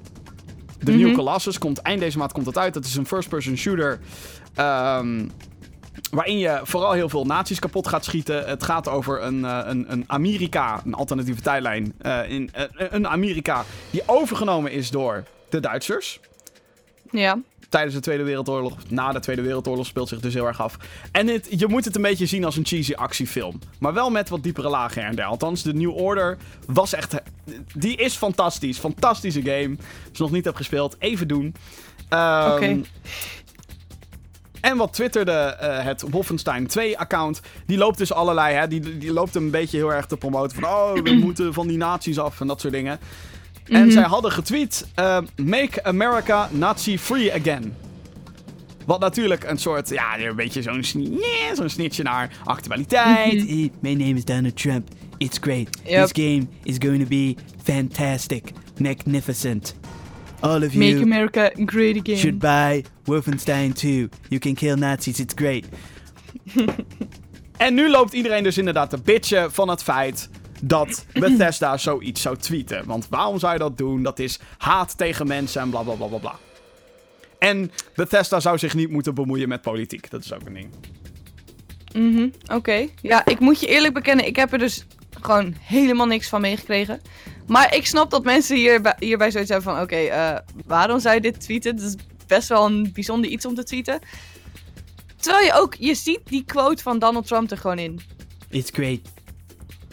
De 0.79 0.93
Mhm. 0.93 1.01
New 1.01 1.15
Colossus 1.15 1.59
komt 1.59 1.79
eind 1.79 2.01
deze 2.01 2.19
maand 2.19 2.33
komt 2.33 2.45
dat 2.45 2.59
uit. 2.59 2.75
Dat 2.75 2.85
is 2.85 2.97
een 2.97 3.07
first-person 3.07 3.57
shooter. 3.57 3.99
ehm, 4.55 5.29
waarin 6.13 6.39
je 6.39 6.61
vooral 6.63 6.93
heel 6.93 7.09
veel 7.09 7.25
nazi's 7.25 7.59
kapot 7.59 7.89
gaat 7.89 8.05
schieten. 8.05 8.45
Het 8.45 8.63
gaat 8.63 8.89
over 8.89 9.23
een, 9.23 9.45
eh, 9.45 9.61
een, 9.65 9.93
een 9.93 10.05
Amerika, 10.07 10.81
een 10.85 10.95
alternatieve 10.95 11.41
tijdlijn. 11.41 11.95
eh, 11.99 12.31
in, 12.31 12.51
eh, 12.53 12.65
een 12.91 13.09
Amerika 13.09 13.65
die 13.91 14.03
overgenomen 14.07 14.73
is 14.73 14.91
door 14.91 15.25
de 15.49 15.61
Duitsers. 15.61 16.21
Ja. 17.11 17.39
Tijdens 17.69 17.95
de 17.95 18.01
Tweede 18.01 18.23
Wereldoorlog, 18.23 18.77
na 18.89 19.13
de 19.13 19.21
Tweede 19.21 19.43
Wereldoorlog 19.43 19.87
speelt 19.87 20.09
zich 20.09 20.21
dus 20.21 20.35
heel 20.35 20.47
erg 20.47 20.61
af. 20.61 20.77
En 21.13 21.27
het, 21.27 21.47
je 21.51 21.67
moet 21.67 21.85
het 21.85 21.97
een 21.97 22.03
beetje 22.03 22.27
zien 22.27 22.45
als 22.45 22.57
een 22.57 22.67
cheesy 22.67 22.95
actiefilm. 22.95 23.59
Maar 23.79 23.93
wel 23.95 24.11
met 24.11 24.29
wat 24.29 24.43
diepere 24.43 24.69
lagen 24.69 25.05
en. 25.05 25.21
Althans, 25.21 25.63
de 25.63 25.75
New 25.75 25.97
Order 25.97 26.39
was 26.67 26.93
echt... 26.93 27.15
Die 27.75 27.97
is 27.97 28.15
fantastisch. 28.15 28.79
Fantastische 28.79 29.43
game. 29.43 29.77
Als 29.79 30.19
je 30.19 30.23
nog 30.23 30.31
niet 30.31 30.45
hebt 30.45 30.57
gespeeld, 30.57 30.97
even 30.99 31.29
doen. 31.29 31.55
Ehm, 32.09 32.53
Oké. 32.53 32.81
En 34.63 34.77
wat 34.77 34.93
twitterde 34.93 35.33
eh, 35.33 35.85
het 35.85 36.05
Wolfenstein 36.11 36.67
2-account, 36.79 37.41
die 37.67 37.79
loopt 37.79 37.99
dus 37.99 38.13
allerlei, 38.13 38.55
hè, 38.55 38.69
die, 38.69 38.99
die 38.99 39.13
loopt 39.13 39.35
een 39.35 39.51
beetje 39.51 39.77
heel 39.77 39.93
erg 39.93 40.07
te 40.07 40.17
promoten 40.17 40.61
van, 40.61 40.71
oh, 40.71 40.93
we 40.93 41.13
moeten 41.25 41.55
van 41.55 41.67
die 41.67 41.77
nazi's 41.77 42.19
af 42.19 42.41
en 42.41 42.47
dat 42.47 42.61
soort 42.61 42.73
dingen. 42.73 42.99
En 43.69 43.83
Mhm. 43.83 43.91
zij 43.91 44.03
hadden 44.03 44.33
getweet, 44.33 44.87
eh, 44.95 45.19
make 45.45 45.85
America 45.85 46.49
Nazi-free 46.53 47.33
again. 47.35 47.75
Wat 48.87 49.01
natuurlijk 49.01 49.45
een 49.45 49.59
soort, 49.59 49.89
ja, 49.89 50.19
een 50.19 50.37
beetje 50.37 50.63
zo'n 50.63 50.81
yeah, 50.83 51.57
zo'n 51.57 51.69
snitje 51.69 52.03
naar 52.03 52.31
actualiteit. 52.45 53.33
Mhm. 53.35 53.47
Hey, 53.47 53.71
my 53.81 53.93
name 53.95 54.15
is 54.15 54.25
Donald 54.25 54.57
Trump. 54.57 54.89
It's 55.19 55.39
great. 55.41 55.69
Yep. 55.85 56.07
This 56.07 56.25
game 56.25 56.47
is 56.63 56.77
going 56.79 57.03
to 57.03 57.09
be 57.09 57.35
fantastic, 57.65 58.51
magnificent. 58.79 59.75
All 60.43 60.63
of 60.65 60.75
Make 60.75 60.91
you 60.91 61.03
America 61.03 61.51
great 61.67 61.97
again. 61.99 62.17
should 62.19 62.39
buy 62.39 62.85
Wolfenstein 63.05 63.73
2. 63.75 64.09
You 64.29 64.39
can 64.41 64.55
kill 64.55 64.75
Nazis. 64.77 65.19
It's 65.21 65.35
great. 65.37 65.65
En 67.57 67.75
nu 67.75 67.91
loopt 67.91 68.13
iedereen 68.13 68.43
dus 68.43 68.59
inderdaad 68.59 68.91
te 68.91 68.99
bitchen 69.05 69.53
van 69.53 69.69
het 69.69 69.83
feit 69.83 70.29
dat 70.63 71.07
Bethesda 71.13 71.77
zoiets 71.77 72.23
zou 72.23 72.37
tweeten. 72.37 72.87
Want 72.87 73.07
waarom 73.11 73.39
zou 73.39 73.53
je 73.53 73.59
dat 73.59 73.79
doen? 73.79 74.03
Dat 74.03 74.19
is 74.19 74.41
haat 74.59 74.97
tegen 74.99 75.27
mensen 75.27 75.61
en 75.63 75.71
bla 75.71 75.83
bla 75.83 75.95
bla 75.95 76.07
bla 76.07 76.19
bla. 76.19 76.35
En 77.39 77.71
Bethesda 77.95 78.41
zou 78.41 78.59
zich 78.59 78.75
niet 78.75 78.91
moeten 78.91 79.15
bemoeien 79.15 79.49
met 79.49 79.63
politiek. 79.63 80.11
Dat 80.11 80.25
is 80.25 80.33
ook 80.33 80.47
een 80.47 80.55
ding. 80.55 80.69
Mhm, 81.95 82.29
Oké. 82.57 82.87
Ja, 83.03 83.25
ik 83.27 83.39
moet 83.41 83.61
je 83.61 83.67
eerlijk 83.67 83.95
bekennen, 83.95 84.27
ik 84.27 84.37
heb 84.37 84.53
er 84.53 84.59
dus 84.59 84.87
gewoon 85.21 85.55
helemaal 85.61 86.07
niks 86.07 86.29
van 86.29 86.41
meegekregen. 86.41 87.01
Maar 87.53 87.75
ik 87.75 87.87
snap 87.87 88.11
dat 88.11 88.25
mensen 88.25 88.57
hierbij, 88.57 88.97
hierbij 88.99 89.31
zoiets 89.31 89.51
hebben 89.51 89.73
van... 89.73 89.83
Oké, 89.83 89.97
eh, 89.97 90.37
waarom 90.67 91.01
zou 91.01 91.15
je 91.15 91.21
dit 91.21 91.41
tweeten? 91.41 91.77
Dat 91.77 91.85
is 91.85 91.95
best 92.27 92.49
wel 92.49 92.67
een 92.67 92.91
bijzonder 92.93 93.31
iets 93.31 93.47
om 93.47 93.55
te 93.55 93.65
tweeten. 93.65 94.01
Terwijl 95.17 95.45
je 95.45 95.53
ook... 95.53 95.75
Je 95.75 95.95
ziet 95.95 96.21
die 96.25 96.45
quote 96.45 96.83
van 96.83 96.99
Donald 96.99 97.27
Trump 97.27 97.51
er 97.51 97.57
gewoon 97.59 97.79
in. 97.79 98.01
It's 98.51 98.71
great. 98.73 99.01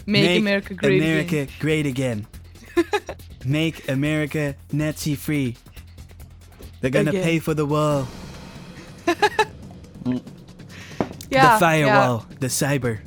Make, 0.05 0.38
America 0.38 0.74
great 0.76 1.01
America 1.01 1.36
again. 1.36 1.47
great 1.60 1.86
again. 1.86 2.26
Make 3.57 3.91
America 3.91 4.53
Nazi 4.70 5.18
free. 5.18 5.55
They're 6.80 7.03
gonna 7.03 7.22
pay 7.22 7.41
for 7.41 7.55
the 7.55 7.68
wall, 7.68 8.05
Ja, 11.30 11.57
the 11.57 11.66
firewall, 11.66 12.24
Ja. 12.30 12.38
the 12.39 12.47
cyber. 12.49 13.01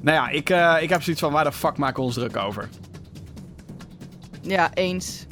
Nou 0.00 0.16
ja, 0.16 0.28
ik, 0.28 0.50
eh, 0.50 0.76
ik 0.80 0.88
heb 0.88 1.02
zoiets 1.02 1.22
van 1.22 1.32
waar 1.32 1.44
de 1.44 1.52
fuck 1.52 1.76
maken 1.76 1.96
we 1.96 2.02
ons 2.02 2.14
druk 2.14 2.36
over? 2.36 2.68
Ja, 4.40 4.74
eens. 4.74 5.26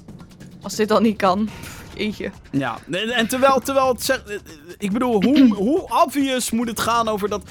Als 0.62 0.74
dit 0.74 0.90
al 0.90 1.00
niet 1.00 1.16
kan. 1.16 1.48
Jeetje. 1.96 2.30
Ja, 2.50 2.78
en 2.90 3.10
en 3.10 3.28
terwijl, 3.28 3.60
terwijl 3.60 3.88
het 3.88 4.02
zegt... 4.02 4.40
Ik 4.78 4.92
bedoel, 4.92 5.22
hoe, 5.22 5.54
hoe 5.64 6.02
obvious 6.02 6.50
moet 6.50 6.68
het 6.68 6.80
gaan 6.80 7.08
over 7.08 7.28
dat... 7.28 7.42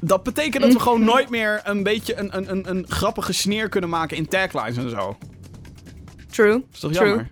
Dat 0.00 0.22
betekent 0.22 0.62
dat 0.62 0.72
we 0.72 0.80
gewoon 0.80 1.04
nooit 1.14 1.30
meer 1.30 1.60
een 1.64 1.82
beetje 1.82 2.16
een, 2.16 2.36
een, 2.36 2.50
een, 2.50 2.68
een 2.68 2.84
grappige 2.88 3.32
sneer 3.32 3.68
kunnen 3.68 3.90
maken 3.90 4.16
in 4.16 4.28
taglines 4.28 4.76
en 4.76 4.90
zo. 4.90 5.16
True. 6.30 6.64
is 6.72 6.80
toch 6.80 6.92
True. 6.92 7.08
jammer? 7.08 7.30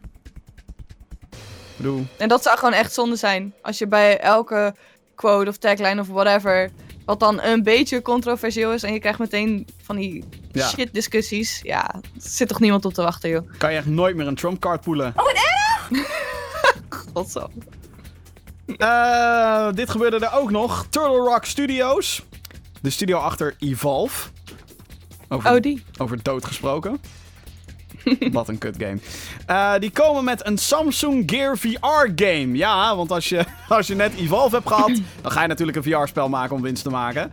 Ik 1.31 1.77
bedoel... 1.77 2.07
En 2.17 2.29
dat 2.29 2.43
zou 2.43 2.59
gewoon 2.59 2.75
echt 2.75 2.93
zonde 2.93 3.17
zijn. 3.17 3.55
Als 3.63 3.79
je 3.79 3.87
bij 3.87 4.21
elke 4.21 4.75
quote 5.15 5.51
of 5.51 5.57
tagline 5.57 6.01
of 6.01 6.09
whatever... 6.09 6.71
wat 7.07 7.21
dan 7.21 7.43
een 7.43 7.63
beetje 7.63 8.03
controversieel 8.03 8.73
is... 8.73 8.83
en 8.83 8.93
je 8.93 8.99
krijgt 8.99 9.19
meteen 9.19 9.67
van 9.83 9.97
die 9.97 10.25
Ja. 10.53 10.69
shit 10.69 10.89
discussies... 10.95 11.61
ja, 11.63 11.95
er 11.95 12.01
zit 12.17 12.49
toch 12.49 12.61
niemand 12.61 12.85
op 12.85 12.95
te 12.95 13.03
wachten, 13.03 13.31
joh. 13.31 13.51
Kan 13.59 13.71
je 13.73 13.77
echt 13.79 13.87
nooit 13.87 14.17
meer 14.17 14.27
een 14.27 14.35
Trumpcard 14.35 14.81
poelen. 14.81 15.15
Godzo. 17.15 17.49
Eh, 18.77 19.73
dit 19.73 19.91
gebeurde 19.91 20.19
er 20.27 20.33
ook 20.33 20.51
nog. 20.51 20.87
Turtle 20.91 21.17
Rock 21.17 21.45
Studios. 21.45 22.23
De 22.81 22.91
studio 22.91 23.19
achter 23.19 23.55
Evolve. 23.59 24.29
Over, 25.29 25.51
Oh, 25.55 25.61
die. 25.61 25.85
over 25.99 26.23
dood 26.23 26.45
gesproken. 26.45 27.01
Wat 28.33 28.49
een 28.49 28.59
kut 28.59 28.75
game. 28.79 28.99
Eh, 29.47 29.73
die 29.81 29.91
komen 29.91 30.25
met 30.25 30.47
een 30.47 30.59
Samsung 30.59 31.23
Gear 31.31 31.59
VR 31.59 32.09
game. 32.15 32.57
Ja, 32.57 32.97
want 32.97 33.11
als 33.13 33.29
je, 33.29 33.45
als 33.69 33.87
je 33.87 33.95
net 33.95 34.15
Evolve 34.15 34.55
hebt 34.55 34.69
gehad, 34.69 34.91
dan 35.23 35.33
ga 35.33 35.43
je 35.43 35.49
natuurlijk 35.49 35.77
een 35.77 35.83
VR-spel 35.83 36.29
maken 36.29 36.57
om 36.57 36.63
winst 36.63 36.83
te 36.83 36.91
maken. 36.91 37.31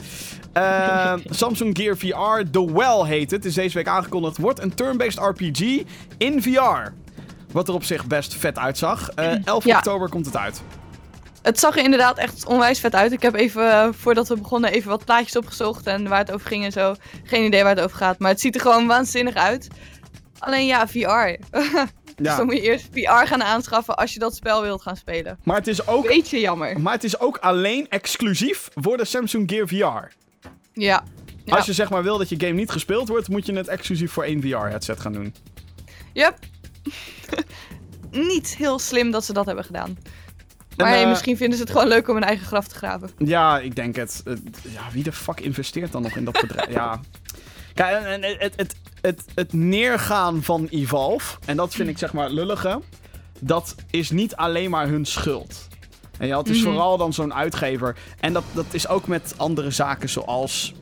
Eh, 0.53 1.13
Samsung 1.29 1.77
Gear 1.77 1.97
VR, 1.97 2.49
The 2.51 2.73
Well 2.73 3.03
heet 3.05 3.31
het. 3.31 3.45
Is 3.45 3.53
deze 3.53 3.77
week 3.77 3.87
aangekondigd. 3.87 4.37
Wordt 4.37 4.59
een 4.61 4.75
turn-based 4.75 5.19
RPG 5.19 5.81
in 6.17 6.41
VR. 6.41 6.91
Wat 7.51 7.67
er 7.67 7.73
op 7.73 7.83
zich 7.83 8.05
best 8.05 8.35
vet 8.35 8.57
uitzag. 8.57 9.09
Eh 9.09 9.45
11 9.45 9.65
Ja. 9.65 9.77
oktober 9.77 10.09
komt 10.09 10.25
het 10.25 10.37
uit. 10.37 10.61
Het 11.41 11.59
zag 11.59 11.77
er 11.77 11.83
inderdaad 11.83 12.17
echt 12.17 12.45
onwijs 12.45 12.79
vet 12.79 12.95
uit. 12.95 13.11
Ik 13.11 13.21
heb 13.21 13.33
even, 13.35 13.93
voordat 13.93 14.27
we 14.27 14.37
begonnen, 14.37 14.71
even 14.71 14.89
wat 14.89 15.05
plaatjes 15.05 15.35
opgezocht 15.35 15.87
en 15.87 16.07
waar 16.07 16.19
het 16.19 16.31
over 16.31 16.47
ging 16.47 16.63
en 16.65 16.71
zo. 16.71 16.95
Geen 17.23 17.45
idee 17.45 17.63
waar 17.63 17.75
het 17.75 17.83
over 17.83 17.97
gaat, 17.97 18.19
maar 18.19 18.29
het 18.29 18.39
ziet 18.39 18.55
er 18.55 18.61
gewoon 18.61 18.87
waanzinnig 18.87 19.35
uit. 19.35 19.67
Alleen 20.43 20.65
ja, 20.65 20.87
VR. 20.87 20.97
dus 20.99 21.87
Ja. 22.15 22.35
dan 22.37 22.45
moet 22.45 22.55
je 22.55 22.61
eerst 22.61 22.87
VR 22.91 23.25
gaan 23.27 23.43
aanschaffen 23.43 23.95
als 23.95 24.13
je 24.13 24.19
dat 24.19 24.35
spel 24.35 24.61
wilt 24.61 24.81
gaan 24.81 24.97
spelen. 24.97 25.39
Maar 25.43 25.55
het 25.57 25.67
is 25.67 25.87
ook 25.87 26.07
Beetje 26.07 26.39
jammer. 26.39 26.81
Maar 26.81 26.93
het 26.93 27.03
is 27.03 27.19
ook 27.19 27.37
alleen 27.37 27.89
exclusief 27.89 28.69
voor 28.75 28.97
de 28.97 29.05
Samsung 29.05 29.49
Gear 29.49 29.67
VR. 29.67 30.13
Ja. 30.73 31.03
Ja. 31.45 31.55
Als 31.55 31.65
je 31.65 31.73
zeg 31.73 31.89
maar 31.89 32.03
wil 32.03 32.17
dat 32.17 32.29
je 32.29 32.35
game 32.39 32.53
niet 32.53 32.71
gespeeld 32.71 33.07
wordt, 33.07 33.29
moet 33.29 33.45
je 33.45 33.53
het 33.53 33.67
exclusief 33.67 34.11
voor 34.11 34.23
één 34.23 34.41
VR-headset 34.41 34.99
gaan 34.99 35.13
doen. 35.13 35.35
Yep. 36.13 36.37
Niet 38.11 38.55
heel 38.57 38.79
slim 38.79 39.11
dat 39.11 39.25
ze 39.25 39.33
dat 39.33 39.45
hebben 39.45 39.63
gedaan. 39.65 39.97
Maar 40.77 40.87
En, 40.87 40.93
hey, 40.93 41.03
eh, 41.03 41.09
misschien 41.09 41.37
vinden 41.37 41.57
ze 41.57 41.63
het 41.63 41.71
gewoon 41.71 41.87
leuk 41.87 42.07
om 42.07 42.13
hun 42.15 42.23
eigen 42.23 42.45
graf 42.45 42.67
te 42.67 42.75
graven. 42.75 43.09
Ja, 43.17 43.59
ik 43.59 43.75
denk 43.75 43.95
het. 43.95 44.21
Eh, 44.25 44.33
ja, 44.61 44.81
wie 44.91 45.03
de 45.03 45.11
fuck 45.11 45.39
investeert 45.39 45.91
dan 45.91 46.01
nog 46.01 46.15
in 46.15 46.25
dat 46.25 46.41
bedrijf? 46.47 46.71
ja. 46.73 46.99
Kijk, 47.73 48.03
en, 48.03 48.23
en 48.23 48.37
het, 48.39 48.53
het, 48.55 48.75
het, 49.03 49.25
het 49.35 49.53
neergaan 49.53 50.43
van 50.43 50.67
Evolve, 50.69 51.37
en 51.45 51.55
dat 51.57 51.73
vind 51.75 51.89
ik 51.89 51.97
zeg 51.97 52.13
maar 52.13 52.29
lullige, 52.29 52.81
dat 53.39 53.75
is 53.89 54.09
niet 54.11 54.35
alleen 54.35 54.69
maar 54.69 54.87
hun 54.87 55.05
schuld. 55.05 55.67
En 56.19 56.27
ja, 56.27 56.37
het 56.37 56.49
is 56.49 56.61
Mhm. 56.61 56.69
vooral 56.71 56.97
dan 56.97 57.13
zo'n 57.13 57.33
uitgever. 57.33 57.95
En 58.19 58.33
dat, 58.33 58.43
dat 58.53 58.65
is 58.71 58.87
ook 58.87 59.07
met 59.07 59.33
andere 59.37 59.71
zaken 59.71 60.09
zoals 60.09 60.73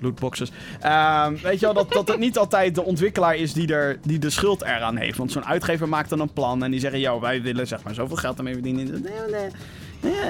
lootboxes. 0.00 0.50
Ehm, 0.80 1.34
weet 1.42 1.60
je 1.60 1.66
wel, 1.66 1.74
dat, 1.74 1.92
dat 1.92 2.08
het 2.08 2.18
niet 2.18 2.38
altijd 2.38 2.74
de 2.74 2.82
ontwikkelaar 2.84 3.36
is 3.36 3.52
die, 3.52 3.72
er, 3.74 3.98
die 4.02 4.18
de 4.18 4.30
schuld 4.30 4.62
eraan 4.62 4.96
heeft. 4.96 5.18
Want 5.18 5.32
zo'n 5.32 5.44
uitgever 5.46 5.88
maakt 5.88 6.08
dan 6.10 6.20
een 6.20 6.32
plan 6.32 6.62
en 6.64 6.70
die 6.70 6.80
zeggen... 6.80 7.00
Yo, 7.00 7.20
wij 7.20 7.42
willen 7.42 7.66
zeg 7.66 7.82
maar 7.82 7.94
zoveel 7.94 8.16
geld 8.16 8.38
ermee 8.38 8.52
verdienen. 8.52 9.06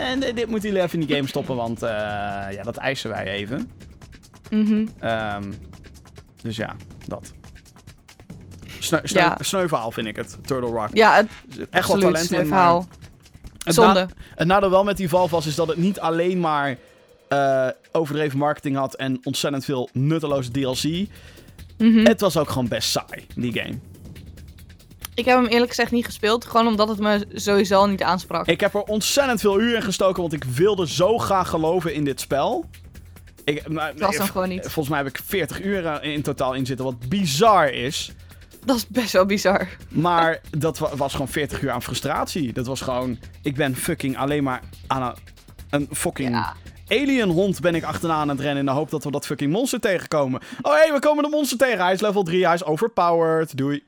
En 0.00 0.20
dit- 0.20 0.48
moeten 0.48 0.68
jullie 0.68 0.84
even 0.84 1.00
in 1.00 1.06
die 1.06 1.16
game 1.16 1.28
stoppen, 1.28 1.56
want 1.56 1.82
eh, 1.82 1.88
ja, 2.50 2.62
dat 2.62 2.76
eisen 2.76 3.10
wij 3.10 3.24
even. 3.26 3.70
Ehm, 5.00 5.52
dus 6.46 6.56
ja, 6.56 6.76
dat. 7.06 7.32
Sneu, 8.78 9.00
sneu, 9.02 9.20
Ja. 9.20 9.36
sneu 9.40 9.68
verhaal 9.68 9.90
vind 9.90 10.06
ik 10.06 10.16
het, 10.16 10.38
Turtle 10.46 10.70
Rock. 10.70 10.88
Ja, 10.92 11.14
het, 11.14 11.26
echt 11.48 11.58
wat 11.70 11.74
absoluut. 11.74 12.02
talent 12.02 12.26
sneu 12.26 12.40
in, 12.40 12.48
maar... 12.48 12.82
Het 13.64 13.74
Zonde. 13.74 13.92
na- 14.00 14.08
het 14.34 14.46
nadeel 14.46 14.70
wel 14.70 14.84
met 14.84 14.96
die 14.96 15.08
Valve 15.08 15.34
was 15.34 15.46
is 15.46 15.54
dat 15.54 15.68
het 15.68 15.76
niet 15.76 16.00
alleen 16.00 16.40
maar 16.40 16.76
eh, 17.28 17.68
overdreven 17.92 18.38
marketing 18.38 18.76
had 18.76 18.94
en 18.94 19.20
ontzettend 19.24 19.64
veel 19.64 19.88
nutteloze 19.92 20.50
DLC. 20.50 21.08
Mhm. 21.78 22.04
Het 22.06 22.20
was 22.20 22.36
ook 22.36 22.48
gewoon 22.48 22.68
best 22.68 22.90
saai, 22.90 23.26
die 23.36 23.52
game. 23.52 23.78
Ik 25.14 25.24
heb 25.24 25.36
hem 25.36 25.46
eerlijk 25.46 25.68
gezegd 25.70 25.90
niet 25.90 26.04
gespeeld, 26.04 26.44
gewoon 26.44 26.66
omdat 26.66 26.88
het 26.88 26.98
me 26.98 27.26
sowieso 27.34 27.78
al 27.78 27.88
niet 27.88 28.02
aansprak. 28.02 28.46
Ik 28.46 28.60
heb 28.60 28.74
er 28.74 28.82
ontzettend 28.82 29.40
veel 29.40 29.60
uur 29.60 29.74
in 29.74 29.82
gestoken, 29.82 30.20
want 30.20 30.32
ik 30.32 30.44
wilde 30.44 30.88
zo 30.88 31.18
graag 31.18 31.48
geloven 31.48 31.94
in 31.94 32.04
dit 32.04 32.20
spel. 32.20 32.64
Ik, 33.46 33.68
maar, 33.68 33.92
was 33.96 34.16
hem 34.16 34.26
gewoon 34.26 34.48
niet. 34.48 34.62
Volgens 34.62 34.88
mij 34.88 34.98
heb 34.98 35.06
ik 35.06 35.20
40 35.24 35.62
uur 35.62 35.86
eh, 35.86 36.12
in 36.12 36.22
totaal 36.22 36.54
in 36.54 36.66
zitten, 36.66 36.84
wat 36.84 37.08
bizar 37.08 37.68
is. 37.72 38.12
Dat 38.64 38.76
is 38.76 38.86
best 38.88 39.12
wel 39.12 39.26
bizar. 39.26 39.68
Maar 39.88 40.40
dat 40.58 40.78
wa- 40.78 40.96
was 40.96 41.12
gewoon 41.12 41.28
40 41.28 41.62
uur 41.62 41.70
aan 41.70 41.82
frustratie. 41.82 42.52
Dat 42.52 42.66
was 42.66 42.80
gewoon, 42.80 43.18
ik 43.42 43.54
ben 43.54 43.76
fucking 43.76 44.16
alleen 44.18 44.42
maar 44.42 44.60
aan 44.86 45.02
een, 45.02 45.14
een 45.70 45.88
fucking 45.96 46.30
Ja. 46.30 46.54
alien 46.88 47.28
hond 47.28 47.60
ben 47.60 47.74
ik 47.74 47.84
achterna 47.84 48.14
aan 48.14 48.28
het 48.28 48.40
rennen 48.40 48.58
in 48.58 48.64
de 48.64 48.70
hoop 48.70 48.90
dat 48.90 49.04
we 49.04 49.10
dat 49.10 49.26
fucking 49.26 49.52
monster 49.52 49.80
tegenkomen. 49.80 50.40
Oh 50.62 50.72
hé, 50.72 50.78
hey, 50.78 50.92
we 50.92 50.98
komen 50.98 51.24
de 51.24 51.30
monster 51.30 51.58
tegen. 51.58 51.78
Hij 51.84 51.92
is 51.92 52.00
level 52.00 52.22
3, 52.22 52.44
hij 52.44 52.54
is 52.54 52.64
overpowered. 52.64 53.56
Doei. 53.56 53.82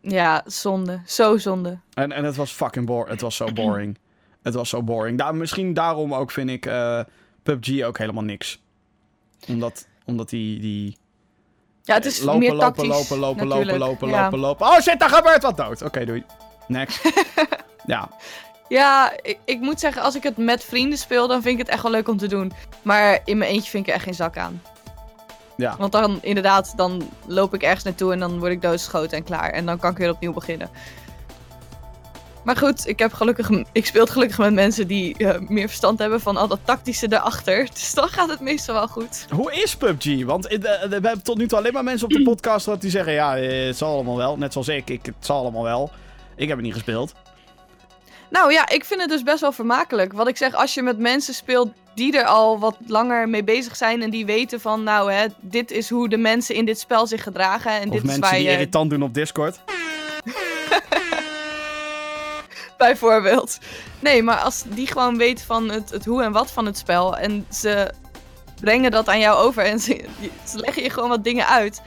Ja, 0.00 0.42
zonde. 0.46 1.00
Zo 1.06 1.36
zonde. 1.38 1.78
En, 1.94 2.12
en 2.12 2.24
het 2.24 2.36
was 2.36 2.50
fucking 2.52 2.86
boring. 2.86 3.08
Het 3.10 3.20
was 3.20 3.36
zo 3.36 3.52
boring. 3.52 3.98
het 4.42 4.54
was 4.54 4.68
zo 4.68 4.82
boring. 4.82 5.18
Daar, 5.18 5.34
misschien 5.34 5.74
daarom 5.74 6.14
ook 6.14 6.30
vind 6.30 6.50
ik 6.50 6.66
eh, 6.66 7.00
PUBG 7.44 7.82
ook 7.84 7.98
helemaal 7.98 8.22
niks. 8.22 8.62
Omdat, 9.48 9.86
omdat 10.04 10.28
die, 10.28 10.60
die 10.60 10.96
Ja, 11.82 11.94
het 11.94 12.04
is 12.04 12.20
lopen, 12.20 12.38
meer 12.40 12.52
lopen, 12.52 12.66
tactisch. 12.66 12.88
lopen, 12.88 13.18
lopen, 13.18 13.46
lopen, 13.46 13.78
lopen, 13.78 14.08
ja. 14.08 14.22
lopen, 14.22 14.38
lopen. 14.38 14.66
Oh 14.66 14.80
shit, 14.80 14.98
daar 14.98 15.08
gebeurt 15.10 15.42
wat 15.42 15.56
dood. 15.56 15.82
Oké, 15.82 16.04
doei. 16.04 16.24
Next. 16.68 17.00
ja, 17.86 18.08
Ja, 18.68 19.12
ik, 19.22 19.38
ik 19.44 19.60
moet 19.60 19.80
zeggen, 19.80 20.02
als 20.02 20.14
ik 20.14 20.22
het 20.22 20.36
met 20.36 20.64
vrienden 20.64 20.98
speel, 20.98 21.28
dan 21.28 21.42
vind 21.42 21.54
ik 21.54 21.60
het 21.66 21.74
echt 21.74 21.82
wel 21.82 21.90
leuk 21.92 22.08
om 22.08 22.16
te 22.16 22.26
doen. 22.28 22.52
Maar 22.82 23.20
in 23.24 23.38
mijn 23.38 23.50
eentje 23.50 23.70
vind 23.70 23.82
ik 23.82 23.88
er 23.88 23.94
echt 23.96 24.04
geen 24.04 24.14
zak 24.14 24.36
aan. 24.36 24.62
ja. 25.56 25.76
Want 25.78 25.92
dan 25.92 26.18
inderdaad, 26.22 26.72
dan 26.76 27.08
loop 27.26 27.54
ik 27.54 27.62
ergens 27.62 27.84
naartoe 27.84 28.12
en 28.12 28.18
dan 28.18 28.38
word 28.38 28.52
ik 28.52 28.62
doodgeschoten 28.62 29.16
en 29.18 29.24
klaar. 29.24 29.50
En 29.50 29.66
dan 29.66 29.78
kan 29.78 29.90
ik 29.90 29.96
weer 29.96 30.10
opnieuw 30.10 30.32
beginnen. 30.32 30.70
Maar 32.44 32.56
goed, 32.56 32.88
ik, 32.88 32.98
heb 32.98 33.12
gelukkig, 33.12 33.50
ik 33.72 33.86
speel 33.86 34.06
gelukkig 34.06 34.38
met 34.38 34.52
mensen 34.52 34.86
die 34.86 35.16
eh, 35.16 35.40
meer 35.48 35.68
verstand 35.68 35.98
hebben 35.98 36.20
van 36.20 36.36
al 36.36 36.48
dat 36.48 36.58
tactische 36.64 37.06
erachter. 37.10 37.68
Dus 37.72 37.94
dan 37.94 38.08
gaat 38.08 38.28
het 38.28 38.40
meestal 38.40 38.74
wel 38.74 38.88
goed. 38.88 39.26
Hoe 39.30 39.52
is 39.52 39.76
PUBG? 39.76 40.24
Want 40.24 40.46
eh, 40.46 40.54
eh, 40.56 40.88
we 40.88 40.94
hebben 40.94 41.22
tot 41.22 41.38
nu 41.38 41.48
toe 41.48 41.58
alleen 41.58 41.72
maar 41.72 41.84
mensen 41.84 42.06
op 42.06 42.12
de 42.12 42.22
podcast 42.22 42.64
gehad 42.64 42.80
die 42.80 42.90
zeggen... 42.90 43.12
Ja, 43.12 43.36
het 43.36 43.76
zal 43.76 43.92
allemaal 43.92 44.16
wel. 44.16 44.36
Net 44.36 44.52
zoals 44.52 44.68
ik. 44.68 44.90
ik. 44.90 45.06
Het 45.06 45.14
zal 45.20 45.38
allemaal 45.38 45.62
wel. 45.62 45.90
Ik 46.36 46.48
heb 46.48 46.56
het 46.56 46.66
niet 46.66 46.74
gespeeld. 46.74 47.14
Nou 48.30 48.52
ja, 48.52 48.68
ik 48.68 48.84
vind 48.84 49.00
het 49.00 49.10
dus 49.10 49.22
best 49.22 49.40
wel 49.40 49.52
vermakelijk. 49.52 50.12
Wat 50.12 50.28
ik 50.28 50.36
zeg, 50.36 50.54
als 50.54 50.74
je 50.74 50.82
met 50.82 50.98
mensen 50.98 51.34
speelt 51.34 51.68
die 51.94 52.18
er 52.18 52.24
al 52.24 52.58
wat 52.58 52.76
langer 52.86 53.28
mee 53.28 53.44
bezig 53.44 53.76
zijn 53.76 54.02
en 54.02 54.10
die 54.10 54.26
weten 54.26 54.60
van, 54.60 54.82
nou 54.82 55.12
hè, 55.12 55.26
dit 55.40 55.70
is 55.70 55.90
hoe 55.90 56.08
de 56.08 56.16
mensen 56.16 56.54
in 56.54 56.64
dit 56.64 56.78
spel 56.78 57.06
zich 57.06 57.22
gedragen 57.22 57.72
en 57.72 57.88
Of 57.88 57.94
dit 57.94 57.94
is 57.94 58.02
mensen 58.02 58.20
waar 58.20 58.32
die 58.32 58.42
je 58.42 58.50
irritant 58.50 58.90
doen 58.90 59.02
op 59.02 59.14
Discord. 59.14 59.60
bijvoorbeeld. 62.86 63.58
Nee, 64.00 64.22
maar 64.22 64.36
als 64.36 64.62
die 64.66 64.86
gewoon 64.86 65.16
weten 65.16 65.46
van 65.46 65.70
het, 65.70 65.90
het 65.90 66.04
hoe 66.04 66.22
en 66.22 66.32
wat 66.32 66.50
van 66.50 66.66
het 66.66 66.78
spel 66.78 67.16
en 67.16 67.46
ze 67.50 67.92
brengen 68.60 68.90
dat 68.90 69.08
aan 69.08 69.20
jou 69.20 69.46
over 69.46 69.64
en 69.64 69.80
ze, 69.80 70.04
ze 70.46 70.58
leggen 70.58 70.82
je 70.82 70.90
gewoon 70.90 71.08
wat 71.08 71.24
dingen 71.24 71.46
uit. 71.46 71.82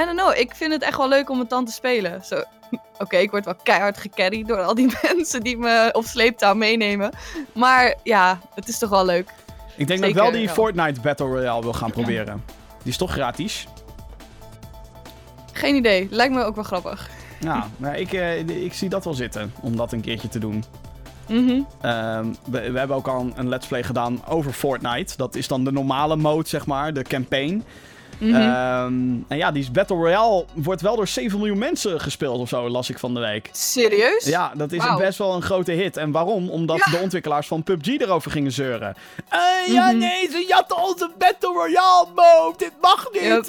I 0.00 0.04
don't 0.04 0.18
know, 0.18 0.38
ik 0.38 0.54
vind 0.54 0.72
het 0.72 0.82
echt 0.82 0.96
wel 0.96 1.08
leuk 1.08 1.30
om 1.30 1.38
het 1.38 1.50
dan 1.50 1.64
te 1.64 1.72
spelen. 1.72 2.24
Zo, 2.24 2.42
Oké, 2.98 3.16
ik 3.16 3.30
word 3.30 3.44
wel 3.44 3.54
keihard 3.62 3.98
gecarried 3.98 4.48
door 4.48 4.62
al 4.62 4.74
die 4.74 4.92
mensen 5.14 5.40
die 5.40 5.56
me 5.56 5.88
op 5.92 6.04
sleeptouw 6.04 6.54
meenemen. 6.54 7.10
Maar 7.52 7.94
ja, 8.02 8.40
het 8.54 8.68
is 8.68 8.78
toch 8.78 8.90
wel 8.90 9.04
leuk. 9.04 9.30
Ik 9.76 9.86
denk 9.86 10.00
dat 10.00 10.08
ik 10.08 10.14
wel 10.14 10.30
die. 10.30 10.48
Fortnite 10.48 11.00
Battle 11.00 11.26
Royale 11.26 11.62
wil 11.62 11.72
gaan 11.72 11.90
proberen. 11.90 12.44
Die 12.82 12.92
is 12.92 12.96
toch 12.96 13.12
gratis? 13.12 13.66
Geen 15.52 15.74
idee, 15.74 16.08
lijkt 16.10 16.34
me 16.34 16.44
ook 16.44 16.54
wel 16.54 16.64
grappig. 16.64 17.10
Ja, 17.40 17.68
maar 17.76 17.98
ik, 17.98 18.12
eh, 18.12 18.38
ik 18.38 18.74
zie 18.74 18.88
dat 18.88 19.04
wel 19.04 19.14
zitten 19.14 19.52
om 19.60 19.76
dat 19.76 19.92
een 19.92 20.00
keertje 20.00 20.28
te 20.28 20.38
doen. 20.38 20.64
Mhm. 21.28 21.60
Ehm, 21.80 22.26
we, 22.50 22.70
we 22.70 22.78
hebben 22.78 22.96
ook 22.96 23.08
al 23.08 23.30
een 23.34 23.48
let's 23.48 23.66
play 23.66 23.82
gedaan 23.82 24.26
over 24.26 24.52
Fortnite. 24.52 25.16
Dat 25.16 25.34
is 25.34 25.48
dan 25.48 25.64
de 25.64 25.72
normale 25.72 26.16
mode, 26.16 26.48
zeg 26.48 26.66
maar, 26.66 26.92
de 26.92 27.02
campaign. 27.02 27.64
Mhm. 28.18 28.34
Ehm, 28.34 28.94
en 29.28 29.36
ja, 29.36 29.50
die 29.52 29.70
Battle 29.70 29.96
Royale 29.96 30.44
wordt 30.54 30.80
wel 30.80 30.96
door 30.96 31.08
7 31.08 31.38
miljoen 31.38 31.58
mensen 31.58 32.00
gespeeld 32.00 32.40
of 32.40 32.48
zo, 32.48 32.68
las 32.68 32.90
ik 32.90 32.98
van 32.98 33.14
de 33.14 33.20
week. 33.20 33.48
Serieus? 33.52 34.24
Ja, 34.24 34.52
dat 34.54 34.72
is 34.72 34.84
best 34.98 35.18
wel 35.18 35.34
een 35.34 35.42
grote 35.42 35.72
hit. 35.72 35.96
En 35.96 36.10
waarom? 36.10 36.48
Omdat 36.50 36.76
Ja. 36.76 36.90
de 36.90 36.96
ontwikkelaars 36.98 37.46
van 37.46 37.62
PUBG 37.62 37.86
erover 38.00 38.30
gingen 38.30 38.52
zeuren. 38.52 38.94
Eh, 39.28 39.38
ja, 39.72 39.86
Mhm. 39.86 39.98
nee, 39.98 40.28
ze 40.30 40.44
jatten 40.48 40.76
onze 40.76 41.10
Battle 41.18 41.52
Royale 41.52 42.06
mode. 42.14 42.54
Dit 42.58 42.72
mag 42.80 43.08
niet. 43.12 43.22
Yep. 43.22 43.44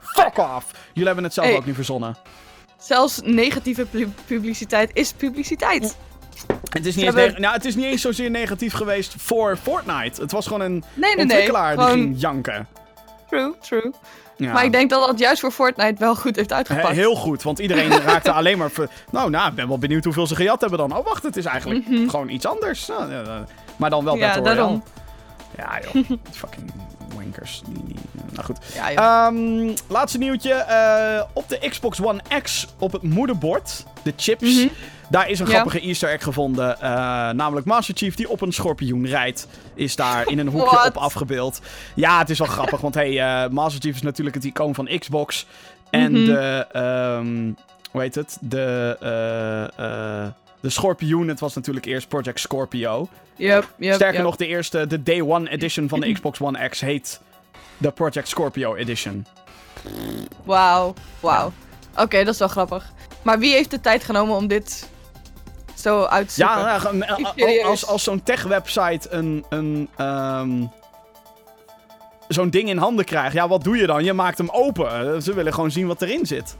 Fuck 0.00 0.38
off. 0.38 0.66
Jullie 0.92 1.06
hebben 1.06 1.24
het 1.24 1.34
zelf 1.34 1.46
Hey. 1.46 1.56
ook 1.56 1.66
niet 1.66 1.74
verzonnen. 1.74 2.16
Zelfs 2.78 3.20
negatieve 3.24 3.84
pu- 3.84 4.08
publiciteit 4.26 4.90
is 4.92 5.12
publiciteit. 5.12 5.96
Het 6.70 6.86
is, 6.86 6.96
niet 6.96 7.04
eens 7.04 7.14
hebben- 7.14 7.40
nou, 7.40 7.54
het 7.54 7.64
is 7.64 7.74
niet 7.74 7.84
eens 7.84 8.00
zozeer 8.02 8.30
negatief 8.30 8.72
geweest 8.72 9.14
voor 9.18 9.56
Fortnite. 9.62 10.20
Het 10.22 10.32
was 10.32 10.46
gewoon 10.46 10.60
een 10.60 10.72
Nee, 10.72 10.82
nee, 10.94 11.14
nee. 11.14 11.24
ontwikkelaar 11.24 11.76
die 11.76 11.84
Gewoon 11.84 11.98
ging 12.00 12.20
janken. 12.20 12.66
True, 13.30 13.54
true. 13.60 13.92
Ja. 14.36 14.52
Maar 14.52 14.64
ik 14.64 14.72
denk 14.72 14.90
dat 14.90 15.06
dat 15.06 15.18
juist 15.18 15.40
voor 15.40 15.50
Fortnite 15.50 15.94
wel 15.98 16.16
goed 16.16 16.36
heeft 16.36 16.50
He- 16.50 16.56
uitgepakt. 16.56 16.88
heel 16.94 17.14
goed, 17.14 17.42
want 17.42 17.58
iedereen 17.58 17.90
raakte 18.10 18.32
alleen 18.32 18.58
maar... 18.58 18.70
Nou, 19.10 19.30
nou, 19.30 19.48
ik 19.48 19.54
ben 19.54 19.68
wel 19.68 19.78
benieuwd 19.78 20.04
hoeveel 20.04 20.26
ze 20.26 20.34
gejat 20.36 20.60
hebben 20.60 20.78
dan. 20.78 20.96
Oh, 20.96 21.04
wacht, 21.04 21.22
het 21.22 21.36
is 21.36 21.44
eigenlijk 21.44 21.84
gewoon 22.06 22.28
iets 22.28 22.46
anders. 22.46 22.86
Nou, 22.86 23.10
maar 23.76 23.90
dan 23.90 24.04
wel 24.04 24.14
Mhm. 24.14 24.22
Ja, 24.24 24.34
Battle 24.34 24.54
Royale. 24.54 24.80
Ja, 25.56 25.80
joh. 25.92 26.04
Fucking 26.30 26.72
wankers. 27.30 27.62
Die, 27.66 27.84
die, 27.84 27.96
nou 28.32 28.44
goed. 28.44 28.58
Ja. 28.74 28.90
Ehm, 29.26 29.74
laatste 29.88 30.18
nieuwtje. 30.18 30.52
eh, 30.52 31.22
op 31.32 31.48
de 31.48 31.58
Xbox 31.68 32.00
One 32.02 32.20
X, 32.42 32.66
op 32.78 32.92
het 32.92 33.02
moederbord, 33.02 33.84
de 34.02 34.12
chips... 34.16 34.54
Mhm. 34.54 34.68
Daar 35.08 35.28
is 35.28 35.38
een 35.40 35.46
Ja. 35.46 35.52
grappige 35.52 35.80
easter 35.80 36.10
egg 36.10 36.22
gevonden. 36.22 36.80
eh, 36.80 36.90
namelijk 37.30 37.66
Master 37.66 37.94
Chief 37.96 38.14
die 38.14 38.28
op 38.30 38.40
een 38.40 38.52
schorpioen 38.52 39.06
rijdt. 39.06 39.46
Is 39.74 39.96
daar 39.96 40.28
in 40.28 40.38
een 40.38 40.48
hoekje 40.48 40.76
What? 40.76 40.86
op 40.86 40.96
afgebeeld. 40.96 41.60
Ja, 41.94 42.18
het 42.18 42.30
is 42.30 42.38
wel 42.38 42.48
grappig. 42.48 42.80
Want 42.80 42.94
hey, 42.94 43.20
eh, 43.20 43.50
Master 43.50 43.80
Chief 43.80 43.94
is 43.94 44.02
natuurlijk 44.02 44.36
het 44.36 44.44
icoon 44.44 44.74
van 44.74 44.88
Xbox. 44.98 45.46
En 45.90 46.12
Mhm. 46.12 46.24
de... 46.24 46.66
ehm, 46.72 47.52
hoe 47.90 48.00
heet 48.00 48.14
het? 48.14 48.36
De... 48.40 48.96
de 50.60 50.70
schorpioen, 50.70 51.28
het 51.28 51.40
was 51.40 51.54
natuurlijk 51.54 51.86
eerst 51.86 52.08
Project 52.08 52.40
Scorpio. 52.40 53.08
Yep, 53.36 53.68
yep, 53.76 53.94
Sterker 53.94 54.14
yep. 54.14 54.24
nog, 54.24 54.36
de 54.36 54.46
eerste, 54.46 54.86
de 54.86 55.02
Day 55.02 55.20
One 55.20 55.50
edition 55.50 55.88
van 55.88 56.00
de 56.00 56.12
Xbox 56.12 56.40
One 56.40 56.68
X 56.68 56.80
heet 56.80 57.20
de 57.76 57.90
Project 57.90 58.28
Scorpio 58.28 58.74
edition. 58.74 59.26
Wauw, 60.44 60.94
wauw. 61.20 61.52
Oké, 61.96 62.24
dat 62.24 62.32
is 62.34 62.38
wel 62.38 62.48
grappig. 62.48 62.92
Maar 63.22 63.38
wie 63.38 63.52
heeft 63.52 63.70
de 63.70 63.80
tijd 63.80 64.04
genomen 64.04 64.36
om 64.36 64.46
dit 64.46 64.88
zo 65.74 66.04
uit 66.04 66.28
te 66.28 66.34
zoeken? 66.34 66.58
Ja, 66.58 66.92
nou, 66.92 67.24
eh, 67.36 67.64
als, 67.64 67.86
als 67.86 68.02
zo'n 68.02 68.22
tech-website 68.22 69.10
een, 69.10 69.44
een, 69.48 69.88
ehm, 69.96 70.64
zo'n 72.28 72.50
ding 72.50 72.68
in 72.68 72.76
handen 72.76 73.04
krijgt, 73.04 73.34
ja, 73.34 73.48
wat 73.48 73.64
doe 73.64 73.76
je 73.76 73.86
dan? 73.86 74.04
Je 74.04 74.12
maakt 74.12 74.38
hem 74.38 74.50
open. 74.50 75.22
Ze 75.22 75.34
willen 75.34 75.54
gewoon 75.54 75.70
zien 75.70 75.86
wat 75.86 76.02
erin 76.02 76.26
zit. 76.26 76.56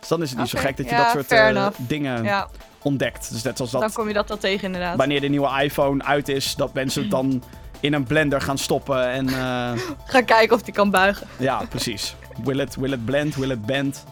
Dus 0.00 0.08
dan 0.08 0.22
is 0.22 0.30
het 0.30 0.38
niet 0.38 0.48
zo 0.48 0.58
gek 0.58 0.76
dat 0.76 0.86
je 0.86 0.94
ja, 0.94 1.02
dat 1.02 1.12
soort 1.12 1.32
eh, 1.32 1.66
dingen 1.76 2.24
ja, 2.24 2.48
ontdekt. 2.86 3.32
Dus 3.32 3.42
net 3.42 3.56
zoals 3.56 3.70
dan 3.72 3.80
dat 3.80 3.92
kom 3.92 4.08
je 4.08 4.14
dat 4.14 4.28
wel 4.28 4.38
tegen 4.38 4.64
inderdaad. 4.66 4.96
wanneer 4.96 5.20
de 5.20 5.28
nieuwe 5.28 5.62
iPhone 5.62 6.04
uit 6.04 6.28
is, 6.28 6.54
dat 6.54 6.74
mensen 6.74 7.02
het 7.02 7.10
dan 7.10 7.42
in 7.80 7.92
een 7.94 8.04
blender 8.04 8.40
gaan 8.40 8.58
stoppen 8.58 9.08
en... 9.10 9.28
eh, 9.28 9.72
Ga 10.12 10.20
kijken 10.22 10.56
of 10.56 10.62
die 10.62 10.74
kan 10.74 10.90
buigen. 10.90 11.26
Ja, 11.38 11.62
precies. 11.68 12.14
Will 12.44 12.60
it, 12.60 12.76
will 12.76 12.92
it 12.92 13.04
blend, 13.04 13.34
will 13.36 13.50
it 13.50 13.66
bend? 13.66 14.04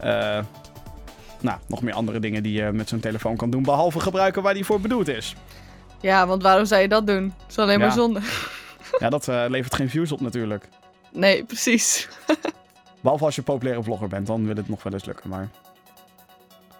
Eh, 0.00 0.38
nou, 1.40 1.58
nog 1.66 1.82
meer 1.82 1.94
andere 1.94 2.20
dingen 2.20 2.42
die 2.42 2.52
je 2.52 2.72
met 2.72 2.88
zo'n 2.88 3.00
telefoon 3.00 3.36
kan 3.36 3.50
doen, 3.50 3.62
behalve 3.62 4.00
gebruiken 4.00 4.42
waar 4.42 4.54
die 4.54 4.64
voor 4.64 4.80
bedoeld 4.80 5.08
is. 5.08 5.34
Ja, 6.00 6.26
want 6.26 6.42
waarom 6.42 6.64
zou 6.64 6.80
je 6.82 6.88
dat 6.88 7.06
doen? 7.06 7.34
Dat 7.38 7.46
is 7.50 7.58
alleen 7.58 7.78
Ja. 7.78 7.86
maar 7.86 7.94
zonde. 7.94 8.20
Ja, 8.98 9.08
dat 9.08 9.28
eh, 9.28 9.44
levert 9.48 9.74
geen 9.74 9.90
views 9.90 10.12
op 10.12 10.20
natuurlijk. 10.20 10.68
Nee, 11.12 11.44
precies. 11.44 12.08
Behalve 13.00 13.24
als 13.24 13.34
je 13.34 13.42
populaire 13.42 13.82
vlogger 13.82 14.08
bent, 14.08 14.26
dan 14.26 14.46
wil 14.46 14.56
het 14.56 14.68
nog 14.68 14.82
wel 14.82 14.92
eens 14.92 15.04
lukken, 15.04 15.28
maar... 15.30 15.48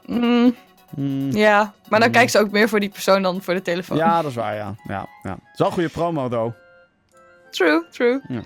Mm, 0.06 0.54
Hmm, 0.94 1.30
ja, 1.30 1.72
maar 1.88 1.98
dan 2.00 2.08
Mm. 2.08 2.14
kijkt 2.14 2.30
ze 2.30 2.38
ook 2.38 2.50
meer 2.50 2.68
voor 2.68 2.80
die 2.80 2.88
persoon 2.88 3.22
dan 3.22 3.42
voor 3.42 3.54
de 3.54 3.62
telefoon. 3.62 3.96
ja, 3.96 4.22
dat 4.22 4.30
is 4.30 4.36
waar, 4.36 4.54
ja. 4.54 4.74
ja, 4.88 5.06
ja. 5.22 5.30
Het 5.30 5.40
is 5.52 5.58
wel 5.58 5.66
een 5.66 5.72
goede 5.72 5.88
promo, 5.88 6.28
though. 6.28 6.54
True, 7.50 7.84
true. 7.90 8.20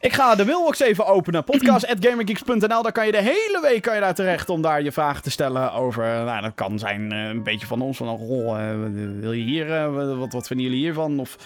Ik 0.00 0.12
ga 0.12 0.34
de 0.34 0.44
mailbox 0.44 0.80
even 0.80 1.06
openen. 1.06 1.44
Podcast.gamergeeks.nl. 1.50 2.82
Daar 2.82 2.92
kan 2.92 3.06
je 3.06 3.12
de 3.12 3.22
hele 3.22 3.58
week 3.62 3.82
kan 3.82 3.94
je 3.94 4.00
daar 4.00 4.14
terecht 4.14 4.48
om 4.48 4.62
daar 4.62 4.82
je 4.82 4.92
vragen 4.92 5.22
te 5.22 5.30
stellen 5.30 5.72
over... 5.72 6.04
Nou, 6.04 6.42
dat 6.42 6.52
kan 6.54 6.78
zijn 6.78 7.12
eh, 7.12 7.24
een 7.28 7.42
beetje 7.42 7.66
van 7.66 7.80
ons. 7.82 7.96
Van, 7.96 8.08
oh, 8.08 8.60
eh, 8.60 8.76
wil 9.20 9.32
je 9.32 9.42
hier... 9.44 9.72
eh, 9.72 10.16
wat, 10.18 10.32
wat 10.32 10.46
vinden 10.46 10.66
jullie 10.66 10.80
hiervan? 10.82 11.18
Of 11.20 11.36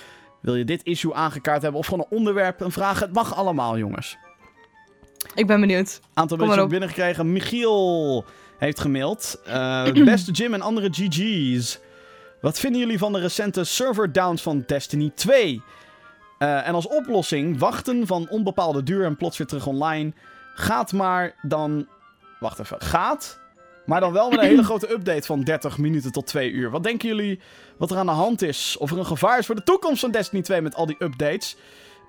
wil 0.40 0.54
je 0.54 0.64
dit 0.64 0.82
issue 0.84 1.14
aangekaart 1.14 1.62
hebben? 1.62 1.80
Of 1.80 1.86
gewoon 1.86 2.06
een 2.10 2.16
onderwerp, 2.16 2.60
een 2.60 2.72
vraag. 2.72 3.00
Het 3.00 3.12
mag 3.12 3.36
allemaal, 3.36 3.78
jongens. 3.78 4.16
Ik 5.34 5.46
ben 5.46 5.60
benieuwd. 5.60 6.00
Aantal 6.14 6.36
Kom 6.36 6.46
mensen 6.46 6.64
op. 6.64 6.70
binnengekregen. 6.70 7.32
Michiel 7.32 8.24
heeft 8.58 8.80
gemaild. 8.80 9.40
Eh, 9.44 9.84
beste 10.04 10.30
Jim 10.30 10.54
en 10.54 10.60
andere 10.60 10.88
GG's. 10.90 11.78
Wat 12.40 12.58
vinden 12.58 12.80
jullie 12.80 12.98
van 12.98 13.12
de 13.12 13.20
recente 13.20 13.64
server 13.64 14.12
downs 14.12 14.42
van 14.42 14.64
Destiny 14.66 15.12
2? 15.14 15.62
Eh, 16.38 16.68
en 16.68 16.74
als 16.74 16.86
oplossing, 16.86 17.58
wachten 17.58 18.06
van 18.06 18.28
onbepaalde 18.28 18.82
duur 18.82 19.04
en 19.04 19.16
plots 19.16 19.38
weer 19.38 19.46
terug 19.46 19.66
online. 19.66 20.12
Gaat 20.54 20.92
maar 20.92 21.34
dan... 21.42 21.86
Wacht 22.40 22.58
even. 22.58 22.80
Gaat, 22.80 23.40
maar 23.86 24.00
dan 24.00 24.12
wel 24.12 24.30
met 24.30 24.38
een 24.38 24.44
hele 24.44 24.64
grote 24.70 24.90
update 24.90 25.26
van 25.26 25.42
30 25.42 25.78
minuten 25.78 26.12
tot 26.12 26.26
2 26.26 26.50
uur. 26.50 26.70
Wat 26.70 26.82
denken 26.82 27.08
jullie 27.08 27.40
wat 27.78 27.90
er 27.90 27.96
aan 27.96 28.06
de 28.06 28.12
hand 28.12 28.42
is? 28.42 28.76
Of 28.78 28.90
er 28.90 28.98
een 28.98 29.06
gevaar 29.06 29.38
is 29.38 29.46
voor 29.46 29.54
de 29.54 29.62
toekomst 29.62 30.00
van 30.00 30.10
Destiny 30.10 30.42
2 30.42 30.60
met 30.60 30.74
al 30.74 30.86
die 30.86 30.96
updates? 30.98 31.56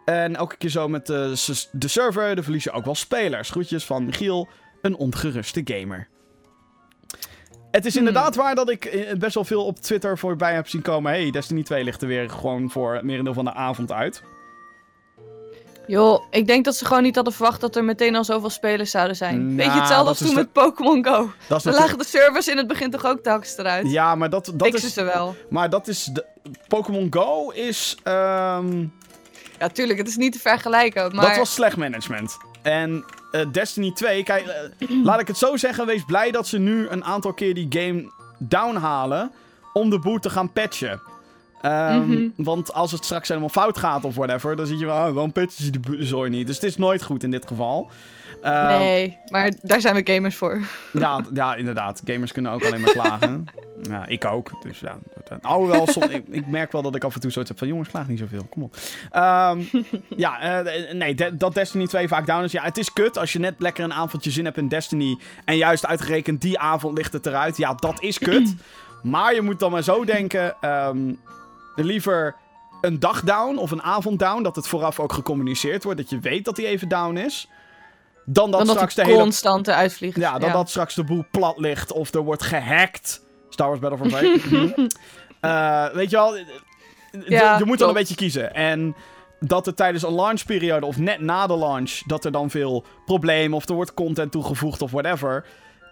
En 0.06 0.36
elke 0.36 0.58
keer 0.58 0.70
zo 0.70 0.88
met 0.88 1.06
de, 1.06 1.32
server, 1.80 2.36
dan 2.36 2.44
verlies 2.44 2.64
je 2.64 2.72
ook 2.72 2.86
wel 2.86 2.96
spelers. 2.96 3.50
Groetjes 3.50 3.86
van 3.86 4.06
Michiel, 4.06 4.48
een 4.82 4.96
ongeruste 4.96 5.62
gamer. 5.64 6.08
Het 7.78 7.86
is 7.86 7.96
Hmm. 7.96 8.08
inderdaad 8.08 8.36
waar 8.36 8.56
dat 8.56 8.70
ik 8.70 8.86
eh, 8.86 9.14
best 9.18 9.34
wel 9.36 9.44
veel 9.44 9.66
op 9.66 9.80
Twitter 9.80 10.18
voorbij 10.18 10.54
heb 10.54 10.68
zien 10.68 10.82
komen. 10.82 11.12
Hey, 11.12 11.32
Destiny 11.32 11.64
2 11.64 11.84
ligt 11.84 12.02
er 12.02 12.08
weer 12.08 12.30
gewoon 12.30 12.70
voor 12.72 12.94
het 12.94 13.04
merendeel 13.04 13.34
van 13.34 13.46
de 13.46 13.54
avond 13.54 13.92
uit. 13.92 14.22
Joh, 15.88 16.24
ik 16.32 16.48
denk 16.48 16.66
dat 16.66 16.76
ze 16.76 16.86
gewoon 16.86 17.04
niet 17.04 17.16
hadden 17.16 17.34
verwacht 17.34 17.62
dat 17.62 17.76
er 17.76 17.84
meteen 17.84 18.16
al 18.16 18.24
zoveel 18.24 18.50
spelers 18.50 18.92
zouden 18.92 19.16
zijn. 19.16 19.44
Nou, 19.46 19.56
Weet 19.56 19.66
je 19.66 19.80
hetzelfde 19.80 20.10
als 20.10 20.18
toen 20.18 20.30
de- 20.30 20.36
met 20.36 20.52
Pokémon 20.52 21.06
Go? 21.06 21.12
Dat 21.12 21.22
is 21.24 21.28
Dan 21.28 21.34
natuurlijk- 21.48 21.78
lagen 21.84 21.98
de 21.98 22.06
servers 22.06 22.48
in 22.48 22.58
het 22.58 22.68
begin 22.68 22.92
toch 22.92 23.06
ook 23.06 23.20
telkens 23.20 23.58
eruit? 23.58 23.92
Ja, 23.92 24.16
maar 24.16 24.30
dat, 24.30 24.46
dat 24.56 24.68
Fixen 24.68 24.88
is... 24.88 24.94
ze 24.94 25.04
wel. 25.04 25.36
Maar 25.50 25.70
dat 25.70 25.88
is... 25.88 26.04
De... 26.04 26.26
Pokémon 26.68 27.08
Go 27.10 27.50
is... 27.50 27.98
ehm, 28.04 28.86
Ja, 29.60 29.68
tuurlijk, 29.74 29.98
het 30.00 30.08
is 30.08 30.16
niet 30.16 30.34
te 30.34 30.40
vergelijken, 30.40 31.16
maar... 31.16 31.28
Dat 31.28 31.38
was 31.38 31.54
slecht 31.54 31.78
management. 31.78 32.38
En 32.62 33.06
eh, 33.32 33.42
Destiny 33.52 33.92
2, 33.92 34.24
kijk, 34.24 34.46
eh, 34.46 34.90
laat 35.04 35.20
ik 35.20 35.28
het 35.28 35.38
zo 35.38 35.58
zeggen, 35.58 35.86
wees 35.86 36.04
blij 36.06 36.32
dat 36.32 36.48
ze 36.48 36.58
nu 36.58 36.88
een 36.88 37.04
aantal 37.04 37.34
keer 37.34 37.54
die 37.54 37.68
game 37.70 38.12
downhalen 38.40 39.32
om 39.74 39.90
de 39.90 40.00
boot 40.00 40.22
te 40.22 40.30
gaan 40.30 40.52
patchen. 40.54 41.02
Ehm, 41.62 42.10
Mhm. 42.10 42.28
Want 42.36 42.74
als 42.74 42.92
het 42.92 43.04
straks 43.06 43.28
helemaal 43.28 43.50
fout 43.50 43.78
gaat 43.78 44.04
of 44.06 44.16
whatever, 44.16 44.56
dan 44.56 44.66
zie 44.66 44.78
je 44.78 44.86
wel, 44.86 44.96
waarom 45.14 45.32
patchen 45.32 45.64
ze 45.64 45.70
die 45.72 45.80
bo- 45.80 45.96
zooi 46.04 46.30
niet? 46.30 46.48
Dus 46.48 46.56
het 46.56 46.64
is 46.66 46.78
nooit 46.78 47.04
goed 47.04 47.24
in 47.24 47.32
dit 47.32 47.48
geval. 47.48 47.90
Ehm, 48.42 48.68
Nee, 48.78 49.18
maar 49.30 49.52
daar 49.62 49.82
zijn 49.82 49.96
we 50.04 50.14
gamers 50.14 50.36
voor. 50.36 50.60
ja, 50.94 51.22
ja, 51.34 51.56
inderdaad. 51.56 52.02
Gamers 52.06 52.32
kunnen 52.32 52.52
ook 52.52 52.66
alleen 52.66 52.82
maar 52.82 52.92
klagen. 52.92 53.46
Ja, 53.90 54.06
ik 54.08 54.26
ook. 54.26 54.52
Dus 54.64 54.80
ja. 54.80 54.98
dat- 55.30 55.44
Alhoewel, 55.44 55.88
som, 55.88 56.04
ik, 56.04 56.24
ik 56.30 56.48
merk 56.48 56.72
wel 56.72 56.82
dat 56.82 56.96
ik 56.96 57.04
af 57.04 57.14
en 57.16 57.20
toe 57.22 57.32
zoiets 57.32 57.50
heb 57.52 57.60
van... 57.60 57.68
Jongens, 57.68 57.90
klaag 57.90 58.08
niet 58.08 58.20
zoveel. 58.20 58.44
Kom 58.50 58.64
op. 58.64 58.76
Ehm, 59.12 59.60
ja, 60.16 60.40
eh, 60.64 60.94
nee, 60.94 61.16
de- 61.16 61.38
dat 61.38 61.54
Destiny 61.54 61.88
2 61.88 62.08
vaak 62.08 62.26
down 62.26 62.44
is. 62.44 62.52
Ja, 62.52 62.64
het 62.64 62.78
is 62.78 62.94
kut 62.94 63.18
als 63.18 63.34
je 63.34 63.40
net 63.40 63.56
lekker 63.58 63.84
een 63.84 63.94
avondje 63.94 64.32
zin 64.32 64.46
hebt 64.46 64.58
in 64.58 64.68
Destiny... 64.68 65.18
en 65.46 65.58
juist 65.58 65.86
uitgerekend 65.86 66.42
die 66.42 66.60
avond 66.60 66.98
ligt 66.98 67.14
het 67.14 67.26
eruit. 67.26 67.58
Ja, 67.58 67.74
dat 67.74 68.02
is 68.02 68.18
kut. 68.20 68.56
maar 69.04 69.34
je 69.34 69.42
moet 69.42 69.60
dan 69.60 69.72
maar 69.72 69.84
zo 69.84 70.06
denken... 70.06 70.56
ehm, 70.62 71.14
liever 71.76 72.36
een 72.82 73.00
dag 73.00 73.22
down 73.22 73.58
of 73.58 73.72
een 73.72 73.82
avond 73.84 74.20
down... 74.20 74.44
dat 74.44 74.56
het 74.56 74.68
vooraf 74.68 75.00
ook 75.00 75.14
gecommuniceerd 75.14 75.84
wordt... 75.84 76.00
dat 76.00 76.10
je 76.10 76.20
weet 76.20 76.46
dat 76.46 76.56
die 76.56 76.68
even 76.68 76.88
down 76.88 77.18
is... 77.18 77.50
dan 78.30 78.52
dat 78.52 78.58
Dan 78.60 78.68
dat 78.68 78.76
straks 78.76 78.96
de 78.96 79.04
hele 79.06 79.18
constant 79.18 79.68
eruit 79.68 79.94
vliegt. 79.94 80.18
ja, 80.18 80.40
dan 80.40 80.52
dat 80.52 80.70
straks 80.70 80.96
de 80.96 81.04
boel 81.04 81.24
plat 81.32 81.60
ligt 81.60 81.92
of 81.92 82.14
er 82.14 82.22
wordt 82.22 82.44
gehackt. 82.44 83.22
Star 83.50 83.68
Wars 83.68 83.80
Battlefront 83.80 84.12
2. 84.14 84.88
Eh, 85.40 85.86
weet 85.90 86.10
je 86.10 86.16
wel, 86.16 86.36
je- 86.38 86.46
Ja, 87.28 87.58
je 87.58 87.66
moet 87.66 87.80
dan 87.80 87.88
een 87.88 87.94
beetje 87.94 88.16
kiezen. 88.16 88.54
En 88.54 88.96
dat 89.40 89.68
er 89.68 89.74
tijdens 89.74 90.04
een 90.04 90.14
launchperiode 90.16 90.86
of 90.86 90.98
net 90.98 91.20
na 91.20 91.48
de 91.48 91.58
launch... 91.58 91.92
dat 92.06 92.26
er 92.26 92.32
dan 92.32 92.50
veel 92.50 92.86
problemen 93.06 93.58
of 93.58 93.70
er 93.70 93.76
wordt 93.76 93.94
content 93.94 94.32
toegevoegd 94.32 94.82
of 94.82 94.92
whatever... 94.92 95.46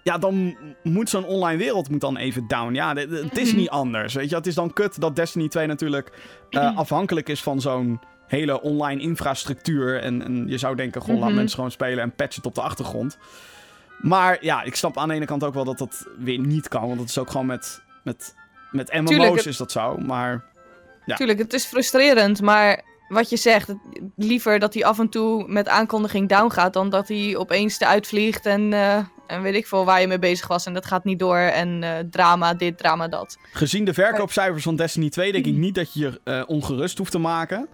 Ja, 0.04 0.18
dan 0.18 0.58
moet 0.84 1.10
zo'n 1.10 1.26
online 1.26 1.58
wereld 1.58 1.90
moet 1.90 2.02
dan 2.02 2.18
even 2.18 2.48
down. 2.48 2.74
Ja, 2.74 2.96
het 2.96 3.38
is 3.38 3.54
niet 3.54 3.70
anders. 3.70 4.14
Weet 4.14 4.30
je, 4.30 4.36
het 4.36 4.48
is 4.48 4.56
dan 4.56 4.74
kut 4.74 5.02
dat 5.02 5.16
Destiny 5.16 5.48
2 5.48 5.68
natuurlijk 5.68 6.12
eh, 6.50 6.78
afhankelijk 6.84 7.30
is 7.30 7.44
van 7.44 7.62
zo'n 7.62 8.00
hele 8.28 8.62
online 8.62 9.02
infrastructuur. 9.02 10.02
En, 10.02 10.24
en 10.26 10.48
je 10.48 10.58
zou 10.58 10.76
denken, 10.76 11.02
goh, 11.02 11.16
laat 11.20 11.28
Mhm. 11.28 11.36
mensen 11.36 11.56
gewoon 11.56 11.72
spelen 11.72 12.04
en 12.04 12.12
patch 12.16 12.36
het 12.36 12.46
op 12.46 12.56
de 12.56 12.62
achtergrond. 12.62 13.18
Maar 14.00 14.38
ja, 14.42 14.64
ik 14.64 14.76
snap 14.76 14.98
aan 14.98 15.08
de 15.08 15.14
ene 15.14 15.26
kant 15.26 15.44
ook 15.44 15.54
wel 15.54 15.64
dat 15.66 15.78
dat 15.78 16.08
weer 16.20 16.40
niet 16.40 16.68
kan. 16.68 16.88
Want 16.88 17.00
het 17.00 17.10
is 17.10 17.18
ook 17.18 17.32
gewoon 17.32 17.46
met, 17.46 17.82
met, 18.04 18.36
met 18.72 18.94
MMO's 18.94 19.10
Tuurlijk, 19.10 19.36
het- 19.36 19.46
is 19.46 19.58
dat 19.58 19.72
zo. 19.72 19.98
Maar 19.98 20.44
Ja. 21.06 21.16
Tuurlijk, 21.16 21.40
het 21.40 21.54
is 21.54 21.66
frustrerend, 21.66 22.42
maar 22.42 22.82
wat 23.08 23.30
je 23.30 23.38
zegt, 23.38 23.74
liever 24.16 24.60
dat 24.60 24.74
hij 24.74 24.86
af 24.86 25.00
en 25.00 25.10
toe 25.10 25.48
met 25.48 25.68
aankondiging 25.68 26.30
down 26.30 26.50
gaat, 26.52 26.74
dan 26.74 26.90
dat 26.90 27.08
hij 27.08 27.36
opeens 27.38 27.80
eruit 27.80 28.08
vliegt 28.08 28.46
en, 28.46 28.74
eh, 28.74 28.98
en 29.28 29.42
weet 29.42 29.56
ik 29.56 29.68
veel 29.68 29.86
waar 29.86 30.02
je 30.02 30.08
mee 30.08 30.20
bezig 30.20 30.48
was 30.48 30.66
en 30.66 30.74
dat 30.74 30.86
gaat 30.86 31.04
niet 31.04 31.20
door 31.20 31.38
en 31.38 31.84
eh, 31.84 31.92
drama 32.12 32.54
dit, 32.54 32.78
drama 32.78 33.08
dat. 33.08 33.38
gezien 33.52 33.86
de 33.86 33.94
verkoopcijfers 33.94 34.64
van 34.64 34.76
Destiny 34.76 35.10
2 35.10 35.32
denk 35.32 35.46
ik 35.46 35.54
niet 35.56 35.76
dat 35.76 35.94
je 35.94 36.00
je 36.00 36.20
eh, 36.24 36.44
ongerust 36.48 36.98
hoeft 36.98 37.12
te 37.12 37.18
maken. 37.20 37.68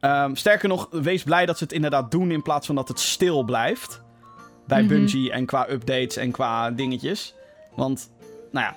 Ehm, 0.00 0.34
sterker 0.34 0.68
nog, 0.68 0.88
wees 0.90 1.22
blij 1.22 1.46
dat 1.46 1.58
ze 1.58 1.64
het 1.64 1.72
inderdaad 1.72 2.10
doen 2.10 2.30
in 2.30 2.42
plaats 2.42 2.66
van 2.66 2.74
dat 2.74 2.88
het 2.88 3.00
stil 3.00 3.42
blijft. 3.42 4.02
bij 4.66 4.78
Mhm. 4.82 4.88
Bungie 4.88 5.32
en 5.32 5.46
qua 5.46 5.70
updates 5.70 6.16
en 6.16 6.30
qua 6.30 6.70
dingetjes. 6.70 7.34
Want, 7.74 8.10
nou 8.52 8.66
ja, 8.66 8.76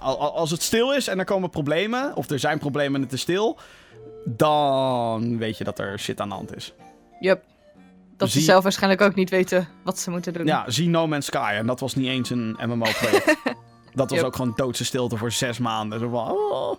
al- 0.00 0.18
al- 0.20 0.36
als 0.36 0.50
het 0.50 0.62
stil 0.62 0.92
is 0.94 1.08
en 1.08 1.18
er 1.18 1.24
komen 1.24 1.50
problemen, 1.50 2.16
of 2.16 2.30
er 2.30 2.38
zijn 2.38 2.58
problemen 2.58 2.94
en 2.94 3.02
het 3.02 3.12
is 3.12 3.20
stil, 3.20 3.58
dan 4.24 5.38
weet 5.38 5.58
je 5.58 5.64
dat 5.64 5.78
er 5.78 5.98
shit 5.98 6.20
aan 6.20 6.28
de 6.28 6.34
hand 6.34 6.56
is. 6.56 6.72
Yup. 7.20 7.42
Dat 8.16 8.30
Zie- 8.30 8.40
ze 8.40 8.46
zelf 8.46 8.62
waarschijnlijk 8.62 9.02
ook 9.02 9.14
niet 9.14 9.30
weten 9.30 9.68
wat 9.84 9.98
ze 9.98 10.10
moeten 10.10 10.32
doen. 10.32 10.46
Ja, 10.46 10.64
zie 10.70 10.88
No 10.88 11.06
Man's 11.06 11.26
Sky. 11.26 11.52
En 11.56 11.66
dat 11.66 11.80
was 11.80 11.94
niet 11.94 12.06
eens 12.06 12.30
een 12.30 12.56
MMO-project. 12.66 13.36
dat 13.94 14.10
was 14.10 14.18
Yep. 14.18 14.26
ook 14.26 14.36
gewoon 14.36 14.52
doodse 14.56 14.84
stilte 14.84 15.16
voor 15.16 15.32
zes 15.32 15.58
maanden. 15.58 16.00
Zo 16.00 16.08
van, 16.08 16.30
oh. 16.30 16.74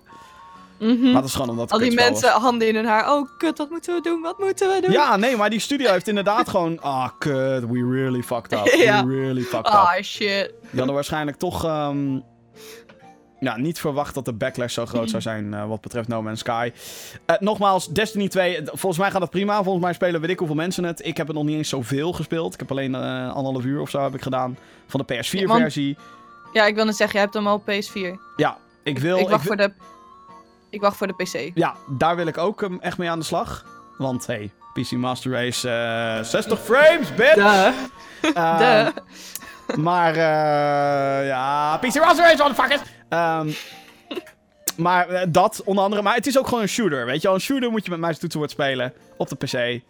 Mhm. 0.79 1.03
Maar 1.03 1.13
dat 1.13 1.23
is 1.23 1.33
gewoon 1.33 1.49
omdat 1.49 1.71
Al 1.71 1.77
die 1.79 1.95
was. 1.95 2.05
mensen, 2.05 2.29
handen 2.29 2.67
in 2.67 2.75
hun 2.75 2.85
haar. 2.85 3.11
Oh, 3.13 3.29
kut, 3.37 3.57
wat 3.57 3.69
moeten 3.69 3.95
we 3.95 4.01
doen? 4.01 4.21
Wat 4.21 4.39
moeten 4.39 4.67
we 4.69 4.81
doen? 4.81 4.91
Ja, 4.91 5.15
nee, 5.15 5.35
maar 5.37 5.49
die 5.49 5.59
studio 5.59 5.91
heeft 5.91 6.07
inderdaad 6.07 6.49
gewoon... 6.49 6.81
Ah, 6.95 7.09
kut, 7.17 7.65
we 7.69 7.89
really 7.91 8.23
fucked 8.23 8.51
up. 8.53 8.65
Ja. 8.65 9.05
We 9.05 9.15
really 9.19 9.41
fucked 9.41 9.67
up. 9.67 9.73
Ah, 9.73 10.01
shit. 10.01 10.53
Die 10.61 10.77
hadden 10.77 10.93
waarschijnlijk 10.95 11.37
toch... 11.37 11.63
ehm, 11.65 12.19
ja, 13.39 13.57
niet 13.57 13.79
verwacht 13.79 14.13
dat 14.13 14.25
de 14.25 14.33
backlash 14.33 14.73
zo 14.73 14.85
groot 14.85 15.09
zou 15.09 15.21
zijn 15.21 15.53
eh, 15.53 15.67
wat 15.67 15.81
betreft 15.81 16.07
No 16.07 16.21
Man's 16.21 16.39
Sky. 16.39 16.71
Eh, 17.25 17.35
nogmaals, 17.39 17.87
Destiny 17.89 18.27
2, 18.27 18.55
eh, 18.57 18.63
volgens 18.67 18.97
mij 18.97 19.11
gaat 19.11 19.21
het 19.21 19.29
prima. 19.29 19.63
Volgens 19.63 19.83
mij 19.83 19.93
spelen 19.93 20.21
weet 20.21 20.29
ik 20.29 20.37
hoeveel 20.39 20.55
mensen 20.55 20.83
het. 20.83 21.05
Ik 21.05 21.17
heb 21.17 21.27
het 21.27 21.35
nog 21.35 21.45
niet 21.45 21.55
eens 21.55 21.69
zoveel 21.69 22.13
gespeeld. 22.13 22.53
Ik 22.53 22.59
heb 22.59 22.71
alleen 22.71 22.95
eh, 22.95 23.33
anderhalf 23.35 23.65
uur 23.65 23.81
of 23.81 23.89
zo 23.89 24.01
heb 24.03 24.13
ik 24.15 24.21
gedaan 24.21 24.57
van 24.87 25.03
de 25.07 25.13
Ja, 25.13 25.45
want- 25.45 25.59
PS4-versie. 25.59 25.97
Ja, 26.53 26.65
ik 26.65 26.75
wil 26.75 26.85
net 26.85 26.95
zeggen, 26.95 27.15
je 27.19 27.23
hebt 27.23 27.33
hem 27.37 27.47
al 27.47 27.55
op 27.55 27.69
PS4. 27.71 28.19
Ja, 28.35 28.57
ik 28.83 28.99
wil... 28.99 29.17
ik, 29.17 29.29
wacht 29.29 29.43
wil- 29.47 29.55
voor 29.57 29.65
de, 29.67 29.73
ik 30.75 30.81
wacht 30.81 30.97
voor 30.97 31.07
de 31.07 31.13
PC. 31.13 31.51
Ja, 31.57 31.75
daar 31.87 32.15
wil 32.15 32.27
ik 32.27 32.37
ook 32.37 32.63
ehm, 32.63 32.77
echt 32.79 32.97
mee 32.97 33.09
aan 33.09 33.19
de 33.19 33.25
slag. 33.25 33.65
Want, 33.97 34.25
hey, 34.25 34.51
PC 34.73 34.91
Master 34.91 35.31
Race, 35.31 35.69
eh 35.69 36.23
60 36.23 36.59
frames, 36.59 37.15
bitch! 37.15 37.35
Duh. 37.35 37.67
Ehm, 38.33 38.57
Duh. 39.67 39.77
Maar, 39.77 40.15
eh 40.15 41.27
ja, 41.27 41.77
PC 41.77 41.95
Master 41.95 42.25
Race, 42.25 42.43
motherfuckers! 42.43 42.81
Ehm 43.09 43.49
maar 44.77 45.09
eh, 45.09 45.27
dat, 45.29 45.61
onder 45.65 45.83
andere. 45.83 46.01
Maar 46.01 46.15
het 46.15 46.27
is 46.27 46.37
ook 46.37 46.47
gewoon 46.47 46.61
een 46.61 46.69
shooter, 46.69 47.05
weet 47.05 47.21
je 47.21 47.27
wel. 47.27 47.33
Een 47.35 47.41
shooter 47.41 47.71
moet 47.71 47.85
je 47.85 47.91
met 47.91 47.99
muis 47.99 48.13
en 48.13 48.19
toetsenbord 48.19 48.51
spelen. 48.51 48.93
Op 49.17 49.29
de 49.29 49.35
PC. 49.35 49.83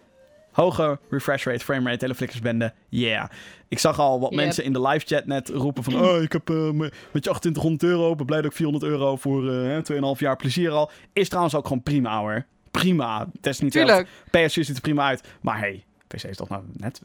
Hoge 0.56 1.00
refresh 1.10 1.46
rate, 1.46 1.64
frame 1.64 1.90
rate, 1.90 1.98
hele 2.04 2.16
flikkersbende. 2.16 2.74
Yeah. 2.90 3.30
Ik 3.68 3.80
zag 3.80 4.00
al 4.00 4.20
wat 4.20 4.30
Yep. 4.30 4.40
mensen 4.40 4.64
in 4.64 4.74
de 4.74 4.82
live 4.82 5.06
chat 5.06 5.26
net 5.26 5.50
roepen 5.50 5.84
van... 5.84 5.96
Oh, 6.06 6.22
ik 6.22 6.32
heb 6.32 6.50
eh, 6.50 6.56
me- 6.56 6.72
met 6.74 6.94
je 7.14 7.20
2800 7.20 7.84
euro. 7.84 8.16
Ben 8.16 8.26
blij 8.26 8.42
dat 8.42 8.52
ik 8.52 8.58
400 8.58 8.92
euro 8.92 9.16
voor 9.16 9.52
eh 9.54 9.78
2,5 10.16 10.20
jaar 10.20 10.36
plezier 10.36 10.72
al. 10.72 10.92
Is 11.14 11.28
trouwens 11.28 11.56
ook 11.56 11.68
gewoon 11.68 11.84
prima, 11.84 12.20
hoor. 12.20 12.46
Prima. 12.72 13.28
Destiny 13.42 13.70
2 13.70 13.86
Tuurlijk. 13.86 14.08
PS4 14.08 14.52
ziet 14.66 14.76
er 14.76 14.82
prima 14.82 15.06
uit. 15.08 15.28
Maar 15.42 15.60
hey, 15.60 15.84
PC 16.08 16.24
is 16.24 16.38
toch 16.38 16.50
nou 16.50 16.64
net 16.74 17.02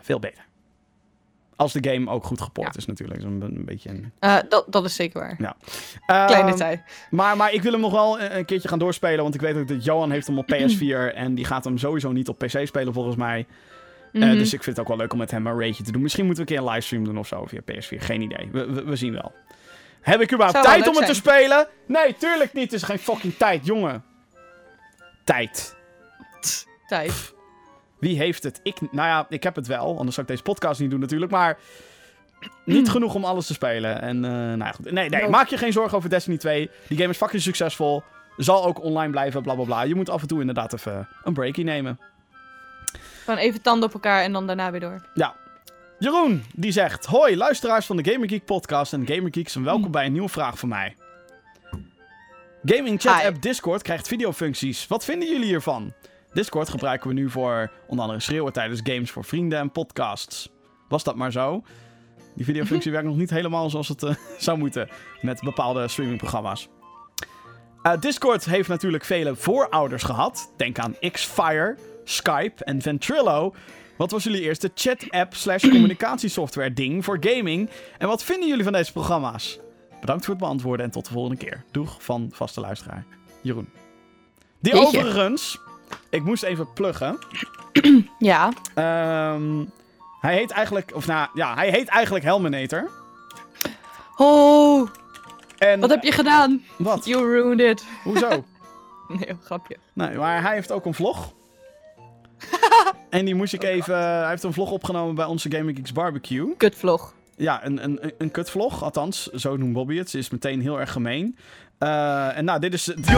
veel 0.00 0.18
beter. 0.18 0.46
Als 1.58 1.72
de 1.72 1.90
game 1.90 2.10
ook 2.10 2.24
goed 2.24 2.40
geport 2.40 2.66
Ja. 2.74 2.78
is 2.78 2.86
natuurlijk. 2.86 3.20
Dat 3.22 3.30
is 3.30 3.36
een, 3.36 3.42
een 3.56 3.64
beetje 3.64 3.88
een... 3.88 4.12
Eh, 4.18 4.36
dat, 4.48 4.64
dat 4.68 4.84
is 4.84 4.94
zeker 4.94 5.20
waar. 5.20 5.54
Ehm, 6.06 6.26
Klein 6.26 6.46
detail. 6.46 6.80
maar, 7.10 7.36
maar 7.36 7.52
ik 7.52 7.62
wil 7.62 7.72
hem 7.72 7.80
nog 7.80 7.92
wel 7.92 8.20
een, 8.20 8.36
een 8.36 8.44
keertje 8.44 8.68
gaan 8.68 8.78
doorspelen. 8.78 9.22
Want 9.22 9.34
ik 9.34 9.40
weet 9.40 9.56
ook 9.56 9.68
dat 9.68 9.84
Johan 9.84 10.10
heeft 10.10 10.26
hem 10.26 10.38
op 10.38 10.48
PS4. 10.54 11.14
en 11.14 11.34
die 11.34 11.44
gaat 11.44 11.64
hem 11.64 11.78
sowieso 11.78 12.12
niet 12.12 12.28
op 12.28 12.38
PC 12.38 12.66
spelen 12.66 12.92
volgens 12.92 13.16
mij. 13.16 13.46
Eh, 14.12 14.20
Mhm. 14.22 14.32
dus 14.32 14.52
ik 14.52 14.62
vind 14.62 14.76
het 14.76 14.78
ook 14.80 14.88
wel 14.88 14.96
leuk 14.96 15.12
om 15.12 15.18
met 15.18 15.30
hem 15.30 15.46
een 15.46 15.58
raidje 15.58 15.82
te 15.82 15.92
doen. 15.92 16.02
Misschien 16.02 16.26
moeten 16.26 16.44
we 16.44 16.50
een 16.50 16.56
keer 16.56 16.66
een 16.66 16.72
livestream 16.72 17.04
doen 17.04 17.18
of 17.18 17.26
zo 17.26 17.44
via 17.46 17.60
PS4. 17.60 17.98
Geen 18.00 18.20
idee. 18.20 18.48
We, 18.52 18.66
we, 18.72 18.84
we 18.84 18.96
zien 18.96 19.12
wel. 19.12 19.32
Heb 20.00 20.20
ik 20.20 20.32
überhaupt 20.32 20.66
tijd 20.66 20.88
om 20.88 20.96
het 20.96 21.06
te 21.06 21.14
spelen? 21.14 21.66
Nee, 21.86 22.14
tuurlijk 22.18 22.52
niet. 22.52 22.64
Het 22.64 22.72
is 22.72 22.82
geen 22.82 22.98
fucking 22.98 23.34
tijd, 23.36 23.66
jongen. 23.66 24.04
Tijd. 25.24 25.76
Tijd. 26.86 27.34
Wie 28.00 28.16
heeft 28.18 28.42
het? 28.42 28.60
Ik, 28.62 28.80
nou 28.80 29.08
ja, 29.08 29.26
ik 29.28 29.42
heb 29.42 29.54
het 29.54 29.66
wel. 29.66 29.98
Anders 29.98 30.14
zou 30.14 30.26
ik 30.26 30.32
deze 30.32 30.42
podcast 30.42 30.80
niet 30.80 30.90
doen 30.90 31.00
natuurlijk. 31.00 31.32
Maar 31.32 31.58
niet 32.64 32.88
genoeg 32.98 33.14
om 33.14 33.24
alles 33.24 33.46
te 33.46 33.52
spelen. 33.52 34.00
En, 34.00 34.24
eh, 34.24 34.30
nou 34.30 34.58
ja, 34.58 34.72
goed. 34.72 34.84
Nee, 34.84 35.08
nee, 35.08 35.20
Nope. 35.20 35.32
maak 35.32 35.48
je 35.48 35.56
geen 35.56 35.72
zorgen 35.72 35.96
over 35.96 36.10
Destiny 36.10 36.36
2. 36.36 36.70
Die 36.88 36.98
game 36.98 37.10
is 37.10 37.16
fucking 37.16 37.42
succesvol. 37.42 38.02
Zal 38.36 38.64
ook 38.64 38.82
online 38.82 39.10
blijven, 39.10 39.42
bla 39.42 39.54
bla 39.54 39.64
bla. 39.64 39.82
Je 39.82 39.94
moet 39.94 40.10
af 40.10 40.22
en 40.22 40.28
toe 40.28 40.40
inderdaad 40.40 40.72
even 40.72 41.08
een 41.24 41.32
breakie 41.32 41.64
nemen. 41.64 42.00
Gewoon 43.24 43.40
even 43.40 43.62
tanden 43.62 43.88
op 43.88 43.94
elkaar 43.94 44.22
en 44.22 44.32
dan 44.32 44.46
daarna 44.46 44.70
weer 44.70 44.80
door. 44.80 45.02
Jeroen, 45.98 46.44
die 46.54 46.72
zegt... 46.72 47.06
Hoi, 47.06 47.36
luisteraars 47.36 47.86
van 47.86 47.96
de 47.96 48.12
Gamer 48.12 48.28
Geek 48.28 48.44
podcast 48.44 48.92
en 48.92 49.06
Gamer 49.06 49.28
Geeks... 49.32 49.54
en 49.54 49.64
welkom 49.64 49.90
bij 49.90 50.06
een 50.06 50.12
nieuwe 50.12 50.28
vraag 50.28 50.58
van 50.58 50.68
mij. 50.68 50.96
Gaming 52.64 53.00
chat 53.00 53.20
Hi. 53.20 53.26
app 53.26 53.42
Discord 53.42 53.82
krijgt 53.82 54.08
videofuncties. 54.08 54.86
Wat 54.86 55.04
vinden 55.04 55.28
jullie 55.28 55.46
hiervan? 55.46 55.92
Discord 56.38 56.68
gebruiken 56.68 57.08
we 57.08 57.14
nu 57.14 57.30
voor 57.30 57.70
onder 57.86 58.04
andere 58.04 58.20
schreeuwen 58.20 58.52
tijdens 58.52 58.80
games 58.84 59.10
voor 59.10 59.24
vrienden 59.24 59.58
en 59.58 59.70
podcasts. 59.70 60.50
Was 60.88 61.04
dat 61.04 61.16
maar 61.16 61.32
zo? 61.32 61.62
Die 62.34 62.44
videofunctie 62.44 62.92
werkt 62.96 63.06
nog 63.06 63.16
niet 63.16 63.30
helemaal 63.30 63.70
zoals 63.70 63.88
het 63.88 64.02
eh, 64.02 64.14
zou 64.38 64.58
moeten 64.58 64.88
met 65.20 65.40
bepaalde 65.40 65.88
streamingprogramma's. 65.88 66.68
Eh, 67.82 68.00
Discord 68.00 68.44
heeft 68.44 68.68
natuurlijk 68.68 69.04
vele 69.04 69.36
voorouders 69.36 70.02
gehad. 70.02 70.52
Denk 70.56 70.78
aan 70.78 70.96
Xfire, 71.10 71.76
Skype 72.04 72.64
en 72.64 72.82
Ventrilo. 72.82 73.54
Wat 73.96 74.10
was 74.10 74.24
jullie 74.24 74.40
eerste 74.40 74.70
chat-app 74.74 75.34
slash 75.34 75.62
communicatiesoftware 75.74 76.72
ding 76.72 77.04
voor 77.04 77.16
gaming? 77.20 77.70
En 77.98 78.08
wat 78.08 78.24
vinden 78.24 78.48
jullie 78.48 78.64
van 78.64 78.72
deze 78.72 78.92
programma's? 78.92 79.58
Bedankt 80.00 80.24
voor 80.24 80.34
het 80.34 80.42
beantwoorden 80.42 80.86
en 80.86 80.92
tot 80.92 81.06
de 81.06 81.12
volgende 81.12 81.36
keer. 81.36 81.64
Doeg 81.70 82.02
van 82.02 82.30
vaste 82.32 82.60
luisteraar, 82.60 83.04
Jeroen. 83.42 83.68
Die 84.60 84.74
Jeetje. 84.74 84.86
overigens, 84.98 85.58
ik 86.10 86.22
moest 86.22 86.42
even 86.42 86.72
pluggen. 86.72 87.18
Ja. 88.18 88.52
Ehm, 88.74 89.64
hij 90.20 90.34
heet 90.34 90.50
eigenlijk, 90.50 90.90
of 90.94 91.06
nou 91.06 91.28
ja, 91.34 91.54
hij 91.54 91.70
heet 91.70 91.88
eigenlijk 91.88 92.24
Helminator. 92.24 92.90
Oh, 94.16 94.88
En, 95.58 95.80
wat 95.80 95.90
heb 95.90 96.02
je 96.02 96.12
gedaan? 96.12 96.62
Wat? 96.76 97.04
You 97.04 97.32
ruined 97.32 97.60
it. 97.60 97.86
Hoezo? 98.02 98.44
Nee, 99.08 99.36
grapje. 99.42 99.76
nee, 99.92 100.16
maar 100.16 100.42
hij 100.42 100.54
heeft 100.54 100.72
ook 100.72 100.84
een 100.84 100.94
vlog. 100.94 101.32
en 103.10 103.24
die 103.24 103.34
moest 103.34 103.52
ik 103.52 103.62
even... 103.62 103.98
Hij 103.98 104.28
heeft 104.28 104.42
een 104.42 104.52
vlog 104.52 104.70
opgenomen 104.70 105.14
bij 105.14 105.24
onze 105.24 105.50
Gaming 105.50 105.76
Geeks 105.76 105.92
Barbecue. 105.92 106.56
Kutvlog. 106.56 107.14
Ja, 107.36 107.64
een, 107.64 107.84
een, 107.84 108.12
een 108.18 108.30
kutvlog, 108.30 108.82
althans, 108.82 109.26
zo 109.26 109.56
noemt 109.56 109.72
Bobby 109.72 109.96
het. 109.96 110.10
Ze 110.10 110.18
is 110.18 110.30
meteen 110.30 110.60
heel 110.60 110.80
erg 110.80 110.92
gemeen. 110.92 111.38
Eh, 111.78 112.36
en 112.36 112.44
nou, 112.44 112.60
dit 112.60 112.72
is, 112.72 112.84
dit 112.84 113.08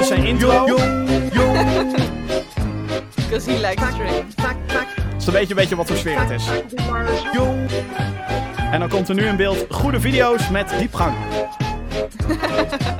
is 0.00 0.06
zijn 0.06 0.24
intro. 0.24 0.64
Because 3.14 3.50
he 3.50 3.60
likes 3.60 3.94
drink. 3.94 4.24
Dus 5.14 5.24
dan 5.24 5.34
weet 5.34 5.42
je 5.42 5.50
een 5.50 5.56
beetje 5.56 5.76
wat 5.76 5.86
voor 5.86 5.96
sfeer 5.96 6.20
het 6.20 6.30
is. 6.30 6.48
En 8.70 8.80
dan 8.80 8.88
komt 8.88 9.08
er 9.08 9.14
nu 9.14 9.24
in 9.26 9.36
beeld 9.36 9.66
goede 9.70 10.00
video's 10.00 10.48
met 10.48 10.74
diepgang. 10.78 11.16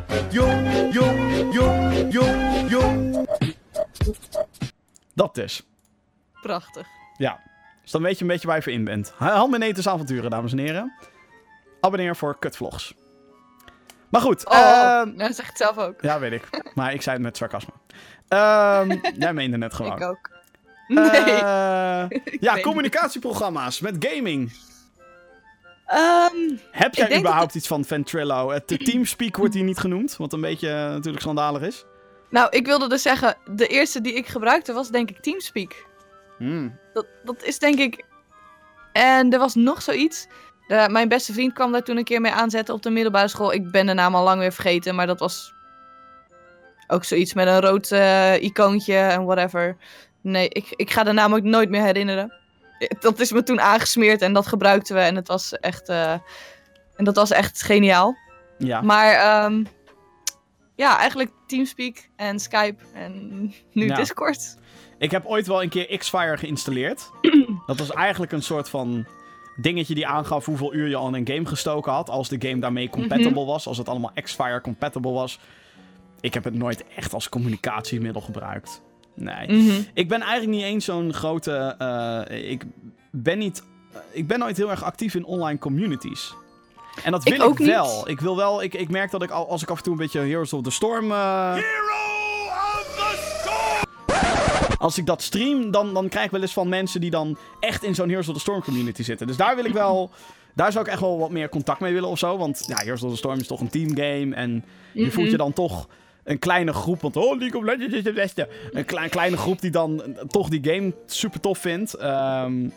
Dat 5.15 5.35
dus. 5.35 5.63
Prachtig. 6.43 6.87
Ja. 7.17 7.41
Dus 7.83 7.91
dan 7.91 8.03
weet 8.03 8.17
je 8.17 8.23
een 8.23 8.31
beetje 8.31 8.47
waar 8.47 8.57
je 8.57 8.63
voor 8.63 8.73
in 8.73 8.85
bent. 8.85 9.13
Handmeneters 9.17 9.89
avonturen, 9.89 10.31
dames 10.31 10.53
en 10.53 10.59
heren. 10.59 10.93
Abonneer 11.81 12.17
voor 12.17 12.39
kutvlogs. 12.39 12.95
Maar 14.17 14.25
goed. 14.25 14.47
Oh, 14.47 14.57
ehm, 14.57 15.17
dat 15.17 15.35
zeg 15.35 15.45
ik 15.45 15.51
het 15.51 15.57
zelf 15.57 15.79
ook. 15.79 16.01
Ja, 16.01 16.19
weet 16.19 16.33
ik. 16.33 16.73
Maar 16.75 16.93
ik 16.93 17.03
zei 17.03 17.17
het 17.17 17.25
met 17.25 17.37
sarcasme. 17.37 17.73
Ehm, 18.29 18.99
jij 19.25 19.33
meende 19.33 19.57
net 19.57 19.75
gewoon. 19.75 19.97
Ik 19.97 20.03
ook. 20.03 20.31
Nee. 20.89 21.11
Eh, 21.47 22.07
ja, 22.41 22.55
weet 22.55 22.63
communicatieprogramma's 22.63 23.81
met 23.81 24.07
gaming. 24.09 24.53
Ehm, 25.87 26.57
Heb 26.71 26.95
jij 26.95 27.19
überhaupt 27.19 27.55
iets 27.55 27.67
van 27.67 27.85
Ventrilo? 27.85 28.51
Het 28.51 28.69
de 28.69 28.77
Teamspeak 28.77 29.37
wordt 29.37 29.55
hier 29.55 29.65
niet 29.65 29.79
genoemd, 29.79 30.17
wat 30.17 30.33
een 30.33 30.41
beetje 30.41 30.69
eh, 30.69 30.75
natuurlijk 30.75 31.23
schandalig 31.23 31.63
is. 31.63 31.85
nou, 32.31 32.49
ik 32.51 32.67
wilde 32.67 32.89
dus 32.89 33.03
zeggen, 33.03 33.37
de 33.55 33.67
eerste 33.67 34.01
die 34.01 34.15
ik 34.15 34.27
gebruikte 34.27 34.73
was 34.73 34.89
denk 34.91 35.11
ik 35.11 35.19
Teamspeak. 35.21 35.87
Hmm. 36.39 36.79
Dat, 36.93 37.07
dat 37.25 37.43
is 37.43 37.59
denk 37.59 37.79
ik... 37.79 38.05
En 38.93 39.33
er 39.33 39.39
was 39.39 39.55
nog 39.55 39.83
zoiets. 39.83 40.27
De- 40.67 40.89
mijn 40.91 41.09
beste 41.09 41.33
vriend 41.33 41.53
kwam 41.53 41.73
daar 41.73 41.83
toen 41.83 41.97
een 41.97 42.05
keer 42.05 42.21
mee 42.21 42.33
aanzetten 42.33 42.75
op 42.75 42.83
de 42.83 42.91
middelbare 42.91 43.29
school. 43.29 43.53
Ik 43.53 43.71
ben 43.71 43.87
de 43.87 43.93
naam 43.93 44.15
al 44.15 44.25
lang 44.25 44.41
weer 44.41 44.53
vergeten, 44.53 44.95
maar 44.95 45.07
dat 45.07 45.19
was 45.21 45.55
ook 46.87 47.05
zoiets 47.05 47.35
met 47.35 47.47
een 47.47 47.61
rood 47.61 47.91
eh, 47.91 48.43
icoontje 48.43 48.97
en 48.97 49.25
whatever. 49.25 49.77
Nee, 50.21 50.49
ik, 50.49 50.67
ik 50.71 50.91
ga 50.91 51.03
de 51.03 51.13
naam 51.13 51.35
ook 51.35 51.43
nooit 51.43 51.71
meer 51.71 51.83
herinneren. 51.83 52.33
Eh, 52.79 52.89
Dat 53.01 53.21
is 53.21 53.33
me 53.33 53.43
toen 53.43 53.61
aangesmeerd 53.61 54.23
en 54.23 54.33
dat 54.33 54.47
gebruikten 54.47 54.95
we 54.95 55.01
en 55.01 55.17
het 55.17 55.29
was 55.29 55.53
echt... 55.53 55.89
eh, 55.89 56.13
en 56.97 57.05
dat 57.05 57.17
was 57.17 57.31
echt 57.31 57.63
geniaal. 57.63 58.17
Ja. 58.59 58.81
Maar 58.81 59.13
ehm, 59.13 59.65
ja, 60.75 60.99
eigenlijk 60.99 61.31
Teamspeak 61.47 62.09
en 62.17 62.39
Skype 62.41 62.83
en 62.95 63.39
nu 63.73 63.87
Ja. 63.87 63.95
Discord. 63.97 64.57
Ik 64.99 65.11
heb 65.11 65.27
ooit 65.27 65.47
wel 65.47 65.63
een 65.63 65.69
keer 65.69 65.99
Xfire 65.99 66.37
geïnstalleerd. 66.37 67.11
Dat 67.67 67.79
was 67.79 67.91
eigenlijk 67.93 68.33
een 68.33 68.43
soort 68.43 68.69
van 68.69 69.07
dingetje 69.57 69.95
die 69.95 70.07
aangaf 70.07 70.45
hoeveel 70.45 70.75
uur 70.75 70.89
je 70.89 70.97
al 70.97 71.09
in 71.09 71.15
een 71.15 71.35
game 71.35 71.47
gestoken 71.47 71.93
had. 71.93 72.11
Als 72.11 72.29
de 72.29 72.49
game 72.49 72.59
daarmee 72.61 72.89
compatible 72.91 73.45
was. 73.45 73.67
Als 73.67 73.79
het 73.79 73.89
allemaal 73.89 74.13
Xfire 74.23 74.61
compatible 74.61 75.13
was. 75.13 75.39
Ik 76.21 76.35
heb 76.35 76.45
het 76.45 76.55
nooit 76.55 76.85
echt 76.97 77.15
als 77.15 77.29
communicatiemiddel 77.29 78.21
gebruikt. 78.21 78.83
Nee. 79.15 79.53
Mhm. 79.53 79.81
Ik 79.95 80.09
ben 80.09 80.21
eigenlijk 80.21 80.51
niet 80.59 80.65
eens 80.65 80.85
zo'n 80.85 81.13
grote. 81.13 81.75
eh, 82.29 82.51
ik 82.51 82.65
ben 83.11 83.39
niet... 83.39 83.63
eh, 83.93 83.99
ik 84.13 84.27
ben 84.27 84.39
nooit 84.39 84.57
heel 84.57 84.71
erg 84.71 84.83
actief 84.85 85.15
in 85.15 85.25
online 85.25 85.59
communities. 85.59 86.35
En 87.05 87.11
dat 87.13 87.23
wil 87.25 87.33
ik, 87.33 87.43
ook 87.43 87.59
niet. 87.59 87.69
wel. 87.69 88.09
Ik 88.09 88.21
wil 88.21 88.37
wel... 88.37 88.63
Ik, 88.63 88.75
ik 88.75 88.89
merk 88.91 89.11
dat 89.11 89.23
ik 89.23 89.31
al, 89.31 89.49
als 89.51 89.63
ik 89.63 89.71
af 89.71 89.77
en 89.77 89.83
toe 89.83 89.93
een 89.93 89.99
beetje 89.99 90.21
Heroes 90.21 90.53
of 90.53 90.63
the 90.63 90.71
Storm... 90.71 91.11
eh, 91.13 91.57
Als 94.79 94.99
ik 94.99 95.07
dat 95.07 95.23
stream, 95.23 95.71
dan, 95.71 95.95
dan 95.95 96.09
krijg 96.09 96.25
ik 96.25 96.31
wel 96.31 96.41
eens 96.41 96.53
van 96.53 96.69
mensen 96.69 97.01
die 97.01 97.11
dan 97.11 97.37
echt 97.61 97.83
in 97.85 97.95
zo'n 97.95 98.09
Heroes 98.09 98.29
of 98.29 98.35
the 98.35 98.41
Storm 98.41 98.63
community 98.63 99.03
zitten. 99.03 99.27
Dus 99.27 99.37
daar 99.37 99.57
wil 99.57 99.65
ik 99.65 99.73
wel... 99.73 100.11
Daar 100.55 100.73
zou 100.73 100.85
ik 100.85 100.91
echt 100.91 101.01
wel 101.01 101.19
wat 101.19 101.31
meer 101.31 101.49
contact 101.49 101.81
mee 101.81 101.93
willen 101.93 102.09
of 102.09 102.19
zo. 102.19 102.37
Want 102.39 102.65
ja, 102.67 102.77
Heroes 102.77 103.03
of 103.03 103.11
the 103.11 103.17
Storm 103.17 103.39
is 103.39 103.47
toch 103.47 103.61
een 103.61 103.69
teamgame. 103.71 104.35
En 104.35 104.65
je 104.93 105.03
Mhm. 105.03 105.11
voelt 105.11 105.31
je 105.31 105.37
dan 105.37 105.53
toch 105.53 105.89
een 106.25 106.39
kleine 106.39 106.73
groep. 106.73 107.01
Want 107.01 107.17
oh, 107.17 107.39
League 107.39 107.61
of 107.61 107.67
Legends 107.67 107.95
is 107.95 108.05
het 108.05 108.15
beste. 108.15 108.49
Een 108.73 108.85
klein, 108.85 109.11
kleine 109.11 109.37
groep 109.37 109.61
die 109.61 109.71
dan 109.71 110.03
toch 110.29 110.49
die 110.49 110.73
game 110.75 110.95
super 111.07 111.41
tof 111.41 111.59
vindt. 111.59 111.95
Ehm, 111.95 112.69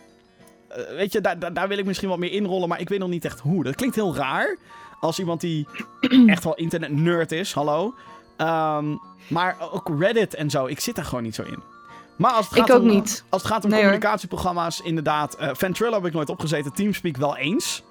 eh, 0.68 0.84
weet 0.96 1.12
je, 1.14 1.22
daar, 1.22 1.40
daar, 1.40 1.54
daar 1.54 1.68
wil 1.68 1.78
ik 1.78 1.86
misschien 1.86 2.10
wat 2.10 2.18
meer 2.18 2.32
inrollen. 2.32 2.70
Maar 2.70 2.80
ik 2.80 2.90
weet 2.90 3.00
nog 3.00 3.10
niet 3.10 3.26
echt 3.26 3.40
hoe. 3.40 3.64
Dat 3.64 3.76
klinkt 3.76 3.96
heel 3.96 4.16
raar. 4.16 4.58
Als 5.00 5.20
iemand 5.20 5.42
die 5.42 5.68
echt 6.26 6.44
wel 6.44 6.56
internet 6.56 6.92
nerd 6.92 7.32
is. 7.32 7.54
Hallo. 7.54 7.94
Ehm, 8.38 8.96
maar 9.28 9.56
ook 9.72 9.92
Reddit 10.00 10.34
en 10.34 10.50
zo. 10.50 10.66
Ik 10.66 10.80
zit 10.80 10.96
daar 10.96 11.06
gewoon 11.06 11.24
niet 11.24 11.36
zo 11.36 11.44
in. 11.44 11.60
Maar 12.20 12.32
als 12.32 12.46
het 12.50 12.58
Ik 12.58 12.62
gaat 12.66 12.72
ook 12.76 12.82
om, 12.82 12.88
niet. 12.88 13.24
Als 13.30 13.42
het 13.42 13.52
gaat 13.52 13.64
om 13.64 13.70
Nee, 13.70 13.80
hoor. 13.80 13.90
communicatieprogramma's, 13.90 14.80
inderdaad. 14.82 15.36
eh 15.36 15.50
Ventrilo 15.54 15.94
heb 15.94 16.06
ik 16.06 16.14
nooit 16.14 16.30
opgezeten. 16.30 16.74
Teamspeak 16.74 17.18
wel 17.18 17.38
eens. 17.38 17.84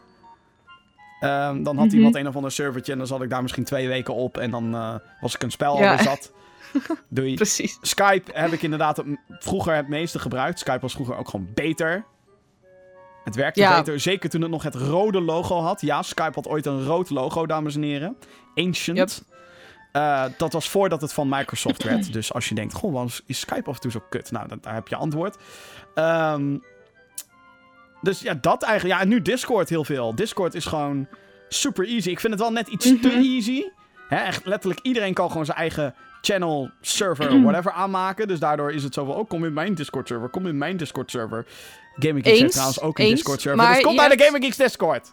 Ehm, 1.21 1.63
dan 1.63 1.77
had 1.77 1.87
Mhm. 1.87 1.97
iemand 1.97 2.15
een 2.15 2.29
of 2.29 2.37
ander 2.37 2.51
servertje 2.53 2.93
en 2.93 2.99
dan 2.99 3.07
zat 3.07 3.23
ik 3.23 3.31
daar 3.31 3.43
misschien 3.43 3.65
twee 3.65 3.89
weken 3.89 4.15
op. 4.15 4.37
En 4.39 4.51
dan 4.51 4.75
eh, 4.75 4.95
was 5.21 5.35
ik 5.35 5.43
een 5.43 5.51
spel 5.51 5.79
Ja. 5.79 5.91
alweer 5.91 6.05
zat. 6.05 6.33
Doei. 7.09 7.35
Precies. 7.35 7.79
Skype 7.81 8.31
heb 8.35 8.53
ik 8.53 8.63
inderdaad 8.63 8.97
het 8.97 9.07
vroeger 9.29 9.75
het 9.75 9.89
meeste 9.89 10.19
gebruikt. 10.19 10.59
Skype 10.59 10.81
was 10.81 10.93
vroeger 10.93 11.17
ook 11.17 11.29
gewoon 11.29 11.49
beter. 11.55 12.05
Het 13.25 13.35
werkte 13.37 13.61
Ja. 13.61 13.77
beter, 13.79 14.01
zeker 14.01 14.31
toen 14.31 14.41
het 14.43 14.51
nog 14.51 14.63
het 14.63 14.75
rode 14.75 15.21
logo 15.21 15.61
had. 15.61 15.81
Ja, 15.81 16.03
Skype 16.03 16.33
had 16.35 16.49
ooit 16.49 16.67
een 16.67 16.85
rood 16.85 17.11
logo, 17.11 17.47
dames 17.47 17.75
en 17.75 17.83
heren. 17.83 18.17
Ancient. 18.55 18.99
Yep. 18.99 19.38
Eh, 19.93 20.25
dat 20.37 20.53
was 20.53 20.69
voordat 20.69 21.01
het 21.01 21.13
van 21.13 21.29
Microsoft 21.29 21.83
werd. 21.83 22.13
Dus 22.13 22.33
als 22.33 22.49
je 22.49 22.55
denkt, 22.55 22.75
goh, 22.75 22.93
waarom 22.93 23.11
is 23.27 23.41
Skype 23.41 23.69
af 23.69 23.75
en 23.75 23.81
toe 23.81 23.91
zo 23.91 24.03
kut? 24.11 24.31
Nou, 24.31 24.49
daar 24.61 24.75
heb 24.75 24.89
je 24.89 24.97
antwoord. 24.97 25.37
Ehm, 25.95 26.57
dus 28.03 28.21
ja, 28.21 28.35
dat 28.41 28.63
eigenlijk. 28.63 28.95
Ja, 28.97 29.03
en 29.03 29.09
nu 29.09 29.23
Discord 29.23 29.69
heel 29.69 29.85
veel. 29.85 30.15
Discord 30.15 30.55
is 30.55 30.65
gewoon 30.65 31.09
super 31.49 31.87
easy. 31.87 32.09
Ik 32.11 32.21
vind 32.21 32.33
het 32.33 32.43
wel 32.43 32.53
net 32.53 32.69
iets 32.69 32.85
te 32.85 32.99
Mhm. 33.09 33.19
easy. 33.19 33.63
Hè, 34.09 34.17
echt 34.17 34.45
letterlijk 34.47 34.81
iedereen 34.83 35.15
kan 35.15 35.31
gewoon 35.31 35.45
zijn 35.45 35.59
eigen 35.59 35.95
channel, 36.21 36.71
server, 36.81 37.43
whatever 37.43 37.73
aanmaken. 37.73 38.29
Dus 38.29 38.39
daardoor 38.39 38.73
is 38.73 38.83
het 38.83 38.95
zo 38.95 39.05
van, 39.05 39.15
oh, 39.15 39.29
kom 39.29 39.45
in 39.45 39.53
mijn 39.53 39.75
Discord 39.75 40.09
server, 40.09 40.29
kom 40.29 40.47
in 40.47 40.59
mijn 40.59 40.77
Discord 40.77 41.11
server. 41.11 41.47
Gaming 41.95 42.25
Geeks 42.27 42.39
heeft 42.39 42.53
trouwens 42.53 42.81
ook 42.81 42.99
een 42.99 43.09
Discord 43.09 43.41
server. 43.41 43.69
Dus 43.69 43.81
kom 43.83 43.97
bij 43.97 44.09
de 44.17 44.25
Gaming 44.25 44.45
Geeks 44.45 44.57
Discord. 44.57 45.13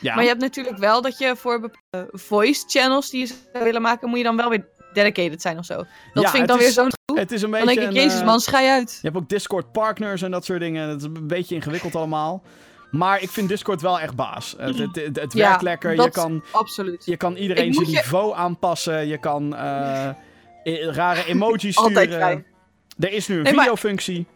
Ja, 0.00 0.14
Maar 0.14 0.22
je 0.22 0.28
hebt 0.28 0.40
natuurlijk 0.40 0.76
wel 0.78 1.02
dat 1.02 1.18
je 1.18 1.36
voor 1.36 1.60
bepaalde 1.60 2.08
voice 2.18 2.64
channels 2.66 3.10
die 3.10 3.20
je 3.20 3.26
zou 3.26 3.64
willen 3.64 3.82
maken, 3.82 4.08
moet 4.08 4.18
je 4.18 4.24
dan 4.24 4.36
wel 4.36 4.48
weer 4.48 4.66
dedicated 4.92 5.42
zijn 5.42 5.58
of 5.58 5.64
zo. 5.64 5.76
Dat 6.14 6.22
Ja, 6.22 6.30
vind 6.30 6.42
ik 6.42 6.48
dan 6.48 6.58
weer 6.58 6.70
zo'n 6.70 6.90
gedoe. 7.04 7.20
het 7.20 7.32
is 7.32 7.42
een 7.42 7.50
Dan 7.50 7.60
beetje 7.60 7.74
denk 7.74 7.90
ik, 7.90 7.96
een, 7.96 8.02
jezus 8.02 8.20
eh, 8.20 8.26
man, 8.26 8.40
schij 8.40 8.70
uit. 8.70 8.98
Je 9.02 9.08
hebt 9.08 9.16
ook 9.22 9.28
Discord 9.28 9.72
partners 9.72 10.22
en 10.22 10.30
dat 10.30 10.44
soort 10.44 10.60
dingen. 10.60 10.88
Het 10.88 10.98
is 11.00 11.04
een 11.06 11.26
beetje 11.26 11.54
ingewikkeld 11.54 11.94
allemaal. 11.96 12.42
Maar 12.90 13.22
ik 13.22 13.30
vind 13.30 13.48
Discord 13.48 13.80
wel 13.80 14.00
echt 14.00 14.14
baas. 14.16 14.54
Het, 14.58 14.78
het, 14.78 14.96
het, 14.96 15.20
het 15.20 15.32
Ja, 15.32 15.48
werkt 15.48 15.62
lekker. 15.62 15.90
Je 15.90 15.96
dat- 15.96 16.10
kan, 16.10 16.44
Absoluut. 16.52 17.04
je 17.04 17.16
kan 17.16 17.36
iedereen 17.36 17.74
zijn 17.74 17.86
je- 17.86 17.92
niveau 17.96 18.34
aanpassen. 18.36 19.06
Je 19.06 19.18
kan 19.18 19.56
eh, 19.56 20.08
rare 20.90 21.24
emojis 21.32 21.76
sturen. 21.76 22.12
Altijd. 22.12 22.44
Er 22.98 23.12
is 23.12 23.28
nu 23.28 23.36
een 23.36 23.42
Nee, 23.42 23.54
videofunctie. 23.54 24.26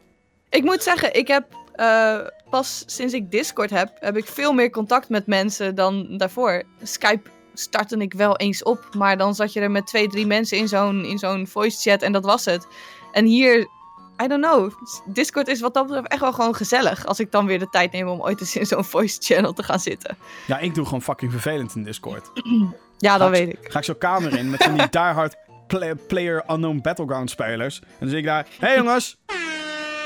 Ik 0.50 0.62
moet 0.64 0.82
zeggen, 0.82 1.14
ik 1.14 1.28
heb 1.28 1.44
eh, 1.74 2.18
pas 2.52 2.82
sinds 2.86 3.12
ik 3.14 3.30
Discord 3.30 3.70
heb, 3.70 3.92
heb 4.00 4.16
ik 4.16 4.26
veel 4.26 4.52
meer 4.52 4.70
contact 4.70 5.08
met 5.08 5.26
mensen 5.26 5.74
dan 5.74 6.16
daarvoor. 6.16 6.62
Skype 6.82 7.30
startte 7.54 7.96
ik 7.96 8.12
wel 8.14 8.36
eens 8.36 8.62
op, 8.62 8.88
maar 8.96 9.16
dan 9.16 9.34
zat 9.34 9.52
je 9.52 9.60
er 9.60 9.70
met 9.70 9.86
twee, 9.86 10.08
drie 10.08 10.26
mensen 10.26 10.58
in 10.58 10.68
zo'n, 10.68 11.04
in 11.04 11.18
zo'n 11.18 11.46
voice 11.46 11.90
chat 11.90 12.02
en 12.02 12.12
dat 12.12 12.24
was 12.24 12.44
het. 12.44 12.66
En 13.12 13.24
hier, 13.24 13.58
I 14.22 14.26
don't 14.28 14.42
know, 14.44 14.70
Discord 15.06 15.48
is 15.48 15.60
wat 15.60 15.74
dat 15.74 15.86
betreft 15.86 16.08
echt 16.08 16.20
wel 16.20 16.32
gewoon 16.32 16.54
gezellig. 16.54 17.06
Als 17.06 17.20
ik 17.20 17.30
dan 17.32 17.46
weer 17.46 17.58
de 17.58 17.68
tijd 17.70 17.92
neem 17.92 18.08
om 18.08 18.20
ooit 18.20 18.40
eens 18.40 18.56
in 18.56 18.66
zo'n 18.66 18.84
voice 18.84 19.16
channel 19.20 19.52
te 19.52 19.62
gaan 19.62 19.80
zitten. 19.80 20.16
Ja, 20.46 20.58
ik 20.58 20.74
doe 20.74 20.84
gewoon 20.84 21.02
fucking 21.02 21.30
vervelend 21.30 21.74
in 21.74 21.82
Discord. 21.84 22.30
Ja, 22.98 23.18
dat 23.18 23.28
ik- 23.28 23.34
weet 23.34 23.48
ik. 23.48 23.70
Ga 23.72 23.78
ik 23.78 23.84
zo'n 23.84 23.98
kamer 23.98 24.36
in 24.38 24.50
met 24.50 24.62
van 24.64 24.74
die 24.76 24.88
diehard 24.98 25.36
pla- 25.66 25.94
player 26.08 26.44
unknown 26.50 26.78
battleground 26.82 27.30
spelers. 27.30 27.80
En 27.80 27.86
dan 27.98 28.08
zit 28.08 28.18
ik 28.18 28.24
daar. 28.24 28.46
Hey 28.58 28.76
jongens, 28.76 29.16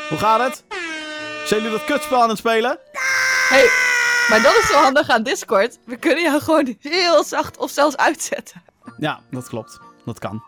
hoe 0.09 0.19
gaat 0.19 0.41
het? 0.41 0.65
Zijn 1.47 1.63
jullie 1.63 1.79
dat 1.79 1.87
kutspel 1.87 2.23
aan 2.23 2.29
het 2.29 2.39
spelen? 2.39 2.79
Hey, 3.49 3.69
maar 4.29 4.43
dat 4.43 4.57
is 4.57 4.67
zo 4.67 4.75
handig 4.75 5.09
aan 5.09 5.23
Discord. 5.23 5.79
We 5.85 5.97
kunnen 5.97 6.23
jou 6.23 6.41
gewoon 6.41 6.77
heel 6.81 7.25
zacht 7.25 7.57
of 7.57 7.71
zelfs 7.71 7.97
uitzetten. 7.97 8.63
Ja, 8.99 9.21
dat 9.31 9.49
klopt. 9.49 9.81
Dat 10.05 10.19
kan. 10.19 10.43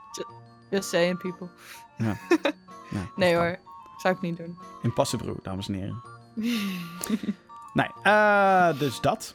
Just 0.71 0.89
saying, 0.89 1.19
people. 1.19 1.49
Ja. 1.97 2.17
Ja, 2.91 2.99
Nee 3.17 3.33
kan. 3.35 3.43
hoor, 3.43 3.59
zou 3.97 4.15
ik 4.15 4.21
niet 4.21 4.37
doen. 4.37 4.59
Impossible, 4.83 5.35
dames 5.43 5.69
en 5.69 5.75
heren. 5.75 6.03
nee, 7.75 7.89
eh, 8.03 8.79
dus 8.79 9.01
dat. 9.01 9.35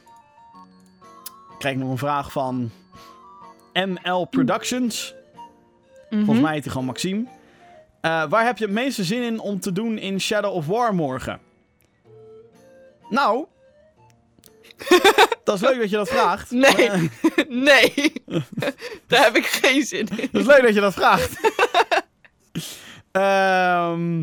Ik 1.50 1.58
krijg 1.58 1.76
nog 1.76 1.90
een 1.90 1.98
vraag 1.98 2.32
van 2.32 2.70
ML 3.72 4.24
Productions. 4.24 5.14
Mhm. 6.10 6.24
Volgens 6.24 6.44
mij 6.44 6.52
heet 6.54 6.62
hij 6.64 6.72
gewoon 6.72 6.86
Maxime. 6.86 7.26
Eh, 8.00 8.24
waar 8.28 8.44
heb 8.44 8.58
je 8.58 8.64
het 8.64 8.74
meeste 8.74 9.04
zin 9.04 9.22
in 9.22 9.38
om 9.40 9.60
te 9.60 9.72
doen 9.72 9.98
in 9.98 10.20
Shadow 10.20 10.54
of 10.54 10.66
War 10.66 10.94
morgen? 10.94 11.40
Nou, 13.10 13.44
dat 15.44 15.54
is 15.54 15.60
leuk 15.60 15.78
dat 15.80 15.90
je 15.90 15.96
dat 15.96 16.08
vraagt. 16.08 16.50
Nee. 16.50 16.90
Eh, 16.90 17.02
Nee, 17.48 18.12
daar 19.08 19.24
heb 19.24 19.36
ik 19.36 19.46
geen 19.46 19.82
zin 19.82 20.08
in. 20.16 20.28
dat 20.32 20.40
is 20.40 20.46
leuk 20.46 20.62
dat 20.62 20.74
je 20.74 20.80
dat 20.80 20.94
vraagt. 20.94 21.52
Ehm, 23.12 24.20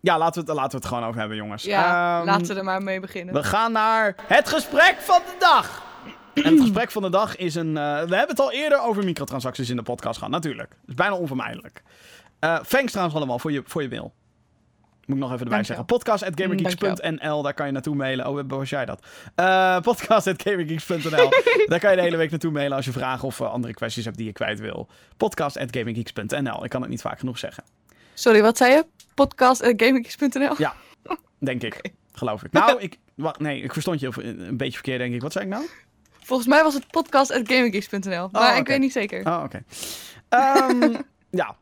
ja, 0.00 0.18
laten 0.18 0.44
we, 0.44 0.48
het, 0.50 0.56
laten 0.58 0.70
we 0.70 0.76
het 0.76 0.86
gewoon 0.86 1.04
over 1.04 1.18
hebben, 1.20 1.36
jongens. 1.36 1.62
Ja, 1.62 2.16
Ehm, 2.18 2.26
laten 2.26 2.46
we 2.46 2.54
er 2.54 2.64
maar 2.64 2.82
mee 2.82 3.00
beginnen. 3.00 3.34
We 3.34 3.44
gaan 3.44 3.72
naar 3.72 4.14
het 4.22 4.48
gesprek 4.48 4.96
van 5.00 5.20
de 5.26 5.36
dag. 5.38 5.82
En 6.34 6.44
het 6.44 6.60
gesprek 6.66 6.90
van 6.90 7.02
de 7.02 7.10
dag 7.10 7.36
is 7.36 7.54
een... 7.54 7.76
eh, 7.76 7.82
we 7.92 8.16
hebben 8.16 8.28
het 8.28 8.40
al 8.40 8.52
eerder 8.52 8.80
over 8.80 9.04
microtransacties 9.04 9.70
in 9.70 9.76
de 9.76 9.82
podcast 9.82 10.16
gehad, 10.18 10.32
natuurlijk. 10.32 10.68
Dat 10.68 10.88
is 10.88 10.94
bijna 10.94 11.14
onvermijdelijk. 11.14 11.82
Eh 12.38 12.58
thanks 12.58 12.90
trouwens 12.90 13.16
allemaal 13.16 13.38
voor 13.38 13.52
je, 13.52 13.62
voor 13.66 13.82
je 13.82 13.88
mail. 13.88 14.14
Moet 15.06 15.16
ik 15.16 15.22
nog 15.22 15.32
even 15.32 15.44
erbij 15.44 15.64
zeggen. 15.64 15.84
Podcast.gamergeeks.nl, 15.84 17.42
daar 17.42 17.54
kan 17.54 17.66
je 17.66 17.72
naartoe 17.72 17.94
mailen. 17.94 18.26
Oh, 18.28 18.40
was 18.46 18.70
jij 18.70 18.84
dat? 18.84 19.06
Podcast.gamergeeks.nl, 19.82 21.30
daar 21.70 21.80
kan 21.80 21.90
je 21.90 21.96
de 21.96 22.02
hele 22.02 22.16
week 22.16 22.30
naartoe 22.30 22.50
mailen 22.50 22.76
als 22.76 22.84
je 22.84 22.92
vragen 22.92 23.28
of 23.28 23.40
eh, 23.40 23.50
andere 23.50 23.74
kwesties 23.74 24.04
hebt 24.04 24.16
die 24.16 24.26
je 24.26 24.32
kwijt 24.32 24.60
wil. 24.60 24.88
Podcast.gamergeeks.nl, 25.16 26.64
ik 26.64 26.70
kan 26.70 26.80
het 26.80 26.90
niet 26.90 27.00
vaak 27.00 27.18
genoeg 27.18 27.38
zeggen. 27.38 27.64
Sorry, 28.14 28.42
wat 28.42 28.56
zei 28.56 28.72
je? 28.72 28.86
Podcast.gaminggeeks.nl 29.14 30.54
Ja. 30.58 30.74
Denk 31.38 31.62
ik. 31.62 31.80
Geloof 32.12 32.42
ik. 32.44 32.52
Nou, 32.52 32.80
ik... 32.82 32.98
Wacht, 33.14 33.38
nee, 33.38 33.62
ik 33.62 33.72
verstond 33.72 34.00
je 34.00 34.10
een 34.16 34.56
beetje 34.56 34.72
verkeerd, 34.72 34.98
denk 34.98 35.14
ik. 35.14 35.22
Wat 35.22 35.32
zei 35.32 35.44
ik 35.44 35.50
nou? 35.50 35.66
Volgens 36.20 36.48
mij 36.48 36.62
was 36.62 36.74
het 36.74 36.86
podcast.gaminggeeks.nl. 36.90 38.28
Maar 38.32 38.56
ik 38.56 38.66
weet 38.66 38.78
niet 38.78 38.92
zeker. 38.92 39.26
Oh, 39.26 39.42
oké. 39.44 39.64
Ehm, 40.28 40.94
ja. 41.30 41.56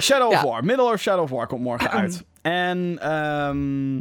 Shadow 0.00 0.32
of. 0.32 0.42
War. 0.42 0.64
Middle 0.64 0.92
of 0.92 1.00
Shadow 1.00 1.22
of 1.22 1.30
War 1.30 1.46
komt 1.46 1.62
morgen 1.62 1.90
uit. 1.90 2.24
En 2.42 2.98
ehm, 3.00 4.00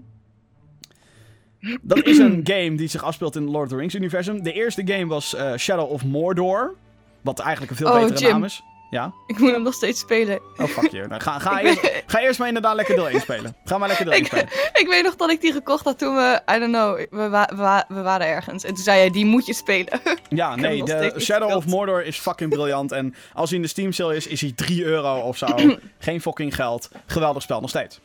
dat 1.82 2.03
is 2.05 2.17
een 2.17 2.41
game 2.53 2.76
die 2.76 2.88
zich 2.88 3.03
afspeelt 3.03 3.36
in 3.36 3.41
het 3.41 3.51
Lord 3.51 3.63
of 3.65 3.69
the 3.71 3.76
Rings 3.78 3.95
universum. 3.95 4.43
De 4.43 4.53
eerste 4.53 4.82
game 4.86 5.05
was 5.07 5.36
eh, 5.36 5.53
Shadow 5.55 5.91
of 5.91 6.05
Mordor. 6.05 6.76
Wat 7.21 7.39
eigenlijk 7.39 7.71
een 7.71 7.78
veel 7.78 7.88
Oh, 7.88 7.99
betere 8.01 8.19
Jim. 8.19 8.32
naam 8.32 8.43
is. 8.43 8.63
Ja? 8.94 9.14
Ik 9.28 9.39
moet 9.39 9.52
hem 9.52 9.62
nog 9.62 9.74
steeds 9.74 10.00
spelen. 10.00 10.39
Oh, 10.58 10.66
fuck 10.68 10.91
you. 10.91 11.08
Nou, 11.08 11.22
ga, 11.22 11.39
ga, 11.39 11.60
eerst, 11.62 11.91
ga 12.06 12.20
eerst 12.20 12.39
maar 12.39 12.48
inderdaad 12.48 12.76
lekker 12.76 12.96
deel 12.96 13.10
1 13.10 13.22
spelen. 13.22 13.56
Ga 13.66 13.78
maar 13.78 13.88
lekker 13.88 14.06
deel 14.06 14.14
1 14.14 14.22
Ik, 14.24 14.28
spelen. 14.28 14.48
ik 14.74 14.88
weet 14.89 15.04
nog 15.04 15.16
dat 15.16 15.30
ik 15.32 15.41
die 15.41 15.52
gekocht 15.52 15.86
had 15.86 15.98
toen 15.98 16.16
we, 16.16 16.41
I 16.56 16.60
don't 16.60 16.72
know, 16.72 16.98
we, 17.10 17.30
wa- 17.30 17.50
we, 17.50 17.56
wa- 17.56 17.86
we 17.88 18.02
waren 18.02 18.28
ergens. 18.28 18.64
En 18.64 18.74
toen 18.74 18.84
zei 18.84 18.98
jij, 19.00 19.10
die 19.10 19.26
moet 19.26 19.46
je 19.46 19.54
spelen. 19.54 20.02
Ja, 20.30 20.56
nee, 20.56 20.84
de 20.84 21.14
Shadow 21.20 21.56
of. 21.56 21.66
Mordor 21.66 22.06
is 22.06 22.20
fucking 22.20 22.50
briljant. 22.50 22.91
En 22.91 23.16
als 23.34 23.50
hij 23.50 23.58
in 23.58 23.64
de 23.64 23.70
Steam 23.70 23.91
sale 23.91 24.16
is, 24.16 24.28
is 24.28 24.41
hij 24.41 24.52
3 24.56 24.84
euro 24.84 25.20
of 25.20 25.38
zo. 25.38 25.46
Geen 26.00 26.22
fucking 26.22 26.56
geld. 26.56 26.89
Geweldig 27.06 27.41
spel 27.44 27.62
nog 27.62 27.70
steeds. 27.70 28.00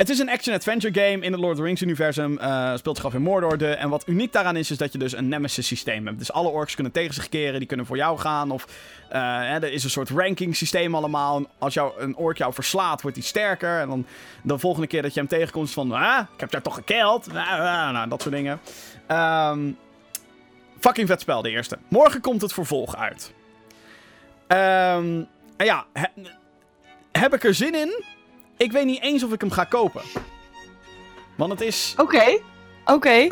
Het 0.00 0.08
is 0.08 0.18
een 0.18 0.30
action-adventure 0.30 1.00
game 1.00 1.24
in 1.24 1.32
het 1.32 1.40
Lord 1.40 1.52
of 1.52 1.58
the 1.58 1.62
Rings 1.62 1.82
universum. 1.82 2.38
Eh, 2.38 2.76
speelt 2.76 2.96
zich 2.96 3.06
af 3.06 3.14
in 3.14 3.22
Mordor. 3.22 3.58
De, 3.58 3.70
en 3.70 3.88
wat 3.88 4.02
uniek 4.06 4.32
daaraan 4.32 4.56
is, 4.56 4.70
is 4.70 4.76
dat 4.76 4.92
je 4.92 4.98
dus 4.98 5.12
een 5.12 5.28
nemesis 5.28 5.66
systeem 5.66 6.06
hebt. 6.06 6.18
Dus 6.18 6.32
alle 6.32 6.48
orks 6.48 6.74
kunnen 6.74 6.92
tegen 6.92 7.14
zich 7.14 7.28
keren, 7.28 7.58
die 7.58 7.68
kunnen 7.68 7.86
voor 7.86 7.96
jou 7.96 8.18
gaan. 8.18 8.50
Of 8.50 8.66
eh, 9.08 9.54
er 9.54 9.72
is 9.72 9.84
een 9.84 9.90
soort 9.90 10.10
ranking 10.10 10.56
systeem 10.56 10.94
allemaal. 10.94 11.42
Als 11.58 11.74
jou, 11.74 12.00
een 12.00 12.16
ork 12.16 12.38
jou 12.38 12.52
verslaat, 12.52 13.02
wordt 13.02 13.16
hij 13.16 13.26
sterker. 13.26 13.80
En 13.80 13.88
dan 13.88 14.06
de 14.42 14.58
volgende 14.58 14.86
keer 14.86 15.02
dat 15.02 15.14
je 15.14 15.20
hem 15.20 15.28
tegenkomt 15.28 15.70
van... 15.70 15.92
Ah, 15.92 16.20
ik 16.34 16.40
heb 16.40 16.50
jou 16.50 16.62
toch 16.62 16.74
gekild? 16.74 17.28
Ah, 17.34 17.50
ah, 17.50 17.92
nou, 17.92 18.08
dat 18.08 18.22
soort 18.22 18.34
dingen. 18.34 18.60
Ehm... 19.06 19.70
Fucking 20.78 21.08
vet 21.08 21.20
spel, 21.20 21.42
de 21.42 21.50
eerste. 21.50 21.78
Morgen 21.88 22.20
komt 22.20 22.42
het 22.42 22.52
vervolg 22.52 22.96
uit. 22.96 23.32
Ehm, 24.46 25.22
en 25.56 25.64
ja, 25.64 25.84
he- 25.92 26.30
heb 27.12 27.34
ik 27.34 27.44
er 27.44 27.54
zin 27.54 27.74
in? 27.74 28.04
Ik 28.60 28.72
weet 28.72 28.84
niet 28.84 29.02
eens 29.02 29.22
of 29.22 29.32
ik 29.32 29.40
hem 29.40 29.50
ga 29.50 29.64
kopen. 29.64 30.02
Want 31.36 31.50
het 31.52 31.60
is... 31.60 31.94
Oké. 31.98 32.38
Oké. 32.84 33.26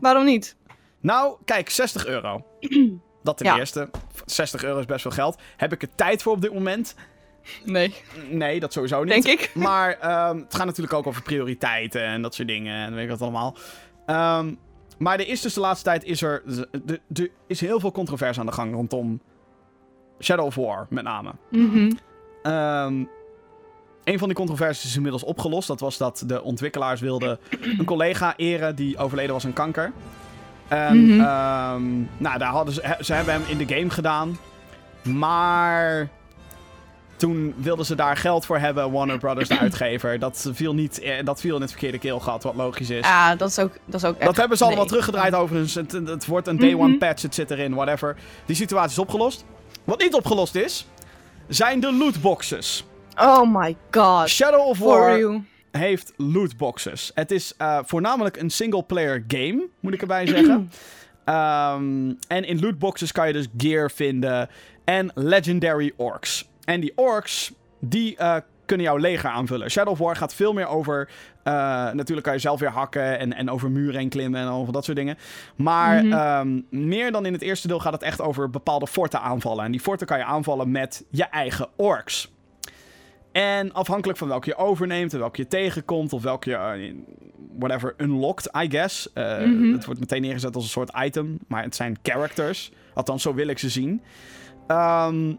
Waarom 0.00 0.24
niet? 0.24 0.56
Nou, 1.00 1.36
kijk, 1.44 1.70
60 1.70 2.06
euro. 2.06 2.44
Dat 3.22 3.36
ten 3.36 3.46
Ja. 3.46 3.58
eerste. 3.58 3.90
60 4.26 4.64
euro 4.64 4.78
is 4.78 4.84
best 4.84 5.02
veel 5.02 5.10
geld. 5.10 5.40
Heb 5.56 5.72
ik 5.72 5.82
er 5.82 5.94
tijd 5.94 6.22
voor 6.22 6.32
op 6.32 6.40
dit 6.40 6.52
moment? 6.54 6.94
Nee, 7.64 7.94
Nee, 8.30 8.60
dat 8.60 8.72
sowieso 8.72 9.04
niet. 9.04 9.12
denk 9.24 9.40
ik. 9.40 9.50
Maar 9.68 9.98
ehm, 9.98 10.36
het 10.36 10.54
gaat 10.54 10.66
natuurlijk 10.66 10.94
ook 10.94 11.06
over 11.06 11.22
prioriteiten 11.22 12.02
en 12.04 12.22
dat 12.22 12.34
soort 12.34 12.48
dingen 12.48 12.86
en 12.86 12.94
weet 12.94 13.04
ik 13.04 13.10
wat 13.10 13.20
allemaal. 13.22 13.56
Ehm, 14.06 14.54
maar 14.98 15.18
er 15.18 15.28
is 15.28 15.40
dus 15.40 15.54
de 15.54 15.60
laatste 15.60 15.84
tijd 15.84 16.04
is 16.04 16.22
er, 16.22 16.42
er, 16.86 17.00
er 17.14 17.30
is 17.46 17.60
heel 17.60 17.80
veel 17.80 17.92
controverse 17.92 18.40
aan 18.40 18.46
de 18.46 18.52
gang 18.52 18.74
rondom 18.74 19.20
Shadow 20.20 20.46
of 20.46 20.54
War, 20.54 20.86
met 20.90 21.04
name. 21.04 21.32
Mhm. 21.50 21.90
Ehm, 22.42 23.04
een 24.04 24.18
van 24.18 24.28
die 24.28 24.36
controversies 24.36 24.84
is 24.90 24.96
inmiddels 24.96 25.24
opgelost. 25.24 25.68
Dat 25.68 25.80
was 25.80 25.96
dat 25.96 26.22
de 26.26 26.42
ontwikkelaars 26.42 27.00
wilden 27.00 27.38
een 27.78 27.84
collega 27.84 28.36
eren 28.36 28.74
die 28.74 28.98
overleden 28.98 29.32
was 29.32 29.44
aan 29.44 29.52
kanker. 29.52 29.92
En 30.68 31.06
Mhm. 31.06 31.20
ehm, 31.20 31.82
nou, 32.16 32.38
daar 32.38 32.50
hadden 32.50 32.74
ze, 32.74 32.96
ze 33.00 33.12
hebben 33.14 33.34
hem 33.34 33.42
in 33.46 33.66
de 33.66 33.74
game 33.74 33.90
gedaan. 33.90 34.38
Maar 35.02 36.08
toen 37.16 37.54
wilden 37.56 37.84
ze 37.86 37.94
daar 37.94 38.16
geld 38.16 38.46
voor 38.46 38.58
hebben, 38.58 38.90
Warner 38.92 39.18
Brothers, 39.18 39.48
de 39.48 39.58
uitgever. 39.58 40.18
Dat 40.18 40.50
viel, 40.52 40.74
niet, 40.74 41.00
eh, 41.00 41.24
dat 41.24 41.40
viel 41.40 41.54
in 41.54 41.60
het 41.60 41.70
verkeerde 41.70 41.98
keelgat, 41.98 42.42
wat 42.42 42.54
logisch 42.54 42.90
is. 42.90 43.06
Ja, 43.06 43.36
dat 43.36 43.48
is 43.48 43.58
ook, 43.58 43.72
dat 43.84 44.02
is 44.02 44.08
ook 44.08 44.16
echt... 44.16 44.26
Dat 44.26 44.36
hebben 44.36 44.56
ze 44.56 44.62
allemaal 44.64 44.80
nee. 44.82 44.92
teruggedraaid 44.92 45.34
overigens. 45.34 45.74
Het, 45.74 45.92
het, 45.92 46.26
wordt 46.26 46.46
een 46.48 46.58
day 46.58 46.74
one 46.74 46.88
Mhm. 46.88 46.98
patch, 46.98 47.22
het 47.22 47.34
zit 47.34 47.50
erin, 47.50 47.74
whatever. 47.74 48.16
Die 48.46 48.56
situatie 48.56 48.90
is 48.90 48.98
opgelost. 48.98 49.44
Wat 49.84 50.00
niet 50.00 50.14
opgelost 50.14 50.54
is, 50.54 50.86
zijn 51.48 51.80
de 51.80 51.92
lootboxes. 51.92 52.84
Oh 53.20 53.60
my 53.62 53.76
god. 53.90 54.28
Shadow 54.28 54.66
of 54.66 54.76
For 54.76 54.86
War 54.86 55.18
you. 55.18 55.42
heeft 55.70 56.12
lootboxes. 56.16 57.10
Het 57.14 57.30
is 57.30 57.54
eh, 57.56 57.78
voornamelijk 57.84 58.36
een 58.36 58.50
single-player 58.50 59.24
game, 59.28 59.66
moet 59.80 59.94
ik 59.94 60.00
erbij 60.00 60.26
zeggen. 60.26 60.70
Ehm, 61.24 62.12
en 62.28 62.44
in 62.44 62.60
lootboxes 62.60 63.12
kan 63.12 63.26
je 63.26 63.32
dus 63.32 63.46
gear 63.56 63.90
vinden 63.90 64.48
en 64.84 65.10
legendary 65.14 65.92
orcs. 65.96 66.48
En 66.64 66.80
die 66.80 66.92
orcs, 66.94 67.52
die 67.80 68.16
eh, 68.16 68.36
kunnen 68.66 68.86
jouw 68.86 68.96
leger 68.96 69.30
aanvullen. 69.30 69.70
Shadow 69.70 69.92
of 69.92 69.98
War 69.98 70.16
gaat 70.16 70.34
veel 70.34 70.52
meer 70.52 70.66
over... 70.66 71.08
eh, 71.42 71.52
natuurlijk 71.90 72.22
kan 72.22 72.32
je 72.32 72.38
zelf 72.40 72.60
weer 72.60 72.70
hakken 72.70 73.18
en, 73.18 73.32
en 73.34 73.50
over 73.50 73.70
muren 73.70 73.98
heen 74.00 74.08
klimmen 74.08 74.40
en 74.40 74.48
over 74.48 74.72
dat 74.72 74.84
soort 74.84 74.96
dingen. 74.96 75.18
Maar 75.56 76.04
Mhm. 76.04 76.12
ehm, 76.12 76.60
meer 76.70 77.12
dan 77.12 77.26
in 77.26 77.32
het 77.32 77.42
eerste 77.42 77.68
deel 77.68 77.80
gaat 77.80 77.92
het 77.92 78.02
echt 78.02 78.20
over 78.20 78.50
bepaalde 78.50 78.86
forten 78.86 79.20
aanvallen. 79.20 79.64
En 79.64 79.70
die 79.70 79.80
forten 79.80 80.06
kan 80.06 80.18
je 80.18 80.24
aanvallen 80.24 80.70
met 80.70 81.04
je 81.10 81.24
eigen 81.24 81.68
orks. 81.76 82.30
En 83.32 83.72
afhankelijk 83.72 84.18
van 84.18 84.28
welke 84.28 84.48
je 84.48 84.56
overneemt 84.56 85.12
en 85.12 85.18
welke 85.18 85.40
je 85.40 85.48
tegenkomt, 85.48 86.12
of 86.12 86.22
welke 86.22 86.50
je, 86.50 86.56
eh, 86.56 86.94
whatever, 87.58 87.94
unlocked, 87.96 88.50
I 88.62 88.70
guess. 88.70 89.12
Eh, 89.12 89.38
Mhm. 89.38 89.72
Het 89.72 89.84
wordt 89.84 90.00
meteen 90.00 90.22
neergezet 90.22 90.54
als 90.54 90.64
een 90.64 90.70
soort 90.70 90.90
item, 91.04 91.38
maar 91.48 91.62
het 91.62 91.74
zijn 91.76 91.98
characters. 92.02 92.72
Althans, 92.94 93.22
zo 93.22 93.34
wil 93.34 93.46
ik 93.48 93.58
ze 93.58 93.68
zien. 93.68 94.02
Ehm, 94.66 95.32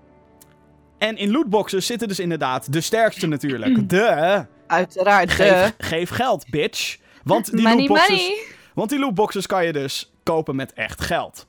en 0.98 1.18
in 1.18 1.32
lootboxes 1.32 1.86
zitten 1.86 2.08
dus 2.08 2.20
inderdaad 2.20 2.74
de 2.74 2.82
sterkste 2.82 3.28
natuurlijk. 3.28 3.90
De, 3.90 4.46
Uiteraard. 4.68 5.32
geef, 5.32 5.52
eh, 5.52 5.68
geef 5.78 6.10
geld, 6.10 6.50
bitch. 6.50 6.98
Want 7.24 7.52
die, 7.52 7.62
money, 7.62 7.78
lootboxes, 7.78 8.10
money. 8.10 8.44
want 8.74 8.90
die 8.90 9.00
lootboxes 9.00 9.48
kan 9.48 9.66
je 9.66 9.74
dus 9.74 10.12
kopen 10.24 10.56
met 10.56 10.74
echt 10.74 11.02
geld. 11.02 11.48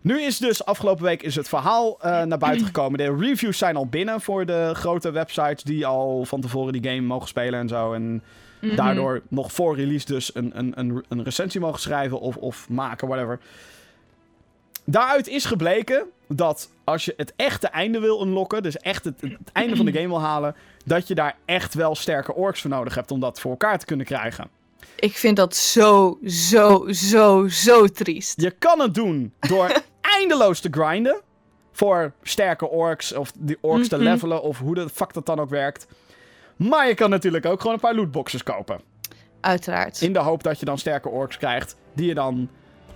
Nu 0.00 0.22
is 0.22 0.38
dus 0.38 0.64
afgelopen 0.64 1.04
week 1.04 1.22
is 1.22 1.34
het 1.36 1.48
verhaal 1.48 2.00
eh, 2.00 2.22
naar 2.22 2.38
buiten 2.38 2.66
gekomen. 2.72 2.98
De 2.98 3.16
reviews 3.18 3.58
zijn 3.58 3.76
al 3.76 3.86
binnen 3.86 4.20
voor 4.20 4.46
de 4.46 4.70
grote 4.74 5.10
websites 5.10 5.62
die 5.62 5.86
al 5.86 6.24
van 6.24 6.40
tevoren 6.40 6.72
die 6.72 6.90
game 6.90 7.00
mogen 7.06 7.28
spelen 7.28 7.60
en 7.60 7.68
zo. 7.68 7.92
En 7.92 8.22
Mhm. 8.60 8.76
daardoor 8.76 9.22
nog 9.28 9.52
voor 9.52 9.76
release 9.76 10.06
dus 10.06 10.34
een, 10.34 10.58
een, 10.58 10.72
een, 10.76 11.04
een 11.08 11.22
recensie 11.24 11.60
mogen 11.60 11.80
schrijven 11.80 12.20
of, 12.20 12.36
of 12.36 12.68
maken, 12.68 13.08
whatever. 13.08 13.38
Daaruit 14.84 15.28
is 15.28 15.44
gebleken 15.44 16.04
dat 16.28 16.70
als 16.84 17.04
je 17.04 17.14
het 17.16 17.32
echte 17.36 17.66
einde 17.68 18.00
wil 18.00 18.22
unlocken, 18.22 18.62
dus 18.62 18.76
echt 18.76 19.04
het, 19.04 19.20
het 19.20 19.52
einde 19.52 19.76
van 19.76 19.84
de 19.86 19.92
game 19.98 20.08
wil 20.08 20.20
halen, 20.20 20.54
dat 20.84 21.08
je 21.08 21.14
daar 21.14 21.36
echt 21.44 21.74
wel 21.74 21.94
sterke 21.94 22.34
orks 22.34 22.60
voor 22.60 22.70
nodig 22.70 22.94
hebt 22.94 23.10
om 23.10 23.20
dat 23.20 23.40
voor 23.40 23.50
elkaar 23.50 23.78
te 23.78 23.86
kunnen 23.86 24.06
krijgen. 24.06 24.48
Ik 24.96 25.16
vind 25.16 25.36
dat 25.36 25.56
zo, 25.56 26.18
zo, 26.26 26.86
zo, 26.92 27.48
zo 27.48 27.86
triest. 27.86 28.40
Je 28.40 28.50
kan 28.50 28.80
het 28.80 28.94
doen 28.94 29.32
door 29.48 29.82
eindeloos 30.18 30.60
te 30.60 30.68
grinden. 30.70 31.20
Voor 31.72 32.12
sterke 32.22 32.68
orks 32.68 33.12
of 33.14 33.32
die 33.38 33.58
orks 33.60 33.88
te 33.88 33.96
Mhm. 33.96 34.04
levelen 34.04 34.42
of 34.42 34.58
hoe 34.58 34.74
de 34.74 34.88
fuck 34.88 35.12
dat 35.12 35.26
dan 35.26 35.40
ook 35.40 35.50
werkt. 35.50 35.86
Maar 36.56 36.88
je 36.88 36.94
kan 36.94 37.10
natuurlijk 37.10 37.46
ook 37.46 37.60
gewoon 37.60 37.74
een 37.74 37.80
paar 37.80 37.94
lootboxes 37.94 38.42
kopen. 38.42 38.80
Uiteraard. 39.40 40.00
In 40.00 40.12
de 40.12 40.18
hoop 40.18 40.42
dat 40.42 40.58
je 40.58 40.64
dan 40.64 40.78
sterke 40.78 41.08
orks 41.08 41.36
krijgt. 41.36 41.76
Die 41.92 42.06
je 42.06 42.14
dan 42.14 42.48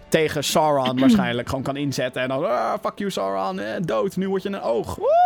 tegen 0.08 0.44
Sauron 0.44 0.98
waarschijnlijk 1.00 1.48
gewoon 1.48 1.64
kan 1.64 1.76
inzetten. 1.76 2.22
En 2.22 2.28
dan, 2.28 2.44
ah, 2.44 2.74
fuck 2.82 2.98
you 2.98 3.10
Sauron, 3.10 3.58
eh, 3.60 3.74
dood, 3.82 4.16
nu 4.16 4.28
word 4.28 4.42
je 4.42 4.48
een 4.48 4.60
oog. 4.62 4.94
Woe! 4.94 5.21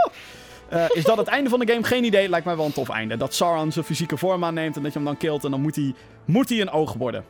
Eh, 0.68 0.84
is 0.92 1.04
dat 1.04 1.16
het 1.16 1.26
einde 1.26 1.50
van 1.50 1.58
de 1.60 1.72
game? 1.72 1.84
Geen 1.84 2.04
idee, 2.04 2.28
lijkt 2.28 2.46
mij 2.46 2.56
wel 2.56 2.66
een 2.66 2.72
tof 2.72 2.88
einde. 2.88 3.16
Dat 3.16 3.34
Sauron 3.34 3.72
zijn 3.72 3.84
fysieke 3.84 4.16
vorm 4.16 4.44
aanneemt 4.44 4.76
en 4.76 4.82
dat 4.82 4.92
je 4.92 4.98
hem 4.98 5.06
dan 5.08 5.16
killt. 5.16 5.44
En 5.44 5.50
dan 5.50 5.60
moet 5.60 5.76
hij, 5.76 5.94
moet 6.24 6.48
hij 6.48 6.60
een 6.60 6.70
oog 6.70 6.92
worden. 6.92 7.24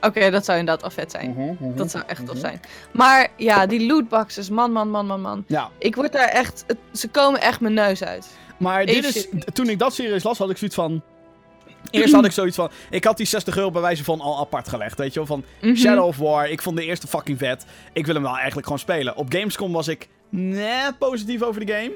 Oké, 0.00 0.30
dat 0.30 0.44
zou 0.44 0.58
inderdaad 0.58 0.82
wel 0.82 0.90
vet 1.04 1.10
zijn. 1.10 1.30
Mhm, 1.30 1.76
Dat 1.76 1.90
zou 1.90 2.04
echt 2.06 2.26
tof 2.26 2.38
zijn. 2.38 2.60
Maar 2.92 3.28
ja, 3.36 3.66
die 3.66 3.86
lootboxes, 3.86 4.48
man, 4.50 4.72
man, 4.72 4.90
man, 4.90 5.06
man, 5.06 5.20
man. 5.20 5.44
Ja, 5.48 5.70
Ik 5.78 5.94
word 5.94 6.12
daar 6.12 6.28
echt... 6.28 6.64
het- 6.66 6.98
ze 6.98 7.08
komen 7.08 7.40
echt 7.40 7.60
mijn 7.60 7.74
neus 7.74 8.04
uit. 8.04 8.26
Maar 8.58 8.86
dit 8.86 9.04
is, 9.16 9.28
toen 9.52 9.68
ik 9.68 9.78
dat 9.78 9.94
serieus 9.94 10.22
las, 10.22 10.38
had 10.38 10.50
ik 10.50 10.56
zoiets 10.56 10.76
van. 10.76 11.02
Eerst 11.90 12.14
had 12.14 12.24
ik 12.24 12.32
zoiets 12.32 12.56
van. 12.56 12.70
Ik 12.90 13.04
had 13.04 13.16
die 13.16 13.26
60 13.26 13.56
euro 13.56 13.70
bij 13.70 13.80
wijze 13.82 14.04
van 14.04 14.20
al 14.20 14.38
apart 14.38 14.68
gelegd. 14.68 14.98
Weet 14.98 15.08
je 15.12 15.18
wel? 15.18 15.26
Van 15.26 15.44
Mhm. 15.60 15.74
Shadow 15.74 16.04
of 16.06 16.16
War. 16.16 16.48
Ik 16.48 16.62
vond 16.62 16.76
de 16.76 16.84
eerste 16.84 17.06
fucking 17.06 17.38
vet. 17.38 17.64
Ik 17.92 18.06
wil 18.06 18.14
hem 18.14 18.22
wel 18.22 18.34
eigenlijk 18.36 18.64
gewoon 18.66 18.78
spelen. 18.78 19.16
Op 19.16 19.32
Gamescom 19.32 19.72
was 19.72 19.88
ik 19.88 20.08
net 20.28 20.98
positief 20.98 21.42
over 21.42 21.66
de 21.66 21.72
game. 21.72 21.92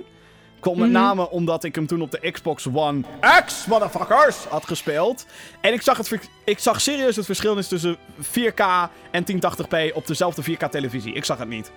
Komt 0.60 0.76
met 0.76 0.88
Mhm. 0.90 0.98
name 0.98 1.30
omdat 1.30 1.64
ik 1.64 1.74
hem 1.74 1.86
toen 1.86 2.02
op 2.02 2.10
de 2.10 2.30
Xbox 2.30 2.66
One 2.74 3.00
X, 3.44 3.66
motherfuckers, 3.66 4.36
had 4.44 4.66
gespeeld. 4.66 5.26
En 5.60 5.72
ik 5.72 5.82
zag, 5.82 5.96
het, 5.96 6.18
ik 6.44 6.58
zag 6.58 6.80
serieus 6.80 7.16
het 7.16 7.24
verschil 7.26 7.54
tussen 7.54 7.96
4K 8.20 8.88
en 9.10 9.24
1080p 9.24 9.92
op 9.94 10.06
dezelfde 10.06 10.42
4K 10.42 10.64
televisie. 10.70 11.12
Ik 11.12 11.24
zag 11.24 11.38
het 11.38 11.48
niet. 11.48 11.70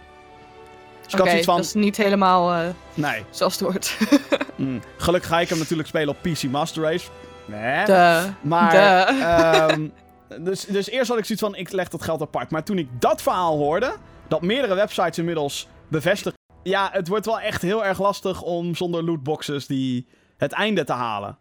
Dus 1.03 1.13
had 1.13 1.27
zoiets 1.27 1.45
van, 1.45 1.55
dat 1.55 1.65
is 1.65 1.73
niet 1.73 1.97
helemaal 1.97 2.51
eh, 2.53 2.67
nee. 2.93 3.23
zoals 3.29 3.53
het 3.59 3.61
hoort. 3.69 3.97
Mm. 4.55 4.81
Gelukkig 4.97 5.29
ga 5.29 5.39
ik 5.39 5.49
hem 5.49 5.57
natuurlijk 5.57 5.87
spelen 5.87 6.09
op 6.09 6.17
PC 6.21 6.43
Master 6.43 6.83
Race. 6.83 7.07
Nee. 7.45 7.85
De. 7.85 8.23
Maar, 8.41 8.73
ehm, 9.07 9.87
dus, 10.45 10.65
dus 10.65 10.89
eerst 10.89 11.09
had 11.09 11.17
ik 11.17 11.25
zoiets 11.25 11.43
van, 11.45 11.55
ik 11.55 11.71
leg 11.71 11.87
dat 11.87 12.01
geld 12.03 12.21
apart. 12.21 12.51
Maar 12.51 12.63
toen 12.63 12.77
ik 12.77 12.87
dat 12.99 13.21
verhaal 13.21 13.57
hoorde, 13.57 13.93
dat 14.27 14.41
meerdere 14.41 14.75
websites 14.75 15.17
inmiddels 15.17 15.67
bevestigen... 15.87 16.37
Ja, 16.63 16.89
het 16.91 17.07
wordt 17.07 17.25
wel 17.25 17.39
echt 17.39 17.61
heel 17.61 17.85
erg 17.85 17.99
lastig 17.99 18.41
om 18.41 18.75
zonder 18.75 19.03
lootboxes 19.03 19.67
die, 19.67 20.07
het 20.37 20.51
einde 20.51 20.83
te 20.83 20.93
halen. 20.93 21.37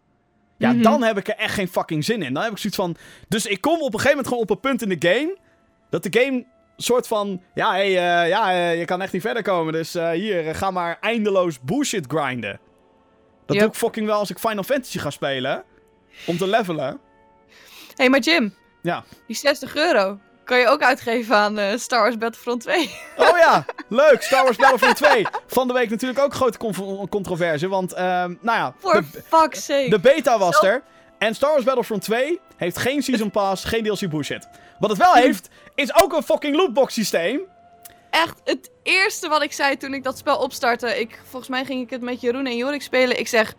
Ja, 0.57 0.71
Mhm. 0.71 0.81
dan 0.81 1.03
heb 1.03 1.17
ik 1.17 1.27
er 1.27 1.35
echt 1.35 1.53
geen 1.53 1.67
fucking 1.67 2.03
zin 2.05 2.21
in. 2.21 2.33
Dan 2.33 2.43
heb 2.43 2.51
ik 2.51 2.57
zoiets 2.57 2.79
van... 2.79 2.95
Dus 3.27 3.45
ik 3.45 3.61
kom 3.61 3.73
op 3.81 3.93
een 3.93 3.99
gegeven 3.99 4.09
moment 4.09 4.27
gewoon 4.27 4.43
op 4.43 4.49
een 4.49 4.59
punt 4.59 4.81
in 4.81 4.99
de 4.99 5.07
game... 5.09 5.37
Dat 5.89 6.03
de 6.03 6.19
game 6.21 6.45
soort 6.77 7.07
van... 7.07 7.41
Ja, 7.53 7.71
hey, 7.71 7.87
eh, 7.87 8.27
ja 8.29 8.51
eh, 8.51 8.79
je 8.79 8.85
kan 8.85 9.01
echt 9.01 9.13
niet 9.13 9.21
verder 9.21 9.43
komen. 9.43 9.73
Dus 9.73 9.95
eh, 9.95 10.09
hier, 10.09 10.55
ga 10.55 10.71
maar 10.71 10.97
eindeloos 10.99 11.59
bullshit 11.61 12.05
grinden. 12.07 12.59
Dat 13.45 13.55
Yep. 13.55 13.59
doe 13.59 13.67
ik 13.69 13.75
fucking 13.75 14.05
wel 14.05 14.17
als 14.19 14.29
ik 14.29 14.39
Final 14.39 14.63
Fantasy 14.63 14.99
ga 14.99 15.09
spelen. 15.09 15.63
Om 16.25 16.37
te 16.37 16.47
levelen. 16.47 16.85
Hé, 16.87 16.97
hey, 17.95 18.09
maar 18.09 18.19
Jim. 18.19 18.53
Ja. 18.81 19.03
Die 19.27 19.35
60 19.35 19.75
euro 19.75 20.19
kan 20.51 20.59
je 20.59 20.67
ook 20.67 20.81
uitgeven 20.81 21.35
aan 21.35 21.57
eh, 21.57 21.77
Star 21.77 22.01
Wars 22.01 22.17
Battlefront 22.17 22.61
2. 22.61 22.89
Oh 23.17 23.37
ja, 23.37 23.65
leuk. 24.03 24.21
Star 24.21 24.43
Wars 24.43 24.57
Battlefront 24.57 24.95
2. 24.95 25.25
Van 25.47 25.67
de 25.67 25.73
week 25.73 25.89
natuurlijk 25.89 26.19
ook 26.19 26.33
grote 26.33 26.57
con- 26.57 27.07
controverse. 27.09 27.67
Want, 27.67 27.93
ehm, 27.93 28.33
nou 28.41 28.57
ja, 28.57 28.73
For 28.79 28.93
de, 29.11 29.21
fuck's 29.27 29.65
sake. 29.65 29.89
de 29.89 29.99
beta 29.99 30.37
was 30.37 30.63
er. 30.63 30.83
En 31.17 31.35
Star 31.35 31.51
Wars 31.51 31.63
Battlefront 31.63 32.01
2 32.01 32.39
heeft 32.57 32.77
geen 32.77 33.03
Season 33.03 33.31
Pass, 33.31 33.63
geen 33.71 33.83
DLC 33.83 34.09
bullshit. 34.09 34.47
Wat 34.79 34.89
het 34.89 34.99
wel 34.99 35.13
heeft, 35.13 35.49
is 35.75 36.01
ook 36.01 36.13
een 36.13 36.23
fucking 36.23 36.55
lootbox 36.55 36.93
systeem. 36.93 37.41
Echt, 38.09 38.41
het 38.43 38.69
eerste 38.83 39.27
wat 39.27 39.43
ik 39.43 39.51
zei 39.51 39.77
toen 39.77 39.93
ik 39.93 40.03
dat 40.03 40.17
spel 40.17 40.37
opstartte. 40.37 40.99
Ik, 40.99 41.19
volgens 41.29 41.49
mij 41.51 41.65
ging 41.65 41.81
ik 41.81 41.89
het 41.89 42.01
met 42.01 42.21
Jeroen 42.21 42.45
en 42.45 42.57
Jorik 42.57 42.81
spelen. 42.81 43.19
Ik 43.19 43.27
zeg, 43.27 43.53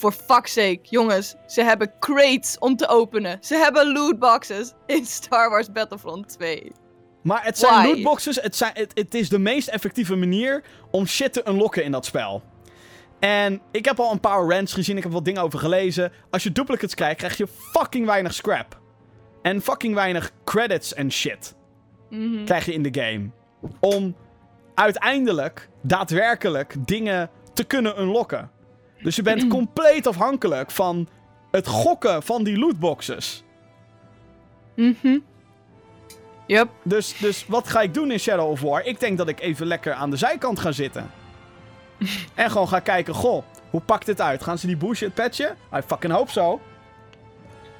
for 0.00 0.12
fuck's 0.12 0.52
sake, 0.52 0.80
jongens. 0.82 1.34
Ze 1.46 1.62
hebben 1.62 1.92
crates 1.98 2.58
om 2.58 2.76
te 2.76 2.88
openen. 2.88 3.38
Ze 3.40 3.56
hebben 3.56 3.92
lootboxes 3.92 4.72
in 4.86 5.04
Star 5.04 5.50
Wars 5.50 5.72
Battlefront 5.72 6.28
2. 6.28 6.72
Maar 7.22 7.44
het 7.44 7.58
zijn 7.58 7.74
Why? 7.74 7.86
lootboxes. 7.86 8.40
Het, 8.40 8.56
zijn, 8.56 8.72
het, 8.74 8.90
het 8.94 9.14
is 9.14 9.28
de 9.28 9.38
meest 9.38 9.68
effectieve 9.68 10.16
manier 10.16 10.62
om 10.90 11.06
shit 11.06 11.32
te 11.32 11.48
unlocken 11.48 11.84
in 11.84 11.92
dat 11.92 12.04
spel. 12.04 12.42
En 13.18 13.60
ik 13.70 13.84
heb 13.84 14.00
al 14.00 14.12
een 14.12 14.20
paar 14.20 14.42
rants 14.42 14.72
gezien. 14.72 14.96
Ik 14.96 15.02
heb 15.02 15.12
wat 15.12 15.24
dingen 15.24 15.42
over 15.42 15.58
gelezen. 15.58 16.12
Als 16.30 16.42
je 16.42 16.52
duplicates 16.52 16.94
krijgt, 16.94 17.16
krijg 17.16 17.36
je 17.36 17.46
fucking 17.46 18.06
weinig 18.06 18.34
scrap. 18.34 18.80
En 19.42 19.60
fucking 19.60 19.94
weinig 19.94 20.32
credits 20.44 20.94
en 20.94 21.12
shit. 21.12 21.54
Mhm. 22.10 22.44
krijg 22.44 22.64
je 22.64 22.72
in 22.72 22.82
de 22.82 23.00
game. 23.00 23.30
Om 23.80 24.16
uiteindelijk 24.74 25.68
daadwerkelijk 25.82 26.74
dingen 26.84 27.30
te 27.52 27.64
kunnen 27.64 28.00
unlocken. 28.00 28.50
Dus 29.02 29.16
je 29.16 29.22
bent 29.22 29.46
compleet 29.46 30.06
afhankelijk 30.06 30.70
van 30.70 31.08
het 31.50 31.66
gokken 31.66 32.22
van 32.22 32.44
die 32.44 32.58
lootboxes. 32.58 33.44
Mhm. 34.76 35.18
Yup. 36.46 36.68
Dus, 36.82 37.18
dus 37.18 37.44
wat 37.46 37.68
ga 37.68 37.80
ik 37.80 37.94
doen 37.94 38.10
in 38.10 38.18
Shadow 38.18 38.50
of 38.50 38.60
War? 38.60 38.84
Ik 38.84 39.00
denk 39.00 39.18
dat 39.18 39.28
ik 39.28 39.40
even 39.40 39.66
lekker 39.66 39.92
aan 39.92 40.10
de 40.10 40.16
zijkant 40.16 40.58
ga 40.58 40.72
zitten. 40.72 41.10
en 42.34 42.50
gewoon 42.50 42.68
ga 42.68 42.78
kijken, 42.80 43.14
goh, 43.14 43.44
hoe 43.70 43.80
pakt 43.80 44.06
dit 44.06 44.20
uit? 44.20 44.42
Gaan 44.42 44.58
ze 44.58 44.66
die 44.66 44.76
bullshit 44.76 45.14
patchen? 45.14 45.56
I 45.76 45.80
fucking 45.86 46.12
hope 46.12 46.30
so. 46.30 46.60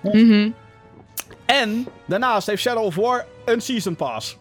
Mhm. 0.02 0.50
En 1.44 1.86
daarnaast 2.06 2.46
heeft 2.46 2.62
Shadow 2.62 2.84
of 2.84 2.94
War 2.94 3.26
een 3.44 3.60
Season 3.60 3.96
Pass. 3.96 4.38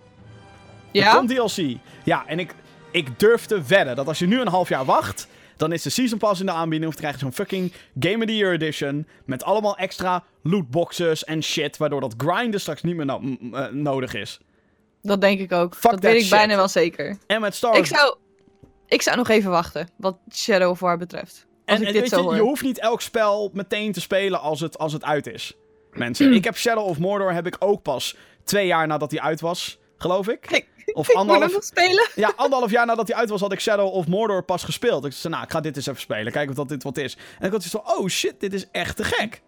Er 0.91 1.01
Ja? 1.01 1.13
komt 1.15 1.29
DLC. 1.29 1.77
Ja, 2.03 2.23
en 2.27 2.39
ik, 2.39 2.53
ik 2.91 3.19
durf 3.19 3.45
te 3.45 3.61
wedden 3.61 3.95
dat 3.95 4.07
als 4.07 4.19
je 4.19 4.27
nu 4.27 4.41
een 4.41 4.47
half 4.47 4.69
jaar 4.69 4.85
wacht, 4.85 5.27
dan 5.59 5.71
is 5.71 5.81
de 5.81 5.89
Season 5.89 6.17
Pass 6.17 6.39
in 6.39 6.45
de 6.45 6.51
aanbieding. 6.51 6.91
Of 6.91 6.99
dan 6.99 7.01
krijg 7.01 7.15
je 7.15 7.21
zo'n 7.21 7.33
fucking 7.45 7.71
Game 7.99 8.17
of 8.17 8.25
the 8.25 8.35
Year 8.35 8.53
Edition. 8.53 9.07
Met 9.25 9.43
allemaal 9.43 9.77
extra 9.77 10.23
lootboxes 10.43 11.23
en 11.23 11.43
shit. 11.43 11.77
Waardoor 11.77 12.01
dat 12.01 12.13
grinden 12.17 12.59
straks 12.59 12.81
niet 12.83 12.95
meer 12.95 13.05
no- 13.05 13.21
eh, 13.53 13.67
nodig 13.67 14.13
is. 14.13 14.39
Dat 15.01 15.21
denk 15.21 15.39
ik 15.39 15.51
ook. 15.51 15.75
Fuck 15.75 15.91
dat 15.91 15.99
weet 15.99 16.23
ik 16.23 16.29
bijna 16.29 16.55
wel 16.55 16.67
zeker. 16.67 17.17
En 17.27 17.41
met 17.41 17.55
Star 17.55 17.71
Wars. 17.71 17.89
Ik 17.89 17.95
zou, 17.95 18.15
ik 18.87 19.01
zou 19.01 19.17
nog 19.17 19.29
even 19.29 19.51
wachten, 19.51 19.89
wat 19.97 20.17
Shadow 20.33 20.69
of 20.69 20.79
War 20.79 20.97
betreft. 20.97 21.47
Als 21.65 21.77
en, 21.77 21.81
ik 21.81 21.87
en 21.87 21.93
dit 21.93 22.01
weet 22.01 22.09
zo 22.11 22.29
je, 22.29 22.35
je 22.35 22.41
hoeft 22.41 22.63
niet 22.63 22.79
elk 22.79 23.01
spel 23.01 23.49
meteen 23.53 23.91
te 23.91 24.01
spelen 24.01 24.39
als 24.41 24.59
het, 24.59 24.77
als 24.77 24.93
het 24.93 25.03
uit 25.03 25.27
is. 25.27 25.53
Mensen, 25.91 26.33
ik 26.33 26.43
heb 26.43 26.57
Shadow 26.57 26.85
of 26.85 26.99
Mordor 26.99 27.33
heb 27.33 27.47
ik 27.47 27.55
ook 27.59 27.81
pas 27.81 28.15
twee 28.43 28.67
jaar 28.67 28.87
nadat 28.87 29.11
hij 29.11 29.19
uit 29.19 29.41
was, 29.41 29.79
geloof 29.97 30.27
ik. 30.27 30.51
Ik- 30.51 30.67
Of 31.01 31.15
anderhalf, 31.15 31.53
nog 31.53 31.63
spelen. 31.63 32.07
ja, 32.15 32.33
anderhalf 32.35 32.71
jaar 32.71 32.85
nadat 32.85 33.07
hij 33.07 33.17
uit 33.17 33.29
was, 33.29 33.41
had 33.41 33.51
ik 33.51 33.59
Shadow 33.59 33.93
of 33.93 34.07
Mordor 34.07 34.43
pas 34.43 34.63
gespeeld. 34.63 35.05
Ik 35.05 35.11
zei, 35.11 35.33
nou, 35.33 35.45
ik 35.45 35.51
ga 35.51 35.59
dit 35.59 35.75
eens 35.75 35.87
even 35.87 36.01
spelen. 36.01 36.31
Kijken 36.31 36.49
of 36.49 36.55
dat 36.55 36.69
dit 36.69 36.83
wat 36.83 36.97
is. 36.97 37.17
En 37.39 37.45
ik 37.45 37.51
had 37.51 37.63
zoiets 37.63 37.89
van, 37.89 37.97
oh 37.97 38.07
shit, 38.07 38.39
dit 38.39 38.53
is 38.53 38.65
echt 38.71 38.95
te 38.95 39.03
gek. 39.03 39.41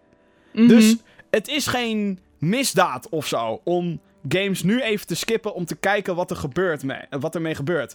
Mhm. 0.52 0.66
Dus 0.68 0.96
het 1.30 1.48
is 1.48 1.66
geen 1.66 2.20
misdaad 2.38 3.08
of 3.08 3.26
zo 3.26 3.60
om 3.64 4.00
games 4.28 4.62
nu 4.62 4.80
even 4.80 5.06
te 5.06 5.14
skippen 5.14 5.54
om 5.54 5.64
te 5.64 5.76
kijken 5.76 6.14
wat 6.14 6.30
er 6.30 6.36
gebeurt 6.36 6.82
mee, 6.82 7.00
wat 7.10 7.34
ermee 7.34 7.54
gebeurt. 7.54 7.94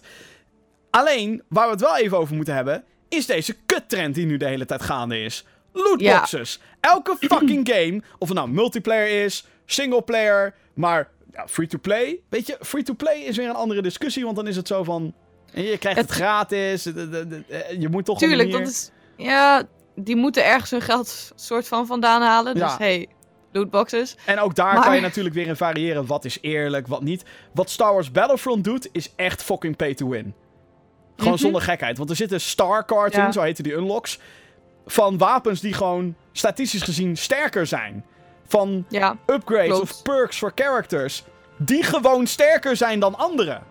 Alleen, 0.90 1.42
waar 1.48 1.64
we 1.64 1.70
het 1.70 1.80
wel 1.80 1.96
even 1.96 2.18
over 2.18 2.34
moeten 2.36 2.54
hebben, 2.54 2.84
is 3.08 3.26
deze 3.26 3.56
kuttrend 3.66 4.14
die 4.14 4.26
nu 4.26 4.36
de 4.36 4.46
hele 4.46 4.64
tijd 4.64 4.82
gaande 4.82 5.22
is. 5.22 5.44
Lootboxes. 5.72 6.60
Elke 6.80 7.16
fucking 7.20 7.68
game, 7.72 8.02
of 8.18 8.28
het 8.28 8.36
nou 8.36 8.50
multiplayer 8.50 9.24
is, 9.24 9.46
singleplayer, 9.66 10.54
maar 10.74 11.10
ja, 11.38 11.48
free-to-play. 11.48 12.20
Weet 12.28 12.46
je, 12.46 12.56
free-to-play 12.60 13.18
is 13.18 13.36
weer 13.36 13.48
een 13.48 13.54
andere 13.54 13.82
discussie, 13.82 14.24
want 14.24 14.36
dan 14.36 14.46
is 14.46 14.56
het 14.56 14.66
zo 14.66 14.84
van... 14.84 15.14
Je 15.52 15.78
krijgt 15.78 15.98
het, 16.00 16.08
Het- 16.08 16.10
gratis, 16.10 16.82
de- 16.82 17.44
je 17.78 17.88
moet 17.88 18.04
toch 18.04 18.20
een 18.20 18.28
Tuurlijk, 18.28 18.48
manier... 18.50 18.64
dat 18.64 18.74
is... 18.74 18.90
Ja, 19.16 19.62
die 19.94 20.16
moeten 20.16 20.44
ergens 20.44 20.70
hun 20.70 20.80
geld 20.80 21.32
soort 21.34 21.68
van 21.68 21.86
vandaan 21.86 22.22
halen. 22.22 22.54
Dus 22.54 22.62
Ja. 22.62 22.76
hey, 22.78 23.08
lootboxes. 23.52 24.16
En 24.26 24.38
ook 24.38 24.54
daar 24.54 24.74
Maar- 24.74 24.84
kan 24.84 24.94
je 24.94 25.00
natuurlijk 25.00 25.34
weer 25.34 25.46
in 25.46 25.56
variëren. 25.56 26.06
Wat 26.06 26.24
is 26.24 26.38
eerlijk, 26.40 26.86
wat 26.86 27.02
niet. 27.02 27.24
Wat 27.54 27.70
Star 27.70 27.92
Wars 27.92 28.10
Battlefront 28.12 28.64
doet, 28.64 28.88
is 28.92 29.12
echt 29.16 29.42
fucking 29.42 29.76
pay 29.76 29.94
to 29.94 30.08
win. 30.08 30.34
Gewoon 31.16 31.32
Mhm. 31.32 31.42
zonder 31.42 31.62
gekheid. 31.62 31.98
Want 31.98 32.10
er 32.10 32.16
zitten 32.16 32.40
star 32.40 32.84
cards 32.84 33.16
in, 33.16 33.32
zo 33.32 33.40
heten 33.40 33.64
die 33.64 33.72
unlocks. 33.74 34.18
Van 34.86 35.18
wapens 35.18 35.60
die 35.60 35.72
gewoon 35.72 36.14
statistisch 36.32 36.82
gezien 36.82 37.16
sterker 37.16 37.66
zijn. 37.66 38.04
Van 38.48 38.84
Ja, 38.88 39.16
upgrades 39.26 39.66
Klopt. 39.68 39.82
of 39.82 40.02
perks 40.02 40.38
voor 40.38 40.52
characters. 40.54 41.22
Die 41.56 41.82
gewoon 41.82 42.26
sterker 42.26 42.76
zijn 42.76 43.00
dan 43.00 43.18
anderen. 43.18 43.62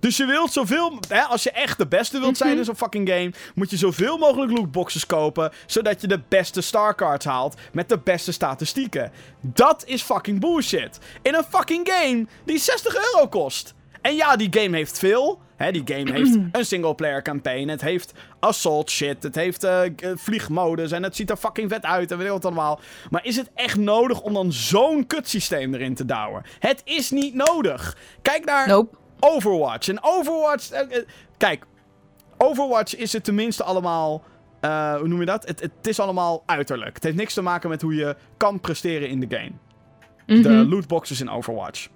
Dus 0.00 0.16
je 0.16 0.24
wilt 0.24 0.52
zoveel... 0.52 0.98
Hè, 1.08 1.20
als 1.22 1.42
je 1.42 1.50
echt 1.50 1.78
de 1.78 1.86
beste 1.86 2.20
wilt 2.20 2.36
zijn 2.36 2.48
Mhm. 2.50 2.58
in 2.58 2.64
zo'n 2.64 2.76
fucking 2.76 3.08
game... 3.08 3.32
moet 3.54 3.70
je 3.70 3.76
zoveel 3.76 4.18
mogelijk 4.18 4.52
lootboxes 4.52 5.06
kopen... 5.06 5.52
zodat 5.66 6.00
je 6.00 6.06
de 6.06 6.20
beste 6.28 6.60
star 6.60 6.94
cards 6.94 7.24
haalt... 7.24 7.54
met 7.72 7.88
de 7.88 7.98
beste 7.98 8.32
statistieken. 8.32 9.12
Dat 9.40 9.82
is 9.86 10.02
fucking 10.02 10.40
bullshit. 10.40 10.98
In 11.22 11.34
een 11.34 11.44
fucking 11.50 11.88
game 11.92 12.26
die 12.44 12.58
60 12.58 12.94
euro 13.12 13.28
kost. 13.28 13.74
En 14.00 14.14
ja, 14.16 14.36
die 14.36 14.48
game 14.60 14.76
heeft 14.76 14.98
veel. 14.98 15.40
Hè, 15.56 15.72
die 15.72 15.82
game 15.84 16.12
heeft 16.12 16.38
een 16.52 16.64
singleplayer 16.64 17.22
campaign. 17.22 17.68
Het 17.68 17.80
heeft 17.80 18.12
assault 18.40 18.90
shit. 18.90 19.22
Het 19.22 19.34
heeft 19.34 19.64
eh, 19.64 19.80
vliegmodus. 20.14 20.92
En 20.92 21.02
het 21.02 21.16
ziet 21.16 21.30
er 21.30 21.36
fucking 21.36 21.70
vet 21.70 21.84
uit. 21.84 22.10
En 22.10 22.16
weet 22.18 22.26
ik 22.26 22.32
wat 22.32 22.44
allemaal. 22.44 22.80
Maar 23.10 23.24
is 23.24 23.36
het 23.36 23.50
echt 23.54 23.76
nodig 23.76 24.20
om 24.20 24.32
dan 24.34 24.52
zo'n 24.52 25.06
kutsysteem 25.06 25.74
erin 25.74 25.94
te 25.94 26.04
douwen? 26.04 26.42
Het 26.58 26.80
is 26.84 27.10
niet 27.10 27.34
nodig. 27.34 27.96
Kijk 28.22 28.44
naar 28.44 28.68
nope. 28.68 28.96
Overwatch. 29.20 29.88
En 29.88 29.98
Overwatch. 30.02 30.70
eh, 30.70 30.98
kijk, 31.36 31.64
Overwatch 32.38 32.96
is 32.96 33.12
het 33.12 33.24
tenminste 33.24 33.64
allemaal. 33.64 34.22
hoe 34.98 35.08
noem 35.08 35.20
je 35.20 35.26
dat? 35.26 35.46
Het, 35.46 35.60
het 35.60 35.86
is 35.86 36.00
allemaal 36.00 36.42
uiterlijk. 36.46 36.94
Het 36.94 37.04
heeft 37.04 37.16
niks 37.16 37.34
te 37.34 37.42
maken 37.42 37.68
met 37.68 37.82
hoe 37.82 37.94
je 37.94 38.16
kan 38.36 38.60
presteren 38.60 39.08
in 39.08 39.20
de 39.20 39.36
game. 39.36 39.50
De 40.42 40.48
Mhm. 40.48 40.68
lootboxes 40.70 41.20
in 41.20 41.30
Overwatch. 41.30 41.88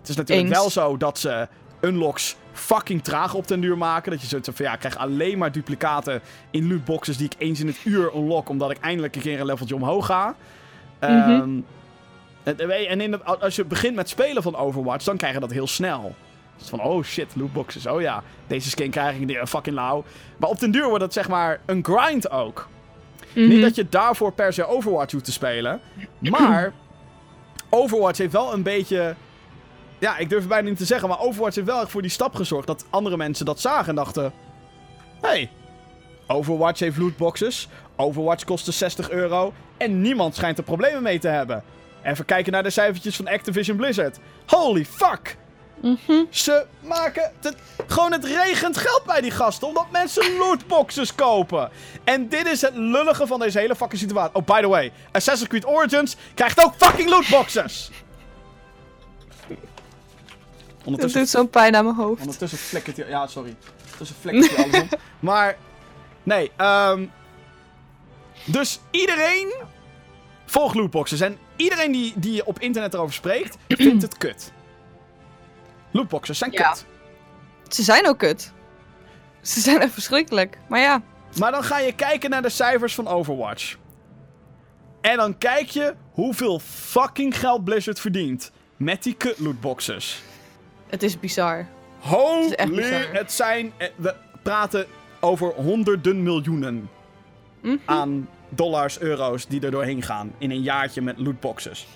Het 0.00 0.08
is 0.08 0.16
natuurlijk 0.16 0.48
Eens. 0.48 0.56
wel 0.58 0.70
zo 0.70 0.96
dat 0.96 1.18
ze 1.18 1.48
unlocks 1.80 2.36
fucking 2.54 3.02
traag 3.04 3.34
op 3.34 3.48
den 3.48 3.60
duur 3.60 3.78
maken. 3.78 4.10
Dat 4.12 4.20
je 4.20 4.26
zoiets 4.26 4.48
van 4.52 4.64
ja, 4.66 4.72
ik 4.72 4.78
krijg 4.78 4.96
alleen 4.96 5.38
maar 5.38 5.52
duplicaten 5.52 6.20
in 6.50 6.68
lootboxes 6.68 7.16
die 7.16 7.26
ik 7.26 7.34
eens 7.38 7.60
in 7.60 7.66
het 7.66 7.80
uur 7.84 8.14
unlock. 8.14 8.48
Omdat 8.48 8.70
ik 8.70 8.78
eindelijk 8.80 9.16
een 9.16 9.22
keer 9.22 9.40
een 9.40 9.46
leveltje 9.46 9.74
omhoog 9.74 10.06
ga. 10.06 10.34
Ehm, 10.98 11.60
en- 12.42 12.88
en 12.88 13.00
in 13.00 13.24
als 13.24 13.56
je 13.56 13.64
begint 13.64 13.94
met 13.94 14.08
spelen 14.08 14.42
van 14.42 14.56
Overwatch, 14.56 15.04
dan 15.04 15.16
krijg 15.16 15.34
je 15.34 15.40
dat 15.40 15.50
heel 15.50 15.66
snel. 15.66 16.14
Dus 16.58 16.68
van, 16.68 16.80
oh 16.82 17.04
shit, 17.04 17.26
lootboxes. 17.36 17.86
Oh 17.86 18.00
ja, 18.00 18.22
deze 18.46 18.68
skin 18.70 18.90
krijg 18.90 19.16
ik 19.18 19.30
eh, 19.30 19.44
fucking 19.44 19.76
lauw. 19.76 20.04
Maar 20.36 20.48
op 20.50 20.60
den 20.60 20.70
duur 20.70 20.88
wordt 20.88 21.02
het 21.04 21.12
zeg 21.12 21.28
maar 21.28 21.60
een 21.66 21.84
grind 21.84 22.30
ook. 22.30 22.68
Mhm. 23.32 23.48
Niet 23.48 23.62
dat 23.62 23.74
je 23.74 23.86
daarvoor 23.88 24.32
per 24.32 24.52
se 24.52 24.66
Overwatch 24.66 25.12
hoeft 25.12 25.24
te 25.24 25.32
spelen. 25.32 25.80
Maar 26.18 26.72
Overwatch 27.70 28.18
heeft 28.18 28.32
wel 28.32 28.52
een 28.52 28.62
beetje... 28.62 29.14
Ja, 30.04 30.16
ik 30.16 30.28
durf 30.28 30.40
het 30.40 30.48
bijna 30.48 30.68
niet 30.68 30.78
te 30.78 30.84
zeggen, 30.84 31.08
maar 31.08 31.20
Overwatch 31.20 31.54
heeft 31.54 31.66
wel 31.66 31.80
echt 31.80 31.90
voor 31.90 32.02
die 32.02 32.10
stap 32.10 32.34
gezorgd 32.34 32.66
dat 32.66 32.84
andere 32.90 33.16
mensen 33.16 33.46
dat 33.46 33.60
zagen 33.60 33.88
en 33.88 33.94
dachten... 33.94 34.32
hey, 35.20 35.50
Overwatch 36.26 36.80
heeft 36.80 36.96
lootboxes. 36.96 37.68
Overwatch 37.96 38.44
kostte 38.44 38.72
60 38.72 39.10
euro. 39.10 39.52
En 39.76 40.00
niemand 40.00 40.34
schijnt 40.34 40.58
er 40.58 40.64
problemen 40.64 41.02
mee 41.02 41.18
te 41.18 41.28
hebben. 41.28 41.64
Even 42.02 42.24
kijken 42.24 42.52
naar 42.52 42.62
de 42.62 42.70
cijfertjes 42.70 43.16
van 43.16 43.28
Activision 43.28 43.76
Blizzard. 43.76 44.18
Holy 44.46 44.84
fuck! 44.84 45.36
Mhm. 45.80 46.24
Ze 46.30 46.66
maken 46.80 47.32
het, 47.40 47.56
gewoon 47.86 48.12
het 48.12 48.24
regent 48.24 48.76
geld 48.76 49.02
bij 49.06 49.20
die 49.20 49.30
gasten. 49.30 49.68
Omdat 49.68 49.86
mensen 49.90 50.36
lootboxes 50.36 51.14
kopen. 51.14 51.70
En 52.04 52.28
dit 52.28 52.46
is 52.46 52.60
het 52.60 52.74
lullige 52.76 53.26
van 53.26 53.38
deze 53.38 53.58
hele 53.58 53.76
fucking 53.76 54.00
situatie. 54.00 54.34
Oh, 54.34 54.44
by 54.44 54.60
the 54.60 54.68
way. 54.68 54.92
Assassin's 55.12 55.48
Creed 55.48 55.66
Origins 55.66 56.16
krijgt 56.34 56.64
ook 56.64 56.74
fucking 56.76 57.08
lootboxes. 57.08 57.90
Ondertussen, 60.84 61.20
doet 61.20 61.30
zo'n 61.30 61.50
pijn 61.50 61.76
aan 61.76 61.84
mijn 61.84 61.96
hoofd. 61.96 62.20
ondertussen 62.20 62.58
flikkert 62.58 62.96
hij... 62.96 63.08
Ja, 63.08 63.26
sorry. 63.26 63.56
Ondertussen 63.82 64.16
flikkert 64.20 64.56
hij 64.56 64.64
alles 64.64 64.80
om. 64.80 64.88
Maar, 65.20 65.56
nee. 66.22 66.50
ehm 66.56 67.06
dus 68.46 68.80
iedereen 68.90 69.54
volgt 70.46 70.74
lootboxes. 70.74 71.20
En 71.20 71.38
iedereen 71.56 71.92
die, 71.92 72.12
die 72.16 72.46
op 72.46 72.58
internet 72.60 72.94
erover 72.94 73.14
spreekt, 73.14 73.56
vindt 73.68 74.02
het 74.02 74.18
kut. 74.18 74.52
Lootboxes 75.90 76.38
zijn 76.38 76.52
Ja. 76.52 76.68
kut. 76.70 76.84
Ze 77.68 77.82
zijn 77.82 78.08
ook 78.08 78.18
kut. 78.18 78.52
Ze 79.42 79.60
zijn 79.60 79.80
echt 79.80 79.92
verschrikkelijk. 79.92 80.58
Maar 80.68 80.80
ja, 80.80 81.02
Maar 81.38 81.50
dan 81.52 81.64
ga 81.64 81.78
je 81.78 81.92
kijken 81.94 82.30
naar 82.30 82.42
de 82.42 82.48
cijfers 82.48 82.94
van 82.94 83.06
Overwatch. 83.08 83.76
En 85.00 85.16
dan 85.16 85.38
kijk 85.38 85.68
je 85.70 85.94
hoeveel 86.12 86.58
fucking 86.64 87.38
geld 87.38 87.64
Blizzard 87.64 88.00
verdient. 88.00 88.50
Met 88.76 89.02
die 89.02 89.14
kut 89.14 89.38
lootboxes. 89.38 90.22
Het 90.94 91.02
is 91.02 91.20
bizar. 91.20 91.66
Holy, 91.98 92.44
is 92.44 92.54
echt 92.54 92.74
bizar. 92.74 93.06
het 93.12 93.32
zijn... 93.32 93.72
eh, 93.76 93.88
We 93.96 94.14
praten 94.42 94.86
over 95.20 95.52
honderden 95.56 96.22
miljoenen 96.22 96.88
Mhm. 97.60 97.76
aan 97.84 98.28
dollars, 98.48 98.98
euro's 99.00 99.46
die 99.46 99.60
er 99.60 99.70
doorheen 99.70 100.02
gaan. 100.02 100.32
In 100.38 100.50
een 100.50 100.62
jaartje 100.62 101.02
met 101.02 101.18
lootboxes. 101.18 101.86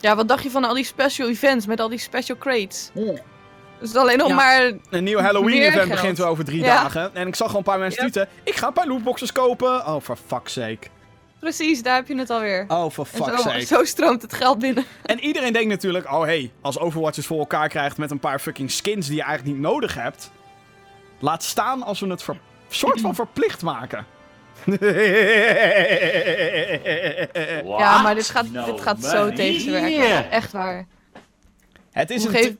Ja, 0.00 0.16
wat 0.16 0.28
dacht 0.28 0.42
je 0.42 0.50
van 0.50 0.64
al 0.64 0.74
die 0.74 0.84
special 0.84 1.28
events 1.28 1.66
met 1.66 1.80
al 1.80 1.88
die 1.88 1.98
special 1.98 2.36
crates? 2.38 2.90
Dus 2.94 3.88
het 3.88 3.96
alleen 3.96 4.18
nog 4.18 4.28
Ja. 4.28 4.34
maar... 4.34 4.72
Een 4.90 5.04
nieuw 5.04 5.18
Halloween 5.18 5.58
Meer 5.58 5.66
event 5.68 5.74
geld. 5.86 6.00
begint 6.00 6.20
over 6.22 6.44
drie 6.44 6.62
Ja. 6.62 6.82
dagen. 6.82 7.14
En 7.14 7.26
ik 7.26 7.34
zag 7.34 7.46
gewoon 7.46 7.62
een 7.66 7.70
paar 7.72 7.78
mensen 7.80 8.04
Ja. 8.04 8.10
tweeten. 8.10 8.32
Ik 8.44 8.54
ga 8.56 8.66
een 8.66 8.72
paar 8.72 8.86
lootboxes 8.86 9.32
kopen. 9.32 9.86
Oh, 9.86 10.00
for 10.00 10.16
fuck's 10.26 10.52
sake. 10.52 10.78
Precies, 11.42 11.82
daar 11.82 11.94
heb 11.94 12.08
je 12.08 12.18
het 12.18 12.30
alweer. 12.30 12.64
Oh, 12.68 12.90
for 12.90 13.06
fuck's 13.06 13.26
zo, 13.26 13.36
sake. 13.36 13.60
zo 13.64 13.84
stroomt 13.84 14.22
het 14.22 14.32
geld 14.32 14.58
binnen. 14.58 14.84
En 15.02 15.20
iedereen 15.20 15.52
denkt 15.52 15.68
natuurlijk, 15.68 16.12
oh 16.12 16.22
hey, 16.22 16.52
als 16.60 16.78
Overwatch 16.78 17.16
het 17.16 17.26
voor 17.26 17.38
elkaar 17.38 17.68
krijgt 17.68 17.96
met 17.96 18.10
een 18.10 18.18
paar 18.18 18.38
fucking 18.38 18.70
skins 18.70 19.06
die 19.06 19.16
je 19.16 19.22
eigenlijk 19.22 19.56
niet 19.56 19.64
nodig 19.66 19.94
hebt. 19.94 20.30
Laat 21.18 21.42
staan 21.42 21.82
als 21.82 22.00
we 22.00 22.06
het 22.06 22.22
ver- 22.22 22.40
soort 22.68 23.00
van 23.00 23.14
verplicht 23.14 23.62
maken. 23.62 24.06
Ja, 27.64 28.02
maar 28.02 28.14
dit 28.14 28.28
gaat, 28.28 28.50
No 28.50 28.64
dit 28.64 28.80
gaat 28.80 29.04
zo 29.04 29.18
money 29.18 29.34
tegen 29.36 29.60
ze 29.60 29.70
werken. 29.70 30.00
here. 30.00 30.28
Echt 30.28 30.52
waar. 30.52 30.86
het, 31.92 32.10
is 32.10 32.24
een 32.24 32.58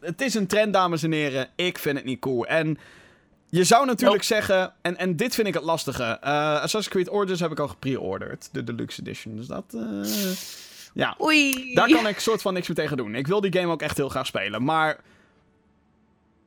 het 0.00 0.20
is 0.20 0.34
een 0.34 0.46
trend, 0.46 0.72
dames 0.72 1.02
en 1.02 1.12
heren. 1.12 1.48
Ik 1.54 1.78
vind 1.78 1.96
het 1.96 2.06
niet 2.06 2.20
cool. 2.20 2.46
En 2.46 2.78
je 3.54 3.64
zou 3.64 3.86
natuurlijk 3.86 4.22
zeggen, 4.22 4.72
en, 4.82 4.96
en 4.96 5.16
dit 5.16 5.34
vind 5.34 5.46
ik 5.46 5.54
het 5.54 5.62
lastige. 5.62 6.02
eh 6.04 6.30
Assassin's 6.52 6.88
Creed 6.88 7.10
Origins 7.10 7.40
heb 7.40 7.50
ik 7.50 7.58
al 7.58 7.68
gepre-ordered. 7.68 8.48
De 8.52 8.64
Deluxe 8.64 9.00
Edition. 9.00 9.36
Dus 9.36 9.46
dat... 9.46 9.64
eh, 9.74 10.32
Ja, 10.94 11.16
Oei. 11.22 11.74
daar 11.74 11.88
kan 11.88 12.06
ik 12.06 12.18
soort 12.18 12.42
van 12.42 12.54
niks 12.54 12.68
meer 12.68 12.76
tegen 12.76 12.96
doen. 12.96 13.14
Ik 13.14 13.26
wil 13.26 13.40
die 13.40 13.52
game 13.52 13.72
ook 13.72 13.82
echt 13.82 13.96
heel 13.96 14.08
graag 14.08 14.26
spelen, 14.26 14.64
maar... 14.64 15.00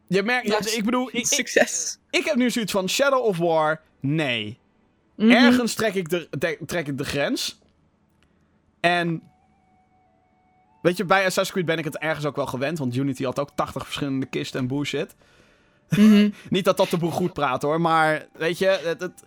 Je 0.08 0.24
merkt, 0.24 0.48
Ja, 0.48 0.60
ik 0.78 0.86
bedoel, 0.86 1.10
ik, 1.12 1.26
Succes. 1.28 1.98
ik 2.10 2.26
heb 2.26 2.36
nu 2.36 2.50
zoiets 2.50 2.72
van 2.72 2.90
Shadow 2.90 3.24
of 3.26 3.38
War, 3.38 3.82
nee. 4.00 4.58
Mhm. 5.16 5.32
Ergens 5.32 5.74
trek 5.74 5.94
ik, 5.94 6.10
de, 6.10 6.28
de- 6.40 6.58
trek 6.66 6.88
ik 6.88 6.98
de 6.98 7.04
grens. 7.06 7.60
En. 8.80 9.22
Weet 10.82 10.98
je, 10.98 11.06
bij 11.06 11.18
Assassin's 11.20 11.52
Creed 11.52 11.66
ben 11.66 11.78
ik 11.78 11.84
het 11.84 11.98
ergens 11.98 12.26
ook 12.26 12.36
wel 12.36 12.46
gewend. 12.46 12.78
Want 12.78 12.96
Unity 12.96 13.24
had 13.24 13.40
ook 13.40 13.50
80 13.56 13.84
verschillende 13.84 14.26
kisten 14.26 14.60
en 14.60 14.68
bullshit. 14.68 15.16
Niet 16.50 16.66
dat 16.66 16.78
dat 16.78 16.90
de 16.90 16.98
boel 16.98 17.12
goed 17.12 17.34
praat 17.34 17.62
hoor, 17.62 17.82
maar 17.82 18.26
weet 18.34 18.58
je. 18.58 18.80
Het, 18.84 19.02
het- 19.02 19.24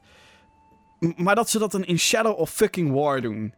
maar 1.16 1.34
dat 1.34 1.50
ze 1.50 1.58
dat 1.58 1.70
dan 1.72 1.84
in 1.84 1.98
Shadow 1.98 2.38
of 2.38 2.50
fucking 2.50 2.92
War 2.92 3.20
doen. 3.20 3.54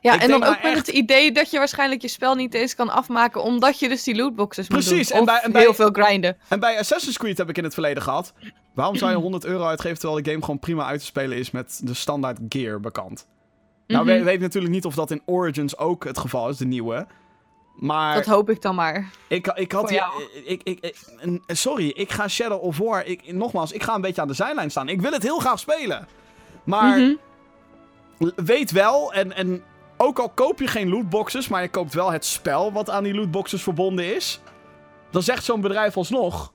Ja, 0.00 0.14
Ik 0.14 0.20
en 0.22 0.28
dan 0.28 0.42
ook 0.42 0.48
maar 0.48 0.60
met 0.62 0.76
het 0.76 0.88
idee 0.88 1.32
dat 1.32 1.50
je 1.50 1.58
waarschijnlijk 1.58 2.02
je 2.02 2.08
spel 2.08 2.34
niet 2.34 2.54
eens 2.54 2.74
kan 2.74 2.88
afmaken, 2.88 3.42
omdat 3.42 3.78
je 3.78 3.88
dus 3.88 4.02
die 4.02 4.14
lootboxes 4.16 4.68
moet 4.68 4.78
Precies, 4.84 5.08
doen. 5.08 5.16
en 5.16 5.22
Of 5.22 5.28
bij- 5.28 5.40
en 5.42 5.52
bij- 5.52 5.60
heel 5.60 5.74
veel 5.74 5.90
grinden. 5.92 6.36
En 6.48 6.60
bij 6.60 6.78
Assassin's 6.78 7.18
Creed 7.18 7.38
heb 7.38 7.48
ik 7.48 7.58
in 7.58 7.64
het 7.64 7.72
verleden 7.74 8.02
gehad. 8.02 8.32
Waarom 8.74 8.96
zou 8.96 9.10
je 9.10 9.16
100 9.28 9.44
euro 9.44 9.64
uitgeven 9.64 9.98
terwijl 9.98 10.22
de 10.22 10.30
game 10.30 10.42
gewoon 10.44 10.58
prima 10.58 10.84
uit 10.86 11.00
te 11.00 11.06
spelen 11.06 11.38
is 11.38 11.50
met 11.50 11.80
de 11.84 11.94
standaard 11.94 12.38
gear 12.48 12.80
bekend? 12.80 13.26
Nou, 13.86 14.04
Mhm. 14.04 14.14
we 14.18 14.22
weet 14.24 14.40
natuurlijk 14.40 14.72
niet 14.74 14.84
of 14.84 14.94
dat 14.94 15.10
in 15.10 15.22
Origins 15.24 15.76
ook 15.78 16.04
het 16.04 16.18
geval 16.18 16.48
is, 16.48 16.56
de 16.56 16.66
nieuwe. 16.66 17.06
Maar 17.74 18.14
Dat 18.14 18.26
hoop 18.26 18.50
ik 18.50 18.62
dan 18.62 18.74
maar. 18.74 19.10
Ik, 19.28 19.46
ik 19.46 19.72
had. 19.72 19.90
Ik, 20.44 20.62
ik, 20.62 20.94
sorry, 21.46 21.88
ik 21.88 22.10
ga 22.12 22.28
Shadow 22.28 22.62
of 22.62 22.78
War. 22.78 23.04
Ik, 23.06 23.32
nogmaals, 23.32 23.72
ik 23.72 23.82
ga 23.82 23.94
een 23.94 24.00
beetje 24.00 24.20
aan 24.20 24.28
de 24.28 24.34
zijlijn 24.34 24.70
staan. 24.70 24.88
Ik 24.88 25.00
wil 25.00 25.12
het 25.12 25.22
heel 25.22 25.38
graag 25.38 25.58
spelen. 25.58 26.06
Maar 26.64 26.98
Mhm. 26.98 27.14
weet 28.36 28.70
wel, 28.70 29.12
en, 29.12 29.32
en 29.32 29.62
ook 29.96 30.18
al 30.18 30.28
koop 30.28 30.58
je 30.60 30.66
geen 30.66 30.88
lootboxes, 30.88 31.48
maar 31.48 31.62
je 31.62 31.68
koopt 31.68 31.94
wel 31.94 32.12
het 32.12 32.24
spel 32.24 32.72
wat 32.72 32.90
aan 32.90 33.04
die 33.04 33.14
lootboxes 33.14 33.62
verbonden 33.62 34.14
is. 34.14 34.40
Dan 35.10 35.22
zegt 35.22 35.44
zo'n 35.44 35.60
bedrijf 35.60 35.96
alsnog: 35.96 36.52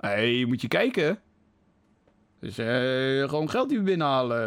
Hé, 0.00 0.08
hey, 0.08 0.44
moet 0.44 0.60
je 0.60 0.68
kijken. 0.68 1.20
Dus 2.40 2.58
eh, 2.58 3.28
gewoon 3.28 3.50
geld 3.50 3.68
die 3.68 3.78
we 3.78 3.84
binnenhalen. 3.84 4.38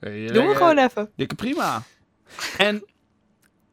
Hey, 0.00 0.26
Doen 0.26 0.46
we 0.46 0.50
eh, 0.52 0.56
gewoon 0.56 0.78
even. 0.78 1.10
Dikke 1.16 1.34
prima. 1.34 1.82
En 2.58 2.84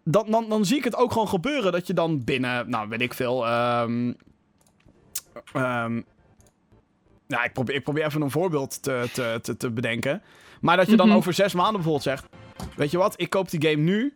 dan, 0.03 0.31
dan, 0.31 0.49
dan 0.49 0.65
zie 0.65 0.77
ik 0.77 0.83
het 0.83 0.95
ook 0.95 1.11
gewoon 1.11 1.27
gebeuren 1.27 1.71
dat 1.71 1.87
je 1.87 1.93
dan 1.93 2.23
binnen, 2.23 2.69
nou 2.69 2.89
weet 2.89 3.01
ik 3.01 3.13
veel. 3.13 3.45
ehm 3.47 4.13
ehm, 5.53 6.01
ja, 7.27 7.43
ik 7.43 7.53
probeer, 7.53 7.75
ik 7.75 7.83
probeer 7.83 8.05
even 8.05 8.21
een 8.21 8.31
voorbeeld 8.31 8.83
te, 8.83 9.09
te, 9.13 9.39
te, 9.41 9.57
te 9.57 9.71
bedenken. 9.71 10.21
Maar 10.61 10.77
dat 10.77 10.89
je 10.89 10.95
dan 10.95 11.07
Mhm. 11.07 11.15
over 11.17 11.33
zes 11.33 11.53
maanden 11.53 11.73
bijvoorbeeld 11.73 12.03
zegt: 12.03 12.25
Weet 12.75 12.91
je 12.91 12.97
wat, 12.97 13.13
ik 13.21 13.29
koop 13.29 13.49
die 13.49 13.69
game 13.69 13.81
nu. 13.83 14.13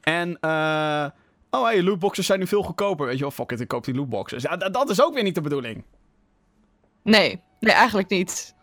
En, 0.00 0.38
eh. 0.40 1.06
oh 1.50 1.64
hey, 1.64 1.82
lootboxes 1.82 2.26
zijn 2.26 2.38
nu 2.38 2.46
veel 2.46 2.62
goedkoper. 2.62 3.06
Weet 3.06 3.14
je 3.14 3.20
wel, 3.20 3.30
fuck 3.30 3.50
it, 3.52 3.60
ik 3.60 3.68
koop 3.68 3.84
die 3.84 3.94
lootboxes. 3.94 4.42
Ja, 4.42 4.56
dat 4.56 4.90
is 4.90 5.02
ook 5.02 5.14
weer 5.14 5.22
niet 5.22 5.34
de 5.34 5.40
bedoeling. 5.40 5.84
Nee, 7.02 7.40
nee, 7.60 7.74
eigenlijk 7.74 8.08
niet. 8.08 8.54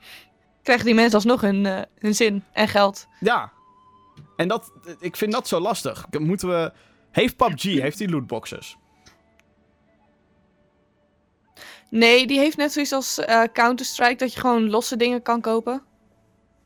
Krijgen 0.64 0.86
die 0.86 0.96
mensen 0.96 1.14
alsnog 1.16 1.42
hun, 1.42 1.66
eh, 1.66 1.82
hun 2.00 2.16
zin 2.16 2.44
en 2.54 2.68
geld. 2.68 3.08
Ja. 3.20 3.52
En 4.36 4.48
dat, 4.48 4.72
ik 5.00 5.16
vind 5.16 5.32
dat 5.32 5.48
zo 5.48 5.60
lastig. 5.60 6.06
Moeten 6.20 6.48
we. 6.50 6.72
Heeft 7.12 7.36
PUBG, 7.36 7.64
heeft 7.64 7.98
die 7.98 8.10
lootboxes? 8.10 8.78
Nee, 11.90 12.28
die 12.28 12.40
heeft 12.40 12.58
net 12.58 12.72
zoiets 12.72 12.92
als 12.94 13.18
eh, 13.20 13.44
Counter-Strike, 13.54 14.16
dat 14.16 14.34
je 14.34 14.40
gewoon 14.40 14.70
losse 14.70 14.98
dingen 14.98 15.22
kan 15.22 15.42
kopen. 15.42 15.82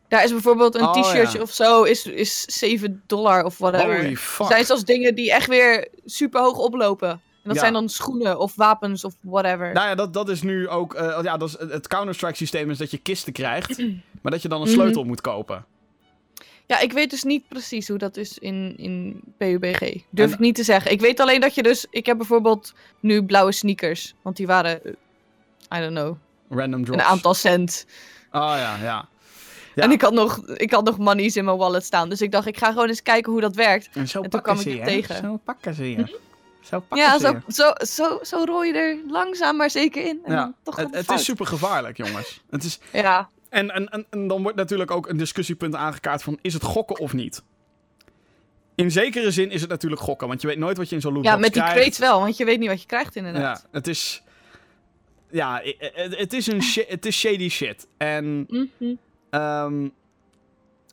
Daar 0.08 0.24
is 0.24 0.32
bijvoorbeeld 0.32 0.76
een 0.76 0.82
Oh, 0.88 1.02
t-shirtje 1.02 1.38
ja. 1.38 1.44
of 1.44 1.52
zo, 1.52 1.84
is, 1.84 2.06
is 2.06 2.42
7 2.42 3.04
dollar 3.08 3.44
of 3.46 3.58
whatever. 3.58 3.96
Holy 3.96 4.16
fuck. 4.16 4.48
Zijn 4.48 4.66
zelfs 4.66 4.84
dingen 4.84 5.16
die 5.16 5.32
echt 5.32 5.48
weer 5.48 5.88
super 6.06 6.42
hoog 6.42 6.58
oplopen. 6.58 7.10
En 7.10 7.20
dat 7.44 7.54
Ja. 7.56 7.60
zijn 7.62 7.74
dan 7.74 7.90
schoenen 7.90 8.40
of 8.40 8.56
wapens 8.56 9.04
of 9.04 9.14
whatever. 9.22 9.74
Nou 9.74 9.88
ja, 9.88 9.96
dat, 9.96 10.14
dat 10.14 10.30
is 10.30 10.42
nu 10.42 10.68
ook. 10.68 10.94
eh, 10.94 11.20
ja, 11.24 11.38
dat 11.38 11.48
is, 11.50 11.58
het 11.70 11.88
Counter-Strike 11.88 12.36
systeem 12.36 12.70
is 12.70 12.78
dat 12.78 12.92
je 12.92 12.98
kisten 12.98 13.34
krijgt. 13.34 13.78
maar 14.22 14.32
dat 14.32 14.42
je 14.42 14.48
dan 14.48 14.62
een 14.62 14.68
sleutel 14.68 15.04
moet 15.04 15.22
kopen. 15.22 15.66
Ja, 16.72 16.80
ik 16.80 16.92
weet 16.94 17.10
dus 17.10 17.24
niet 17.24 17.48
precies 17.48 17.88
hoe 17.88 17.98
dat 17.98 18.18
is 18.18 18.38
in, 18.38 18.74
in 18.78 19.22
PUBG. 19.38 19.80
Durf 20.10 20.28
En- 20.30 20.34
ik 20.34 20.40
niet 20.40 20.56
te 20.56 20.64
zeggen. 20.64 20.92
Ik 20.92 21.00
weet 21.02 21.20
alleen 21.20 21.42
dat 21.42 21.56
je 21.56 21.64
dus... 21.64 21.86
Ik 21.90 22.06
heb 22.06 22.18
bijvoorbeeld 22.18 22.74
nu 23.00 23.24
blauwe 23.24 23.52
sneakers. 23.52 24.14
Want 24.22 24.38
die 24.38 24.48
waren, 24.48 24.84
eh, 24.86 25.78
I 25.78 25.82
don't 25.82 25.96
know, 25.98 26.16
Random 26.50 26.86
drops. 26.86 27.02
een 27.02 27.08
aantal 27.08 27.34
cent. 27.34 27.86
Oh 28.32 28.42
ja, 28.56 28.76
ja. 28.82 29.08
Ja. 29.76 29.84
En 29.84 29.92
ik 29.92 30.02
had, 30.02 30.14
nog, 30.14 30.48
ik 30.48 30.72
had 30.72 30.84
nog 30.86 30.98
monies 30.98 31.36
in 31.36 31.46
mijn 31.46 31.58
wallet 31.58 31.84
staan. 31.86 32.10
Dus 32.10 32.22
ik 32.22 32.32
dacht, 32.32 32.48
ik 32.48 32.58
ga 32.58 32.68
gewoon 32.72 32.88
eens 32.88 33.02
kijken 33.04 33.32
hoe 33.32 33.42
dat 33.42 33.56
werkt. 33.56 33.90
En 33.94 34.08
zo 34.08 34.22
En 34.22 34.30
toen 34.30 34.42
pakken 34.42 34.54
kwam 34.54 34.64
ze 34.64 34.70
ik 34.72 34.78
je, 34.78 34.84
tegen. 34.84 35.16
Zo 35.16 35.40
pakken 35.44 35.74
ze 35.74 35.92
je. 35.92 36.20
Zo 36.62 36.80
pakken 36.80 36.98
Ja, 37.08 37.20
ze 37.20 37.26
zo, 37.26 37.32
je. 37.32 37.54
zo, 37.54 37.74
zo, 37.86 38.20
zo 38.22 38.44
rol 38.46 38.64
je 38.64 38.74
er 38.74 38.98
langzaam 39.08 39.56
maar 39.58 39.70
zeker 39.70 40.06
in. 40.06 40.20
En 40.26 40.34
Ja, 40.34 40.54
toch 40.64 40.76
het, 40.76 40.96
het 40.96 41.12
is 41.12 41.24
super 41.24 41.46
gevaarlijk, 41.46 41.98
jongens. 41.98 42.42
Het 42.50 42.64
is, 42.64 42.80
Ja, 42.94 43.30
en, 43.52 43.70
en, 43.72 43.90
en, 43.90 44.06
en 44.10 44.28
dan 44.28 44.42
wordt 44.42 44.58
natuurlijk 44.58 44.92
ook 44.92 45.08
een 45.10 45.18
discussiepunt 45.18 45.76
aangekaart 45.76 46.24
van... 46.24 46.40
is 46.42 46.54
het 46.54 46.64
gokken 46.64 47.00
of 47.00 47.14
niet? 47.14 47.44
In 48.76 48.92
zekere 48.92 49.32
zin 49.32 49.52
is 49.52 49.62
het 49.62 49.70
natuurlijk 49.70 50.02
gokken, 50.02 50.28
want 50.28 50.42
je 50.42 50.48
weet 50.48 50.58
nooit 50.58 50.78
wat 50.78 50.90
je 50.90 50.96
in 50.96 51.02
zo'n 51.02 51.14
lootbox 51.14 51.34
ja 51.36 51.42
met 51.42 51.54
die 51.54 51.62
krijgt. 51.62 51.80
crates 51.82 51.98
wel. 52.00 52.20
Want 52.20 52.38
je 52.38 52.46
weet 52.46 52.60
niet 52.60 52.70
wat 52.70 52.82
je 52.82 52.88
krijgt 52.88 53.16
inderdaad. 53.16 53.62
Ja, 53.64 53.68
het 53.72 53.88
is... 53.88 54.24
Ja, 55.30 55.62
het, 55.94 56.34
is 56.34 56.48
een 56.48 56.62
het 56.88 57.06
is 57.06 57.20
shady 57.20 57.50
shit. 57.50 57.88
En 57.98 58.48
Mhm. 58.50 58.94
ehm, 59.30 59.88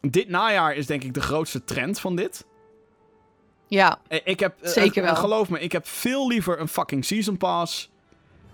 dit 0.00 0.28
najaar 0.28 0.74
is 0.74 0.86
denk 0.86 1.02
ik 1.04 1.14
de 1.14 1.20
grootste 1.20 1.64
trend 1.64 2.00
van 2.00 2.16
dit. 2.16 2.46
Ja, 3.66 3.98
Eh, 4.08 4.18
Ik 4.24 4.40
heb, 4.40 4.54
eh, 4.62 4.70
Zeker 4.70 5.02
eh, 5.02 5.08
wel. 5.12 5.16
Geloof 5.20 5.48
me, 5.48 5.60
ik 5.60 5.72
heb 5.72 5.86
veel 5.86 6.28
liever 6.28 6.60
een 6.60 6.68
fucking 6.68 7.04
season 7.04 7.36
pass 7.36 7.90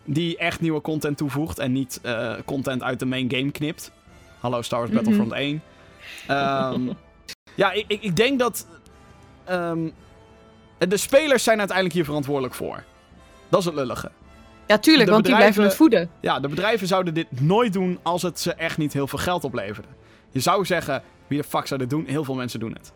die 0.04 0.36
echt 0.36 0.60
nieuwe 0.60 0.80
content 0.80 1.16
toevoegt 1.16 1.58
en 1.58 1.72
niet 1.72 1.98
eh, 2.02 2.32
content 2.44 2.82
uit 2.82 2.98
de 2.98 3.06
main 3.06 3.30
game 3.30 3.50
knipt. 3.50 3.90
Hallo 4.40 4.62
Star 4.62 4.78
Wars 4.78 4.90
Mhm. 4.90 4.98
Battlefront 4.98 5.32
1. 5.32 5.62
Ehm, 6.26 6.88
ja, 7.54 7.72
ik, 7.72 7.84
ik, 7.88 8.02
ik 8.02 8.16
denk 8.16 8.38
dat 8.38 8.66
ehm, 9.44 9.88
de 10.78 10.96
spelers 10.96 11.42
zijn 11.44 11.58
uiteindelijk 11.58 11.96
hier 11.96 12.04
verantwoordelijk 12.04 12.54
voor. 12.54 12.84
Dat 13.48 13.60
is 13.60 13.66
het 13.66 13.74
lullige. 13.74 14.10
ja 14.66 14.78
tuurlijk, 14.78 15.06
De 15.06 15.12
want 15.12 15.24
die 15.24 15.34
blijven 15.34 15.62
het 15.62 15.74
voeden. 15.74 16.10
Ja, 16.20 16.40
de 16.40 16.48
bedrijven 16.48 16.86
zouden 16.86 17.14
dit 17.14 17.40
nooit 17.40 17.72
doen 17.72 17.98
als 18.02 18.22
het 18.22 18.40
ze 18.40 18.54
echt 18.54 18.78
niet 18.78 18.92
heel 18.92 19.06
veel 19.06 19.18
geld 19.18 19.44
opleverde. 19.44 19.88
Je 20.30 20.40
zou 20.40 20.64
zeggen, 20.64 21.02
wie 21.26 21.38
de 21.38 21.44
fuck 21.48 21.66
zou 21.66 21.80
dit 21.80 21.90
doen? 21.90 22.04
Heel 22.06 22.24
veel 22.24 22.34
mensen 22.34 22.60
doen 22.60 22.72
het. 22.72 22.92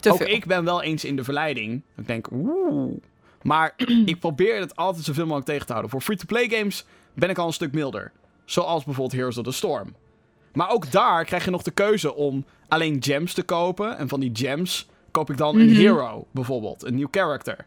Te 0.00 0.10
Ook 0.10 0.16
veel. 0.16 0.26
ik 0.26 0.46
ben 0.46 0.64
wel 0.64 0.82
eens 0.82 1.04
in 1.04 1.16
de 1.16 1.24
verleiding. 1.24 1.82
Ik 1.96 2.06
denk, 2.06 2.28
oeh. 2.32 2.92
Maar 3.44 3.74
ik 4.04 4.18
probeer 4.20 4.60
het 4.60 4.76
altijd 4.76 5.04
zoveel 5.04 5.24
mogelijk 5.24 5.46
tegen 5.46 5.62
te 5.66 5.72
houden. 5.72 5.90
Voor 5.92 6.00
free-to-play 6.00 6.48
games 6.48 6.84
ben 7.14 7.30
ik 7.30 7.38
al 7.38 7.46
een 7.46 7.52
stuk 7.52 7.72
milder. 7.72 8.12
Zoals 8.44 8.84
bijvoorbeeld 8.84 9.16
Heroes 9.16 9.38
of 9.38 9.44
the 9.44 9.52
Storm. 9.52 9.94
Maar 10.52 10.70
ook 10.70 10.90
daar 10.90 11.24
krijg 11.24 11.44
je 11.44 11.50
nog 11.50 11.62
de 11.62 11.70
keuze 11.70 12.14
om 12.14 12.44
alleen 12.68 12.96
gems 13.02 13.32
te 13.34 13.42
kopen. 13.42 13.98
En 13.98 14.08
van 14.08 14.20
die 14.20 14.30
gems 14.32 14.86
koop 15.10 15.30
ik 15.30 15.36
dan 15.36 15.58
een 15.60 15.66
Mhm. 15.66 15.74
hero, 15.76 16.26
bijvoorbeeld. 16.30 16.84
Een 16.84 16.94
nieuw 16.94 17.08
character. 17.10 17.66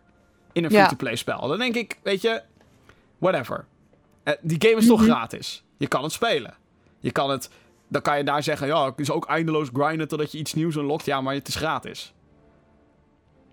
In 0.52 0.64
een 0.64 0.70
free-to-play 0.72 1.16
spel. 1.16 1.48
Dan 1.48 1.58
denk 1.58 1.76
ik, 1.76 2.00
weet 2.04 2.22
je, 2.22 2.42
whatever. 3.18 3.66
Eh, 4.24 4.34
die 4.42 4.62
game 4.68 4.76
is 4.82 4.88
toch 4.88 5.00
Mhm. 5.02 5.10
gratis. 5.10 5.64
Je 5.78 5.88
kan 5.88 6.04
het 6.04 6.12
spelen. 6.12 6.54
Je 7.00 7.12
kan 7.12 7.30
het... 7.30 7.50
Dan 7.90 8.02
kan 8.02 8.18
je 8.18 8.24
daar 8.24 8.44
zeggen, 8.44 8.68
ja, 8.68 8.86
het 8.86 9.00
is 9.00 9.12
ook 9.12 9.26
eindeloos 9.28 9.70
grinden 9.74 10.08
totdat 10.08 10.32
je 10.32 10.38
iets 10.38 10.54
nieuws 10.54 10.76
unlockt. 10.76 11.06
Ja, 11.06 11.22
maar 11.22 11.34
het 11.34 11.48
is 11.48 11.56
gratis. 11.56 12.14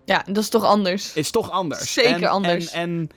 Ja, 0.05 0.23
dat 0.27 0.37
is 0.43 0.49
toch 0.49 0.63
anders. 0.63 1.13
is 1.13 1.31
toch 1.31 1.51
anders. 1.51 1.93
Zeker 1.93 2.11
En- 2.23 2.27
anders. 2.29 2.71
En, 2.71 2.81
en 2.81 3.09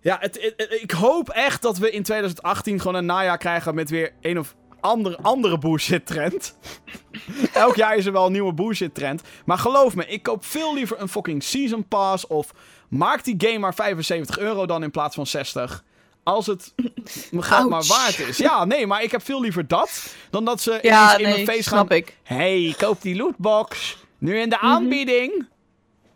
ja, 0.00 0.16
het, 0.20 0.38
het- 0.42 0.54
het- 0.56 0.82
ik 0.82 0.90
hoop 0.90 1.28
echt 1.28 1.62
dat 1.62 1.78
we 1.78 1.90
in 1.90 2.02
2018 2.02 2.78
gewoon 2.80 2.94
een 2.94 3.06
najaar 3.06 3.38
krijgen 3.38 3.74
met 3.74 3.90
weer 3.90 4.12
een 4.20 4.38
of 4.38 4.54
andere, 4.80 5.18
andere 5.22 5.58
bullshit 5.58 6.06
trend. 6.06 6.56
Elk 7.52 7.76
jaar 7.76 7.96
is 7.96 8.06
er 8.06 8.12
wel 8.12 8.26
een 8.26 8.32
nieuwe 8.32 8.52
bullshit 8.54 8.94
trend. 8.94 9.22
Maar 9.44 9.58
geloof 9.58 9.94
me, 9.94 10.06
ik 10.06 10.22
koop 10.22 10.44
veel 10.44 10.74
liever 10.74 11.00
een 11.00 11.08
fucking 11.08 11.42
season 11.42 11.88
pass 11.88 12.26
of 12.26 12.50
maak 12.88 13.24
die 13.24 13.34
game 13.38 13.58
maar 13.58 13.74
75 13.74 14.38
euro 14.38 14.66
dan 14.66 14.82
in 14.82 14.90
plaats 14.90 15.14
van 15.14 15.26
60. 15.26 15.84
Als 16.22 16.46
het 16.46 16.74
me 17.30 17.42
geld 17.42 17.68
maar 17.68 17.84
waard 17.86 18.18
is. 18.18 18.36
Ja, 18.36 18.64
nee, 18.64 18.86
maar 18.86 19.02
ik 19.02 19.10
heb 19.10 19.22
veel 19.24 19.40
liever 19.40 19.66
dat 19.66 20.14
dan 20.30 20.44
dat 20.44 20.60
ze 20.60 20.78
Ja, 20.82 21.16
in 21.16 21.22
mijn 21.22 21.46
face 21.46 21.62
gaan 21.62 21.62
snap 21.62 21.90
ik. 21.92 22.16
hey, 22.22 22.74
koop 22.78 23.02
die 23.02 23.16
lootbox. 23.16 23.98
Nu 24.18 24.38
in 24.40 24.48
de 24.50 24.56
Mhm. 24.60 24.64
aanbieding. 24.66 25.48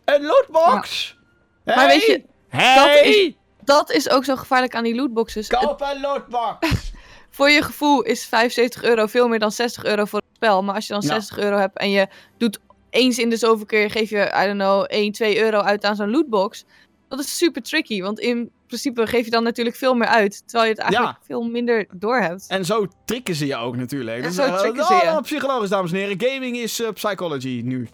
Een 0.05 0.21
lootbox. 0.25 1.17
Maar 1.65 1.75
Hey, 1.75 1.87
weet 1.87 2.05
je, 2.05 2.23
hey, 2.47 2.75
dat 2.75 3.05
is- 3.05 3.33
Dat 3.63 3.91
is 3.91 4.09
ook 4.09 4.23
zo 4.25 4.35
gevaarlijk 4.35 4.75
aan 4.75 4.83
die 4.83 4.95
lootboxes. 4.95 5.47
Koop 5.47 5.81
een 5.81 6.01
lootbox. 6.01 6.91
voor 7.35 7.49
je 7.49 7.61
gevoel 7.61 8.01
is 8.01 8.25
75 8.25 8.83
euro 8.83 9.05
veel 9.05 9.27
meer 9.27 9.39
dan 9.39 9.51
60 9.51 9.83
euro 9.83 10.05
voor 10.05 10.19
het 10.19 10.35
spel. 10.35 10.63
Maar 10.63 10.75
als 10.75 10.87
je 10.87 10.93
dan 10.93 11.01
Ja. 11.01 11.07
60 11.07 11.37
euro 11.37 11.57
hebt 11.57 11.77
en 11.77 11.89
je 11.89 12.07
doet 12.37 12.59
eens 12.89 13.19
in 13.19 13.29
de 13.29 13.37
zoveel 13.37 13.65
keer, 13.65 13.91
geef 13.91 14.09
je, 14.09 14.31
I 14.43 14.45
don't 14.45 14.59
know, 14.59 14.85
1, 14.87 15.11
2 15.11 15.39
euro 15.41 15.59
uit 15.59 15.85
aan 15.85 15.95
zo'n 15.95 16.11
lootbox. 16.11 16.65
Dat 17.09 17.19
is 17.19 17.37
super 17.37 17.61
tricky, 17.61 18.01
want 18.01 18.19
in 18.19 18.51
principe 18.67 19.07
geef 19.07 19.25
je 19.25 19.31
dan 19.31 19.43
natuurlijk 19.43 19.75
veel 19.75 19.93
meer 19.93 20.07
uit. 20.07 20.41
Terwijl 20.45 20.69
je 20.69 20.75
het 20.75 20.81
eigenlijk 20.81 21.17
veel 21.25 21.43
minder 21.43 21.85
door 21.91 22.19
hebt. 22.19 22.45
en 22.47 22.65
zo 22.65 22.87
tricken 23.05 23.35
ze 23.35 23.45
je 23.45 23.55
ook 23.55 23.75
natuurlijk. 23.75 24.17
En 24.17 24.23
Dus, 24.23 24.35
zo 24.35 24.41
eh, 24.41 24.59
tricken 24.59 24.81
oh, 24.81 24.87
ze 24.87 24.93
je. 25.15 25.21
Psychologisch, 25.21 25.69
dames 25.69 25.91
en 25.91 25.97
heren. 25.97 26.21
Gaming 26.29 26.57
is 26.57 26.81
eh, 26.81 26.89
psychology 26.93 27.61
nu. 27.63 27.87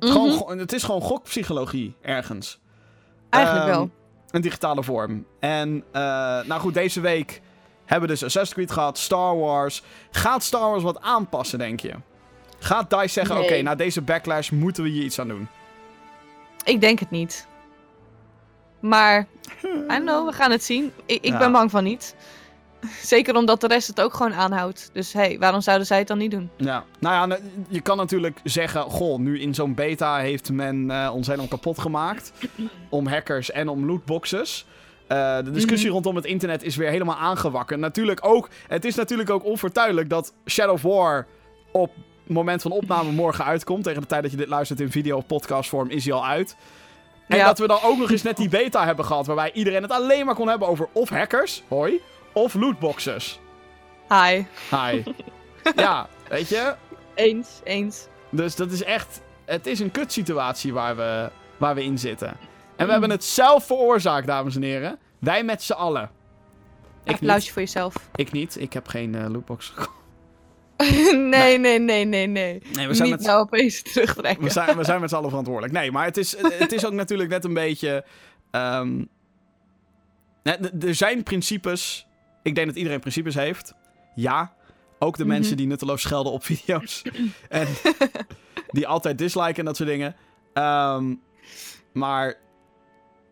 Mhm. 0.00 0.58
het 0.58 0.72
is 0.72 0.82
gewoon 0.82 1.00
gokpsychologie 1.00 1.94
ergens. 2.02 2.60
Eigenlijk 3.30 3.66
Ehm, 3.66 3.76
wel. 3.76 3.90
Een 4.30 4.40
digitale 4.40 4.82
vorm. 4.82 5.26
En, 5.40 5.84
eh, 5.92 6.00
nou 6.44 6.60
goed, 6.60 6.74
deze 6.74 7.00
week 7.00 7.40
hebben 7.84 8.08
we 8.08 8.14
dus 8.14 8.24
Assassin's 8.24 8.54
Creed 8.54 8.70
gehad, 8.70 8.98
Star 8.98 9.36
Wars. 9.38 9.82
Gaat 10.10 10.42
Star 10.42 10.70
Wars 10.70 10.82
wat 10.82 11.00
aanpassen, 11.00 11.58
denk 11.58 11.80
je? 11.80 11.92
Gaat 12.58 12.90
DICE 12.90 13.08
zeggen, 13.08 13.34
Nee. 13.36 13.44
oké, 13.44 13.62
na 13.62 13.74
deze 13.74 14.02
backlash 14.02 14.50
moeten 14.50 14.82
we 14.82 14.88
hier 14.88 15.02
iets 15.04 15.18
aan 15.18 15.28
doen? 15.28 15.48
Ik 16.64 16.80
denk 16.80 16.98
het 16.98 17.10
niet. 17.10 17.46
Maar, 18.80 19.26
I 19.64 19.68
don't 19.88 20.02
know, 20.04 20.26
we 20.28 20.32
gaan 20.34 20.50
het 20.50 20.64
zien. 20.64 20.92
Ik, 21.06 21.22
ik 21.22 21.32
Ja. 21.32 21.38
ben 21.38 21.52
bang 21.52 21.70
van 21.70 21.84
niet. 21.84 22.14
Zeker 23.02 23.36
omdat 23.36 23.60
de 23.60 23.66
rest 23.66 23.86
het 23.86 24.00
ook 24.00 24.14
gewoon 24.14 24.34
aanhoudt. 24.34 24.90
Dus 24.92 25.12
hey, 25.12 25.36
waarom 25.38 25.60
zouden 25.60 25.86
zij 25.86 25.98
het 25.98 26.08
dan 26.08 26.18
niet 26.18 26.30
doen? 26.30 26.50
Ja, 26.56 26.84
nou 26.98 27.14
ja, 27.14 27.26
ne- 27.26 27.50
je 27.68 27.80
kan 27.80 27.96
natuurlijk 27.96 28.40
zeggen, 28.44 28.82
goh, 28.82 29.18
nu 29.18 29.40
in 29.40 29.54
zo'n 29.54 29.74
beta 29.74 30.16
heeft 30.18 30.50
men 30.52 30.90
eh, 30.90 31.10
ons 31.14 31.26
helemaal 31.26 31.48
kapot 31.48 31.78
gemaakt. 31.78 32.32
om 32.90 33.06
hackers 33.06 33.50
en 33.50 33.68
om 33.68 33.86
lootboxes. 33.86 34.66
Eh, 35.06 35.36
de 35.36 35.50
discussie 35.50 35.86
Mhm. 35.86 35.94
rondom 35.94 36.16
het 36.16 36.24
internet 36.24 36.62
is 36.62 36.76
weer 36.76 36.88
helemaal 36.90 37.16
aangewakkerd. 37.16 37.80
Natuurlijk 37.80 38.18
ook, 38.26 38.48
het 38.68 38.84
is 38.84 38.94
natuurlijk 38.94 39.30
ook 39.30 39.44
onvertuidelijk 39.44 40.08
dat 40.10 40.34
Shadow 40.46 40.74
of 40.74 40.82
War 40.82 41.26
op 41.72 41.90
het 42.24 42.34
moment 42.34 42.62
van 42.62 42.70
opname 42.70 43.10
morgen 43.22 43.44
uitkomt. 43.44 43.84
Tegen 43.84 44.00
de 44.00 44.06
tijd 44.06 44.22
dat 44.22 44.30
je 44.30 44.36
dit 44.36 44.48
luistert 44.48 44.80
in 44.80 44.90
video 44.90 45.16
of 45.16 45.26
podcastvorm 45.26 45.90
is 45.90 46.04
hij 46.04 46.14
al 46.14 46.26
uit. 46.26 46.56
En 47.28 47.36
Ja. 47.36 47.46
dat 47.46 47.58
we 47.58 47.66
dan 47.66 47.78
ook 47.82 47.98
nog 47.98 48.10
eens 48.10 48.22
net 48.22 48.36
die 48.36 48.48
beta 48.48 48.84
hebben 48.84 49.04
gehad 49.04 49.26
waarbij 49.26 49.52
iedereen 49.52 49.82
het 49.82 49.90
alleen 49.92 50.26
maar 50.26 50.34
kon 50.34 50.48
hebben 50.48 50.68
over 50.68 50.88
of 50.92 51.08
hackers, 51.08 51.62
hoi, 51.68 52.00
of 52.32 52.54
lootboxes. 52.54 53.40
Hi. 54.08 54.44
Hi. 54.70 55.02
ja, 55.76 56.08
weet 56.28 56.48
je, 56.48 56.74
Eens, 57.14 57.60
eens. 57.64 58.06
dus 58.30 58.56
dat 58.56 58.70
is 58.72 58.82
echt. 58.82 59.20
Het 59.44 59.66
is 59.66 59.80
een 59.80 59.90
kutsituatie 59.90 60.72
waar 60.72 60.96
we, 60.96 61.30
waar 61.56 61.74
we 61.74 61.84
in 61.84 61.98
zitten. 61.98 62.36
En 62.76 62.86
we 62.86 62.92
hebben 62.92 63.10
het 63.10 63.24
zelf 63.24 63.66
veroorzaakt, 63.66 64.26
dames 64.26 64.54
en 64.56 64.62
heren. 64.62 64.98
Wij 65.18 65.44
met 65.44 65.62
z'n 65.62 65.72
allen. 65.72 66.10
Ik 67.04 67.12
Applausje 67.12 67.52
voor 67.52 67.62
jezelf. 67.62 67.94
Ik 68.14 68.32
niet. 68.32 68.60
Ik 68.60 68.72
heb 68.72 68.86
geen 68.88 69.14
eh, 69.14 69.28
lootbox 69.30 69.68
gekocht. 69.68 69.90
nee, 71.12 71.58
nee, 71.58 71.78
nee, 71.78 72.04
nee, 72.04 72.26
nee. 72.26 72.62
Nee, 72.72 72.86
we 72.86 72.94
zijn 72.94 73.08
niet 73.08 73.18
met- 73.18 73.26
nou 73.26 73.40
opeens 73.40 73.82
terugtrekken. 73.82 74.44
We 74.44 74.50
zijn, 74.50 74.76
we 74.76 74.84
zijn 74.84 75.00
met 75.00 75.10
z'n 75.10 75.16
allen 75.16 75.28
verantwoordelijk. 75.28 75.72
Nee, 75.74 75.92
maar 75.92 76.04
het 76.04 76.16
is, 76.16 76.36
het 76.42 76.72
is 76.72 76.86
ook 76.86 76.92
natuurlijk 76.92 77.30
net 77.30 77.44
een 77.44 77.54
beetje. 77.54 78.04
ehm, 78.50 79.04
er 80.80 80.94
zijn 80.94 81.22
principes. 81.22 82.06
Ik 82.42 82.54
denk 82.54 82.66
dat 82.66 82.76
iedereen 82.76 83.00
principes 83.00 83.34
heeft. 83.34 83.74
Ja. 84.14 84.54
Ook 84.98 85.16
de 85.16 85.24
Mhm. 85.24 85.32
mensen 85.32 85.56
die 85.56 85.66
nutteloos 85.66 86.02
schelden 86.02 86.32
op 86.32 86.44
video's. 86.52 87.02
en 87.48 87.66
die 88.70 88.86
altijd 88.86 89.18
disliken 89.18 89.56
en 89.56 89.64
dat 89.64 89.76
soort 89.76 89.88
dingen. 89.88 90.16
Ehm, 90.52 91.14
maar 91.92 92.34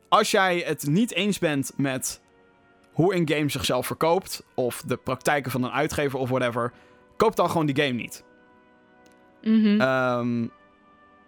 als 0.09 0.31
jij 0.31 0.59
het 0.67 0.87
niet 0.87 1.13
eens 1.15 1.39
bent 1.39 1.73
met 1.77 2.21
hoe 2.93 3.15
een 3.15 3.29
game 3.29 3.49
zichzelf 3.49 3.87
verkoopt. 3.87 4.43
of 4.55 4.83
de 4.87 4.97
praktijken 4.97 5.51
van 5.51 5.63
een 5.63 5.71
uitgever 5.71 6.19
of 6.19 6.29
whatever. 6.29 6.73
koop 7.17 7.37
dan 7.37 7.51
gewoon 7.51 7.67
die 7.67 7.85
game 7.85 7.95
niet. 7.95 8.25
Mhm. 9.43 9.81
Ehm, 9.81 10.47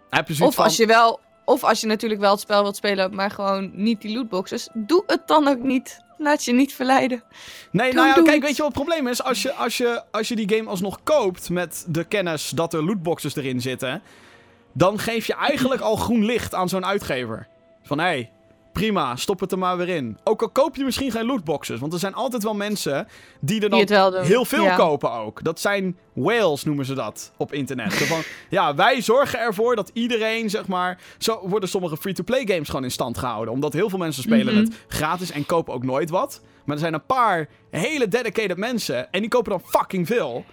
heb 0.09 0.27
je 0.27 0.33
zoiets 0.33 0.57
Of 0.57 0.63
als 0.65 0.75
van- 0.75 0.85
je 0.85 0.91
wel, 0.91 1.19
of 1.45 1.63
als 1.63 1.81
je 1.81 1.87
natuurlijk 1.87 2.21
wel 2.21 2.31
het 2.31 2.39
spel 2.39 2.61
wilt 2.61 2.75
spelen, 2.75 3.15
maar 3.15 3.31
gewoon 3.31 3.71
niet 3.73 4.01
die 4.01 4.15
lootboxes, 4.15 4.69
doe 4.73 5.03
het 5.07 5.27
dan 5.27 5.47
ook 5.47 5.59
niet. 5.59 6.01
Laat 6.17 6.45
je 6.45 6.53
niet 6.53 6.73
verleiden. 6.73 7.23
Nee, 7.71 7.91
Doe- 7.91 7.95
nou 7.95 8.07
ja, 8.07 8.13
kijk, 8.13 8.27
het. 8.27 8.43
weet 8.43 8.55
je 8.55 8.63
wat 8.63 8.75
het 8.75 8.83
probleem 8.83 9.07
is? 9.07 9.23
Als 9.23 9.41
je, 9.41 9.53
als, 9.53 9.77
je, 9.77 10.03
als 10.11 10.27
je 10.27 10.35
die 10.35 10.57
game 10.57 10.69
alsnog 10.69 10.99
koopt 11.03 11.49
met 11.49 11.85
de 11.87 12.03
kennis 12.03 12.49
dat 12.49 12.73
er 12.73 12.83
lootboxes 12.83 13.35
erin 13.35 13.61
zitten, 13.61 14.01
dan 14.73 14.99
geef 14.99 15.27
je 15.27 15.35
eigenlijk 15.35 15.81
al 15.81 15.95
groen 15.95 16.25
licht 16.25 16.53
aan 16.53 16.69
zo'n 16.69 16.85
uitgever. 16.85 17.47
Van 17.83 17.99
hé, 17.99 18.05
hey, 18.05 18.31
prima, 18.73 19.15
stop 19.15 19.39
het 19.39 19.51
er 19.51 19.57
maar 19.57 19.77
weer 19.77 19.89
in. 19.89 20.17
Ook 20.23 20.41
al 20.41 20.49
koop 20.49 20.75
je 20.75 20.83
misschien 20.83 21.11
geen 21.11 21.25
lootboxes, 21.25 21.79
want 21.79 21.93
er 21.93 21.99
zijn 21.99 22.13
altijd 22.13 22.43
wel 22.43 22.53
mensen 22.53 23.07
die 23.39 23.61
er 23.61 23.69
dan 23.69 23.79
doen. 23.79 24.23
heel 24.25 24.45
veel 24.45 24.63
Ja. 24.63 24.75
kopen 24.75 25.11
ook. 25.11 25.43
Dat 25.43 25.59
zijn 25.59 25.97
whales 26.13 26.63
noemen 26.63 26.85
ze 26.85 26.93
dat 26.93 27.31
op 27.37 27.53
internet. 27.53 27.93
Van, 27.93 28.21
ja, 28.49 28.75
wij 28.75 29.01
zorgen 29.01 29.39
ervoor 29.39 29.75
dat 29.75 29.89
iedereen, 29.93 30.49
zeg 30.49 30.67
maar... 30.67 30.99
Zo 31.17 31.39
worden 31.47 31.69
sommige 31.69 31.97
free-to-play 31.97 32.45
games 32.47 32.67
gewoon 32.69 32.83
in 32.83 32.91
stand 32.91 33.17
gehouden. 33.17 33.53
Omdat 33.53 33.73
heel 33.73 33.89
veel 33.89 33.99
mensen 33.99 34.23
spelen 34.23 34.53
Mhm. 34.53 34.63
het 34.63 34.73
gratis 34.87 35.31
en 35.31 35.45
kopen 35.45 35.73
ook 35.73 35.83
nooit 35.83 36.09
wat. 36.09 36.41
Maar 36.65 36.75
er 36.75 36.81
zijn 36.81 36.93
een 36.93 37.05
paar 37.05 37.47
hele 37.69 38.07
dedicated 38.07 38.57
mensen 38.57 39.11
en 39.11 39.19
die 39.19 39.29
kopen 39.29 39.51
dan 39.51 39.61
fucking 39.65 40.07
veel. 40.07 40.45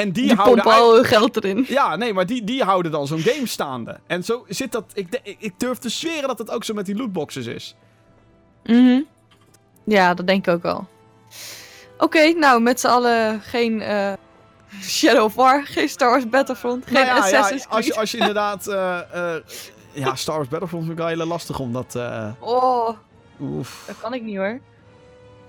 En 0.00 0.12
die, 0.12 0.26
Die 0.26 0.34
houden... 0.34 0.62
pompen 0.62 0.80
al 0.82 0.94
hun 0.94 1.04
geld 1.04 1.36
erin. 1.36 1.64
Ja, 1.68 1.96
nee, 1.96 2.12
maar 2.12 2.26
die, 2.26 2.44
die 2.44 2.62
houden 2.62 2.92
dan 2.92 3.06
zo'n 3.06 3.18
game 3.18 3.46
staande. 3.46 3.98
En 4.06 4.24
zo 4.24 4.44
zit 4.48 4.72
dat... 4.72 4.84
Ik, 4.94 5.12
de- 5.12 5.36
ik 5.38 5.52
durf 5.60 5.78
te 5.78 5.88
zweren 5.88 6.28
dat 6.28 6.38
het 6.38 6.50
ook 6.50 6.64
zo 6.64 6.74
met 6.74 6.86
die 6.86 6.96
lootboxes 6.96 7.46
is. 7.46 7.74
Mhm. 8.64 9.00
Ja, 9.84 10.14
dat 10.14 10.26
denk 10.26 10.46
ik 10.46 10.54
ook 10.54 10.62
wel. 10.62 10.86
Oké, 11.98 12.32
nou, 12.32 12.60
met 12.60 12.80
z'n 12.80 12.86
allen 12.86 13.40
geen 13.40 13.80
eh, 13.82 14.12
Shadow 14.82 15.24
of 15.24 15.34
War, 15.34 15.66
geen 15.66 15.88
Star 15.88 16.10
Wars 16.10 16.28
Battlefront, 16.28 16.84
geen 16.84 16.92
Nou 16.94 17.06
ja, 17.06 17.14
ja, 17.14 17.20
Assassin's 17.22 17.66
als, 17.68 17.86
je, 17.86 17.94
als 17.94 18.10
je 18.10 18.18
inderdaad... 18.18 18.66
eh, 18.66 19.34
eh, 19.34 19.42
ja, 19.92 20.14
Star 20.14 20.36
Wars 20.36 20.48
Battlefront 20.48 20.84
vind 20.84 20.98
ik 20.98 21.04
wel 21.04 21.14
heel 21.16 21.26
lastig 21.26 21.58
om 21.58 21.72
dat... 21.72 21.96
Oh, 22.38 22.88
oef. 23.40 23.84
dat 23.86 23.96
kan 24.00 24.14
ik 24.14 24.22
niet 24.22 24.36
hoor. 24.36 24.60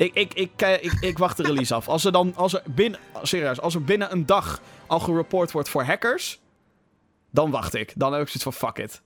Ik, 0.01 0.13
ik, 0.13 0.33
ik, 0.33 0.51
eh, 0.55 0.83
ik, 0.83 0.93
ik 0.99 1.17
wacht 1.17 1.37
de 1.37 1.43
release 1.43 1.73
af. 1.73 1.87
Als 1.87 2.05
er 2.05 2.11
dan, 2.11 2.35
als 2.35 2.53
er 2.53 2.63
binnen, 2.65 2.99
serieus, 3.21 3.61
als 3.61 3.75
er 3.75 3.83
binnen 3.83 4.11
een 4.11 4.25
dag 4.25 4.61
al 4.87 4.99
gereport 4.99 5.51
wordt 5.51 5.69
voor 5.69 5.83
hackers, 5.83 6.41
dan 7.31 7.51
wacht 7.51 7.73
ik. 7.73 7.93
Dan 7.95 8.11
heb 8.13 8.21
ik 8.21 8.27
zoiets 8.27 8.43
van 8.43 8.69
fuck 8.69 8.85
it. 8.85 9.01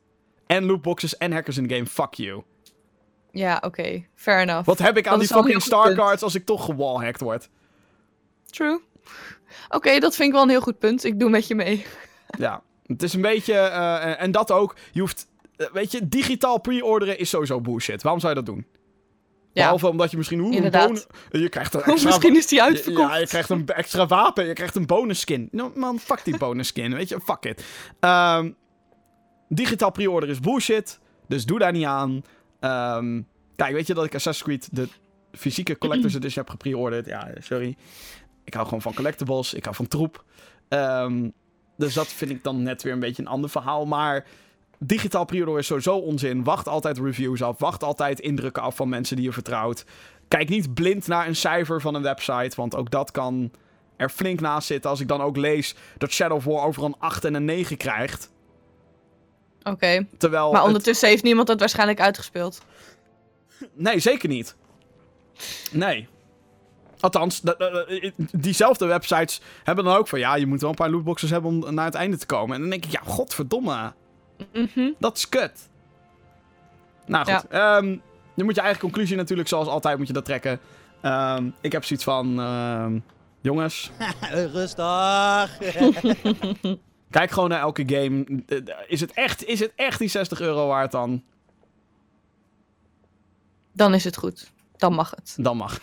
En 0.46 0.66
lootboxes 0.66 1.18
en 1.18 1.32
hackers 1.32 1.58
in 1.58 1.68
de 1.68 1.74
game, 1.74 1.86
fuck 1.86 2.14
you. 2.14 2.44
Ja, 3.32 3.62
oké, 3.62 4.06
fair 4.16 4.42
enough. 4.42 4.66
Wat 4.66 4.80
heb 4.80 4.98
ik 4.98 5.08
aan 5.08 5.20
die 5.20 5.28
fucking 5.28 5.62
starcards 5.62 6.24
als 6.24 6.36
ik 6.36 6.46
toch 6.46 6.66
gewallhacked 6.66 7.22
word? 7.22 7.50
True. 8.46 8.82
Oké, 9.70 10.00
dat 10.00 10.16
vind 10.16 10.28
ik 10.28 10.34
wel 10.34 10.44
een 10.44 10.50
heel 10.50 10.62
goed 10.62 10.80
punt. 10.80 11.04
Ik 11.04 11.20
doe 11.20 11.30
met 11.30 11.48
je 11.48 11.56
mee. 11.56 11.86
Ja, 12.38 12.62
het 12.86 13.04
is 13.04 13.14
een 13.14 13.22
beetje, 13.22 13.54
eh, 13.54 14.22
en 14.22 14.32
dat 14.32 14.52
ook, 14.52 14.76
je 14.92 15.00
hoeft, 15.00 15.28
eh, 15.56 15.68
weet 15.72 15.92
je, 15.92 16.08
digitaal 16.08 16.60
pre-orderen 16.60 17.18
is 17.18 17.30
sowieso 17.30 17.62
bullshit. 17.62 18.02
Waarom 18.02 18.22
zou 18.22 18.36
je 18.36 18.44
dat 18.44 18.54
doen? 18.54 18.66
Behalve 19.64 19.88
omdat 19.88 20.12
je 20.12 20.18
misschien, 20.18 20.40
oeh, 20.40 20.56
Inderdaad. 20.56 20.88
bonus- 20.88 21.08
je 21.32 21.50
krijgt 21.50 21.74
een 21.74 21.80
Oh, 21.80 21.88
extra 21.88 22.10
misschien 22.10 22.36
is 22.36 22.48
die 22.48 22.62
uitverkocht. 22.64 23.10
Ja, 23.12 23.18
je 23.18 23.28
krijgt 23.28 23.50
een 23.50 23.68
extra 23.68 24.08
wapen. 24.08 24.46
Je 24.48 24.54
krijgt 24.54 24.76
een 24.76 24.86
bonus 24.86 25.20
skin. 25.20 25.48
No, 25.52 25.72
man, 25.76 26.00
fuck 26.00 26.20
die 26.24 26.38
bonus 26.38 26.68
skin. 26.68 26.94
Weet 26.96 27.10
je, 27.10 27.20
fuck 27.24 27.44
it. 27.46 27.64
Ehm, 28.00 28.52
digitaal 29.50 29.92
pre-order 29.92 30.30
is 30.30 30.40
bullshit. 30.40 31.00
Dus 31.28 31.46
doe 31.46 31.60
daar 31.60 31.72
niet 31.72 31.86
aan. 31.86 32.22
Ehm, 32.60 33.22
kijk, 33.56 33.74
weet 33.74 33.88
je 33.88 33.94
dat 33.94 34.06
ik 34.06 34.16
Assassin's 34.16 34.48
Creed 34.48 34.76
de 34.76 34.88
fysieke 35.32 35.78
Collector's 35.78 36.14
Edition 36.20 36.44
heb 36.44 36.50
gepre-orderd? 36.50 37.06
Ja, 37.06 37.28
sorry. 37.40 37.78
Ik 38.44 38.54
hou 38.54 38.66
gewoon 38.66 38.82
van 38.82 38.94
collectibles. 38.94 39.54
Ik 39.54 39.64
hou 39.64 39.76
van 39.76 39.88
troep. 39.88 40.24
Ehm, 40.70 41.30
dus 41.78 41.94
dat 41.94 42.08
vind 42.08 42.32
ik 42.32 42.44
dan 42.44 42.64
net 42.64 42.84
weer 42.84 42.94
een 42.94 43.00
beetje 43.00 43.22
een 43.22 43.28
ander 43.28 43.50
verhaal. 43.50 43.86
Maar 43.86 44.26
digitaal 44.88 45.26
pre-order 45.26 45.58
is 45.60 45.68
sowieso 45.68 45.96
onzin. 45.98 46.44
Wacht 46.44 46.68
altijd 46.68 46.98
reviews 47.00 47.42
af. 47.42 47.60
Wacht 47.60 47.84
altijd 47.84 48.20
indrukken 48.20 48.62
af 48.64 48.76
van 48.76 48.90
mensen 48.90 49.16
die 49.16 49.26
je 49.26 49.32
vertrouwt. 49.34 49.86
Kijk 50.28 50.50
niet 50.50 50.74
blind 50.74 51.08
naar 51.08 51.28
een 51.28 51.36
cijfer 51.36 51.82
van 51.82 51.96
een 51.96 52.02
website. 52.02 52.56
Want 52.56 52.76
ook 52.76 52.92
dat 52.92 53.12
kan 53.12 53.52
er 53.98 54.10
flink 54.10 54.40
naast 54.40 54.68
zitten. 54.68 54.90
Als 54.90 55.00
ik 55.00 55.08
dan 55.08 55.22
ook 55.22 55.38
lees 55.38 55.76
dat 55.98 56.12
Shadow 56.12 56.38
of 56.38 56.44
War 56.44 56.66
overal 56.66 56.88
een 56.90 56.96
8 57.00 57.26
en 57.26 57.34
een 57.34 57.46
9 57.46 57.78
krijgt. 57.78 58.32
Oké, 59.64 60.08
Terwijl. 60.18 60.48
maar 60.52 60.60
het- 60.60 60.68
ondertussen 60.68 61.10
heeft 61.10 61.24
niemand 61.24 61.48
het 61.48 61.60
waarschijnlijk 61.60 62.00
uitgespeeld. 62.00 62.62
Nee, 63.74 64.00
zeker 64.00 64.30
niet. 64.30 64.56
Nee. 65.72 66.08
Althans, 67.00 67.42
dat- 67.42 67.60
dat- 67.60 67.74
dat- 67.74 67.88
diezelfde 68.32 68.86
websites 68.86 69.42
hebben 69.64 69.86
dan 69.86 69.96
ook 69.96 70.08
van... 70.08 70.20
Ja, 70.20 70.36
je 70.36 70.46
moet 70.48 70.62
wel 70.62 70.70
een 70.70 70.76
paar 70.76 70.90
lootboxes 70.90 71.30
hebben 71.30 71.52
om 71.66 71.74
naar 71.74 71.86
het 71.86 71.94
einde 71.96 72.18
te 72.18 72.26
komen. 72.26 72.56
En 72.56 72.62
dan 72.62 72.70
denk 72.70 72.86
ik, 72.86 72.92
ja, 72.92 73.02
godverdomme. 73.04 73.94
Mhm. 74.54 74.92
Dat 75.00 75.18
is 75.18 75.30
kut. 75.30 75.70
Nou 77.06 77.32
goed. 77.32 77.48
ehm, 77.48 77.98
je 78.34 78.44
moet 78.44 78.56
je 78.56 78.62
eigen 78.62 78.80
conclusie 78.82 79.16
natuurlijk, 79.18 79.48
zoals 79.48 79.68
altijd, 79.68 79.98
moet 79.98 80.08
je 80.08 80.14
dat 80.14 80.26
trekken. 80.26 80.60
Ehm, 81.02 81.50
ik 81.62 81.72
heb 81.72 81.84
zoiets 81.84 82.06
van... 82.06 82.40
ehm, 82.40 83.00
jongens, 83.42 83.92
Rustig. 84.54 85.58
kijk 87.10 87.32
gewoon 87.32 87.50
naar 87.50 87.60
elke 87.60 87.84
game. 87.88 88.44
Eh, 88.48 88.58
Is 88.88 89.02
het 89.02 89.12
echt, 89.14 89.46
is 89.46 89.60
het 89.60 89.72
echt 89.76 90.00
die 90.00 90.08
60 90.08 90.40
euro 90.42 90.68
waard 90.68 90.92
dan? 90.92 91.24
Dan 93.74 93.94
is 93.94 94.04
het 94.04 94.18
goed. 94.18 94.52
Dan 94.78 94.94
mag 94.94 95.10
het. 95.10 95.36
Dan 95.40 95.58
mag. 95.58 95.80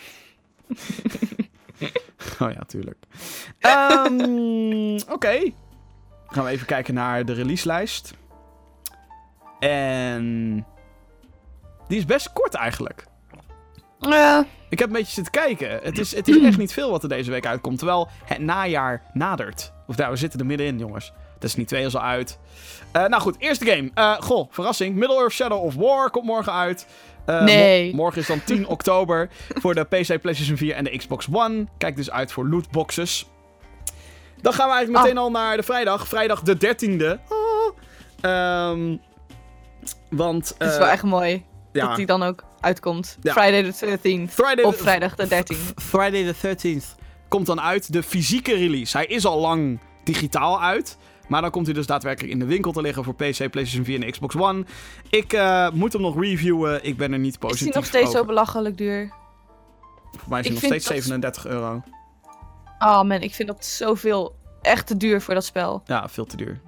oh 2.41 2.51
ja, 2.53 2.61
tuurlijk. 2.67 2.97
Ehm, 3.59 4.95
Oké. 5.09 5.53
Gaan 6.27 6.45
we 6.45 6.51
even 6.51 6.67
kijken 6.67 6.95
naar 6.95 7.25
de 7.25 7.33
releaselijst. 7.33 8.15
En... 9.69 10.67
Die 11.89 11.99
is 11.99 12.05
best 12.05 12.33
kort 12.33 12.55
eigenlijk. 12.55 13.05
Ja, 13.99 14.45
Ik 14.69 14.79
heb 14.79 14.89
een 14.89 14.95
beetje 14.95 15.13
zitten 15.13 15.33
kijken. 15.33 15.81
Het 15.83 15.99
is, 15.99 16.15
het 16.17 16.29
is 16.29 16.43
echt 16.43 16.59
niet 16.59 16.73
veel 16.73 16.91
wat 16.91 17.03
er 17.03 17.09
deze 17.09 17.31
week 17.31 17.47
uitkomt. 17.47 17.79
Terwijl 17.79 18.09
het 18.25 18.39
najaar 18.39 19.03
nadert. 19.13 19.73
Of 19.87 19.97
nou, 19.97 20.11
we 20.11 20.17
zitten 20.17 20.41
er 20.41 20.47
middenin, 20.47 20.79
jongens. 20.79 21.13
Destiny 21.39 21.65
2 21.67 21.85
is 21.85 21.95
al 21.97 22.03
uit. 22.03 22.39
Eh, 22.93 23.07
nou 23.07 23.23
goed, 23.23 23.37
eerste 23.39 23.67
game. 23.67 23.91
Eh, 23.95 24.15
goh, 24.21 24.49
verrassing. 24.53 24.97
Middle-earth 24.97 25.33
Shadow 25.33 25.63
of 25.65 25.75
War 25.75 26.11
komt 26.11 26.25
morgen 26.27 26.53
uit. 26.53 26.87
Eh, 27.27 27.39
mo- 27.39 27.45
Nee. 27.45 27.95
morgen 27.95 28.21
is 28.21 28.27
dan 28.27 28.45
10 28.47 28.67
oktober 28.67 29.29
voor 29.49 29.75
de 29.75 29.85
PC, 29.85 30.21
PlayStation 30.21 30.57
4 30.57 30.75
en 30.75 30.85
de 30.85 30.97
Xbox 30.97 31.27
One. 31.33 31.67
Kijk 31.79 31.97
dus 31.97 32.11
uit 32.11 32.33
voor 32.33 32.49
lootboxes. 32.49 33.27
Dan 34.41 34.53
gaan 34.53 34.69
we 34.69 34.75
eigenlijk 34.75 35.05
meteen 35.05 35.19
al 35.19 35.31
naar 35.31 35.57
de 35.57 35.63
vrijdag. 35.63 36.09
Vrijdag 36.09 36.43
de 36.43 36.57
13e. 36.57 37.19
Ah. 37.29 37.41
Ehm, 38.21 38.97
want... 40.13 40.55
Het 40.59 40.69
is 40.69 40.75
eh, 40.75 40.79
wel 40.79 40.89
echt 40.89 41.03
mooi 41.03 41.45
ja. 41.73 41.87
dat 41.87 41.97
die 41.97 42.07
dan 42.07 42.23
ook 42.23 42.45
uitkomt. 42.61 43.19
Ja. 43.23 43.33
Friday 43.33 43.73
the 43.73 43.99
13th. 43.99 44.33
Friday 44.33 44.65
Op 44.65 44.75
vrijdag 44.75 45.15
de 45.15 45.27
13th. 45.27 45.75
Friday 45.83 46.33
the 46.33 46.57
13th 46.57 47.01
komt 47.29 47.47
dan 47.47 47.61
uit. 47.61 47.93
De 47.93 48.03
fysieke 48.03 48.55
release. 48.55 48.97
Hij 48.97 49.07
is 49.07 49.25
al 49.25 49.41
lang 49.41 49.79
digitaal 50.05 50.63
uit. 50.63 50.99
Maar 51.29 51.41
dan 51.41 51.51
komt 51.51 51.67
hij 51.67 51.75
dus 51.75 51.87
daadwerkelijk 51.87 52.33
in 52.33 52.39
de 52.39 52.45
winkel 52.45 52.73
te 52.73 52.81
liggen 52.81 53.05
voor 53.05 53.15
PC, 53.15 53.51
PlayStation 53.51 53.85
4 53.85 54.03
en 54.03 54.11
Xbox 54.11 54.37
One. 54.37 54.65
Ik 55.11 55.33
eh, 55.33 55.71
moet 55.71 55.93
hem 55.93 56.03
nog 56.03 56.21
reviewen. 56.21 56.85
Ik 56.85 56.97
ben 56.97 57.13
er 57.13 57.19
niet 57.19 57.33
Is 57.33 57.39
positief 57.39 57.65
die 57.65 57.75
nog 57.75 57.85
steeds 57.85 58.07
over. 58.07 58.19
zo 58.19 58.25
belachelijk 58.25 58.77
duur? 58.77 59.13
Voor 60.19 60.29
mij 60.29 60.41
is 60.41 60.45
hij 60.47 60.55
nog 60.55 60.65
steeds 60.65 60.85
dat- 60.85 60.95
37 60.95 61.47
euro. 61.47 61.83
Oh 62.79 63.03
man, 63.03 63.21
ik 63.21 63.35
vind 63.35 63.49
dat 63.49 63.65
zoveel 63.65 64.37
echt 64.63 64.87
te 64.87 64.97
duur 64.97 65.21
voor 65.23 65.35
dat 65.35 65.45
spel. 65.45 65.83
Ja, 65.85 66.09
veel 66.09 66.25
te 66.25 66.37
duur. 66.37 66.61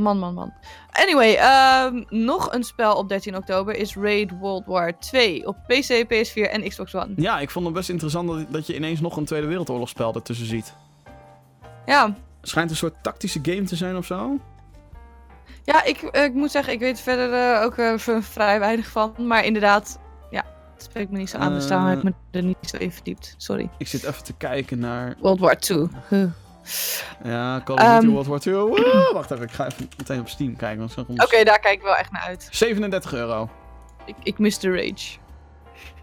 Man, 0.00 0.18
man, 0.18 0.34
man. 0.34 0.52
Anyway, 0.90 1.34
ehm, 1.34 2.02
nog 2.08 2.52
een 2.52 2.64
spel 2.64 2.94
op 2.94 3.08
13 3.08 3.36
oktober 3.36 3.76
is 3.76 3.96
Raid 3.96 4.30
World 4.38 4.66
War 4.66 4.98
2 4.98 5.46
op 5.46 5.56
PC, 5.66 6.04
PS4 6.04 6.50
en 6.50 6.68
Xbox 6.68 6.94
One. 6.94 7.12
Ja, 7.16 7.40
ik 7.40 7.50
vond 7.50 7.64
het 7.64 7.74
best 7.74 7.88
interessant 7.88 8.28
dat, 8.28 8.52
dat 8.52 8.66
je 8.66 8.74
ineens 8.74 9.00
nog 9.00 9.16
een 9.16 9.24
Tweede 9.24 9.46
Wereldoorlogsspel 9.46 10.14
ertussen 10.14 10.46
ziet. 10.46 10.72
Ja, 11.86 12.14
Schijnt 12.42 12.70
een 12.70 12.76
soort 12.76 13.02
tactische 13.02 13.38
game 13.42 13.62
te 13.62 13.76
zijn 13.76 13.96
of 13.96 14.06
zo. 14.06 14.38
ja 15.64 15.84
ik, 15.84 16.02
eh, 16.02 16.24
ik 16.24 16.34
moet 16.34 16.50
zeggen, 16.50 16.72
ik 16.72 16.78
weet 16.78 17.00
verder 17.00 17.32
eh, 17.32 17.62
ook 17.64 17.76
eh, 17.76 18.20
vrij 18.20 18.58
weinig 18.58 18.86
van. 18.86 19.14
Maar 19.18 19.44
inderdaad, 19.44 19.98
ja, 20.30 20.44
het 20.74 20.82
spreekt 20.82 21.10
me 21.10 21.18
niet 21.18 21.30
zo 21.30 21.38
aan. 21.38 21.52
Dus 21.52 21.66
daarom 21.66 21.88
heb 21.88 21.98
ik 21.98 22.04
me 22.04 22.12
er 22.30 22.42
niet 22.42 22.56
zo 22.60 22.76
in 22.76 22.92
verdiept. 22.92 23.34
Sorry. 23.36 23.70
Ik 23.78 23.88
zit 23.88 24.04
even 24.04 24.24
te 24.24 24.32
kijken 24.32 24.78
naar... 24.78 25.16
World 25.20 25.40
War 25.40 25.58
2. 25.58 25.88
Huh. 26.08 26.24
Ja, 27.24 27.60
Call 27.64 27.76
of 27.76 27.82
Duty 27.82 27.94
Ehm. 28.04 28.08
World 28.10 28.26
War 28.26 28.40
2. 28.40 28.54
Woe! 28.54 29.10
Wacht 29.14 29.30
even, 29.30 29.44
ik 29.44 29.50
ga 29.52 29.66
even 29.66 29.88
meteen 29.98 30.20
op 30.20 30.28
Steam 30.28 30.56
kijken. 30.56 30.88
Oké, 31.16 31.44
daar 31.44 31.58
kijk 31.60 31.74
ik 31.74 31.82
wel 31.82 31.96
echt 31.96 32.12
naar 32.12 32.22
uit. 32.22 32.48
37 32.50 33.12
euro. 33.12 33.50
Ik, 34.06 34.14
ik 34.22 34.38
mis 34.38 34.58
de 34.58 34.70
rage. 34.70 35.18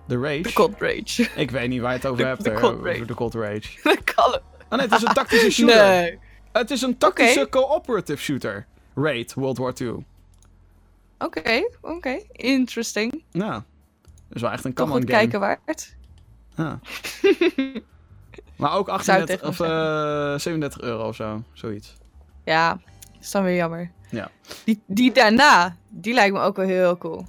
De 0.08 0.20
Rage. 0.20 0.42
De 0.42 0.54
cold 0.54 0.74
rage. 0.80 1.30
Ik 1.42 1.52
weet 1.52 1.70
niet 1.70 1.82
waar 1.82 1.92
je 1.92 1.98
het 1.98 2.06
over 2.08 2.22
De- 2.24 2.28
hebt. 2.30 2.44
de 2.44 2.52
eh, 2.52 2.60
Cold 2.60 2.74
over 2.74 2.92
Rage. 2.92 3.06
De 3.06 3.14
Cold 3.14 3.34
Rage. 3.34 3.62
De. 3.84 4.42
Oh 4.70 4.78
nee, 4.78 4.88
het 4.88 4.92
is 4.92 5.02
een 5.02 5.14
tactische 5.24 5.50
shooter. 5.52 5.86
Nee. 5.88 6.20
Het 6.52 6.72
is 6.72 6.82
een 6.82 6.98
tactische 6.98 7.48
cooperative 7.50 8.22
shooter. 8.22 8.66
Raid, 8.96 9.34
World 9.34 9.58
War 9.58 9.74
2. 9.74 10.06
Oké, 11.20 11.62
oké. 11.82 12.20
Interesting. 12.32 13.24
Ja. 13.32 13.52
Dat 13.52 13.64
is 14.36 14.42
wel 14.42 14.52
echt 14.52 14.66
een 14.66 14.78
goed 14.78 14.88
game. 14.90 15.06
kijken 15.06 15.40
waard. 15.40 15.96
Ja. 16.56 16.80
Maar 18.58 18.74
ook 18.74 18.88
zou 18.88 19.00
het 19.00 19.10
38 19.10 19.40
tegen 19.40 19.48
of 19.48 19.58
hem 19.58 20.34
eh 20.34 20.40
37 20.40 20.82
euro 20.82 21.08
of 21.08 21.16
zo. 21.16 21.44
Zoiets. 21.54 21.96
Ja, 22.46 22.80
is 23.20 23.32
dan 23.32 23.44
weer 23.44 23.56
jammer. 23.56 23.92
Ja. 24.10 24.30
Die, 24.66 24.82
die 24.88 25.12
daarna, 25.12 25.76
die 25.90 26.14
lijkt 26.14 26.34
me 26.34 26.40
ook 26.42 26.56
wel 26.56 26.66
heel 26.66 26.98
cool. 26.98 27.26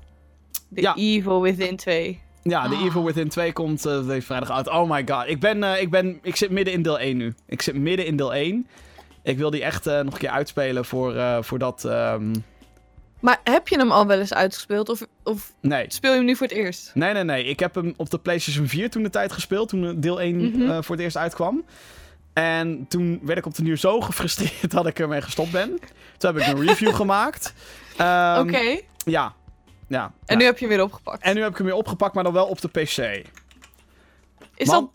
The 0.74 0.80
Ja. 0.80 0.94
Evil 0.96 1.42
Within 1.42 1.76
2. 1.76 2.20
Ja, 2.42 2.68
de. 2.68 2.76
Evil 2.76 3.04
Within 3.04 3.28
2 3.28 3.52
komt 3.52 3.86
eh, 3.86 4.06
deze 4.06 4.26
vrijdag 4.26 4.50
uit. 4.50 4.68
Oh 4.68 4.90
my 4.90 5.02
god. 5.06 5.26
Ik 5.26 5.40
ben, 5.40 5.62
eh, 5.62 5.80
ik 5.82 5.90
ben, 5.90 6.18
ik 6.22 6.36
zit 6.36 6.50
midden 6.50 6.74
in 6.74 6.82
deel 6.82 6.98
1 6.98 7.16
nu. 7.16 7.34
Ik 7.46 7.62
zit 7.62 7.74
midden 7.74 8.06
in 8.06 8.16
deel 8.16 8.34
1. 8.34 8.66
Ik 9.22 9.38
wil 9.38 9.50
die 9.50 9.62
echt 9.62 9.84
nog 9.84 10.12
een 10.12 10.18
keer 10.18 10.30
uitspelen 10.30 10.84
voor, 10.84 11.14
voor 11.44 11.58
dat... 11.58 11.84
ehm, 11.84 12.34
Maar 13.20 13.40
heb 13.44 13.68
je 13.68 13.78
hem 13.78 13.90
al 13.92 14.06
wel 14.06 14.18
eens 14.18 14.34
uitgespeeld? 14.34 14.88
Of, 14.88 15.06
of 15.24 15.52
Nee. 15.60 15.84
speel 15.88 16.10
je 16.10 16.16
hem 16.16 16.26
nu 16.26 16.36
voor 16.36 16.46
het 16.46 16.56
eerst? 16.56 16.90
Nee, 16.94 17.12
nee, 17.12 17.24
nee. 17.24 17.44
Ik 17.44 17.60
heb 17.60 17.74
hem 17.74 17.94
op 17.96 18.10
de 18.10 18.18
PlayStation 18.18 18.66
4 18.68 18.90
toen 18.90 19.02
de 19.02 19.10
tijd 19.10 19.32
gespeeld. 19.32 19.68
Toen 19.68 20.00
deel 20.00 20.20
1 20.20 20.36
Mhm. 20.36 20.70
eh, 20.70 20.78
voor 20.82 20.94
het 20.94 21.04
eerst 21.04 21.16
uitkwam. 21.16 21.64
En 22.32 22.86
toen 22.88 23.20
werd 23.22 23.38
ik 23.38 23.46
op 23.46 23.54
de 23.54 23.62
nieuw 23.62 23.76
zo 23.76 24.00
gefrustreerd 24.08 24.70
dat 24.70 24.86
ik 24.86 24.98
ermee 24.98 25.22
gestopt 25.22 25.50
ben. 25.50 25.78
Toen 26.18 26.34
heb 26.34 26.42
ik 26.42 26.46
een 26.46 26.66
review 26.66 26.94
gemaakt. 27.02 27.52
Ehm, 27.96 28.40
Oké. 28.40 28.80
Ja. 29.04 29.34
Ja. 29.88 30.04
En 30.04 30.12
ja. 30.26 30.36
nu 30.36 30.44
heb 30.44 30.58
je 30.58 30.66
hem 30.66 30.74
weer 30.76 30.84
opgepakt. 30.84 31.22
en 31.22 31.34
nu 31.34 31.40
heb 31.42 31.50
ik 31.50 31.56
hem 31.56 31.66
weer 31.66 31.74
opgepakt, 31.74 32.14
maar 32.14 32.24
dan 32.24 32.32
wel 32.32 32.46
op 32.46 32.60
de 32.60 32.68
PC. 32.68 33.26
Is 34.54 34.66
Man. 34.66 34.80
dat, 34.80 34.90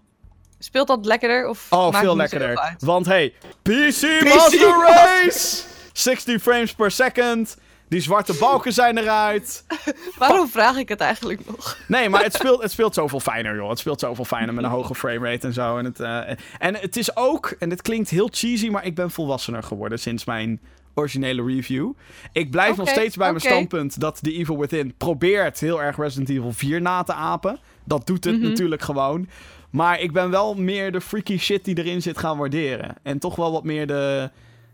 speelt 0.59 0.87
dat 0.87 1.05
lekkerder? 1.05 1.47
Of 1.47 1.67
Oh, 1.69 1.83
maakt 1.91 1.97
veel 1.97 2.15
lekkerder. 2.15 2.75
Want 2.79 3.05
hey, 3.05 3.33
PC, 3.61 4.21
Master 4.23 4.85
Race! 4.87 5.63
60 5.93 6.41
frames 6.41 6.73
per 6.73 6.91
second. 6.91 7.57
Die 7.93 8.01
zwarte 8.01 8.33
balken 8.39 8.73
zijn 8.73 8.97
eruit. 8.97 9.65
Waarom 10.17 10.47
vraag 10.47 10.77
ik 10.77 10.89
het 10.89 10.99
eigenlijk 10.99 11.45
nog? 11.45 11.77
Nee, 11.87 12.09
maar 12.09 12.23
het 12.23 12.33
speelt, 12.33 12.61
het 12.61 12.71
speelt 12.71 12.93
zoveel 12.93 13.19
fijner, 13.19 13.55
joh. 13.55 13.69
Het 13.69 13.79
speelt 13.79 13.99
zoveel 13.99 14.25
fijner 14.25 14.53
met 14.53 14.63
een 14.63 14.69
hoge 14.69 14.95
framerate 14.95 15.47
en 15.47 15.53
zo. 15.53 15.77
En 15.77 15.85
het, 15.85 15.99
eh, 15.99 16.29
en 16.59 16.75
het 16.75 16.97
is 16.97 17.15
ook, 17.15 17.55
en 17.59 17.69
dit 17.69 17.81
klinkt 17.81 18.09
heel 18.09 18.27
cheesy, 18.31 18.69
maar 18.69 18.85
ik 18.85 18.95
ben 18.95 19.11
volwassener 19.11 19.63
geworden 19.63 19.99
sinds 19.99 20.25
mijn 20.25 20.61
originele 20.93 21.43
review. 21.45 21.91
Ik 22.31 22.51
blijf 22.51 22.77
nog 22.77 22.89
steeds 22.89 23.15
bij 23.15 23.29
mijn 23.29 23.41
standpunt 23.41 23.99
dat 23.99 24.19
The 24.23 24.33
Evil 24.33 24.59
Within 24.59 24.93
probeert 24.97 25.59
heel 25.59 25.81
erg 25.81 25.97
Resident 25.97 26.29
Evil 26.29 26.51
4 26.53 26.81
na 26.81 27.03
te 27.03 27.13
apen. 27.13 27.59
Dat 27.83 28.07
doet 28.07 28.23
het 28.23 28.39
Mhm. 28.39 28.47
natuurlijk 28.49 28.81
gewoon. 28.81 29.27
Maar 29.69 29.99
ik 29.99 30.11
ben 30.11 30.29
wel 30.29 30.55
meer 30.55 30.91
de 30.91 31.01
freaky 31.01 31.37
shit 31.37 31.65
die 31.65 31.77
erin 31.77 32.01
zit 32.01 32.17
gaan 32.17 32.37
waarderen. 32.37 32.95
En 33.03 33.19
toch 33.19 33.35
wel 33.35 33.51
wat 33.51 33.63
meer 33.63 33.87
de... 33.87 34.29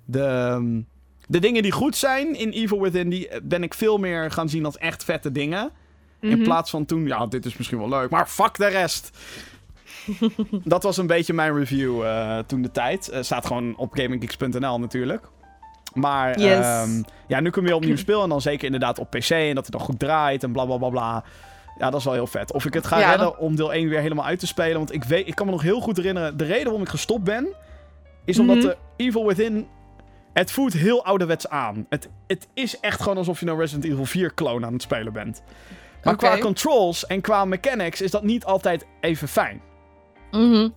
de 0.06 0.24
ehm, 0.24 0.82
de 1.31 1.39
dingen 1.39 1.64
die 1.64 1.72
goed 1.72 1.95
zijn 1.95 2.35
in 2.35 2.49
Evil 2.49 2.81
Within, 2.81 3.10
die 3.10 3.30
ben 3.43 3.64
ik 3.64 3.73
veel 3.73 3.97
meer 3.97 4.31
gaan 4.31 4.49
zien 4.49 4.65
als 4.65 4.77
echt 4.77 5.03
vette 5.03 5.31
dingen. 5.31 5.69
In 6.22 6.30
Mhm. 6.30 6.43
plaats 6.43 6.69
van 6.69 6.85
toen, 6.85 7.06
ja, 7.07 7.26
dit 7.26 7.45
is 7.45 7.57
misschien 7.57 7.77
wel 7.80 7.89
leuk, 7.89 8.10
maar 8.10 8.27
fuck 8.27 8.57
de 8.57 8.68
rest. 8.68 9.18
dat 10.64 10.84
was 10.84 10.97
een 10.97 11.07
beetje 11.07 11.34
mijn 11.34 11.57
review 11.57 12.03
eh, 12.03 12.38
toen 12.38 12.61
de 12.61 12.72
tijd. 12.72 13.10
Eh, 13.10 13.22
staat 13.22 13.45
gewoon 13.45 13.77
op 13.77 13.93
gaminggeeks.nl 13.93 14.80
natuurlijk. 14.80 15.27
Maar 15.93 16.39
Yes. 16.39 16.65
ehm, 16.65 17.01
ja, 17.27 17.39
nu 17.39 17.49
hem 17.53 17.64
weer 17.64 17.73
opnieuw 17.76 17.95
speel 17.97 18.23
en 18.23 18.30
dan 18.30 18.41
zeker 18.41 18.65
inderdaad 18.65 18.99
op 18.99 19.10
PC 19.10 19.30
en 19.30 19.56
dat 19.56 19.64
het 19.65 19.72
dan 19.76 19.81
goed 19.85 19.99
draait 19.99 20.43
en 20.43 20.51
bla 20.51 20.65
bla 20.65 20.77
bla 20.77 20.89
bla. 20.89 21.23
Ja, 21.80 21.89
dat 21.89 21.99
is 21.99 22.06
wel 22.06 22.14
heel 22.14 22.27
vet. 22.27 22.53
Of 22.53 22.65
ik 22.65 22.73
het 22.73 22.88
ga 22.88 22.99
Ja, 22.99 23.10
redden 23.10 23.38
om 23.38 23.56
deel 23.56 23.73
1 23.73 23.89
weer 23.89 23.99
helemaal 23.99 24.26
uit 24.26 24.39
te 24.39 24.47
spelen. 24.47 24.77
Want 24.77 24.93
ik, 24.93 25.03
weet, 25.03 25.27
ik 25.27 25.35
kan 25.35 25.45
me 25.45 25.51
nog 25.51 25.61
heel 25.61 25.80
goed 25.80 25.97
herinneren. 25.97 26.38
De 26.38 26.43
reden 26.45 26.64
waarom 26.64 26.81
ik 26.81 26.89
gestopt 26.89 27.23
ben. 27.23 27.47
Is 28.26 28.39
omdat 28.39 28.56
Mhm. 28.57 28.65
de 28.65 28.77
Evil 28.95 29.26
Within. 29.27 29.68
Het 30.40 30.52
voelt 30.52 30.74
heel 30.74 31.06
ouderwets 31.06 31.49
aan. 31.49 31.86
Het, 31.90 32.10
het 32.28 32.48
is 32.53 32.80
echt 32.80 33.02
gewoon 33.02 33.18
alsof 33.18 33.40
je 33.40 33.45
een 33.45 33.57
Resident 33.57 33.91
Evil 33.91 34.06
4 34.06 34.34
clone 34.34 34.66
aan 34.66 34.74
het 34.74 34.82
spelen 34.82 35.14
bent. 35.14 35.41
Maar 36.03 36.16
qua 36.16 36.38
controls 36.38 37.06
en 37.06 37.22
qua 37.22 37.45
mechanics 37.45 38.02
is 38.02 38.11
dat 38.11 38.24
niet 38.24 38.45
altijd 38.45 38.86
even 39.02 39.28
fijn. 39.28 39.61
Mhm. 40.32 40.70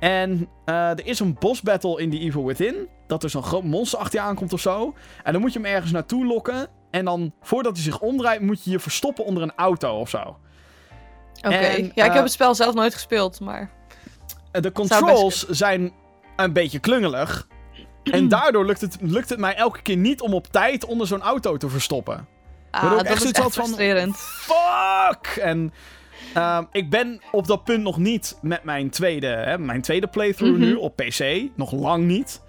En 0.00 0.48
eh, 0.64 0.90
er 0.90 1.06
is 1.06 1.20
een 1.20 1.36
boss 1.38 1.62
battle 1.62 2.00
in 2.00 2.10
die 2.10 2.20
Evil 2.20 2.44
Within. 2.44 2.88
Dat 3.06 3.22
er 3.22 3.30
zo'n 3.30 3.42
groot 3.42 3.64
monster 3.64 3.98
achter 3.98 4.18
je 4.20 4.24
aankomt 4.24 4.52
of 4.52 4.60
zo. 4.60 4.94
En 5.22 5.32
dan 5.32 5.40
moet 5.40 5.52
je 5.52 5.58
hem 5.58 5.68
ergens 5.68 5.92
naartoe 5.92 6.26
lokken. 6.26 6.68
En 6.90 7.04
dan, 7.04 7.32
voordat 7.40 7.74
hij 7.74 7.82
zich 7.82 8.00
omdraait, 8.00 8.40
moet 8.40 8.64
je 8.64 8.70
je 8.70 8.78
verstoppen 8.78 9.24
onder 9.24 9.42
een 9.42 9.54
auto 9.56 10.00
of 10.00 10.08
zo. 10.08 10.36
Oké. 11.42 11.56
Ja, 11.56 11.68
ik 11.70 11.94
eh, 11.94 12.14
heb 12.14 12.22
het 12.22 12.32
spel 12.32 12.54
zelf 12.54 12.74
nooit 12.74 12.94
gespeeld, 12.94 13.40
maar... 13.40 13.70
Eh, 14.52 14.62
De 14.62 14.70
best 14.72 14.74
controls 14.74 15.48
zijn 15.48 15.92
een 16.36 16.52
beetje 16.52 16.78
klungelig. 16.78 17.46
En 18.10 18.28
daardoor 18.28 18.66
lukt 18.66 18.80
het, 18.80 18.96
lukt 19.00 19.28
het 19.28 19.38
mij 19.38 19.54
elke 19.54 19.82
keer 19.82 19.96
niet 19.96 20.20
om 20.20 20.34
op 20.34 20.46
tijd 20.46 20.84
onder 20.84 21.06
zo'n 21.06 21.22
auto 21.22 21.56
te 21.56 21.68
verstoppen. 21.68 22.26
Ah, 22.70 22.90
dat 22.90 23.02
echt 23.02 23.22
is 23.24 23.32
echt 23.32 23.42
van- 23.42 23.50
frustrerend. 23.52 24.16
Fuck! 24.16 25.36
En 25.36 25.72
ehm, 26.34 26.64
ik 26.72 26.90
ben 26.90 27.20
op 27.32 27.46
dat 27.46 27.64
punt 27.64 27.82
nog 27.82 27.96
niet 27.98 28.38
met 28.42 28.64
mijn 28.64 28.90
tweede, 28.90 29.26
hè, 29.26 29.58
mijn 29.58 29.82
tweede 29.82 30.06
playthrough 30.06 30.56
Mhm. 30.58 30.64
nu 30.66 30.74
op 30.74 30.96
PC. 30.96 31.48
Nog 31.56 31.72
lang 31.72 32.04
niet. 32.04 32.42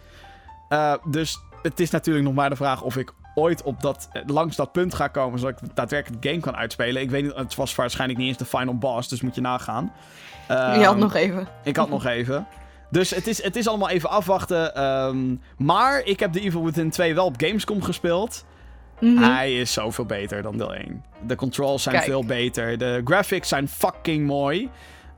Eh, 0.69 0.93
dus 1.09 1.39
het 1.61 1.79
is 1.79 1.89
natuurlijk 1.89 2.25
nog 2.25 2.33
maar 2.33 2.49
de 2.49 2.55
vraag 2.55 2.81
of 2.81 2.97
ik 2.97 3.11
ooit 3.35 3.63
op 3.63 3.81
dat, 3.81 4.09
eh, 4.11 4.21
langs 4.25 4.55
dat 4.55 4.71
punt 4.71 4.93
ga 4.93 5.07
komen... 5.07 5.39
zodat 5.39 5.61
ik 5.61 5.75
daadwerkelijk 5.75 6.21
de 6.21 6.29
game 6.29 6.41
kan 6.41 6.55
uitspelen. 6.55 7.01
Ik 7.01 7.09
weet 7.09 7.23
niet, 7.23 7.35
het 7.35 7.55
was 7.55 7.75
waarschijnlijk 7.75 8.19
niet 8.19 8.27
eens 8.27 8.37
de 8.37 8.45
final 8.45 8.77
boss, 8.77 9.09
dus 9.09 9.21
moet 9.21 9.35
je 9.35 9.41
nagaan. 9.41 9.91
je 10.47 10.53
had 10.53 10.79
Ehm, 10.79 10.97
nog 10.99 11.13
even. 11.15 11.47
ik 11.63 11.75
had 11.75 11.89
nog 11.89 12.05
even. 12.05 12.47
Dus 12.89 13.09
het 13.09 13.27
is, 13.27 13.43
het 13.43 13.55
is 13.55 13.67
allemaal 13.67 13.89
even 13.89 14.09
afwachten. 14.09 14.75
ehm, 14.75 15.35
maar 15.57 16.01
ik 16.05 16.19
heb 16.19 16.33
de 16.33 16.39
Evil 16.41 16.63
Within 16.65 16.89
2 16.89 17.15
wel 17.15 17.25
op 17.25 17.33
Gamescom 17.37 17.81
gespeeld. 17.83 18.45
Mhm. 18.99 19.23
Hij 19.23 19.59
is 19.59 19.73
zoveel 19.73 20.05
beter 20.05 20.41
dan 20.41 20.57
deel 20.57 20.75
1. 20.75 21.03
De 21.27 21.35
controls 21.35 21.83
zijn 21.83 21.95
Kijk. 21.95 22.07
veel 22.07 22.25
beter. 22.25 22.77
De 22.77 23.01
graphics 23.05 23.47
zijn 23.49 23.67
fucking 23.67 24.25
mooi. 24.27 24.69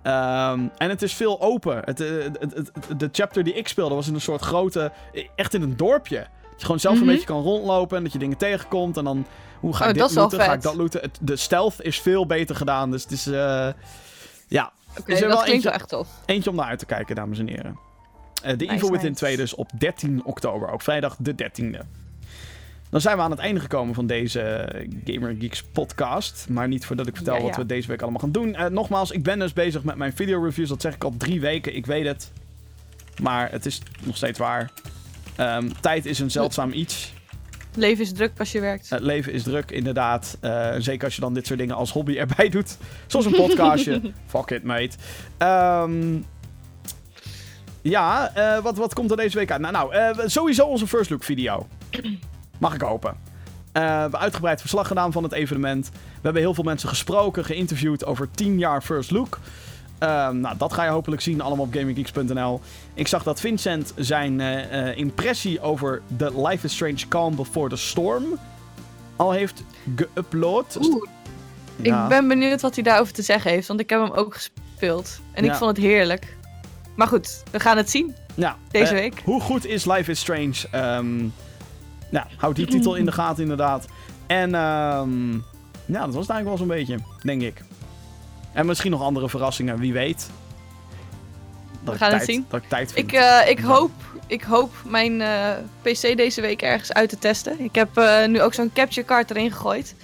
Ehm, 0.01 0.59
en 0.77 0.89
het 0.89 1.01
is 1.01 1.13
veel 1.13 1.41
open. 1.41 1.81
Het, 1.85 2.01
eh, 2.01 2.07
het, 2.39 2.71
de 2.97 3.09
chapter 3.11 3.43
die 3.43 3.53
ik 3.53 3.67
speelde 3.67 3.95
was 3.95 4.07
in 4.07 4.13
een 4.13 4.21
soort 4.21 4.41
grote... 4.41 4.91
Echt 5.35 5.53
in 5.53 5.61
een 5.61 5.77
dorpje. 5.77 6.17
Dat 6.17 6.59
je 6.59 6.65
gewoon 6.65 6.79
zelf 6.79 6.93
Mhm. 6.95 7.03
een 7.03 7.09
beetje 7.09 7.25
kan 7.27 7.41
rondlopen. 7.41 7.97
En 7.97 8.03
dat 8.03 8.13
je 8.13 8.19
dingen 8.19 8.37
tegenkomt. 8.37 8.97
En 8.97 9.03
dan... 9.03 9.25
Hoe 9.59 9.75
ga 9.75 9.83
ik 9.87 9.95
Oh, 9.95 10.01
dit 10.07 10.15
looten? 10.15 10.39
Ga 10.39 10.53
ik 10.53 10.61
dat 10.61 10.75
looten? 10.75 11.11
De 11.21 11.35
stealth 11.35 11.81
is 11.81 11.99
veel 11.99 12.25
beter 12.25 12.55
gedaan. 12.55 12.91
Dus 12.91 13.03
het 13.03 13.11
is... 13.11 13.27
eh, 13.27 13.67
ja, 14.47 14.71
Dat 15.05 15.19
wel 15.19 15.41
klinkt 15.43 15.63
wel 15.63 15.73
echt 15.73 15.89
tof. 15.89 16.07
Eentje 16.25 16.49
om 16.49 16.55
naar 16.55 16.65
uit 16.65 16.79
te 16.79 16.85
kijken, 16.85 17.15
dames 17.15 17.39
en 17.39 17.47
heren. 17.47 17.79
Eh, 18.43 18.57
Nice, 18.57 18.73
Evil 18.73 18.91
Within 18.91 19.07
nice. 19.09 19.19
2 19.19 19.37
dus 19.37 19.55
op 19.55 19.69
13 19.77 20.25
oktober. 20.25 20.69
Ook 20.69 20.81
vrijdag 20.81 21.15
de 21.19 21.35
13e. 21.35 21.79
Dan 22.89 23.01
zijn 23.01 23.17
we 23.17 23.23
aan 23.23 23.31
het 23.31 23.39
einde 23.39 23.59
gekomen 23.59 23.95
van 23.95 24.07
deze 24.07 24.69
Gamer 25.05 25.35
Geeks 25.39 25.63
podcast. 25.63 26.45
Maar 26.49 26.67
niet 26.67 26.85
voordat 26.85 27.07
ik 27.07 27.15
vertel 27.15 27.35
Ja, 27.35 27.41
wat 27.41 27.55
we 27.55 27.65
deze 27.65 27.87
week 27.87 28.01
allemaal 28.01 28.19
gaan 28.19 28.31
doen. 28.31 28.55
Eh, 28.55 28.65
nogmaals, 28.65 29.11
ik 29.11 29.23
ben 29.23 29.39
dus 29.39 29.53
bezig 29.53 29.83
met 29.83 29.95
mijn 29.95 30.13
video 30.13 30.43
reviews. 30.43 30.69
Dat 30.69 30.81
zeg 30.81 30.95
ik 30.95 31.03
al 31.03 31.13
drie 31.17 31.41
weken. 31.41 31.75
Ik 31.75 31.85
weet 31.85 32.05
het. 32.05 32.31
Maar 33.21 33.51
het 33.51 33.65
is 33.65 33.81
nog 34.03 34.15
steeds 34.15 34.39
waar. 34.39 34.71
Ehm, 35.35 35.69
tijd 35.81 36.05
is 36.05 36.19
een 36.19 36.31
zeldzaam 36.31 36.71
iets. 36.71 37.13
Leven 37.75 38.03
is 38.03 38.13
druk 38.13 38.31
als 38.39 38.51
je 38.51 38.59
werkt. 38.59 38.89
Het 38.89 39.01
leven 39.01 39.33
is 39.33 39.43
druk, 39.43 39.71
inderdaad. 39.71 40.37
Eh, 40.39 40.69
zeker 40.77 41.05
als 41.05 41.15
je 41.15 41.21
dan 41.21 41.33
dit 41.33 41.47
soort 41.47 41.59
dingen 41.59 41.75
als 41.75 41.91
hobby 41.91 42.17
erbij 42.27 42.49
doet. 42.49 42.77
Zoals 43.07 43.25
een 43.25 43.31
podcastje. 43.31 44.01
Fuck 44.25 44.49
it, 44.49 44.63
mate. 44.63 44.97
Ehm, 45.37 46.17
ja, 47.81 48.31
eh, 48.33 48.63
wat, 48.63 48.77
wat 48.77 48.93
komt 48.93 49.11
er 49.11 49.17
deze 49.17 49.37
week 49.37 49.51
uit? 49.51 49.61
Nou, 49.61 49.73
nou 49.73 49.93
eh, 49.93 50.27
sowieso 50.27 50.65
onze 50.65 50.87
first 50.87 51.09
look 51.09 51.23
video. 51.23 51.67
Mag 52.57 52.73
ik 52.73 52.81
hopen. 52.81 53.27
We 53.71 53.79
hebben 53.79 54.19
uitgebreid 54.19 54.61
verslag 54.61 54.87
gedaan 54.87 55.11
van 55.11 55.23
het 55.23 55.31
evenement. 55.31 55.89
We 55.89 56.21
hebben 56.21 56.41
heel 56.41 56.53
veel 56.53 56.63
mensen 56.63 56.89
gesproken, 56.89 57.45
geïnterviewd 57.45 58.05
over 58.05 58.27
10 58.31 58.57
jaar 58.57 58.81
first 58.81 59.11
look. 59.11 59.39
Ehm, 59.99 60.39
nou, 60.39 60.57
dat 60.57 60.73
ga 60.73 60.83
je 60.83 60.89
hopelijk 60.89 61.21
zien 61.21 61.41
allemaal 61.41 61.65
op 61.65 61.73
gaminggeeks.nl. 61.73 62.61
Ik 62.93 63.07
zag 63.07 63.23
dat 63.23 63.39
Vincent 63.39 63.93
zijn 63.95 64.41
eh, 64.41 64.89
eh, 64.89 64.97
impressie 64.97 65.61
over 65.61 66.01
The 66.17 66.41
Life 66.47 66.65
is 66.65 66.73
Strange 66.73 67.07
Calm 67.07 67.35
Before 67.35 67.69
the 67.69 67.75
Storm 67.75 68.25
al 69.15 69.31
heeft 69.31 69.63
geüpload. 69.95 70.77
Ja. 71.81 72.03
ik 72.03 72.09
ben 72.09 72.27
benieuwd 72.27 72.61
wat 72.61 72.75
hij 72.75 72.83
daarover 72.83 73.13
te 73.13 73.21
zeggen 73.21 73.51
heeft, 73.51 73.67
want 73.67 73.79
ik 73.79 73.89
heb 73.89 74.01
hem 74.01 74.11
ook 74.11 74.33
gespeeld. 74.33 75.19
En 75.31 75.43
Ja. 75.43 75.51
ik 75.51 75.57
vond 75.57 75.77
het 75.77 75.85
heerlijk. 75.85 76.37
Maar 76.95 77.07
goed, 77.07 77.43
we 77.51 77.59
gaan 77.59 77.77
het 77.77 77.89
zien 77.89 78.15
Ja, 78.35 78.57
deze 78.71 78.93
eh, 78.93 78.99
week. 78.99 79.21
Hoe 79.23 79.41
goed 79.41 79.65
is 79.65 79.85
Life 79.85 80.11
is 80.11 80.19
Strange? 80.19 80.55
Ehm 80.71 81.17
nou, 82.09 82.25
houd 82.37 82.55
die 82.55 82.65
titel 82.75 82.95
in 82.95 83.05
de 83.05 83.11
gaten 83.11 83.41
inderdaad. 83.41 83.85
En 84.27 84.55
ehm, 84.55 85.31
ja, 85.85 86.05
dat 86.05 86.13
was 86.13 86.27
het 86.27 86.29
eigenlijk 86.29 86.45
wel 86.45 86.57
zo'n 86.57 86.67
beetje, 86.67 86.97
denk 87.21 87.41
ik. 87.41 87.63
En 88.53 88.65
misschien 88.65 88.91
nog 88.91 89.01
andere 89.01 89.29
verrassingen, 89.29 89.79
wie 89.79 89.93
weet. 89.93 90.29
Dat 91.81 91.93
ik 91.93 91.99
gaan 91.99 92.13
het 92.13 92.23
zien. 92.23 92.45
Dat 92.49 92.61
ik 92.61 92.69
tijd 92.69 92.91
vind. 92.91 93.07
Ik, 93.11 93.19
eh, 93.19 93.49
ik, 93.49 93.59
Ja. 93.59 93.65
hoop, 93.65 93.91
ik 94.27 94.43
hoop 94.43 94.71
mijn 94.85 95.21
eh, 95.21 95.51
PC 95.81 96.17
deze 96.17 96.41
week 96.41 96.61
ergens 96.61 96.93
uit 96.93 97.09
te 97.09 97.17
testen. 97.17 97.59
Ik 97.59 97.75
heb 97.75 97.97
eh, 97.97 98.25
nu 98.25 98.41
ook 98.41 98.53
zo'n 98.53 98.71
capture 98.73 99.07
card 99.07 99.29
erin 99.29 99.51
gegooid. 99.51 99.95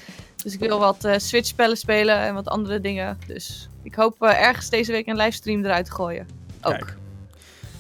Dus 0.44 0.54
ik 0.54 0.60
wil 0.60 0.80
wat 0.80 1.08
Switch-spellen 1.18 1.78
spelen 1.78 2.18
en 2.20 2.34
wat 2.34 2.48
andere 2.48 2.82
dingen. 2.82 3.20
Dus 3.28 3.70
ik 3.84 3.96
hoop 3.96 4.22
ergens 4.22 4.70
deze 4.70 4.92
week 4.92 5.08
een 5.08 5.16
livestream 5.16 5.66
eruit 5.66 5.86
te 5.86 5.92
gooien. 5.92 6.28
Ook. 6.62 6.74
Kijk. 6.74 6.96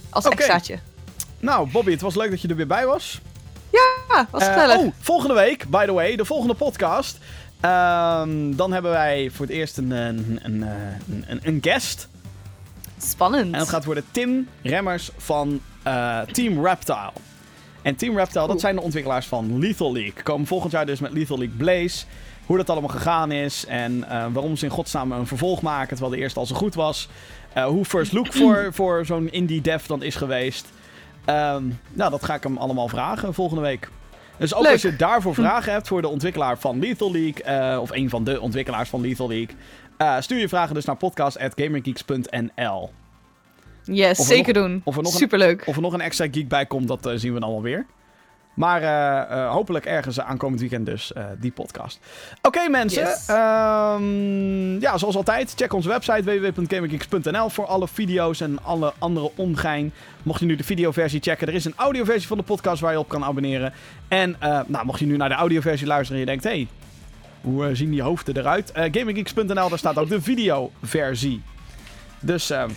Als 0.10 0.26
extraatje. 0.26 0.80
Nou, 1.40 1.70
Bobby, 1.72 1.92
het 1.92 2.02
was 2.02 2.16
leuk 2.16 2.30
dat 2.30 2.42
je 2.42 2.48
er 2.48 2.56
weer 2.56 2.68
bij 2.68 2.86
was. 2.86 3.22
Ah, 4.08 4.26
was 4.32 4.44
gezellig. 4.44 4.78
oh, 4.78 4.92
volgende 5.00 5.34
week, 5.34 5.70
by 5.70 5.86
the 5.86 5.94
way, 5.94 6.16
de 6.16 6.26
volgende 6.26 6.54
podcast. 6.54 7.18
Ehm, 7.60 8.56
dan 8.56 8.74
hebben 8.74 8.92
wij 8.92 9.30
voor 9.32 9.46
het 9.46 9.56
eerst 9.56 9.78
een, 9.78 9.92
een, 9.92 10.40
een, 10.42 10.64
eh, 10.64 11.28
een, 11.28 11.40
een, 11.44 11.58
guest. 11.62 12.08
Spannend. 12.98 13.54
En 13.54 13.60
dat 13.60 13.70
gaat 13.70 13.86
worden 13.86 14.04
Tim 14.12 14.48
Remmers 14.62 15.12
van 15.18 15.60
eh, 15.84 16.22
Team 16.22 16.66
Reptile. 16.66 17.12
En 17.82 17.96
Team 17.96 18.18
Reptile, 18.18 18.48
dat 18.48 18.60
zijn 18.60 18.76
de 18.76 18.82
ontwikkelaars 18.82 19.26
van 19.26 19.60
Lethal 19.60 19.94
League. 19.94 20.24
Komen 20.24 20.48
volgend 20.48 20.72
jaar 20.72 20.86
dus 20.86 21.00
met 21.00 21.14
Lethal 21.14 21.38
League 21.38 21.56
Blaze. 21.58 22.06
Hoe 22.46 22.58
dat 22.58 22.70
allemaal 22.70 22.90
gegaan 22.90 23.32
is 23.32 23.66
en 23.66 24.10
eh, 24.10 24.26
waarom 24.32 24.56
ze 24.56 24.66
in 24.66 24.72
godsnaam 24.72 25.12
een 25.12 25.28
vervolg 25.28 25.62
maken 25.62 25.90
terwijl 25.90 26.12
de 26.12 26.18
eerste 26.18 26.40
al 26.40 26.46
zo 26.46 26.56
goed 26.56 26.76
was. 26.76 27.10
Hoe 27.68 27.86
First 27.86 28.12
Look 28.12 28.34
voor, 28.42 28.70
voor 28.72 29.06
zo'n 29.06 29.32
indie 29.32 29.62
dev 29.62 29.86
dan 29.86 30.04
is 30.04 30.16
geweest. 30.16 30.68
Ehm, 31.26 31.64
nou, 31.94 32.12
dat 32.12 32.24
ga 32.24 32.34
ik 32.36 32.44
hem 32.44 32.58
allemaal 32.58 32.88
vragen 32.88 33.34
volgende 33.34 33.62
week. 33.62 33.90
Dus 34.38 34.54
ook 34.54 34.62
Leuk. 34.64 34.72
als 34.72 34.82
je 34.82 34.96
daarvoor 34.96 35.34
vragen 35.34 35.72
hebt 35.74 35.88
voor 35.88 36.02
de 36.02 36.08
ontwikkelaar 36.08 36.58
van 36.58 36.80
Lethal 36.80 37.12
League, 37.12 37.44
eh, 37.44 37.82
of 37.82 37.92
een 37.92 38.10
van 38.10 38.24
de 38.24 38.42
ontwikkelaars 38.42 38.90
van 38.90 39.02
Lethal 39.02 39.28
League, 39.28 39.56
eh, 39.98 40.16
stuur 40.20 40.40
je 40.40 40.50
vragen 40.50 40.76
dus 40.76 40.86
naar 40.86 40.96
podcast.gamergeeks.nl. 40.96 42.90
yes, 43.84 44.20
er 44.20 44.26
zeker 44.26 44.54
doen. 44.54 44.82
of 44.84 44.96
er 44.98 45.04
nog 45.04 45.12
een- 45.12 45.18
Superleuk. 45.18 45.64
Of 45.68 45.76
er 45.76 45.82
nog 45.82 45.94
een 45.94 46.02
extra 46.02 46.28
geek 46.32 46.48
bij 46.48 46.66
komt, 46.66 46.88
dat 46.88 47.06
eh, 47.06 47.14
zien 47.16 47.34
we 47.34 47.40
dan 47.40 47.50
wel 47.50 47.62
weer. 47.62 47.86
Maar 48.56 48.82
eh, 48.82 49.44
eh, 49.44 49.52
hopelijk 49.52 49.86
ergens 49.86 50.20
aankomend 50.20 50.60
weekend 50.60 50.86
dus 50.86 51.14
eh, 51.14 51.26
die 51.40 51.52
podcast. 51.52 52.00
Oké 52.42 52.70
mensen, 52.70 53.04
Yes. 53.04 53.28
Ehm, 53.28 54.80
ja 54.80 54.98
zoals 54.98 55.16
altijd, 55.16 55.54
check 55.56 55.74
onze 55.74 55.90
website 55.90 56.24
www.gamergeeks.nl 56.24 57.50
voor 57.50 57.66
alle 57.66 57.88
video's 57.88 58.42
en 58.42 58.64
alle 58.64 58.94
andere 58.98 59.32
ongein. 59.36 59.94
Mocht 60.24 60.40
je 60.40 60.46
nu 60.46 60.56
de 60.56 60.64
videoversie 60.64 61.22
checken, 61.22 61.48
er 61.48 61.54
is 61.54 61.66
een 61.66 61.74
audioversie 61.76 62.28
van 62.28 62.38
de 62.38 62.44
podcast 62.44 62.82
waar 62.82 62.92
je 62.92 63.00
op 63.00 63.10
kan 63.10 63.24
abonneren. 63.24 63.74
En 64.08 64.36
nou, 64.68 64.86
mocht 64.86 65.00
je 65.00 65.06
nu 65.06 65.18
naar 65.18 65.30
de 65.30 65.36
audioversie 65.36 65.88
luisteren 65.88 66.22
en 66.22 66.26
je 66.26 66.32
denkt, 66.32 66.44
hé, 66.44 66.50
hey, 66.50 66.68
hoe 67.42 67.76
zien 67.76 67.92
die 67.92 68.02
hoofden 68.02 68.38
eruit? 68.38 68.72
Gamergeeks.nl, 68.74 69.70
daar 69.70 69.78
staat 69.78 69.98
ook 69.98 70.10
de 70.10 70.22
videoversie. 70.22 71.42
Dus 72.20 72.50
ehm, 72.50 72.70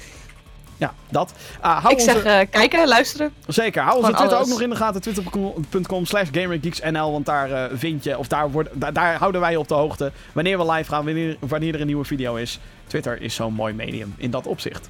ja, 0.79 0.95
dat. 1.09 1.33
Ah, 1.61 1.83
hou 1.83 1.95
Ik 1.95 2.01
onze... 2.01 2.13
zeg 2.13 2.25
eh, 2.25 2.47
kijken, 2.51 2.89
luisteren. 2.89 3.33
Zeker. 3.47 3.83
Hou 3.83 3.97
onze 3.97 4.13
Twitter 4.13 4.37
alles. 4.37 4.47
ook 4.47 4.53
nog 4.53 4.63
in 4.63 4.71
de 4.71 4.77
gaten. 4.77 5.01
Twitter.com 5.01 6.07
slash 6.07 6.29
GamerGeeksNL. 6.33 7.13
Want 7.13 7.27
daar 7.27 7.53
eh, 7.53 7.79
vind 7.79 8.05
je, 8.05 8.19
of 8.19 8.29
daar, 8.29 8.51
wordt, 8.51 8.69
daar, 8.73 8.93
daar 8.93 9.19
houden 9.19 9.41
wij 9.41 9.51
je 9.51 9.59
op 9.59 9.69
de 9.69 9.75
hoogte. 9.75 10.13
Wanneer 10.33 10.59
we 10.59 10.73
live 10.73 10.91
gaan, 10.91 11.05
wanneer, 11.05 11.37
wanneer 11.41 11.75
er 11.75 11.81
een 11.81 11.87
nieuwe 11.87 12.05
video 12.05 12.35
is. 12.35 12.61
Twitter 12.87 13.23
is 13.23 13.35
zo'n 13.35 13.55
mooi 13.55 13.75
medium 13.75 14.15
in 14.17 14.31
dat 14.31 14.47
opzicht. 14.47 14.89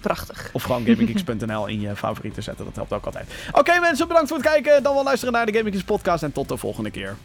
Prachtig. 0.00 0.50
Of 0.52 0.62
gewoon 0.62 0.84
GamerGeeks.nl 0.84 1.66
in 1.66 1.80
je 1.80 1.96
favorieten 1.96 2.42
zetten. 2.42 2.64
Dat 2.64 2.74
helpt 2.74 2.92
ook 2.92 3.04
altijd. 3.04 3.26
Oké 3.52 3.80
mensen, 3.80 4.08
bedankt 4.08 4.28
voor 4.28 4.38
het 4.38 4.46
kijken. 4.46 4.82
Dan 4.82 4.94
wel 4.94 5.04
luisteren 5.04 5.32
naar 5.32 5.46
de 5.46 5.52
Gaming 5.52 5.74
Geeks 5.74 5.86
podcast. 5.86 6.22
En 6.22 6.32
tot 6.32 6.48
de 6.48 6.56
volgende 6.56 6.90
keer. 6.90 7.16